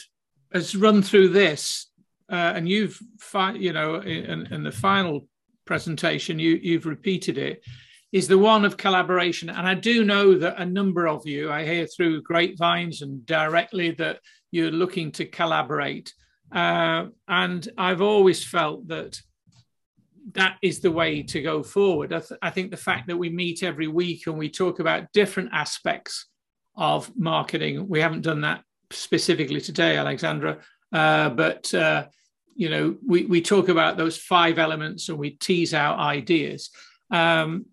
has 0.52 0.76
run 0.76 1.02
through 1.02 1.30
this, 1.30 1.88
uh, 2.30 2.54
and 2.56 2.68
you've 2.68 3.00
fi- 3.20 3.54
you 3.54 3.72
know 3.72 3.96
in, 3.96 4.48
in 4.54 4.64
the 4.64 4.72
final 4.72 5.28
presentation 5.66 6.40
you 6.40 6.60
you've 6.62 6.86
repeated 6.86 7.38
it, 7.38 7.64
is 8.12 8.28
the 8.28 8.38
one 8.38 8.64
of 8.64 8.78
collaboration. 8.78 9.50
And 9.50 9.68
I 9.68 9.74
do 9.74 10.06
know 10.06 10.38
that 10.38 10.60
a 10.60 10.66
number 10.66 11.08
of 11.08 11.26
you, 11.26 11.52
I 11.52 11.66
hear 11.66 11.88
through 11.88 12.22
grapevines 12.22 13.02
and 13.02 13.26
directly 13.26 13.92
that 13.92 14.20
you're 14.52 14.72
looking 14.72 15.12
to 15.14 15.26
collaborate. 15.26 16.14
Uh, 16.54 17.08
and 17.28 17.68
I've 17.76 18.02
always 18.02 18.44
felt 18.46 18.88
that 18.90 19.20
that 20.34 20.58
is 20.62 20.80
the 20.80 20.92
way 20.92 21.24
to 21.24 21.42
go 21.42 21.64
forward. 21.64 22.14
I, 22.14 22.20
th- 22.20 22.40
I, 22.42 22.52
think 22.52 22.70
the 22.70 22.78
fact 22.78 23.08
that 23.08 23.18
we 23.18 23.30
meet 23.30 23.64
every 23.64 23.88
week 23.88 24.28
and 24.28 24.38
we 24.38 24.50
talk 24.50 24.80
about 24.80 25.12
different 25.12 25.50
aspects 25.52 26.28
of 26.78 27.12
marketing, 27.18 27.88
we 27.90 28.00
haven't 28.00 28.22
done 28.22 28.42
that 28.42 28.64
specifically 28.92 29.60
today, 29.60 29.98
Alexandra, 29.98 30.60
uh, 30.94 31.30
but 31.30 31.74
uh, 31.74 32.06
you 32.56 32.70
know 32.70 32.96
we, 33.06 33.26
we 33.26 33.42
talk 33.42 33.70
about 33.70 33.98
those 33.98 34.18
five 34.18 34.58
elements 34.60 35.10
and 35.10 35.18
we 35.18 35.32
tease 35.32 35.74
out 35.74 36.00
ideas. 36.00 36.70
Um, 37.12 37.66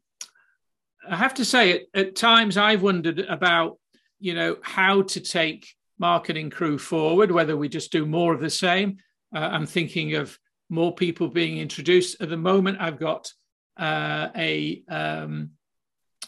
I 1.09 1.17
have 1.17 1.35
to 1.35 1.45
say, 1.45 1.73
at, 1.73 1.83
at 1.95 2.17
times 2.17 2.57
I've 2.57 2.83
wondered 2.83 3.21
about 3.21 3.79
you 4.19 4.35
know 4.35 4.57
how 4.63 5.03
to 5.03 5.21
take 5.21 5.69
marketing 5.99 6.51
crew 6.51 6.79
forward, 6.79 7.31
whether 7.31 7.57
we 7.57 7.69
just 7.69 7.93
do 7.93 8.07
more 8.07 8.35
of 8.35 8.41
the 8.41 8.51
same. 8.51 8.99
Uh, 9.35 9.51
I'm 9.53 9.67
thinking 9.67 10.15
of 10.15 10.39
more 10.69 10.95
people 10.95 11.29
being 11.29 11.59
introduced. 11.59 12.21
At 12.21 12.31
the 12.31 12.37
moment, 12.37 12.79
I've 12.81 12.99
got 12.99 13.33
uh, 13.77 14.29
a 14.37 14.83
um, 14.89 15.51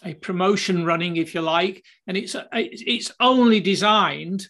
a 0.04 0.14
promotion 0.14 0.84
running, 0.84 1.16
if 1.16 1.34
you 1.34 1.40
like, 1.40 1.84
and 2.06 2.16
it's 2.16 2.36
it's 2.52 3.12
only 3.20 3.60
designed 3.60 4.48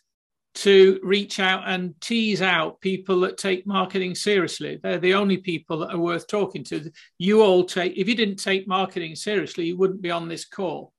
to 0.55 1.01
reach 1.03 1.41
out 1.41 1.63
and 1.67 1.99
tease 2.01 2.43
out 2.43 2.81
people 2.81 3.21
that 3.21 3.39
take 3.39 3.67
marketing 3.67 4.15
seriously. 4.15 4.79
They're 4.83 4.99
the 4.99 5.15
only 5.15 5.39
people 5.39 5.79
that 5.79 5.95
are 5.95 5.99
worth 5.99 6.27
talking 6.27 6.63
to. 6.65 6.91
You 7.19 7.43
all 7.43 7.65
take. 7.65 7.97
If 7.97 8.09
you 8.09 8.15
didn't 8.15 8.37
take 8.37 8.69
marketing 8.69 9.17
seriously, 9.17 9.67
you 9.67 9.77
wouldn't 9.77 10.03
be 10.03 10.11
on 10.11 10.29
this 10.29 10.45
call 10.45 10.93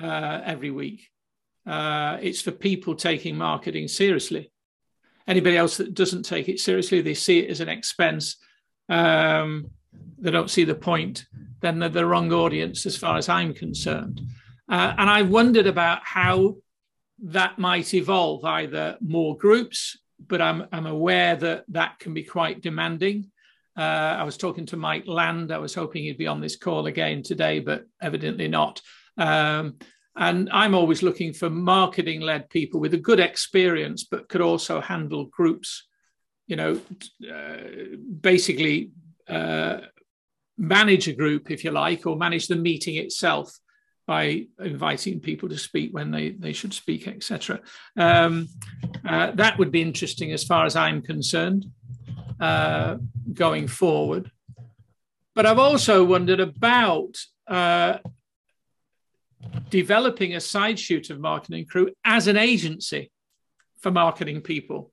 uh, 0.00 0.40
every 0.44 0.70
week. 0.70 1.08
Uh, 1.66 2.16
it's 2.22 2.40
for 2.40 2.52
people 2.52 2.94
taking 2.94 3.36
marketing 3.36 3.88
seriously. 3.88 4.50
Anybody 5.26 5.56
else 5.56 5.76
that 5.76 5.94
doesn't 5.94 6.22
take 6.22 6.48
it 6.48 6.60
seriously, 6.60 7.00
they 7.00 7.14
see 7.14 7.40
it 7.40 7.50
as 7.50 7.60
an 7.60 7.68
expense. 7.68 8.36
Um, 8.88 9.70
they 10.18 10.30
don't 10.30 10.50
see 10.50 10.64
the 10.64 10.74
point. 10.74 11.26
Then 11.60 11.80
they're 11.80 11.88
the 11.88 12.06
wrong 12.06 12.32
audience, 12.32 12.86
as 12.86 12.96
far 12.96 13.16
as 13.16 13.28
I'm 13.28 13.52
concerned. 13.52 14.20
Uh, 14.68 14.94
and 14.96 15.10
I've 15.10 15.28
wondered 15.28 15.66
about 15.66 16.00
how 16.04 16.56
that 17.24 17.58
might 17.58 17.94
evolve, 17.94 18.44
either 18.44 18.96
more 19.00 19.36
groups, 19.36 19.98
but 20.26 20.40
I'm, 20.40 20.66
I'm 20.72 20.86
aware 20.86 21.36
that 21.36 21.64
that 21.68 21.98
can 21.98 22.14
be 22.14 22.24
quite 22.24 22.62
demanding. 22.62 23.30
Uh, 23.76 24.16
I 24.18 24.22
was 24.22 24.36
talking 24.36 24.66
to 24.66 24.76
Mike 24.76 25.06
Land. 25.06 25.52
I 25.52 25.58
was 25.58 25.74
hoping 25.74 26.04
he'd 26.04 26.18
be 26.18 26.26
on 26.26 26.40
this 26.40 26.56
call 26.56 26.86
again 26.86 27.22
today, 27.22 27.60
but 27.60 27.84
evidently 28.00 28.48
not. 28.48 28.80
Um, 29.18 29.76
and 30.16 30.48
I'm 30.50 30.74
always 30.74 31.02
looking 31.02 31.34
for 31.34 31.50
marketing 31.50 32.22
led 32.22 32.48
people 32.48 32.80
with 32.80 32.94
a 32.94 32.98
good 32.98 33.20
experience, 33.20 34.04
but 34.04 34.28
could 34.28 34.40
also 34.40 34.80
handle 34.80 35.26
groups, 35.26 35.86
you 36.46 36.56
know, 36.56 36.80
uh, 37.30 37.56
basically 38.20 38.92
uh, 39.28 39.80
manage 40.56 41.08
a 41.08 41.12
group, 41.12 41.50
if 41.50 41.64
you 41.64 41.70
like, 41.70 42.06
or 42.06 42.16
manage 42.16 42.46
the 42.46 42.56
meeting 42.56 42.96
itself 42.96 43.52
by 44.06 44.46
inviting 44.60 45.20
people 45.20 45.48
to 45.48 45.58
speak 45.58 45.92
when 45.92 46.10
they, 46.10 46.30
they 46.30 46.52
should 46.52 46.72
speak, 46.72 47.08
etc. 47.08 47.60
Um, 47.96 48.48
uh, 49.04 49.32
that 49.32 49.58
would 49.58 49.72
be 49.72 49.82
interesting 49.82 50.32
as 50.32 50.44
far 50.44 50.64
as 50.64 50.76
I'm 50.76 51.02
concerned 51.02 51.66
uh, 52.40 52.96
going 53.32 53.66
forward. 53.66 54.30
But 55.34 55.46
I've 55.46 55.58
also 55.58 56.04
wondered 56.04 56.40
about 56.40 57.16
uh, 57.48 57.98
developing 59.70 60.34
a 60.34 60.40
side 60.40 60.78
shoot 60.78 61.10
of 61.10 61.20
Marketing 61.20 61.66
Crew 61.66 61.90
as 62.04 62.28
an 62.28 62.36
agency 62.36 63.10
for 63.80 63.90
marketing 63.90 64.40
people. 64.40 64.92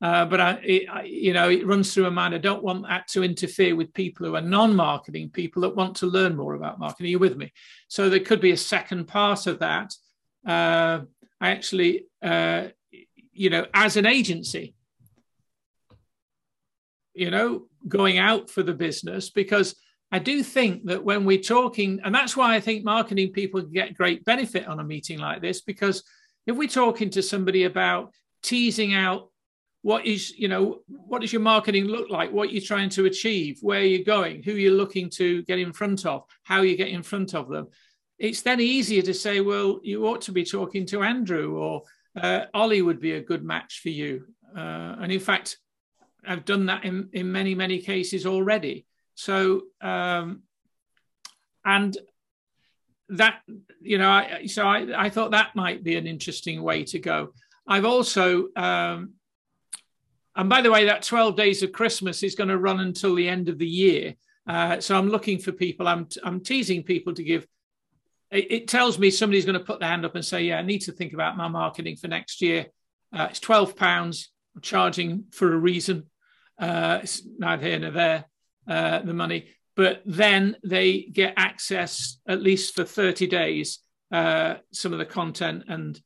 Uh, 0.00 0.24
but 0.24 0.40
I, 0.40 0.50
it, 0.62 0.88
I, 0.88 1.02
you 1.02 1.32
know, 1.32 1.50
it 1.50 1.66
runs 1.66 1.92
through 1.92 2.04
my 2.04 2.10
mind. 2.10 2.34
I 2.34 2.38
don't 2.38 2.62
want 2.62 2.86
that 2.86 3.08
to 3.08 3.24
interfere 3.24 3.74
with 3.74 3.92
people 3.94 4.26
who 4.26 4.36
are 4.36 4.40
non-marketing 4.40 5.30
people 5.30 5.62
that 5.62 5.74
want 5.74 5.96
to 5.96 6.06
learn 6.06 6.36
more 6.36 6.54
about 6.54 6.78
marketing. 6.78 7.06
Are 7.06 7.10
you 7.10 7.18
with 7.18 7.36
me? 7.36 7.52
So 7.88 8.08
there 8.08 8.20
could 8.20 8.40
be 8.40 8.52
a 8.52 8.56
second 8.56 9.06
part 9.06 9.46
of 9.46 9.58
that. 9.58 9.92
Uh, 10.46 11.00
I 11.40 11.50
actually, 11.50 12.06
uh, 12.22 12.68
you 13.32 13.50
know, 13.50 13.66
as 13.74 13.96
an 13.96 14.06
agency, 14.06 14.74
you 17.14 17.30
know, 17.30 17.66
going 17.88 18.18
out 18.18 18.50
for 18.50 18.62
the 18.62 18.74
business 18.74 19.30
because 19.30 19.74
I 20.10 20.20
do 20.20 20.42
think 20.42 20.86
that 20.86 21.04
when 21.04 21.24
we're 21.24 21.38
talking, 21.38 22.00
and 22.04 22.14
that's 22.14 22.36
why 22.36 22.54
I 22.54 22.60
think 22.60 22.84
marketing 22.84 23.32
people 23.32 23.60
get 23.62 23.94
great 23.94 24.24
benefit 24.24 24.66
on 24.66 24.80
a 24.80 24.84
meeting 24.84 25.18
like 25.18 25.42
this, 25.42 25.60
because 25.60 26.02
if 26.46 26.56
we're 26.56 26.68
talking 26.68 27.10
to 27.10 27.22
somebody 27.22 27.64
about 27.64 28.12
teasing 28.42 28.94
out 28.94 29.30
what 29.82 30.04
is, 30.06 30.36
you 30.36 30.48
know, 30.48 30.80
what 30.88 31.20
does 31.20 31.32
your 31.32 31.42
marketing 31.42 31.84
look 31.84 32.10
like, 32.10 32.32
what 32.32 32.52
you're 32.52 32.62
trying 32.62 32.88
to 32.90 33.06
achieve, 33.06 33.58
where 33.62 33.80
are 33.80 33.84
you're 33.84 34.04
going, 34.04 34.42
who 34.42 34.52
are 34.52 34.58
you're 34.58 34.72
looking 34.72 35.08
to 35.10 35.42
get 35.44 35.58
in 35.58 35.72
front 35.72 36.04
of, 36.04 36.24
how 36.42 36.62
you 36.62 36.76
get 36.76 36.88
in 36.88 37.02
front 37.02 37.34
of 37.34 37.48
them, 37.48 37.68
it's 38.18 38.42
then 38.42 38.60
easier 38.60 39.02
to 39.02 39.14
say, 39.14 39.40
well, 39.40 39.78
you 39.82 40.06
ought 40.06 40.22
to 40.22 40.32
be 40.32 40.44
talking 40.44 40.84
to 40.86 41.02
Andrew 41.02 41.56
or 41.56 41.82
uh, 42.20 42.46
Ollie 42.52 42.82
would 42.82 43.00
be 43.00 43.12
a 43.12 43.20
good 43.20 43.44
match 43.44 43.80
for 43.80 43.90
you. 43.90 44.26
Uh, 44.56 44.96
and 45.00 45.12
in 45.12 45.20
fact, 45.20 45.58
I've 46.26 46.44
done 46.44 46.66
that 46.66 46.84
in, 46.84 47.08
in 47.12 47.30
many, 47.30 47.54
many 47.54 47.78
cases 47.78 48.26
already. 48.26 48.86
So, 49.14 49.62
um, 49.80 50.42
and 51.64 51.96
that, 53.10 53.40
you 53.80 53.98
know, 53.98 54.10
I, 54.10 54.46
so 54.46 54.66
I, 54.66 55.06
I 55.06 55.10
thought 55.10 55.30
that 55.30 55.54
might 55.54 55.84
be 55.84 55.96
an 55.96 56.06
interesting 56.06 56.62
way 56.62 56.84
to 56.84 56.98
go. 56.98 57.32
I've 57.66 57.84
also, 57.84 58.48
um, 58.56 59.14
and 60.38 60.48
by 60.48 60.62
the 60.62 60.70
way, 60.70 60.84
that 60.84 61.02
12 61.02 61.34
days 61.34 61.64
of 61.64 61.72
Christmas 61.72 62.22
is 62.22 62.36
going 62.36 62.48
to 62.48 62.58
run 62.58 62.78
until 62.78 63.16
the 63.16 63.28
end 63.28 63.48
of 63.48 63.58
the 63.58 63.66
year. 63.66 64.14
Uh, 64.46 64.78
so 64.78 64.96
I'm 64.96 65.08
looking 65.08 65.38
for 65.38 65.50
people, 65.50 65.88
I'm, 65.88 66.08
I'm 66.22 66.40
teasing 66.40 66.84
people 66.84 67.12
to 67.14 67.24
give. 67.24 67.44
It, 68.30 68.52
it, 68.52 68.68
tells 68.68 69.00
me 69.00 69.10
somebody's 69.10 69.44
going 69.44 69.58
to 69.58 69.64
put 69.64 69.80
their 69.80 69.88
hand 69.88 70.04
up 70.04 70.14
and 70.14 70.24
say, 70.24 70.44
Yeah, 70.44 70.58
I 70.58 70.62
need 70.62 70.80
to 70.82 70.92
think 70.92 71.12
about 71.12 71.36
my 71.36 71.48
marketing 71.48 71.96
for 71.96 72.06
next 72.06 72.40
year. 72.40 72.66
Uh, 73.12 73.26
it's 73.30 73.40
£12. 73.40 74.28
I'm 74.54 74.62
charging 74.62 75.24
for 75.32 75.52
a 75.52 75.56
reason. 75.56 76.04
Uh, 76.58 77.00
it's 77.02 77.22
neither 77.38 77.66
here 77.66 77.78
nor 77.80 77.90
there, 77.90 78.24
uh, 78.68 79.00
the 79.00 79.14
money. 79.14 79.48
But 79.74 80.02
then 80.06 80.56
they 80.64 81.02
get 81.02 81.34
access, 81.36 82.18
at 82.28 82.42
least 82.42 82.76
for 82.76 82.84
30 82.84 83.26
days, 83.26 83.80
uh, 84.12 84.56
some 84.72 84.92
of 84.92 84.98
the 84.98 85.06
content 85.06 85.64
and 85.68 86.00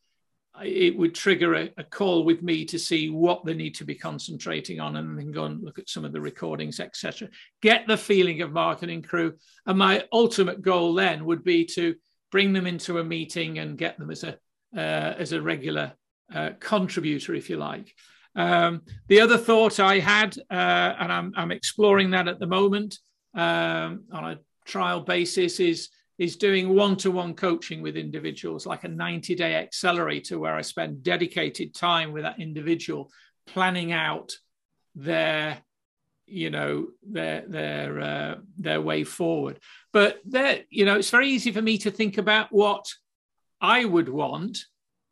it 0.65 0.97
would 0.97 1.15
trigger 1.15 1.55
a, 1.55 1.71
a, 1.77 1.85
call 1.85 2.25
with 2.25 2.43
me 2.43 2.65
to 2.65 2.79
see 2.79 3.11
what 3.11 3.45
they 3.45 3.55
need 3.55 3.75
to 3.75 3.85
be 3.85 3.95
concentrating 3.95 4.81
on 4.81 4.97
and 4.97 5.19
then 5.19 5.31
go 5.31 5.45
and 5.45 5.63
look 5.63 5.79
at 5.79 5.89
some 5.89 6.05
of 6.05 6.13
the 6.13 6.21
recordings 6.21 6.81
etc 6.81 7.29
get 7.61 7.87
the 7.87 7.97
feeling 7.97 8.43
of 8.43 8.53
marketing 8.53 9.03
crew. 9.03 9.35
And 9.67 9.79
my 9.79 10.05
ultimate 10.13 10.63
goal 10.63 10.95
then 10.95 11.25
would 11.25 11.45
be 11.45 11.65
to 11.67 11.95
bring 12.31 12.53
them 12.53 12.67
into 12.67 12.99
a 12.99 13.05
meeting 13.05 13.59
and 13.59 13.79
get 13.79 13.99
them 13.99 14.11
as 14.11 14.25
a 14.25 14.37
uh, 14.75 15.15
as 15.19 15.33
a 15.33 15.43
regular 15.43 15.93
uh, 16.35 16.51
contributor 16.59 17.35
if 17.35 17.51
you 17.51 17.57
like. 17.57 17.95
Um, 18.35 18.83
the 19.09 19.21
other 19.21 19.37
thought 19.37 19.79
i 19.79 19.99
had 19.99 20.39
uh, 20.51 20.95
and 20.99 21.13
I'm, 21.13 21.33
I'm 21.37 21.53
exploring 21.53 22.13
that 22.13 22.29
at 22.29 22.39
the 22.39 22.47
moment 22.47 22.99
um, 23.35 24.05
on 24.11 24.25
a 24.25 24.39
trial 24.65 25.01
basis 25.01 25.61
is 25.61 25.91
is 26.19 26.37
doing 26.37 26.75
one-to-one 26.75 27.35
coaching 27.35 27.83
with 27.83 27.97
individuals 27.97 28.67
like 28.67 28.85
a 28.85 28.89
90-day 28.89 29.55
accelerator 29.57 30.39
where 30.39 30.55
i 30.55 30.61
spend 30.61 31.03
dedicated 31.03 31.75
time 31.75 32.13
with 32.13 32.23
that 32.23 32.41
individual 32.41 33.11
planning 33.47 33.93
out 33.93 34.33
their 34.95 35.59
you 36.27 36.51
know 36.51 36.89
their 37.03 37.45
their 37.47 38.01
uh, 38.01 38.35
their 38.57 38.81
way 38.81 39.05
forward. 39.05 39.59
But 39.93 40.21
there 40.25 40.61
you 40.71 40.85
know 40.85 40.97
it's 40.97 41.11
very 41.11 41.29
easy 41.29 41.53
for 41.53 41.61
me 41.63 41.79
to 41.79 41.91
think 41.91 42.19
about 42.19 42.49
what 42.51 42.87
i 43.61 43.85
would 43.85 44.09
want 44.09 44.59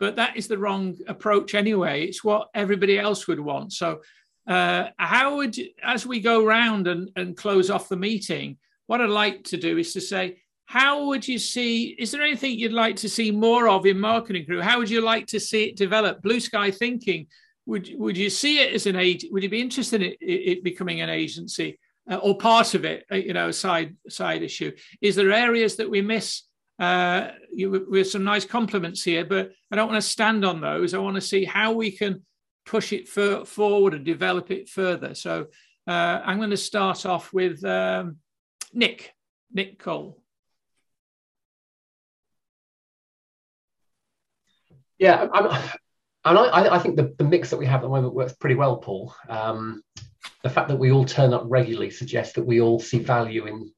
but 0.01 0.17
that 0.17 0.37
is 0.37 0.49
the 0.49 0.57
wrong 0.57 0.97
approach 1.09 1.55
anyway. 1.55 2.05
It's 2.05 2.25
what 2.25 2.49
everybody 2.55 2.99
else 2.99 3.29
would 3.29 3.39
want. 3.39 3.75
So 3.75 4.01
uh, 4.47 4.87
how 4.97 5.37
would 5.37 5.55
as 5.83 6.07
we 6.07 6.21
go 6.21 6.45
round 6.45 6.89
and, 6.89 7.11
and 7.17 7.37
close 7.37 7.69
off 7.69 7.91
the 7.91 7.97
meeting 7.97 8.57
what 8.87 9.01
i'd 9.01 9.11
like 9.11 9.45
to 9.45 9.57
do 9.57 9.79
is 9.79 9.93
to 9.93 10.01
say 10.01 10.39
how 10.71 11.07
would 11.07 11.27
you 11.27 11.37
see 11.37 11.97
is 11.99 12.13
there 12.13 12.23
anything 12.23 12.57
you'd 12.57 12.73
like 12.73 12.95
to 12.95 13.09
see 13.09 13.33
more 13.33 13.69
of 13.69 13.85
in 13.87 13.99
marketing 13.99 14.47
crew 14.47 14.61
how 14.61 14.79
would 14.79 14.89
you 14.89 15.01
like 15.01 15.27
to 15.27 15.41
see 15.41 15.65
it 15.65 15.77
develop? 15.77 16.23
Blue 16.23 16.39
sky 16.39 16.71
thinking 16.71 17.27
would 17.67 17.91
would 17.99 18.17
you 18.17 18.31
see 18.31 18.61
it 18.61 18.73
as 18.73 18.87
an 18.87 18.95
age 18.95 19.27
would 19.33 19.43
you 19.43 19.49
be 19.49 19.61
interested 19.61 20.01
in 20.01 20.13
it, 20.13 20.19
it 20.21 20.63
becoming 20.63 21.01
an 21.01 21.11
agency 21.11 21.77
uh, 22.09 22.19
or 22.19 22.39
part 22.39 22.75
of 22.75 22.85
it 22.85 23.05
uh, 23.11 23.17
you 23.17 23.33
know 23.33 23.49
a 23.49 23.53
side 23.53 23.97
side 24.09 24.45
issue? 24.45 24.71
Is 25.01 25.17
there 25.17 25.33
areas 25.33 25.75
that 25.77 25.91
we 25.91 26.03
miss? 26.03 26.43
Uh, 26.79 27.33
you, 27.53 27.85
with 27.91 28.09
some 28.09 28.25
nice 28.25 28.47
compliments 28.47 29.03
here 29.03 29.23
but 29.23 29.51
i 29.71 29.77
don't 29.77 29.91
want 29.91 30.03
to 30.03 30.09
stand 30.09 30.45
on 30.47 30.61
those. 30.61 30.95
I 30.95 30.99
want 30.99 31.17
to 31.17 31.21
see 31.33 31.45
how 31.45 31.73
we 31.73 31.91
can 31.91 32.23
push 32.65 32.95
it 32.95 33.07
for, 33.07 33.45
forward 33.45 33.93
and 33.93 34.05
develop 34.05 34.51
it 34.51 34.69
further. 34.69 35.15
So 35.15 35.49
uh, 35.89 36.21
i'm 36.25 36.39
going 36.39 36.57
to 36.59 36.69
start 36.71 37.07
off 37.07 37.33
with 37.33 37.65
um, 37.65 38.19
nick 38.73 39.13
nick 39.53 39.81
cole 39.81 40.20
Yeah, 45.01 45.27
I'm, 45.33 45.47
and 46.27 46.39
I, 46.39 46.77
I 46.77 46.79
think 46.79 46.97
the, 46.97 47.15
the 47.17 47.25
mix 47.25 47.51
that 47.51 47.57
we 47.57 47.67
have 47.67 47.81
at 47.81 47.85
the 47.85 47.89
moment 47.89 48.15
works 48.15 48.35
pretty 48.35 48.55
well, 48.55 48.77
Paul. 48.77 49.15
Um, 49.29 49.83
the 50.43 50.51
fact 50.51 50.69
that 50.69 50.79
we 50.79 50.93
all 50.93 51.07
turn 51.07 51.33
up 51.33 51.45
regularly 51.47 51.91
suggests 51.91 52.35
that 52.35 52.45
we 52.45 52.61
all 52.61 52.79
see 52.79 52.99
value 52.99 53.47
in 53.47 53.73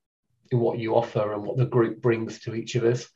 in 0.50 0.58
what 0.58 0.78
you 0.78 0.94
offer 0.94 1.32
and 1.32 1.44
what 1.44 1.56
the 1.56 1.64
group 1.64 2.02
brings 2.02 2.40
to 2.40 2.54
each 2.54 2.74
of 2.74 2.84
us. 2.84 3.08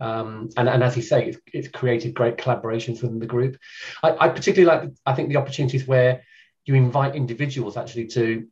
Um, 0.00 0.50
and, 0.56 0.68
and 0.68 0.82
as 0.82 0.96
you 0.96 1.02
say, 1.02 1.28
it's, 1.28 1.38
it's 1.46 1.68
created 1.68 2.12
great 2.14 2.36
collaborations 2.36 3.00
within 3.00 3.20
the 3.20 3.26
group. 3.26 3.56
I, 4.02 4.26
I 4.26 4.28
particularly 4.28 4.66
like, 4.66 4.90
I 5.06 5.14
think, 5.14 5.30
the 5.30 5.36
opportunities 5.36 5.86
where 5.86 6.22
you 6.66 6.74
invite 6.74 7.14
individuals 7.14 7.76
actually 7.76 8.08
to 8.08 8.46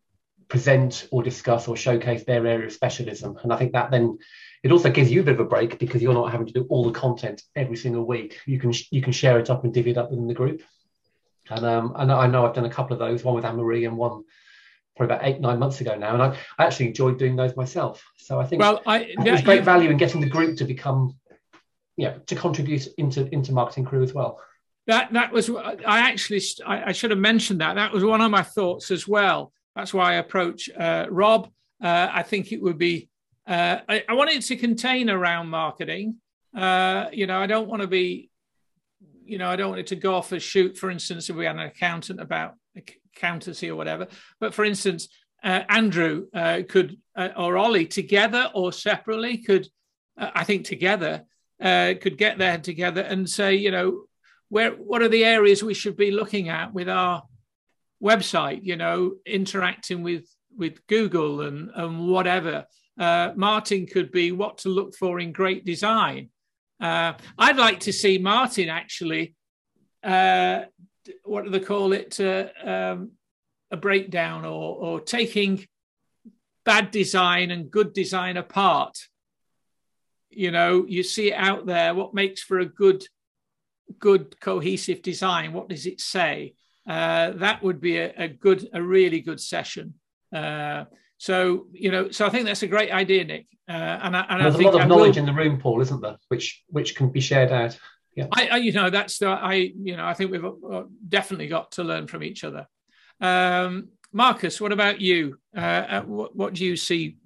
present 0.48 1.08
or 1.10 1.22
discuss 1.22 1.68
or 1.68 1.76
showcase 1.76 2.24
their 2.24 2.46
area 2.46 2.66
of 2.66 2.72
specialism. 2.72 3.36
And 3.42 3.52
I 3.52 3.56
think 3.56 3.72
that 3.72 3.90
then 3.90 4.18
it 4.62 4.72
also 4.72 4.90
gives 4.90 5.10
you 5.10 5.20
a 5.20 5.24
bit 5.24 5.34
of 5.34 5.40
a 5.40 5.44
break 5.44 5.78
because 5.78 6.02
you're 6.02 6.14
not 6.14 6.30
having 6.30 6.46
to 6.46 6.52
do 6.52 6.66
all 6.68 6.84
the 6.84 6.98
content 6.98 7.42
every 7.56 7.76
single 7.76 8.04
week. 8.04 8.38
You 8.46 8.58
can 8.58 8.72
you 8.90 9.02
can 9.02 9.12
share 9.12 9.38
it 9.38 9.50
up 9.50 9.64
and 9.64 9.72
divvy 9.72 9.92
it 9.92 9.98
up 9.98 10.10
within 10.10 10.26
the 10.26 10.34
group. 10.34 10.62
And 11.48 11.64
um, 11.64 11.94
and 11.96 12.12
I 12.12 12.26
know 12.26 12.46
I've 12.46 12.54
done 12.54 12.66
a 12.66 12.70
couple 12.70 12.92
of 12.92 12.98
those, 12.98 13.24
one 13.24 13.34
with 13.34 13.44
Anne 13.44 13.56
Marie 13.56 13.84
and 13.84 13.96
one 13.96 14.24
probably 14.96 15.14
about 15.14 15.26
eight 15.26 15.40
nine 15.40 15.58
months 15.58 15.80
ago 15.80 15.96
now, 15.96 16.12
and 16.12 16.22
I, 16.22 16.36
I 16.58 16.66
actually 16.66 16.88
enjoyed 16.88 17.18
doing 17.18 17.36
those 17.36 17.56
myself. 17.56 18.04
So 18.16 18.38
I 18.38 18.46
think 18.46 18.60
well, 18.60 18.82
I, 18.86 19.14
there's 19.22 19.42
great 19.42 19.64
value 19.64 19.90
in 19.90 19.96
getting 19.96 20.20
the 20.20 20.28
group 20.28 20.58
to 20.58 20.64
become, 20.64 21.16
yeah, 21.96 22.18
to 22.26 22.34
contribute 22.34 22.86
into 22.98 23.26
into 23.34 23.52
marketing 23.52 23.86
crew 23.86 24.02
as 24.02 24.12
well. 24.12 24.40
That 24.86 25.12
that 25.14 25.32
was 25.32 25.50
I 25.50 26.00
actually 26.00 26.42
I, 26.66 26.84
I 26.90 26.92
should 26.92 27.10
have 27.10 27.18
mentioned 27.18 27.60
that. 27.62 27.74
That 27.74 27.92
was 27.92 28.04
one 28.04 28.20
of 28.20 28.30
my 28.30 28.42
thoughts 28.42 28.90
as 28.90 29.08
well. 29.08 29.52
That's 29.74 29.94
why 29.94 30.12
I 30.12 30.14
approach 30.16 30.68
uh, 30.70 31.06
Rob. 31.10 31.48
Uh, 31.82 32.08
I 32.12 32.22
think 32.22 32.52
it 32.52 32.60
would 32.60 32.76
be 32.76 33.09
uh, 33.50 33.80
I, 33.88 34.04
I, 34.08 34.12
want 34.12 34.30
it 34.30 34.42
to 34.42 34.56
contain 34.56 35.10
around 35.10 35.48
marketing. 35.48 36.18
Uh, 36.56 37.06
you 37.12 37.26
know, 37.26 37.40
I 37.40 37.48
don't 37.48 37.68
want 37.68 37.82
to 37.82 37.88
be, 37.88 38.30
you 39.24 39.38
know, 39.38 39.48
I 39.50 39.56
don't 39.56 39.70
want 39.70 39.80
it 39.80 39.88
to 39.88 39.96
go 39.96 40.14
off 40.14 40.30
a 40.30 40.38
shoot. 40.38 40.78
For 40.78 40.88
instance, 40.88 41.28
if 41.28 41.34
we 41.34 41.46
had 41.46 41.56
an 41.56 41.62
accountant 41.62 42.20
about 42.20 42.54
accountancy 42.76 43.68
or 43.68 43.74
whatever. 43.74 44.06
But 44.38 44.54
for 44.54 44.64
instance, 44.64 45.08
uh, 45.42 45.62
Andrew 45.68 46.26
uh, 46.32 46.60
could 46.68 46.98
uh, 47.16 47.30
or 47.36 47.58
Ollie 47.58 47.86
together 47.86 48.52
or 48.54 48.72
separately 48.72 49.38
could, 49.38 49.66
uh, 50.16 50.30
I 50.32 50.44
think 50.44 50.64
together, 50.64 51.24
could 51.60 52.18
get 52.18 52.38
there 52.38 52.58
together 52.58 53.00
and 53.00 53.28
say, 53.28 53.56
you 53.56 53.72
know, 53.72 54.04
where 54.48 54.70
what 54.70 55.02
are 55.02 55.08
the 55.08 55.24
areas 55.24 55.62
we 55.62 55.74
should 55.74 55.96
be 55.96 56.12
looking 56.12 56.48
at 56.48 56.72
with 56.72 56.88
our 56.88 57.24
website? 58.00 58.60
You 58.62 58.76
know, 58.76 59.16
interacting 59.26 60.04
with 60.04 60.28
with 60.56 60.86
Google 60.86 61.40
and 61.40 61.70
and 61.74 62.06
whatever 62.06 62.66
uh, 63.00 63.32
Martin 63.34 63.86
could 63.86 64.12
be 64.12 64.30
what 64.30 64.58
to 64.58 64.68
look 64.68 64.94
for 64.94 65.18
in 65.18 65.32
great 65.32 65.64
design. 65.64 66.28
Uh, 66.80 67.14
I'd 67.38 67.56
like 67.56 67.80
to 67.80 67.92
see 67.92 68.18
Martin 68.18 68.68
actually, 68.68 69.34
uh, 70.04 70.64
what 71.24 71.44
do 71.44 71.50
they 71.50 71.60
call 71.60 71.94
it, 71.94 72.20
uh, 72.20 72.48
um, 72.62 73.12
a 73.70 73.76
breakdown 73.78 74.44
or, 74.44 74.76
or 74.76 75.00
taking 75.00 75.66
bad 76.66 76.90
design 76.90 77.50
and 77.50 77.70
good 77.70 77.94
design 77.94 78.36
apart. 78.36 78.98
You 80.28 80.50
know, 80.50 80.84
you 80.86 81.02
see 81.02 81.32
it 81.32 81.36
out 81.36 81.64
there. 81.66 81.94
What 81.94 82.14
makes 82.14 82.42
for 82.42 82.58
a 82.58 82.66
good, 82.66 83.02
good 83.98 84.38
cohesive 84.40 85.00
design? 85.00 85.54
What 85.54 85.70
does 85.70 85.86
it 85.86 86.00
say? 86.00 86.54
Uh, 86.86 87.30
that 87.30 87.62
would 87.62 87.80
be 87.80 87.96
a, 87.96 88.12
a, 88.16 88.28
good, 88.28 88.68
a 88.74 88.82
really 88.82 89.20
good 89.20 89.40
session. 89.40 89.94
Uh, 90.34 90.84
so 91.20 91.66
you 91.72 91.90
know, 91.90 92.10
so 92.10 92.24
I 92.24 92.30
think 92.30 92.46
that's 92.46 92.62
a 92.62 92.66
great 92.66 92.90
idea, 92.90 93.24
Nick. 93.24 93.46
Uh, 93.68 93.72
and 93.72 94.16
I, 94.16 94.24
and 94.30 94.42
there's 94.42 94.56
I 94.56 94.58
a 94.58 94.62
lot 94.62 94.74
of 94.74 94.80
I 94.80 94.84
knowledge 94.86 95.16
will, 95.16 95.18
in 95.18 95.26
the 95.26 95.34
room, 95.34 95.60
Paul, 95.60 95.82
isn't 95.82 96.00
there? 96.00 96.16
Which 96.28 96.64
which 96.68 96.96
can 96.96 97.10
be 97.10 97.20
shared 97.20 97.52
out. 97.52 97.78
Yeah. 98.16 98.28
I, 98.32 98.48
I 98.52 98.56
you 98.56 98.72
know, 98.72 98.88
that's 98.88 99.18
the 99.18 99.28
I 99.28 99.54
you 99.54 99.98
know, 99.98 100.06
I 100.06 100.14
think 100.14 100.30
we've 100.30 100.42
uh, 100.44 100.84
definitely 101.06 101.48
got 101.48 101.72
to 101.72 101.84
learn 101.84 102.06
from 102.06 102.22
each 102.22 102.42
other. 102.42 102.66
Um, 103.20 103.90
Marcus, 104.14 104.62
what 104.62 104.72
about 104.72 105.02
you? 105.02 105.38
Uh, 105.54 105.60
uh, 105.60 106.02
what, 106.04 106.34
what 106.34 106.54
do 106.54 106.64
you 106.64 106.74
see? 106.74 107.18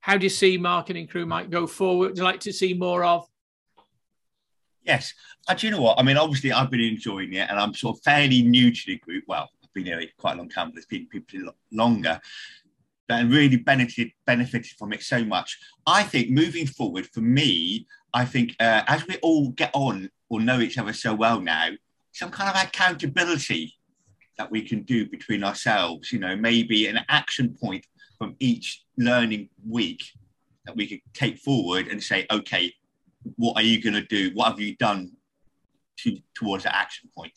How 0.00 0.16
do 0.16 0.24
you 0.24 0.30
see 0.30 0.56
marketing 0.56 1.06
crew 1.06 1.26
might 1.26 1.50
go 1.50 1.66
forward? 1.66 2.12
Would 2.12 2.18
you 2.18 2.24
like 2.24 2.40
to 2.40 2.54
see 2.54 2.72
more 2.72 3.04
of? 3.04 3.26
Yes. 4.82 5.12
Uh, 5.46 5.52
do 5.52 5.66
you 5.66 5.72
know 5.72 5.82
what? 5.82 5.98
I 5.98 6.02
mean, 6.02 6.16
obviously, 6.16 6.52
I've 6.52 6.70
been 6.70 6.80
enjoying 6.80 7.34
it, 7.34 7.50
and 7.50 7.58
I'm 7.58 7.74
sort 7.74 7.98
of 7.98 8.02
fairly 8.02 8.40
new 8.40 8.72
to 8.72 8.82
the 8.86 8.96
group. 8.96 9.24
Well, 9.28 9.50
I've 9.62 9.72
been 9.74 9.84
here 9.84 10.02
quite 10.16 10.36
a 10.36 10.38
long 10.38 10.48
time, 10.48 10.68
but 10.68 10.76
there's 10.76 10.86
been 10.86 11.06
people 11.06 11.52
longer, 11.70 12.18
and 13.08 13.30
really 13.32 13.56
benefited 13.56 14.12
benefited 14.26 14.72
from 14.78 14.92
it 14.92 15.02
so 15.02 15.24
much. 15.24 15.58
I 15.86 16.02
think 16.02 16.30
moving 16.30 16.66
forward, 16.66 17.06
for 17.06 17.20
me, 17.20 17.86
I 18.12 18.24
think 18.24 18.54
uh, 18.60 18.82
as 18.86 19.06
we 19.06 19.16
all 19.22 19.50
get 19.50 19.70
on 19.74 20.10
or 20.28 20.40
know 20.40 20.60
each 20.60 20.78
other 20.78 20.92
so 20.92 21.14
well 21.14 21.40
now, 21.40 21.70
some 22.12 22.30
kind 22.30 22.48
of 22.48 22.62
accountability 22.62 23.74
that 24.38 24.50
we 24.50 24.62
can 24.62 24.82
do 24.82 25.06
between 25.06 25.44
ourselves. 25.44 26.12
You 26.12 26.18
know, 26.18 26.36
maybe 26.36 26.86
an 26.86 27.00
action 27.08 27.56
point 27.60 27.86
from 28.18 28.36
each 28.40 28.82
learning 28.96 29.50
week 29.68 30.02
that 30.64 30.76
we 30.76 30.86
could 30.86 31.00
take 31.12 31.38
forward 31.38 31.88
and 31.88 32.02
say, 32.02 32.26
okay, 32.30 32.72
what 33.36 33.56
are 33.56 33.62
you 33.62 33.82
going 33.82 33.94
to 33.94 34.04
do? 34.04 34.30
What 34.34 34.48
have 34.50 34.60
you 34.60 34.76
done 34.76 35.12
to, 35.98 36.18
towards 36.34 36.64
that 36.64 36.74
action 36.74 37.10
point? 37.14 37.32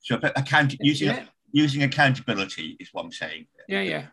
So 0.00 0.18
account 0.36 0.76
using 0.80 1.08
yeah. 1.08 1.24
Using 1.52 1.82
accountability 1.82 2.76
is 2.80 2.88
what 2.92 3.04
I'm 3.04 3.12
saying. 3.12 3.46
Yeah, 3.68 3.82
yeah. 3.82 4.06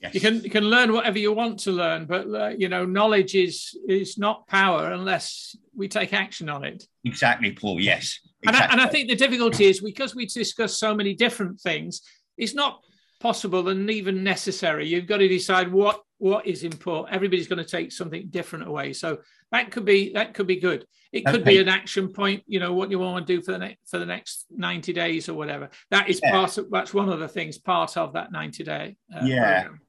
Yes. 0.00 0.14
You 0.14 0.20
can 0.20 0.40
you 0.42 0.50
can 0.50 0.64
learn 0.64 0.92
whatever 0.92 1.18
you 1.18 1.32
want 1.32 1.58
to 1.60 1.72
learn, 1.72 2.06
but 2.06 2.28
uh, 2.28 2.48
you 2.56 2.68
know 2.68 2.84
knowledge 2.84 3.34
is 3.34 3.76
is 3.88 4.16
not 4.16 4.46
power 4.46 4.92
unless 4.92 5.56
we 5.74 5.88
take 5.88 6.12
action 6.12 6.48
on 6.48 6.64
it. 6.64 6.84
Exactly, 7.04 7.52
Paul. 7.52 7.80
Yes. 7.80 8.20
Exactly. 8.42 8.46
And, 8.46 8.56
I, 8.56 8.72
and 8.72 8.80
I 8.80 8.86
think 8.86 9.08
the 9.08 9.16
difficulty 9.16 9.66
is 9.66 9.80
because 9.80 10.14
we 10.14 10.26
discuss 10.26 10.78
so 10.78 10.94
many 10.94 11.14
different 11.14 11.60
things, 11.60 12.02
it's 12.36 12.54
not 12.54 12.80
possible 13.18 13.68
and 13.68 13.90
even 13.90 14.22
necessary. 14.22 14.86
You've 14.86 15.08
got 15.08 15.16
to 15.18 15.28
decide 15.28 15.72
what 15.72 16.00
what 16.18 16.46
is 16.46 16.62
important. 16.62 17.14
Everybody's 17.14 17.48
going 17.48 17.64
to 17.64 17.68
take 17.68 17.90
something 17.90 18.28
different 18.30 18.68
away. 18.68 18.92
So 18.92 19.18
that 19.52 19.70
could 19.70 19.84
be 19.84 20.12
that 20.12 20.34
could 20.34 20.46
be 20.46 20.56
good. 20.60 20.86
It 21.12 21.24
could 21.24 21.42
okay. 21.42 21.52
be 21.52 21.58
an 21.58 21.68
action 21.68 22.12
point. 22.12 22.42
You 22.46 22.60
know 22.60 22.72
what 22.74 22.90
you 22.90 22.98
want 22.98 23.26
to 23.26 23.36
do 23.36 23.42
for 23.42 23.52
the 23.52 23.58
next 23.58 23.88
for 23.88 23.98
the 23.98 24.06
next 24.06 24.46
ninety 24.50 24.92
days 24.92 25.28
or 25.28 25.34
whatever. 25.34 25.70
That 25.90 26.08
is 26.08 26.20
yeah. 26.22 26.32
part 26.32 26.58
of 26.58 26.70
that's 26.70 26.92
one 26.92 27.08
of 27.08 27.18
the 27.18 27.28
things 27.28 27.58
part 27.58 27.96
of 27.96 28.12
that 28.12 28.30
ninety 28.32 28.64
day. 28.64 28.96
Uh, 29.14 29.24
yeah. 29.24 29.62
Program. 29.62 29.80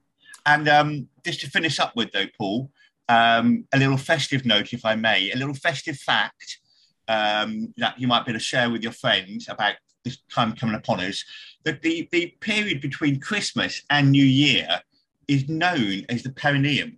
And 0.46 0.70
um, 0.70 1.08
just 1.26 1.42
to 1.42 1.50
finish 1.50 1.80
up 1.80 1.96
with, 1.96 2.12
though, 2.12 2.26
Paul, 2.38 2.72
um, 3.10 3.66
a 3.74 3.78
little 3.78 3.98
festive 3.98 4.46
note, 4.46 4.74
if 4.74 4.86
I 4.86 4.96
may, 4.96 5.32
a 5.32 5.36
little 5.36 5.54
festive 5.54 5.98
fact 5.98 6.60
um, 7.08 7.74
that 7.78 8.00
you 8.00 8.08
might 8.08 8.26
be 8.26 8.32
able 8.32 8.40
to 8.40 8.46
share 8.46 8.70
with 8.70 8.82
your 8.82 8.94
friends 8.94 9.50
about 9.50 9.76
this 10.06 10.18
time 10.34 10.56
coming 10.56 10.76
upon 10.76 11.02
us. 11.02 11.24
That 11.66 11.82
the, 11.82 12.08
the 12.12 12.28
period 12.40 12.80
between 12.82 13.20
Christmas 13.20 13.84
and 13.90 14.12
New 14.12 14.24
Year 14.24 14.82
is 15.28 15.50
known 15.50 16.06
as 16.08 16.24
the 16.24 16.32
perineum, 16.32 16.98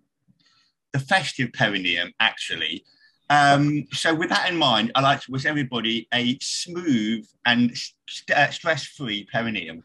the 0.93 0.99
festive 0.99 1.53
perineum, 1.53 2.13
actually. 2.19 2.83
Um, 3.29 3.87
so, 3.93 4.13
with 4.13 4.29
that 4.29 4.49
in 4.49 4.57
mind, 4.57 4.91
I'd 4.93 5.03
like 5.03 5.21
to 5.21 5.31
wish 5.31 5.45
everybody 5.45 6.07
a 6.13 6.37
smooth 6.41 7.25
and 7.45 7.75
st- 8.07 8.37
uh, 8.37 8.51
stress 8.51 8.85
free 8.85 9.25
perineum. 9.31 9.83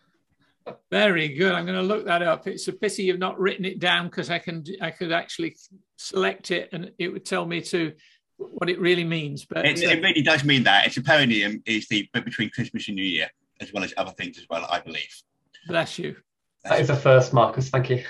Very 0.90 1.28
good. 1.28 1.52
I'm 1.52 1.64
going 1.64 1.78
to 1.78 1.82
look 1.82 2.06
that 2.06 2.22
up. 2.22 2.48
It's 2.48 2.66
a 2.66 2.72
pity 2.72 3.04
you've 3.04 3.20
not 3.20 3.38
written 3.38 3.64
it 3.64 3.78
down 3.78 4.06
because 4.06 4.30
I 4.30 4.40
can 4.40 4.64
I 4.80 4.90
could 4.90 5.12
actually 5.12 5.56
select 5.96 6.50
it 6.50 6.70
and 6.72 6.90
it 6.98 7.08
would 7.12 7.24
tell 7.24 7.46
me 7.46 7.60
to 7.62 7.92
what 8.36 8.68
it 8.68 8.80
really 8.80 9.04
means. 9.04 9.44
But 9.44 9.64
it, 9.64 9.78
uh, 9.78 9.90
it 9.90 10.02
really 10.02 10.22
does 10.22 10.42
mean 10.42 10.64
that. 10.64 10.86
It's 10.86 10.96
a 10.96 11.02
perineum 11.02 11.62
is 11.66 11.86
the 11.86 12.08
bit 12.12 12.24
between 12.24 12.50
Christmas 12.50 12.88
and 12.88 12.96
New 12.96 13.04
Year, 13.04 13.30
as 13.60 13.72
well 13.72 13.84
as 13.84 13.94
other 13.96 14.10
things 14.12 14.38
as 14.38 14.46
well, 14.50 14.66
I 14.70 14.80
believe. 14.80 15.22
Bless 15.68 16.00
you. 16.00 16.16
That 16.64 16.80
is 16.80 16.90
a 16.90 16.96
first, 16.96 17.32
Marcus. 17.32 17.70
Thank 17.70 17.90
you. 17.90 18.02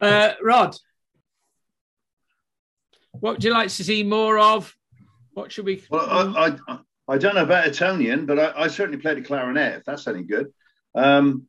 uh, 0.00 0.32
Rod, 0.42 0.74
what 3.20 3.34
would 3.34 3.44
you 3.44 3.52
like 3.52 3.68
to 3.68 3.84
see 3.84 4.02
more 4.02 4.38
of? 4.38 4.74
What 5.32 5.52
should 5.52 5.66
we? 5.66 5.82
Well, 5.90 6.36
I, 6.36 6.56
I, 6.68 6.78
I 7.08 7.18
don't 7.18 7.34
know 7.34 7.42
about 7.42 7.66
Etonian, 7.66 8.26
but 8.26 8.38
I, 8.38 8.62
I 8.62 8.68
certainly 8.68 9.00
played 9.00 9.18
a 9.18 9.22
clarinet. 9.22 9.78
If 9.78 9.84
that's 9.84 10.06
any 10.06 10.22
good. 10.22 10.52
Um, 10.94 11.46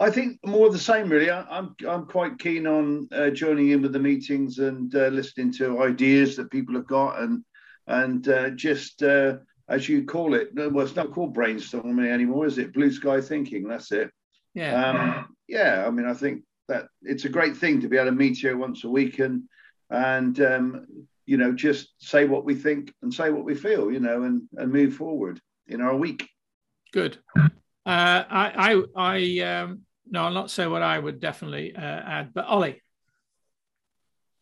I 0.00 0.10
think 0.10 0.40
more 0.44 0.66
of 0.66 0.72
the 0.72 0.78
same, 0.78 1.08
really. 1.08 1.30
I, 1.30 1.40
am 1.40 1.74
I'm, 1.80 1.88
I'm 1.88 2.06
quite 2.06 2.38
keen 2.38 2.66
on 2.66 3.08
uh, 3.12 3.30
joining 3.30 3.70
in 3.70 3.82
with 3.82 3.92
the 3.92 4.00
meetings 4.00 4.58
and 4.58 4.94
uh, 4.94 5.08
listening 5.08 5.52
to 5.54 5.82
ideas 5.82 6.36
that 6.36 6.50
people 6.50 6.74
have 6.74 6.86
got, 6.86 7.20
and 7.20 7.44
and 7.86 8.28
uh, 8.28 8.50
just 8.50 9.02
uh, 9.02 9.36
as 9.68 9.88
you 9.88 10.04
call 10.04 10.34
it, 10.34 10.50
well, 10.54 10.80
it's 10.80 10.96
not 10.96 11.12
called 11.12 11.36
brainstorming 11.36 12.10
anymore, 12.10 12.46
is 12.46 12.58
it? 12.58 12.74
Blue 12.74 12.90
sky 12.90 13.20
thinking. 13.20 13.66
That's 13.66 13.92
it. 13.92 14.10
Yeah. 14.52 14.84
Um, 14.84 15.36
yeah. 15.48 15.84
I 15.86 15.90
mean, 15.90 16.06
I 16.06 16.14
think 16.14 16.42
that 16.68 16.86
it's 17.02 17.24
a 17.24 17.30
great 17.30 17.56
thing 17.56 17.80
to 17.80 17.88
be 17.88 17.96
able 17.96 18.10
to 18.10 18.16
meet 18.16 18.42
you 18.42 18.56
once 18.58 18.84
a 18.84 18.88
week 18.88 19.18
and 19.18 19.44
and 19.94 20.40
um, 20.40 20.86
you 21.26 21.36
know 21.36 21.52
just 21.52 21.94
say 21.98 22.24
what 22.24 22.44
we 22.44 22.54
think 22.54 22.92
and 23.02 23.12
say 23.12 23.30
what 23.30 23.44
we 23.44 23.54
feel, 23.54 23.90
you 23.90 24.00
know, 24.00 24.24
and 24.24 24.42
and 24.56 24.72
move 24.72 24.94
forward 24.94 25.40
in 25.66 25.80
our 25.80 25.96
week. 25.96 26.28
Good. 26.92 27.18
Uh, 27.36 27.50
I, 27.86 28.52
I, 28.56 28.82
I 28.96 29.40
um, 29.40 29.80
no, 30.08 30.24
I'll 30.24 30.32
not 30.32 30.50
say 30.50 30.66
what 30.66 30.82
I 30.82 30.98
would 30.98 31.20
definitely 31.20 31.74
uh, 31.74 31.80
add, 31.80 32.32
but 32.34 32.46
Ollie. 32.46 32.80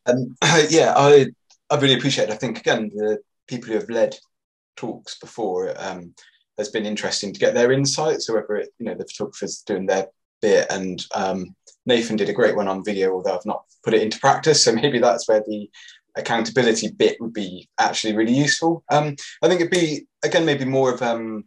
Um, 0.07 0.37
yeah, 0.69 0.95
I, 0.97 1.27
I 1.71 1.77
really 1.77 1.95
appreciate 1.95 2.29
it. 2.29 2.33
I 2.33 2.37
think 2.37 2.59
again, 2.59 2.91
the 2.95 3.19
people 3.47 3.69
who 3.69 3.75
have 3.75 3.91
led 3.91 4.17
talks 4.77 5.19
before 5.19 5.75
um, 5.77 6.15
has 6.59 6.69
been 6.69 6.87
interesting 6.87 7.33
to 7.33 7.41
get 7.41 7.55
their 7.55 7.73
insights. 7.73 8.27
Whoever 8.27 8.57
it, 8.57 8.71
you 8.79 8.87
know, 8.87 8.95
the 8.95 9.07
photographers 9.07 9.63
doing 9.67 9.87
their 9.87 10.07
bit, 10.43 10.67
and 10.71 11.05
um, 11.15 11.55
Nathan 11.87 12.17
did 12.17 12.29
a 12.29 12.35
great 12.35 12.57
one 12.57 12.69
on 12.69 12.85
video, 12.85 13.13
although 13.13 13.37
I've 13.37 13.47
not 13.47 13.65
put 13.85 13.95
it 13.95 14.03
into 14.03 14.19
practice. 14.19 14.63
So 14.63 14.73
maybe 14.83 14.99
that's 14.99 15.29
where 15.29 15.43
the 15.47 15.71
accountability 16.17 16.91
bit 16.91 17.17
would 17.21 17.33
be 17.33 17.69
actually 17.79 18.15
really 18.15 18.35
useful. 18.35 18.85
Um, 18.91 19.17
I 19.43 19.49
think 19.49 19.61
it'd 19.61 19.73
be 19.73 20.07
again 20.23 20.45
maybe 20.45 20.65
more 20.65 20.93
of 20.93 21.01
um, 21.01 21.45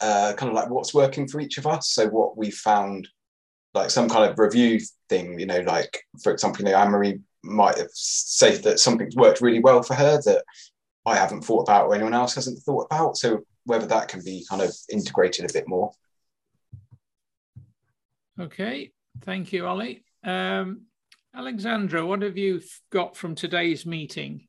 uh, 0.00 0.34
kind 0.36 0.48
of 0.48 0.54
like 0.54 0.70
what's 0.70 0.94
working 0.94 1.26
for 1.26 1.40
each 1.40 1.58
of 1.58 1.66
us. 1.66 1.90
So 1.90 2.08
what 2.08 2.36
we 2.36 2.50
found, 2.50 3.08
like 3.74 3.90
some 3.90 4.08
kind 4.08 4.30
of 4.30 4.38
review 4.38 4.80
thing, 5.08 5.38
you 5.38 5.46
know, 5.46 5.60
like 5.60 6.04
for 6.22 6.32
example, 6.32 6.64
you 6.64 6.70
know, 6.70 6.78
Anne 6.78 6.90
Marie 6.90 7.20
might 7.42 7.78
have 7.78 7.90
said 7.92 8.62
that 8.62 8.78
something's 8.78 9.16
worked 9.16 9.40
really 9.40 9.60
well 9.60 9.82
for 9.82 9.94
her 9.94 10.20
that 10.24 10.44
I 11.06 11.16
haven't 11.16 11.42
thought 11.42 11.62
about 11.62 11.86
or 11.86 11.94
anyone 11.94 12.14
else 12.14 12.34
hasn't 12.34 12.62
thought 12.62 12.86
about. 12.90 13.16
So 13.16 13.40
whether 13.64 13.86
that 13.86 14.08
can 14.08 14.22
be 14.24 14.44
kind 14.48 14.62
of 14.62 14.74
integrated 14.90 15.48
a 15.48 15.52
bit 15.52 15.68
more. 15.68 15.92
Okay, 18.40 18.90
thank 19.20 19.52
you, 19.52 19.66
Ollie. 19.66 20.02
Um, 20.24 20.86
Alexandra, 21.34 22.06
what 22.06 22.22
have 22.22 22.38
you 22.38 22.62
got 22.90 23.14
from 23.14 23.34
today's 23.34 23.84
meeting? 23.84 24.48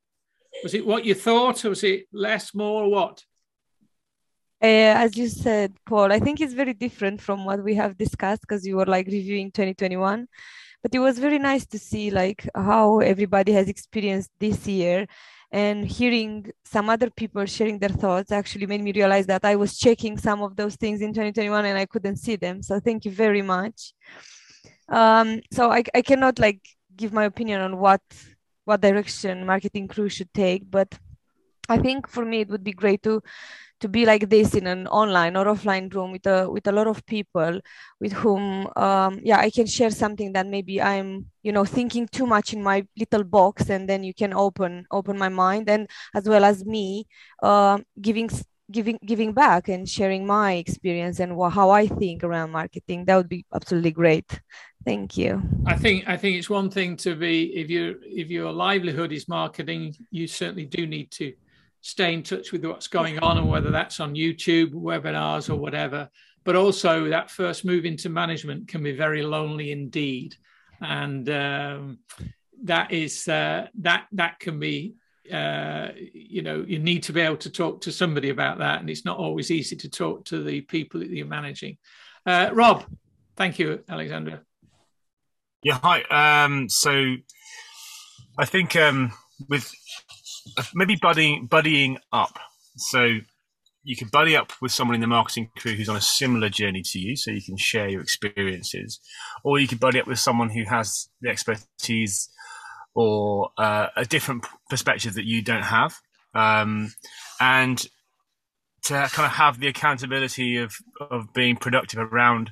Was 0.64 0.74
it 0.74 0.86
what 0.86 1.04
you 1.04 1.14
thought, 1.14 1.66
or 1.66 1.70
was 1.70 1.84
it 1.84 2.06
less, 2.14 2.56
more, 2.56 2.84
or 2.84 2.90
what? 2.90 3.22
Uh, 4.64 4.96
as 4.96 5.18
you 5.18 5.28
said, 5.28 5.74
Paul, 5.86 6.14
I 6.14 6.20
think 6.20 6.40
it's 6.40 6.54
very 6.54 6.74
different 6.74 7.20
from 7.20 7.44
what 7.44 7.62
we 7.62 7.76
have 7.76 7.98
discussed 7.98 8.42
because 8.42 8.66
you 8.66 8.78
were 8.78 8.86
like 8.86 9.08
reviewing 9.08 9.52
2021. 9.52 10.26
But 10.82 10.96
it 10.96 11.00
was 11.00 11.20
very 11.20 11.38
nice 11.38 11.66
to 11.68 11.78
see 11.78 12.12
like 12.12 12.48
how 12.56 13.00
everybody 13.00 13.52
has 13.52 13.68
experienced 13.68 14.32
this 14.40 14.66
year 14.68 15.06
and 15.52 15.86
hearing 15.86 16.50
some 16.64 16.90
other 16.90 17.10
people 17.10 17.46
sharing 17.46 17.78
their 17.78 17.90
thoughts 17.90 18.32
actually 18.32 18.66
made 18.66 18.82
me 18.82 18.94
realize 18.94 19.28
that 19.28 19.44
I 19.44 19.56
was 19.56 19.78
checking 19.78 20.18
some 20.18 20.42
of 20.42 20.56
those 20.56 20.76
things 20.76 21.02
in 21.02 21.10
2021 21.10 21.66
and 21.66 21.78
I 21.78 21.86
couldn't 21.86 22.18
see 22.18 22.38
them. 22.38 22.62
So 22.64 22.80
thank 22.80 23.04
you 23.04 23.12
very 23.12 23.42
much. 23.42 23.94
Um, 24.88 25.42
so 25.52 25.72
I, 25.72 25.84
I 25.94 26.02
cannot 26.02 26.40
like 26.40 26.62
give 26.96 27.12
my 27.12 27.26
opinion 27.26 27.62
on 27.62 27.78
what 27.78 28.02
what 28.64 28.82
direction 28.82 29.46
marketing 29.46 29.88
crew 29.88 30.08
should 30.08 30.32
take, 30.34 30.70
but 30.70 30.94
I 31.68 31.78
think 31.78 32.08
for 32.08 32.24
me 32.24 32.42
it 32.42 32.50
would 32.50 32.64
be 32.64 32.74
great 32.74 33.02
to 33.04 33.22
to 33.82 33.90
be 33.90 34.06
like 34.06 34.30
this 34.30 34.56
in 34.56 34.68
an 34.68 34.88
online 34.88 35.36
or 35.36 35.46
offline 35.46 35.94
room 35.94 36.12
with 36.12 36.26
a 36.26 36.50
with 36.50 36.68
a 36.68 36.72
lot 36.72 36.88
of 36.88 37.06
people 37.06 37.60
with 38.00 38.14
whom 38.14 38.68
um, 38.76 39.20
yeah 39.24 39.40
i 39.40 39.50
can 39.50 39.66
share 39.66 39.92
something 39.92 40.34
that 40.34 40.48
maybe 40.48 40.82
i'm 40.82 41.26
you 41.44 41.52
know 41.52 41.66
thinking 41.66 42.08
too 42.08 42.26
much 42.26 42.54
in 42.54 42.64
my 42.64 42.86
little 42.98 43.24
box 43.24 43.70
and 43.70 43.90
then 43.90 44.04
you 44.04 44.14
can 44.14 44.34
open 44.34 44.86
open 44.92 45.18
my 45.18 45.30
mind 45.30 45.70
and 45.70 45.90
as 46.16 46.30
well 46.30 46.46
as 46.46 46.66
me 46.66 47.06
uh, 47.44 47.78
giving 48.00 48.30
giving 48.72 48.98
giving 49.06 49.34
back 49.34 49.68
and 49.68 49.88
sharing 49.88 50.26
my 50.26 50.54
experience 50.54 51.20
and 51.20 51.36
wha- 51.36 51.50
how 51.50 51.70
I 51.70 51.88
think 51.88 52.24
around 52.24 52.52
marketing. 52.52 53.06
That 53.06 53.18
would 53.18 53.30
be 53.30 53.46
absolutely 53.54 53.92
great. 53.92 54.40
Thank 54.86 55.18
you. 55.18 55.42
I 55.68 55.76
think 55.76 56.08
I 56.08 56.18
think 56.18 56.38
it's 56.38 56.50
one 56.50 56.70
thing 56.70 56.96
to 56.98 57.16
be 57.16 57.54
if 57.54 57.70
you 57.70 58.00
if 58.04 58.30
your 58.30 58.52
livelihood 58.52 59.12
is 59.12 59.28
marketing, 59.28 59.96
you 60.10 60.28
certainly 60.28 60.66
do 60.66 60.88
need 60.88 61.12
to 61.12 61.34
stay 61.82 62.14
in 62.14 62.24
touch 62.24 62.52
with 62.52 62.64
what's 62.64 62.88
going 62.88 63.20
on 63.20 63.38
and 63.38 63.50
whether 63.50 63.72
that's 63.72 64.00
on 64.00 64.16
YouTube, 64.16 64.72
webinars, 64.72 65.50
or 65.50 65.56
whatever. 65.56 66.10
But 66.44 66.56
also 66.56 67.10
that 67.10 67.30
first 67.30 67.66
move 67.66 67.86
into 67.86 68.10
management 68.10 68.68
can 68.68 68.82
be 68.82 68.94
very 68.94 69.22
lonely 69.24 69.72
indeed, 69.72 70.36
and 70.80 71.30
um, 71.30 72.00
that 72.64 72.92
is 72.92 73.28
uh, 73.28 73.68
that 73.80 74.08
that 74.14 74.40
can 74.40 74.60
be 74.60 74.96
uh, 75.32 75.90
you 75.96 76.42
know 76.42 76.66
you 76.68 76.80
need 76.80 77.04
to 77.04 77.14
be 77.14 77.22
able 77.22 77.38
to 77.38 77.52
talk 77.52 77.82
to 77.82 77.92
somebody 77.92 78.30
about 78.30 78.58
that, 78.58 78.80
and 78.80 78.90
it's 78.90 79.06
not 79.06 79.20
always 79.20 79.52
easy 79.52 79.76
to 79.76 79.90
talk 79.90 80.26
to 80.26 80.44
the 80.44 80.62
people 80.62 81.00
that 81.00 81.10
you're 81.10 81.28
managing. 81.28 81.78
Uh, 82.26 82.50
Rob, 82.54 82.86
thank 83.36 83.60
you, 83.60 83.84
Alexandra. 83.88 84.42
Yeah, 85.62 85.80
hi. 85.82 86.02
Um, 86.46 86.70
so 86.70 87.18
I 88.36 88.46
think 88.46 88.76
um, 88.76 89.14
with 89.48 89.72
maybe 90.74 90.96
buddying 90.98 91.48
buddying 91.48 91.98
up. 92.12 92.40
So 92.78 93.20
you 93.84 93.96
can 93.96 94.10
buddy 94.10 94.36
up 94.36 94.52
with 94.62 94.72
someone 94.72 94.96
in 94.96 95.02
the 95.02 95.08
marketing 95.08 95.50
crew 95.58 95.74
who's 95.74 95.90
on 95.90 95.96
a 95.96 96.02
similar 96.02 96.50
journey 96.50 96.84
to 96.86 97.00
you, 97.00 97.16
so 97.16 97.32
you 97.32 97.42
can 97.42 97.58
share 97.58 97.90
your 97.90 98.02
experiences, 98.02 99.00
or 99.44 99.60
you 99.60 99.68
can 99.68 99.80
buddy 99.80 100.00
up 100.00 100.08
with 100.08 100.20
someone 100.20 100.50
who 100.50 100.64
has 100.66 101.10
the 101.22 101.30
expertise 101.30 102.30
or 102.94 103.50
uh, 103.58 103.88
a 103.96 104.06
different 104.06 104.46
perspective 104.70 105.14
that 105.16 105.26
you 105.26 105.42
don't 105.42 105.64
have, 105.64 105.96
um, 106.36 106.94
and 107.40 107.88
to 108.84 108.94
kind 109.12 109.26
of 109.26 109.34
have 109.34 109.60
the 109.60 109.68
accountability 109.68 110.58
of 110.58 110.76
of 111.10 111.34
being 111.34 111.56
productive 111.56 112.00
around, 112.00 112.52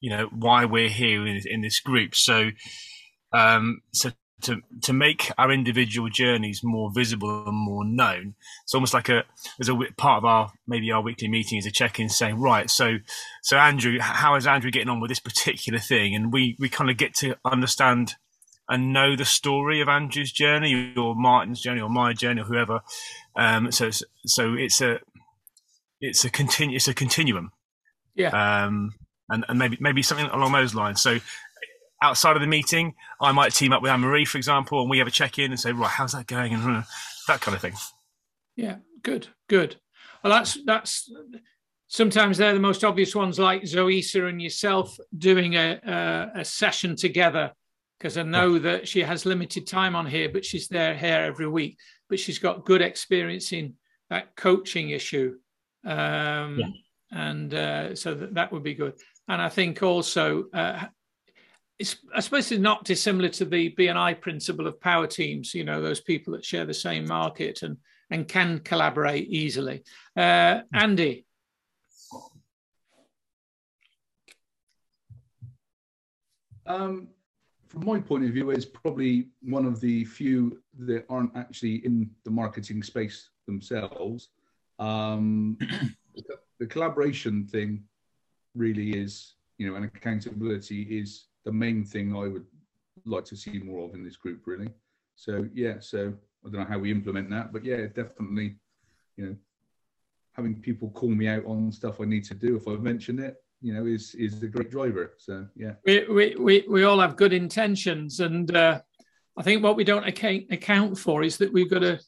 you 0.00 0.10
know, 0.10 0.28
why 0.32 0.64
we're 0.64 0.88
here 0.88 1.26
in, 1.26 1.40
in 1.44 1.60
this 1.60 1.80
group. 1.80 2.14
So, 2.14 2.50
um, 3.32 3.80
so 3.92 4.10
to 4.42 4.60
to 4.82 4.92
make 4.92 5.30
our 5.38 5.50
individual 5.50 6.08
journeys 6.08 6.62
more 6.62 6.90
visible 6.92 7.44
and 7.46 7.56
more 7.56 7.84
known. 7.84 8.34
It's 8.64 8.74
almost 8.74 8.94
like 8.94 9.08
a 9.08 9.24
as 9.60 9.68
a 9.68 9.74
part 9.96 10.18
of 10.18 10.24
our 10.24 10.52
maybe 10.66 10.90
our 10.92 11.02
weekly 11.02 11.28
meeting 11.28 11.58
is 11.58 11.66
a 11.66 11.70
check 11.70 11.98
in 11.98 12.08
saying 12.08 12.40
right. 12.40 12.70
So 12.70 12.98
so 13.42 13.56
Andrew, 13.56 13.98
how 14.00 14.34
is 14.36 14.46
Andrew 14.46 14.70
getting 14.70 14.88
on 14.88 15.00
with 15.00 15.10
this 15.10 15.18
particular 15.18 15.78
thing? 15.78 16.14
And 16.14 16.32
we 16.32 16.56
we 16.58 16.68
kind 16.68 16.90
of 16.90 16.96
get 16.96 17.14
to 17.16 17.36
understand 17.44 18.14
and 18.68 18.92
know 18.92 19.16
the 19.16 19.24
story 19.24 19.80
of 19.80 19.88
Andrew's 19.88 20.30
journey 20.30 20.94
or 20.96 21.14
Martin's 21.16 21.60
journey 21.60 21.80
or 21.80 21.88
my 21.88 22.12
journey 22.12 22.42
or 22.42 22.44
whoever. 22.44 22.80
Um, 23.36 23.72
so 23.72 23.90
so 24.26 24.54
it's 24.54 24.80
a 24.80 25.00
it's 26.00 26.24
a 26.24 26.30
continu 26.30 26.76
it's 26.76 26.88
a 26.88 26.94
continuum. 26.94 27.50
Yeah. 28.14 28.64
Um, 28.64 28.94
and, 29.30 29.44
and 29.48 29.58
maybe 29.58 29.76
maybe 29.80 30.02
something 30.02 30.26
along 30.26 30.52
those 30.52 30.74
lines. 30.74 31.02
So 31.02 31.18
outside 32.02 32.36
of 32.36 32.40
the 32.42 32.48
meeting, 32.48 32.94
I 33.20 33.32
might 33.32 33.52
team 33.54 33.72
up 33.72 33.82
with 33.82 33.90
Anne 33.90 34.00
Marie, 34.00 34.24
for 34.24 34.38
example, 34.38 34.80
and 34.80 34.90
we 34.90 34.98
have 34.98 35.06
a 35.08 35.10
check 35.12 35.38
in 35.38 35.50
and 35.50 35.58
say, 35.58 35.72
right, 35.72 35.90
how's 35.90 36.12
that 36.12 36.26
going, 36.26 36.54
and 36.54 36.62
uh, 36.78 36.82
that 37.26 37.40
kind 37.40 37.54
of 37.54 37.60
thing. 37.60 37.74
Yeah, 38.56 38.76
good, 39.02 39.28
good. 39.48 39.76
Well, 40.22 40.32
that's 40.32 40.58
that's 40.64 41.10
sometimes 41.86 42.38
they're 42.38 42.54
the 42.54 42.60
most 42.60 42.84
obvious 42.84 43.14
ones, 43.14 43.38
like 43.38 43.62
Zoisa 43.62 44.28
and 44.28 44.40
yourself 44.42 44.96
doing 45.16 45.54
a 45.54 45.80
a, 46.34 46.40
a 46.40 46.44
session 46.44 46.96
together, 46.96 47.52
because 47.98 48.18
I 48.18 48.22
know 48.22 48.58
that 48.58 48.86
she 48.88 49.00
has 49.00 49.26
limited 49.26 49.66
time 49.66 49.94
on 49.96 50.06
here, 50.06 50.28
but 50.28 50.44
she's 50.44 50.68
there 50.68 50.94
here 50.94 51.20
every 51.20 51.48
week. 51.48 51.78
But 52.08 52.18
she's 52.18 52.38
got 52.38 52.64
good 52.64 52.80
experience 52.80 53.52
in 53.52 53.74
that 54.10 54.34
coaching 54.34 54.90
issue, 54.90 55.36
um, 55.84 56.58
Yeah. 56.58 56.66
and 57.12 57.54
uh, 57.54 57.94
so 57.94 58.14
that, 58.14 58.34
that 58.34 58.50
would 58.52 58.62
be 58.62 58.74
good. 58.74 58.94
And 59.28 59.42
I 59.42 59.50
think 59.50 59.82
also 59.82 60.44
uh, 60.54 60.86
I 62.14 62.20
suppose 62.20 62.50
it's 62.50 62.60
not 62.60 62.84
dissimilar 62.84 63.28
to 63.30 63.44
the 63.44 63.72
BNI 63.78 64.20
principle 64.20 64.66
of 64.66 64.80
power 64.80 65.06
teams. 65.06 65.54
You 65.54 65.64
know, 65.64 65.80
those 65.80 66.00
people 66.00 66.32
that 66.32 66.44
share 66.44 66.64
the 66.64 66.74
same 66.74 67.06
market 67.06 67.62
and 67.62 67.76
and 68.10 68.26
can 68.26 68.58
collaborate 68.60 69.28
easily. 69.28 69.84
Uh, 70.16 70.62
Andy, 70.72 71.26
Um, 76.68 77.08
from 77.68 77.86
my 77.86 77.98
point 77.98 78.24
of 78.24 78.30
view, 78.30 78.50
it's 78.50 78.64
probably 78.64 79.28
one 79.40 79.64
of 79.64 79.80
the 79.80 80.04
few 80.04 80.62
that 80.80 81.06
aren't 81.08 81.34
actually 81.36 81.76
in 81.76 82.10
the 82.24 82.30
marketing 82.30 82.82
space 82.82 83.30
themselves. 83.46 84.28
Um, 84.78 85.56
the, 86.14 86.36
the 86.60 86.66
collaboration 86.66 87.46
thing 87.46 87.84
really 88.54 88.90
is, 88.90 89.34
you 89.56 89.68
know, 89.68 89.76
and 89.76 89.84
accountability 89.86 90.82
is 90.82 91.24
the 91.44 91.52
main 91.52 91.84
thing 91.84 92.14
I 92.14 92.28
would 92.28 92.46
like 93.04 93.24
to 93.26 93.36
see 93.36 93.58
more 93.58 93.88
of 93.88 93.94
in 93.94 94.04
this 94.04 94.16
group, 94.16 94.42
really. 94.46 94.70
So 95.16 95.48
yeah, 95.54 95.80
so 95.80 96.12
I 96.44 96.50
don't 96.50 96.60
know 96.60 96.66
how 96.66 96.78
we 96.78 96.90
implement 96.90 97.30
that, 97.30 97.52
but 97.52 97.64
yeah, 97.64 97.86
definitely, 97.86 98.56
you 99.16 99.26
know, 99.26 99.36
having 100.32 100.54
people 100.60 100.90
call 100.90 101.08
me 101.08 101.26
out 101.26 101.44
on 101.46 101.72
stuff 101.72 102.00
I 102.00 102.04
need 102.04 102.24
to 102.24 102.34
do 102.34 102.56
if 102.56 102.68
I 102.68 102.72
mention 102.76 103.18
it, 103.18 103.36
you 103.60 103.74
know, 103.74 103.86
is 103.86 104.14
is 104.14 104.42
a 104.42 104.46
great 104.46 104.70
driver. 104.70 105.14
So 105.18 105.46
yeah. 105.56 105.72
we, 105.84 106.06
we, 106.06 106.36
we, 106.36 106.64
we 106.68 106.84
all 106.84 107.00
have 107.00 107.16
good 107.16 107.32
intentions, 107.32 108.20
and 108.20 108.54
uh, 108.54 108.80
I 109.36 109.42
think 109.42 109.62
what 109.62 109.76
we 109.76 109.84
don't 109.84 110.06
account, 110.06 110.44
account 110.50 110.98
for 110.98 111.22
is 111.24 111.38
that 111.38 111.52
we've 111.52 111.70
got 111.70 111.80
to 111.80 111.98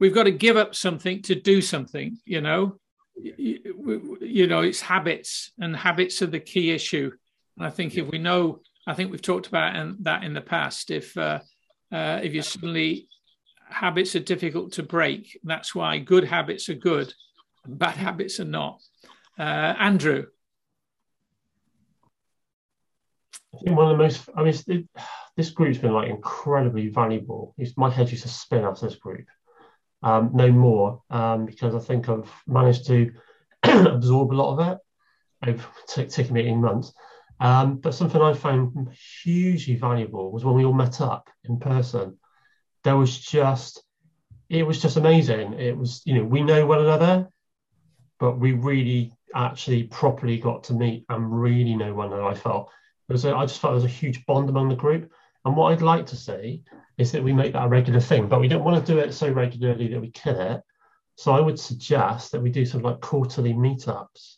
we've 0.00 0.14
got 0.14 0.24
to 0.24 0.30
give 0.30 0.56
up 0.56 0.74
something 0.74 1.20
to 1.22 1.34
do 1.34 1.60
something. 1.60 2.16
You 2.24 2.40
know, 2.40 2.78
you, 3.16 4.18
you 4.20 4.46
know, 4.46 4.60
it's 4.60 4.80
habits, 4.80 5.52
and 5.58 5.76
habits 5.76 6.22
are 6.22 6.26
the 6.26 6.40
key 6.40 6.70
issue. 6.70 7.10
And 7.58 7.66
I 7.66 7.70
think 7.70 7.96
if 7.96 8.08
we 8.08 8.18
know, 8.18 8.60
I 8.86 8.94
think 8.94 9.10
we've 9.10 9.20
talked 9.20 9.48
about 9.48 9.96
that 10.04 10.22
in 10.22 10.32
the 10.32 10.40
past. 10.40 10.90
If 10.90 11.16
uh, 11.16 11.40
uh, 11.92 12.20
if 12.22 12.32
you 12.32 12.42
suddenly 12.42 13.08
habits 13.68 14.14
are 14.14 14.20
difficult 14.20 14.72
to 14.72 14.82
break, 14.82 15.38
that's 15.42 15.74
why 15.74 15.98
good 15.98 16.24
habits 16.24 16.68
are 16.68 16.74
good, 16.74 17.12
and 17.64 17.78
bad 17.78 17.96
habits 18.06 18.38
are 18.38 18.44
not. 18.44 18.80
Uh, 19.38 19.74
Andrew, 19.78 20.26
I 23.54 23.58
think 23.64 23.76
one 23.76 23.90
of 23.90 23.98
the 23.98 24.04
most, 24.04 24.28
I 24.36 24.42
mean, 24.42 24.54
it, 24.68 24.88
this 25.36 25.50
group's 25.50 25.78
been 25.78 25.92
like 25.92 26.08
incredibly 26.08 26.88
valuable. 26.88 27.54
It's, 27.58 27.76
my 27.76 27.90
head 27.90 28.10
used 28.10 28.22
to 28.22 28.28
spin 28.28 28.64
out 28.64 28.72
of 28.72 28.80
this 28.80 28.96
group. 28.96 29.26
Um, 30.02 30.30
no 30.32 30.52
more, 30.52 31.02
um, 31.10 31.44
because 31.46 31.74
I 31.74 31.80
think 31.80 32.08
I've 32.08 32.30
managed 32.46 32.86
to 32.86 33.10
absorb 33.64 34.32
a 34.32 34.34
lot 34.34 34.52
of 34.52 34.72
it. 34.72 34.78
It's 35.46 35.94
t- 35.94 36.06
taken 36.06 36.34
me 36.34 36.42
18 36.42 36.60
months. 36.60 36.92
Um, 37.40 37.76
but 37.76 37.94
something 37.94 38.20
I 38.20 38.34
found 38.34 38.90
hugely 39.22 39.76
valuable 39.76 40.32
was 40.32 40.44
when 40.44 40.54
we 40.54 40.64
all 40.64 40.72
met 40.72 41.00
up 41.00 41.30
in 41.44 41.58
person. 41.58 42.18
There 42.84 42.96
was 42.96 43.18
just, 43.18 43.82
it 44.48 44.66
was 44.66 44.80
just 44.80 44.96
amazing. 44.96 45.54
It 45.54 45.76
was, 45.76 46.02
you 46.04 46.14
know, 46.14 46.24
we 46.24 46.42
know 46.42 46.66
one 46.66 46.80
another, 46.80 47.28
but 48.18 48.38
we 48.38 48.52
really 48.52 49.12
actually 49.34 49.84
properly 49.84 50.38
got 50.38 50.64
to 50.64 50.74
meet 50.74 51.04
and 51.08 51.40
really 51.40 51.76
know 51.76 51.94
one 51.94 52.08
another. 52.08 52.24
I 52.24 52.34
felt 52.34 52.70
there 53.06 53.14
was 53.14 53.24
a, 53.24 53.34
I 53.34 53.46
just 53.46 53.60
felt 53.60 53.72
there 53.72 53.82
was 53.82 53.84
a 53.84 53.88
huge 53.88 54.24
bond 54.26 54.48
among 54.48 54.68
the 54.68 54.76
group. 54.76 55.12
And 55.44 55.56
what 55.56 55.72
I'd 55.72 55.82
like 55.82 56.06
to 56.06 56.16
see 56.16 56.62
is 56.98 57.12
that 57.12 57.22
we 57.22 57.32
make 57.32 57.52
that 57.52 57.64
a 57.64 57.68
regular 57.68 58.00
thing, 58.00 58.28
but 58.28 58.40
we 58.40 58.48
don't 58.48 58.64
want 58.64 58.84
to 58.84 58.92
do 58.92 58.98
it 58.98 59.12
so 59.12 59.30
regularly 59.30 59.88
that 59.88 60.00
we 60.00 60.10
kill 60.10 60.40
it. 60.40 60.62
So 61.14 61.32
I 61.32 61.40
would 61.40 61.58
suggest 61.58 62.32
that 62.32 62.42
we 62.42 62.50
do 62.50 62.64
some 62.64 62.82
like 62.82 63.00
quarterly 63.00 63.52
meetups. 63.52 64.36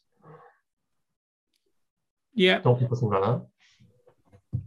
Yeah, 2.35 2.59
Don't 2.61 2.79
people 2.79 2.97
think 2.97 3.13
about 3.13 3.41
that? 3.41 3.47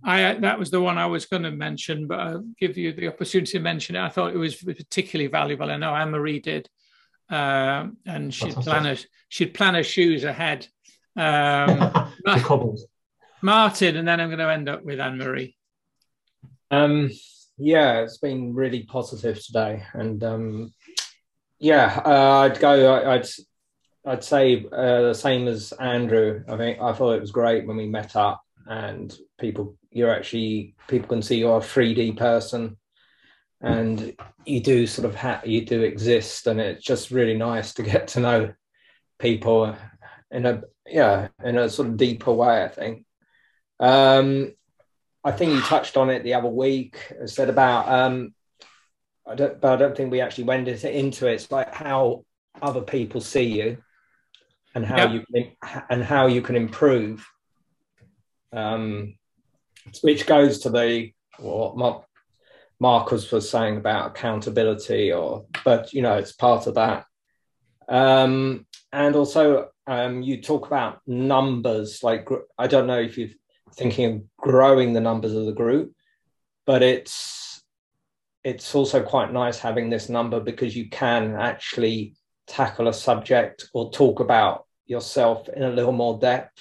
I 0.04 0.34
that 0.36 0.60
was 0.60 0.72
the 0.72 0.82
one 0.82 0.98
I 0.98 1.06
was 1.08 1.26
going 1.26 1.44
to 1.44 1.52
mention, 1.52 2.08
but 2.08 2.20
I'll 2.20 2.46
give 2.60 2.78
you 2.78 2.94
the 2.94 3.08
opportunity 3.10 3.52
to 3.54 3.60
mention 3.60 3.96
it. 3.96 4.02
I 4.02 4.10
thought 4.10 4.34
it 4.34 4.38
was 4.38 4.56
particularly 4.56 5.30
valuable. 5.30 5.70
I 5.70 5.78
know 5.78 5.94
Anne 5.94 6.12
Marie 6.12 6.40
did, 6.40 6.70
um, 7.30 7.98
and 8.06 8.34
she'd 8.34 8.54
Fantastic. 8.54 8.72
plan 8.72 8.86
her 8.86 8.96
she'd 9.30 9.54
plan 9.54 9.74
her 9.76 9.84
shoes 9.84 10.24
ahead. 10.24 10.68
Um, 11.16 11.80
the 12.24 12.42
cobbles. 12.44 12.86
Martin, 13.42 13.98
and 13.98 14.08
then 14.08 14.22
I'm 14.22 14.30
going 14.30 14.40
to 14.40 14.50
end 14.50 14.70
up 14.70 14.86
with 14.86 15.02
Anne 15.02 15.18
Marie. 15.18 15.58
Um, 16.72 17.12
yeah, 17.58 18.00
it's 18.00 18.18
been 18.20 18.54
really 18.56 18.84
positive 18.84 19.44
today, 19.44 19.84
and 19.94 20.24
um, 20.24 20.74
yeah, 21.60 22.02
uh, 22.06 22.40
I'd 22.40 22.60
go. 22.60 22.94
I- 22.96 23.16
I'd 23.16 23.28
I'd 24.06 24.24
say 24.24 24.66
uh, 24.72 25.02
the 25.02 25.14
same 25.14 25.48
as 25.48 25.72
Andrew. 25.74 26.44
I 26.48 26.58
think 26.58 26.82
I 26.82 26.94
thought 26.94 27.14
it 27.14 27.22
was 27.22 27.32
great 27.32 27.66
when 27.66 27.78
we 27.78 27.88
met 27.88 28.16
up, 28.16 28.42
and 28.68 29.16
people 29.40 29.78
you're 29.92 30.14
actually 30.14 30.76
people 30.88 31.08
can 31.08 31.22
see 31.22 31.40
you're 31.40 31.58
a 31.58 31.62
3D 31.62 32.18
person, 32.18 32.78
and 33.62 34.14
you 34.46 34.60
do 34.60 34.88
sort 34.88 35.06
of 35.06 35.16
ha- 35.16 35.42
you 35.46 35.66
do 35.66 35.84
exist, 35.84 36.48
and 36.48 36.60
it's 36.60 36.84
just 36.84 37.12
really 37.12 37.38
nice 37.38 37.74
to 37.76 37.84
get 37.84 38.10
to 38.10 38.20
know 38.20 38.54
people 39.20 39.76
in 40.32 40.46
a 40.46 40.64
yeah 40.86 41.30
in 41.44 41.58
a 41.58 41.70
sort 41.70 41.88
of 41.88 41.98
deeper 41.98 42.34
way. 42.34 42.64
I 42.64 42.68
think. 42.68 43.06
Um, 43.80 44.54
I 45.24 45.32
think 45.32 45.54
you 45.54 45.62
touched 45.62 45.96
on 45.96 46.10
it 46.10 46.24
the 46.24 46.34
other 46.34 46.50
week. 46.50 46.98
I 47.22 47.26
Said 47.28 47.50
about 47.50 47.88
um, 47.88 48.34
I 49.26 49.36
don't, 49.36 49.62
but 49.62 49.72
I 49.72 49.76
don't 49.78 49.96
think 49.96 50.12
we 50.12 50.20
actually 50.20 50.44
went 50.44 50.68
into 50.68 51.30
it. 51.30 51.34
It's 51.34 51.50
like 51.50 51.74
how 51.74 52.26
other 52.62 52.82
people 52.82 53.22
see 53.22 53.44
you 53.44 53.78
and 54.76 54.86
how 54.86 54.98
Yep. 54.98 55.12
you 55.12 55.24
can, 55.34 55.84
and 55.90 56.04
how 56.04 56.28
you 56.28 56.42
can 56.42 56.56
improve. 56.56 57.26
Um, 58.52 59.16
which 60.02 60.26
goes 60.26 60.60
to 60.60 60.70
the 60.70 61.12
what 61.40 61.76
Mar- 61.76 62.06
Marcus 62.80 63.32
was 63.32 63.50
saying 63.50 63.78
about 63.78 64.12
accountability, 64.12 65.12
or 65.12 65.46
but 65.64 65.94
you 65.94 66.02
know 66.02 66.16
it's 66.16 66.34
part 66.34 66.68
of 66.68 66.76
that. 66.76 67.06
Um, 67.90 68.66
and 68.92 69.16
also, 69.16 69.70
um, 69.88 70.22
you 70.22 70.42
talk 70.42 70.68
about 70.68 71.02
numbers. 71.08 72.04
Like 72.04 72.28
I 72.58 72.68
don't 72.68 72.88
know 72.88 73.00
if 73.00 73.18
you're 73.18 73.30
thinking 73.76 74.06
of 74.06 74.24
growing 74.38 74.94
the 74.94 75.02
numbers 75.02 75.34
of 75.34 75.46
the 75.46 75.54
group, 75.54 75.94
but 76.66 76.84
it's 76.84 77.64
it's 78.44 78.76
also 78.76 79.02
quite 79.02 79.32
nice 79.32 79.58
having 79.58 79.90
this 79.90 80.10
number 80.10 80.40
because 80.40 80.76
you 80.76 80.90
can 80.90 81.36
actually 81.36 82.16
tackle 82.46 82.88
a 82.88 82.94
subject 82.94 83.70
or 83.74 83.92
talk 83.92 84.20
about 84.20 84.63
yourself 84.86 85.50
in 85.50 85.64
a 85.64 85.70
little 85.70 85.92
more 85.92 86.18
depth. 86.20 86.60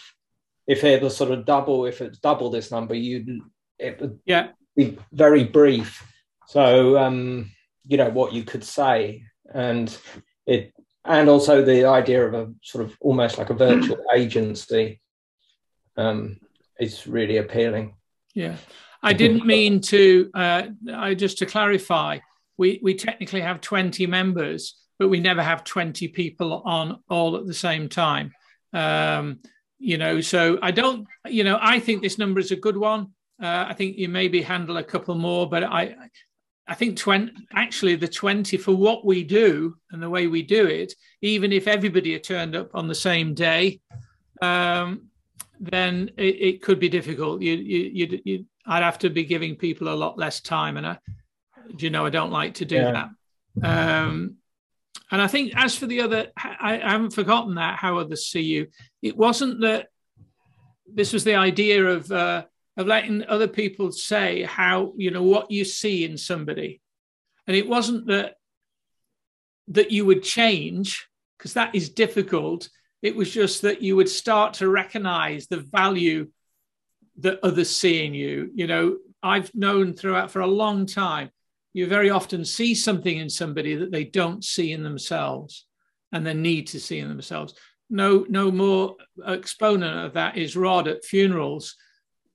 If 0.66 0.85
it 0.85 1.03
was 1.03 1.16
sort 1.16 1.32
of 1.32 1.44
double, 1.44 1.86
if 1.86 2.01
it's 2.01 2.19
double 2.19 2.51
this 2.51 2.70
number, 2.70 2.94
you'd 2.94 3.40
it 3.78 4.01
would 4.01 4.20
Yeah. 4.27 4.51
be 4.77 4.97
very 5.12 5.44
brief. 5.44 6.07
So 6.47 6.99
um, 6.99 7.51
you 7.86 7.97
know 7.97 8.11
what 8.11 8.32
you 8.32 8.44
could 8.44 8.62
say, 8.65 9.24
and 9.53 9.97
it 10.47 10.73
and 11.05 11.28
also 11.28 11.65
the 11.65 11.85
idea 11.86 12.24
of 12.27 12.35
a 12.35 12.53
sort 12.62 12.85
of 12.85 12.97
almost 13.01 13.39
like 13.39 13.51
a 13.51 13.55
virtual 13.55 13.99
agency 14.15 15.01
um, 15.97 16.39
is 16.78 17.07
really 17.07 17.39
appealing. 17.39 17.97
Yeah, 18.35 18.57
I 19.03 19.12
didn't 19.15 19.47
mean 19.57 19.81
to. 19.82 20.31
Uh, 20.35 20.62
I 20.94 21.15
just 21.15 21.39
to 21.39 21.47
clarify, 21.47 22.19
we 22.57 22.78
we 22.82 22.94
technically 22.94 23.40
have 23.40 23.61
twenty 23.61 24.07
members, 24.07 24.77
but 25.03 25.09
we 25.09 25.19
never 25.19 25.43
have 25.43 25.65
twenty 25.65 26.07
people 26.07 26.62
on 26.65 27.03
all 27.11 27.35
at 27.37 27.45
the 27.45 27.53
same 27.55 27.89
time. 27.89 28.31
Um, 28.73 29.41
you 29.81 29.99
know, 29.99 30.20
so 30.20 30.61
I 30.62 30.70
don't. 30.70 31.09
You 31.27 31.43
know, 31.43 31.59
I 31.61 31.81
think 31.81 32.03
this 32.03 32.19
number 32.19 32.39
is 32.39 32.53
a 32.53 32.57
good 32.57 32.77
one. 32.77 33.09
Uh, 33.43 33.65
I 33.69 33.74
think 33.74 33.99
you 33.99 34.09
maybe 34.09 34.41
handle 34.43 34.77
a 34.77 34.85
couple 34.85 35.16
more, 35.16 35.49
but 35.51 35.65
I. 35.65 35.97
I 36.69 36.74
think 36.74 36.97
20, 36.97 37.33
actually 37.57 37.97
the 37.97 38.07
20 38.07 38.57
for 38.57 38.73
what 38.73 39.05
we 39.05 39.24
do 39.24 39.74
and 39.91 40.01
the 40.01 40.09
way 40.09 40.29
we 40.29 40.43
do 40.43 40.65
it, 40.66 40.95
even 41.20 41.53
if 41.53 41.66
everybody 41.66 42.12
had 42.12 42.23
turned 42.23 42.55
up 42.55 42.70
on 42.73 42.87
the 42.87 42.95
same 42.95 43.35
day, 43.35 43.81
um, 44.41 45.09
then 45.59 46.12
it, 46.16 46.37
it 46.49 46.62
could 46.62 46.79
be 46.79 46.89
difficult. 46.89 47.43
You, 47.43 47.55
you, 47.55 47.91
you, 47.93 48.20
you, 48.24 48.47
I'd 48.65 48.85
have 48.85 49.01
to 49.01 49.11
be 49.11 49.24
giving 49.24 49.57
people 49.57 49.89
a 49.89 49.97
lot 50.05 50.16
less 50.16 50.41
time, 50.41 50.77
and 50.77 50.87
I, 50.87 50.99
you 51.79 51.91
know, 51.91 52.07
I 52.07 52.11
don't 52.11 52.31
like 52.31 52.55
to 52.55 52.65
do 52.65 52.77
Yeah. 52.77 53.09
that. 53.62 53.99
Um, 54.07 54.37
and 55.13 55.21
I 55.21 55.27
think 55.27 55.53
as 55.55 55.77
for 55.77 55.87
the 55.87 56.01
other, 56.01 56.29
I, 56.37 56.81
I 56.83 56.91
haven't 56.91 57.13
forgotten 57.13 57.57
that 57.57 57.79
how 57.79 57.99
others 57.99 58.27
see 58.27 58.41
you. 58.41 58.69
It 59.03 59.15
wasn't 59.15 59.61
that 59.61 59.89
this 60.87 61.13
was 61.13 61.23
the 61.23 61.35
idea 61.35 61.85
of 61.87 62.11
uh, 62.11 62.45
of 62.79 62.87
letting 62.87 63.25
other 63.27 63.47
people 63.47 63.93
say 63.93 64.43
how 64.43 64.95
you 64.97 65.11
know 65.11 65.23
what 65.23 65.51
you 65.51 65.67
see 65.67 66.07
in 66.07 66.17
somebody, 66.17 66.81
and 67.47 67.55
it 67.55 67.69
wasn't 67.69 68.07
that 68.07 68.37
that 69.69 69.91
you 69.91 70.07
would 70.07 70.23
change 70.23 71.07
because 71.37 71.53
that 71.55 71.75
is 71.75 71.91
difficult. 71.91 72.71
It 73.03 73.15
was 73.15 73.31
just 73.31 73.63
that 73.63 73.83
you 73.83 73.97
would 73.97 74.09
start 74.09 74.55
to 74.55 74.69
recognize 74.69 75.47
the 75.47 75.59
value 75.61 76.29
that 77.19 77.41
others 77.43 77.69
see 77.69 78.07
in 78.07 78.15
you. 78.15 78.51
You 78.55 78.67
know, 78.67 78.97
I've 79.23 79.55
known 79.55 79.93
throughout 79.93 80.31
for 80.31 80.41
a 80.41 80.47
long 80.47 80.87
time, 80.87 81.31
you 81.73 81.86
very 81.86 82.11
often 82.11 82.44
see 82.44 82.74
something 82.74 83.16
in 83.16 83.31
somebody 83.31 83.74
that 83.77 83.90
they 83.90 84.05
don't 84.05 84.44
see 84.44 84.73
in 84.73 84.82
themselves 84.82 85.66
and 86.12 86.27
they 86.27 86.35
need 86.35 86.66
to 86.69 86.81
see 86.81 86.99
in 86.99 87.09
themselves. 87.09 87.55
No, 87.89 88.27
no 88.28 88.51
more 88.51 88.97
exponent 89.27 90.07
of 90.07 90.15
that 90.15 90.36
is 90.36 90.57
Rod 90.57 90.89
at 90.89 91.05
funerals. 91.05 91.77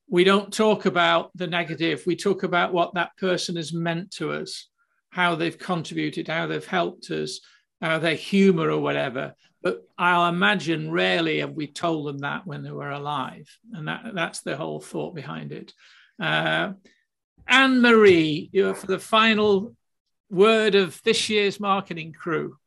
We 0.09 0.23
don't 0.23 0.53
talk 0.53 0.85
about 0.85 1.31
the 1.35 1.47
negative. 1.47 2.03
We 2.05 2.15
talk 2.15 2.43
about 2.43 2.73
what 2.73 2.93
that 2.93 3.15
person 3.17 3.55
has 3.57 3.73
meant 3.73 4.11
to 4.11 4.31
us, 4.31 4.67
how 5.09 5.35
they've 5.35 5.57
contributed, 5.57 6.27
how 6.27 6.47
they've 6.47 6.65
helped 6.65 7.11
us, 7.11 7.39
how 7.81 7.99
their 7.99 8.15
humor 8.15 8.69
or 8.69 8.79
whatever. 8.79 9.35
But 9.61 9.81
I'll 9.97 10.29
imagine 10.29 10.91
rarely 10.91 11.39
have 11.39 11.51
we 11.51 11.67
told 11.67 12.07
them 12.07 12.19
that 12.19 12.47
when 12.47 12.63
they 12.63 12.71
were 12.71 12.91
alive. 12.91 13.49
And 13.73 13.87
that, 13.87 14.11
that's 14.13 14.41
the 14.41 14.55
whole 14.55 14.79
thought 14.79 15.13
behind 15.13 15.51
it. 15.51 15.73
Uh, 16.19 16.73
Anne 17.47 17.81
Marie, 17.81 18.49
you're 18.51 18.73
for 18.73 18.87
the 18.87 18.99
final 18.99 19.75
word 20.29 20.75
of 20.75 21.01
this 21.03 21.29
year's 21.29 21.59
marketing 21.59 22.13
crew. 22.13 22.57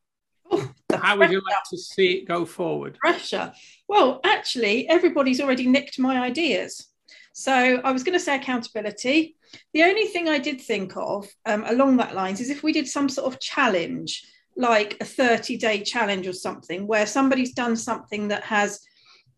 How 0.92 1.16
would 1.18 1.30
you 1.30 1.40
like 1.48 1.62
to 1.70 1.78
see 1.78 2.14
it 2.14 2.26
go 2.26 2.44
forward? 2.44 2.98
pressure. 2.98 3.52
Well, 3.88 4.20
actually, 4.24 4.88
everybody's 4.88 5.40
already 5.40 5.66
nicked 5.66 5.98
my 5.98 6.20
ideas. 6.20 6.88
So 7.32 7.52
I 7.52 7.92
was 7.92 8.02
going 8.02 8.18
to 8.18 8.24
say 8.24 8.36
accountability. 8.36 9.36
The 9.72 9.84
only 9.84 10.06
thing 10.06 10.28
I 10.28 10.38
did 10.38 10.60
think 10.60 10.96
of 10.96 11.28
um, 11.46 11.64
along 11.66 11.98
that 11.98 12.14
lines 12.14 12.40
is 12.40 12.50
if 12.50 12.62
we 12.62 12.72
did 12.72 12.88
some 12.88 13.08
sort 13.08 13.32
of 13.32 13.40
challenge, 13.40 14.24
like 14.56 14.96
a 15.00 15.04
30 15.04 15.56
day 15.56 15.82
challenge 15.82 16.26
or 16.26 16.32
something, 16.32 16.86
where 16.86 17.06
somebody's 17.06 17.52
done 17.52 17.76
something 17.76 18.28
that 18.28 18.42
has 18.44 18.80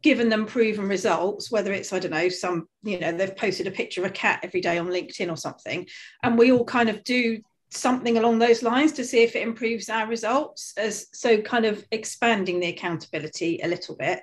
given 0.02 0.28
them 0.28 0.46
proven 0.46 0.88
results, 0.88 1.50
whether 1.50 1.72
it's, 1.72 1.92
I 1.92 1.98
don't 1.98 2.10
know, 2.10 2.28
some, 2.28 2.68
you 2.82 2.98
know, 2.98 3.12
they've 3.12 3.36
posted 3.36 3.66
a 3.66 3.70
picture 3.70 4.02
of 4.02 4.10
a 4.10 4.14
cat 4.14 4.40
every 4.42 4.60
day 4.60 4.78
on 4.78 4.88
LinkedIn 4.88 5.30
or 5.30 5.36
something. 5.36 5.86
And 6.22 6.36
we 6.36 6.52
all 6.52 6.64
kind 6.64 6.88
of 6.88 7.04
do 7.04 7.38
something 7.70 8.18
along 8.18 8.38
those 8.38 8.62
lines 8.62 8.92
to 8.92 9.04
see 9.04 9.22
if 9.22 9.34
it 9.34 9.42
improves 9.42 9.88
our 9.88 10.06
results 10.06 10.74
as 10.76 11.06
so 11.12 11.40
kind 11.40 11.64
of 11.64 11.84
expanding 11.90 12.60
the 12.60 12.68
accountability 12.68 13.60
a 13.62 13.68
little 13.68 13.96
bit. 13.96 14.22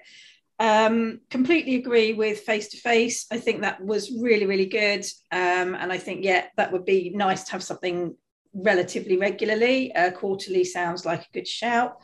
Um, 0.59 1.21
completely 1.29 1.75
agree 1.75 2.11
with 2.11 2.41
face 2.41 2.67
to 2.71 2.77
face 2.77 3.27
i 3.31 3.37
think 3.37 3.61
that 3.61 3.79
was 3.81 4.11
really 4.11 4.45
really 4.45 4.65
good. 4.65 5.05
Um, 5.31 5.73
and 5.73 5.89
i 5.89 5.97
think 5.97 6.25
yeah 6.25 6.47
that 6.57 6.73
would 6.73 6.83
be 6.83 7.11
nice 7.15 7.45
to 7.45 7.53
have 7.53 7.63
something 7.63 8.13
relatively 8.53 9.17
regularly. 9.17 9.93
Uh, 9.93 10.11
quarterly 10.11 10.63
sounds 10.63 11.05
like 11.05 11.21
a 11.21 11.33
good 11.33 11.47
shout. 11.47 11.97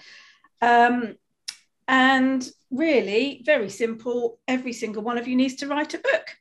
Um, 0.62 1.16
and 1.88 2.48
really 2.76 3.42
very 3.46 3.70
simple 3.70 4.40
every 4.48 4.74
single 4.74 5.04
one 5.04 5.18
of 5.18 5.28
you 5.28 5.36
needs 5.36 5.56
to 5.56 5.68
write 5.68 5.94
a 5.94 5.98
book 6.00 6.38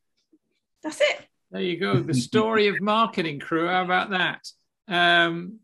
that's 0.83 1.01
it 1.01 1.29
There 1.51 1.63
you 1.63 1.79
go. 1.79 2.01
The 2.01 2.15
story 2.15 2.67
of 2.67 2.81
marketing 2.81 3.39
crew. 3.39 3.69
How 3.69 3.85
about 3.85 4.11
that? 4.11 4.43
Um, 4.89 5.61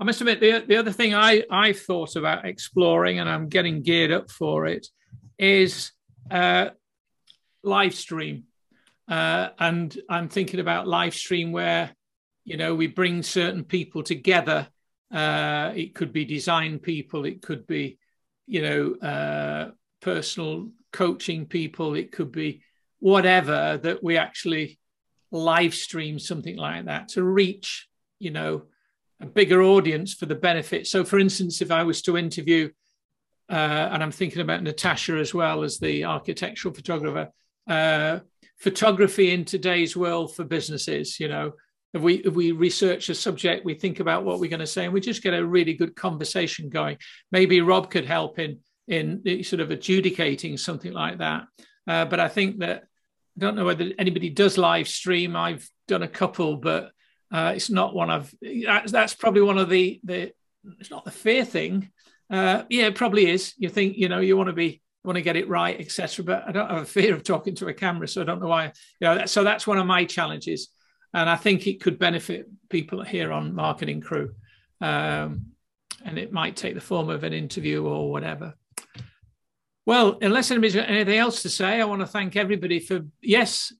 I 0.00 0.04
must 0.04 0.22
admit, 0.22 0.40
the, 0.40 0.64
the 0.66 0.76
other 0.76 0.92
thing 0.92 1.14
I, 1.14 1.44
I 1.50 1.74
thought 1.74 2.16
about 2.16 2.46
exploring, 2.46 3.20
and 3.20 3.28
I'm 3.28 3.50
getting 3.50 3.82
geared 3.82 4.12
up 4.12 4.30
for 4.30 4.66
it, 4.66 4.86
is 5.38 5.92
uh, 6.30 6.70
live 7.62 7.94
stream. 7.94 8.44
Uh, 9.06 9.50
and 9.58 9.94
I'm 10.08 10.30
thinking 10.30 10.58
about 10.58 10.88
live 10.88 11.14
stream 11.14 11.52
where, 11.52 11.90
you 12.44 12.56
know, 12.56 12.74
we 12.74 12.86
bring 12.86 13.22
certain 13.22 13.62
people 13.62 14.02
together. 14.02 14.68
Uh, 15.12 15.72
it 15.76 15.94
could 15.94 16.14
be 16.14 16.24
design 16.24 16.78
people, 16.78 17.26
it 17.26 17.42
could 17.42 17.66
be, 17.66 17.98
you 18.46 18.62
know, 18.62 18.94
uh, 19.06 19.70
personal 20.00 20.70
coaching 20.92 21.46
people, 21.46 21.94
it 21.94 22.12
could 22.12 22.32
be 22.32 22.62
whatever 22.98 23.78
that 23.82 24.02
we 24.02 24.16
actually 24.16 24.78
live 25.30 25.74
stream 25.74 26.18
something 26.18 26.56
like 26.56 26.86
that 26.86 27.08
to 27.08 27.22
reach, 27.22 27.88
you 28.18 28.30
know, 28.30 28.62
a 29.20 29.26
bigger 29.26 29.62
audience 29.62 30.14
for 30.14 30.26
the 30.26 30.34
benefit. 30.34 30.86
So, 30.86 31.04
for 31.04 31.18
instance, 31.18 31.60
if 31.60 31.70
I 31.70 31.82
was 31.84 32.02
to 32.02 32.16
interview, 32.16 32.70
uh, 33.48 33.88
and 33.92 34.02
I'm 34.02 34.12
thinking 34.12 34.42
about 34.42 34.62
Natasha 34.62 35.14
as 35.18 35.34
well 35.34 35.62
as 35.62 35.78
the 35.78 36.04
architectural 36.04 36.74
photographer, 36.74 37.30
uh, 37.68 38.20
photography 38.58 39.30
in 39.32 39.44
today's 39.44 39.96
world 39.96 40.34
for 40.34 40.44
businesses, 40.44 41.20
you 41.20 41.28
know, 41.28 41.52
if 41.92 42.00
we 42.02 42.14
if 42.16 42.34
we 42.34 42.52
research 42.52 43.08
a 43.08 43.14
subject, 43.14 43.64
we 43.64 43.74
think 43.74 43.98
about 44.00 44.24
what 44.24 44.38
we're 44.38 44.50
going 44.50 44.60
to 44.60 44.66
say, 44.66 44.84
and 44.84 44.94
we 44.94 45.00
just 45.00 45.22
get 45.22 45.34
a 45.34 45.44
really 45.44 45.74
good 45.74 45.96
conversation 45.96 46.68
going. 46.68 46.98
Maybe 47.32 47.60
Rob 47.60 47.90
could 47.90 48.04
help 48.04 48.38
in 48.38 48.60
in 48.90 49.44
sort 49.44 49.60
of 49.60 49.70
adjudicating 49.70 50.56
something 50.56 50.92
like 50.92 51.18
that. 51.18 51.44
Uh, 51.86 52.04
but 52.04 52.20
I 52.20 52.28
think 52.28 52.58
that 52.58 52.82
I 53.36 53.40
don't 53.40 53.54
know 53.54 53.64
whether 53.64 53.90
anybody 53.98 54.28
does 54.28 54.58
live 54.58 54.88
stream. 54.88 55.36
I've 55.36 55.66
done 55.86 56.02
a 56.02 56.08
couple, 56.08 56.56
but 56.56 56.90
uh, 57.32 57.52
it's 57.54 57.70
not 57.70 57.94
one 57.94 58.10
of 58.10 58.34
that's, 58.86 59.14
probably 59.14 59.42
one 59.42 59.58
of 59.58 59.70
the 59.70 60.00
the 60.04 60.32
it's 60.78 60.90
not 60.90 61.04
the 61.04 61.10
fear 61.10 61.44
thing. 61.44 61.90
Uh, 62.28 62.64
yeah, 62.68 62.86
it 62.86 62.96
probably 62.96 63.30
is. 63.30 63.54
You 63.56 63.68
think 63.68 63.96
you 63.96 64.08
know 64.08 64.18
you 64.18 64.36
want 64.36 64.48
to 64.48 64.52
be 64.52 64.82
want 65.04 65.16
to 65.16 65.22
get 65.22 65.36
it 65.36 65.48
right, 65.48 65.80
etc. 65.80 66.24
But 66.24 66.44
I 66.48 66.52
don't 66.52 66.68
have 66.68 66.82
a 66.82 66.86
fear 66.86 67.14
of 67.14 67.22
talking 67.22 67.54
to 67.56 67.68
a 67.68 67.74
camera, 67.74 68.08
so 68.08 68.20
I 68.20 68.24
don't 68.24 68.40
know 68.40 68.48
why. 68.48 68.72
You 69.00 69.06
know, 69.06 69.14
that, 69.14 69.30
so 69.30 69.44
that's 69.44 69.66
one 69.66 69.78
of 69.78 69.86
my 69.86 70.04
challenges, 70.04 70.68
and 71.14 71.30
I 71.30 71.36
think 71.36 71.68
it 71.68 71.80
could 71.80 71.98
benefit 71.98 72.46
people 72.68 73.04
here 73.04 73.32
on 73.32 73.54
Marketing 73.54 74.00
Crew, 74.00 74.34
um, 74.80 75.46
and 76.04 76.18
it 76.18 76.32
might 76.32 76.56
take 76.56 76.74
the 76.74 76.80
form 76.80 77.08
of 77.08 77.22
an 77.22 77.32
interview 77.32 77.86
or 77.86 78.10
whatever. 78.10 78.54
Well, 79.86 80.18
unless 80.20 80.50
anybody's 80.50 80.74
got 80.74 80.88
anything 80.88 81.18
else 81.18 81.42
to 81.42 81.48
say, 81.48 81.80
I 81.80 81.84
want 81.84 82.00
to 82.00 82.06
thank 82.06 82.36
everybody 82.36 82.80
for 82.80 83.00
yes. 83.20 83.72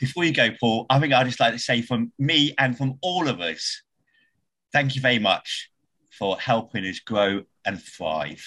Before 0.00 0.24
you 0.24 0.32
go, 0.32 0.48
Paul, 0.58 0.86
I 0.90 0.98
think 0.98 1.12
I'd 1.12 1.26
just 1.26 1.40
like 1.40 1.52
to 1.52 1.58
say 1.58 1.82
from 1.82 2.12
me 2.18 2.54
and 2.58 2.76
from 2.76 2.98
all 3.02 3.28
of 3.28 3.40
us, 3.40 3.82
thank 4.72 4.96
you 4.96 5.02
very 5.02 5.18
much 5.18 5.70
for 6.10 6.38
helping 6.38 6.84
us 6.86 6.98
grow 6.98 7.42
and 7.64 7.80
thrive. 7.80 8.44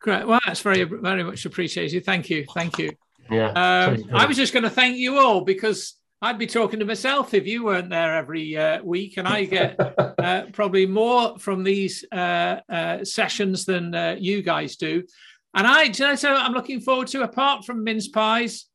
Great. 0.00 0.26
Well, 0.26 0.40
that's 0.46 0.60
very, 0.60 0.82
very 0.84 1.24
much 1.24 1.44
appreciated. 1.44 2.04
Thank 2.04 2.30
you. 2.30 2.44
Thank 2.54 2.78
you. 2.78 2.90
Yeah. 3.30 3.50
Um. 3.50 4.04
I 4.12 4.26
was 4.26 4.36
just 4.36 4.52
going 4.52 4.62
to 4.62 4.70
thank 4.70 4.96
you 4.96 5.18
all 5.18 5.42
because 5.42 5.94
I'd 6.20 6.38
be 6.38 6.46
talking 6.46 6.80
to 6.80 6.84
myself 6.84 7.32
if 7.32 7.46
you 7.46 7.64
weren't 7.64 7.90
there 7.90 8.16
every 8.16 8.56
uh, 8.56 8.82
week, 8.82 9.18
and 9.18 9.28
I 9.28 9.44
get 9.44 9.76
uh, 9.98 10.46
probably 10.52 10.86
more 10.86 11.38
from 11.38 11.62
these 11.62 12.04
uh, 12.10 12.60
uh, 12.68 13.04
sessions 13.04 13.64
than 13.64 13.94
uh, 13.94 14.16
you 14.18 14.42
guys 14.42 14.76
do. 14.76 15.04
And 15.54 15.66
I, 15.66 15.88
do 15.88 16.02
you 16.02 16.08
know, 16.10 16.14
so 16.14 16.34
I'm 16.34 16.52
looking 16.52 16.80
forward 16.80 17.08
to, 17.08 17.22
apart 17.22 17.64
from 17.64 17.84
mince 17.84 18.08
pies, 18.08 18.66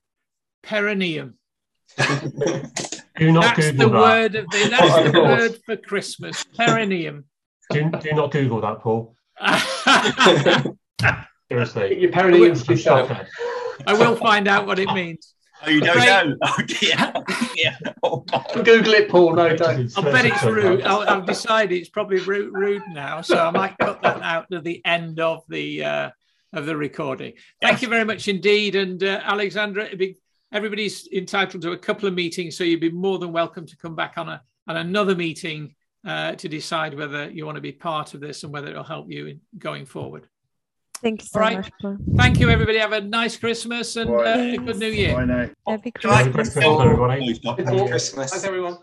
perineum. 0.63 1.37
do 1.97 3.31
not 3.31 3.55
That's 3.55 3.71
Google 3.71 3.89
the 3.89 3.89
that. 3.89 3.91
word 3.91 4.35
of 4.35 4.49
the 4.49 4.67
that's 4.69 5.07
Of 5.07 5.13
the 5.13 5.21
word 5.21 5.59
for 5.65 5.77
Christmas. 5.77 6.43
Perineum. 6.57 7.25
Do, 7.71 7.89
do 7.89 8.13
not 8.13 8.31
Google 8.31 8.61
that, 8.61 8.79
Paul. 8.79 9.15
Seriously. 11.49 11.99
Your 11.99 12.11
perineums 12.11 12.65
for 12.65 12.73
yourself. 12.73 13.11
I 13.85 13.93
will 13.93 14.15
find 14.15 14.47
out 14.47 14.65
what 14.65 14.79
it 14.79 14.87
means. 14.93 15.33
Oh, 15.65 15.69
you 15.69 15.81
don't 15.81 15.95
Great. 15.95 16.07
know? 16.07 16.35
Oh 16.43 16.57
dear. 16.67 17.13
yeah. 17.55 17.77
Oh, 18.01 18.25
Google 18.63 18.93
it, 18.93 19.09
Paul. 19.09 19.35
No, 19.35 19.55
don't. 19.55 19.97
I 19.97 20.01
bet 20.01 20.25
it's 20.25 20.43
rude. 20.43 20.81
I'll, 20.81 21.07
I've 21.07 21.25
decided 21.25 21.77
it's 21.77 21.89
probably 21.89 22.19
rude, 22.19 22.53
rude 22.53 22.83
now, 22.91 23.21
so 23.21 23.37
I 23.37 23.51
might 23.51 23.77
cut 23.77 24.01
that 24.01 24.21
out 24.21 24.49
to 24.51 24.59
the 24.59 24.81
end 24.85 25.19
of 25.19 25.43
the 25.47 25.83
uh, 25.83 26.09
of 26.53 26.65
the 26.65 26.75
recording. 26.77 27.33
Thank 27.61 27.81
you 27.81 27.87
very 27.87 28.05
much 28.05 28.27
indeed, 28.27 28.75
and 28.75 29.03
uh, 29.03 29.21
Alexandra. 29.23 29.95
be- 29.95 30.17
everybody's 30.51 31.07
entitled 31.11 31.63
to 31.63 31.71
a 31.71 31.77
couple 31.77 32.07
of 32.07 32.13
meetings, 32.13 32.55
so 32.55 32.63
you'd 32.63 32.79
be 32.79 32.91
more 32.91 33.17
than 33.17 33.31
welcome 33.31 33.65
to 33.65 33.75
come 33.77 33.95
back 33.95 34.13
on 34.17 34.29
a 34.29 34.41
on 34.67 34.77
another 34.77 35.15
meeting 35.15 35.75
uh, 36.07 36.33
to 36.35 36.47
decide 36.47 36.93
whether 36.93 37.29
you 37.29 37.45
want 37.45 37.55
to 37.55 37.61
be 37.61 37.71
part 37.71 38.13
of 38.13 38.21
this 38.21 38.43
and 38.43 38.53
whether 38.53 38.69
it'll 38.69 38.83
help 38.83 39.11
you 39.11 39.27
in 39.27 39.41
going 39.57 39.85
forward. 39.85 40.27
Thank 41.01 41.21
you 41.21 41.27
so 41.27 41.39
All 41.39 41.45
right. 41.45 41.57
much, 41.57 41.71
Paul. 41.81 41.97
Thank 42.15 42.39
you, 42.39 42.49
everybody. 42.49 42.77
Have 42.77 42.93
a 42.93 43.01
nice 43.01 43.35
Christmas 43.35 43.97
and 43.97 44.09
uh, 44.09 44.23
a 44.23 44.57
good 44.57 44.77
New 44.77 44.87
Year. 44.87 45.15
Bye 45.15 45.25
now. 45.25 45.49
Happy 45.67 45.91
Merry 46.05 46.31
Christmas, 46.31 46.65
everybody. 46.65 47.39
Happy 47.43 47.63
Christmas. 47.65 48.31
Thanks, 48.31 48.45
everyone. 48.45 48.77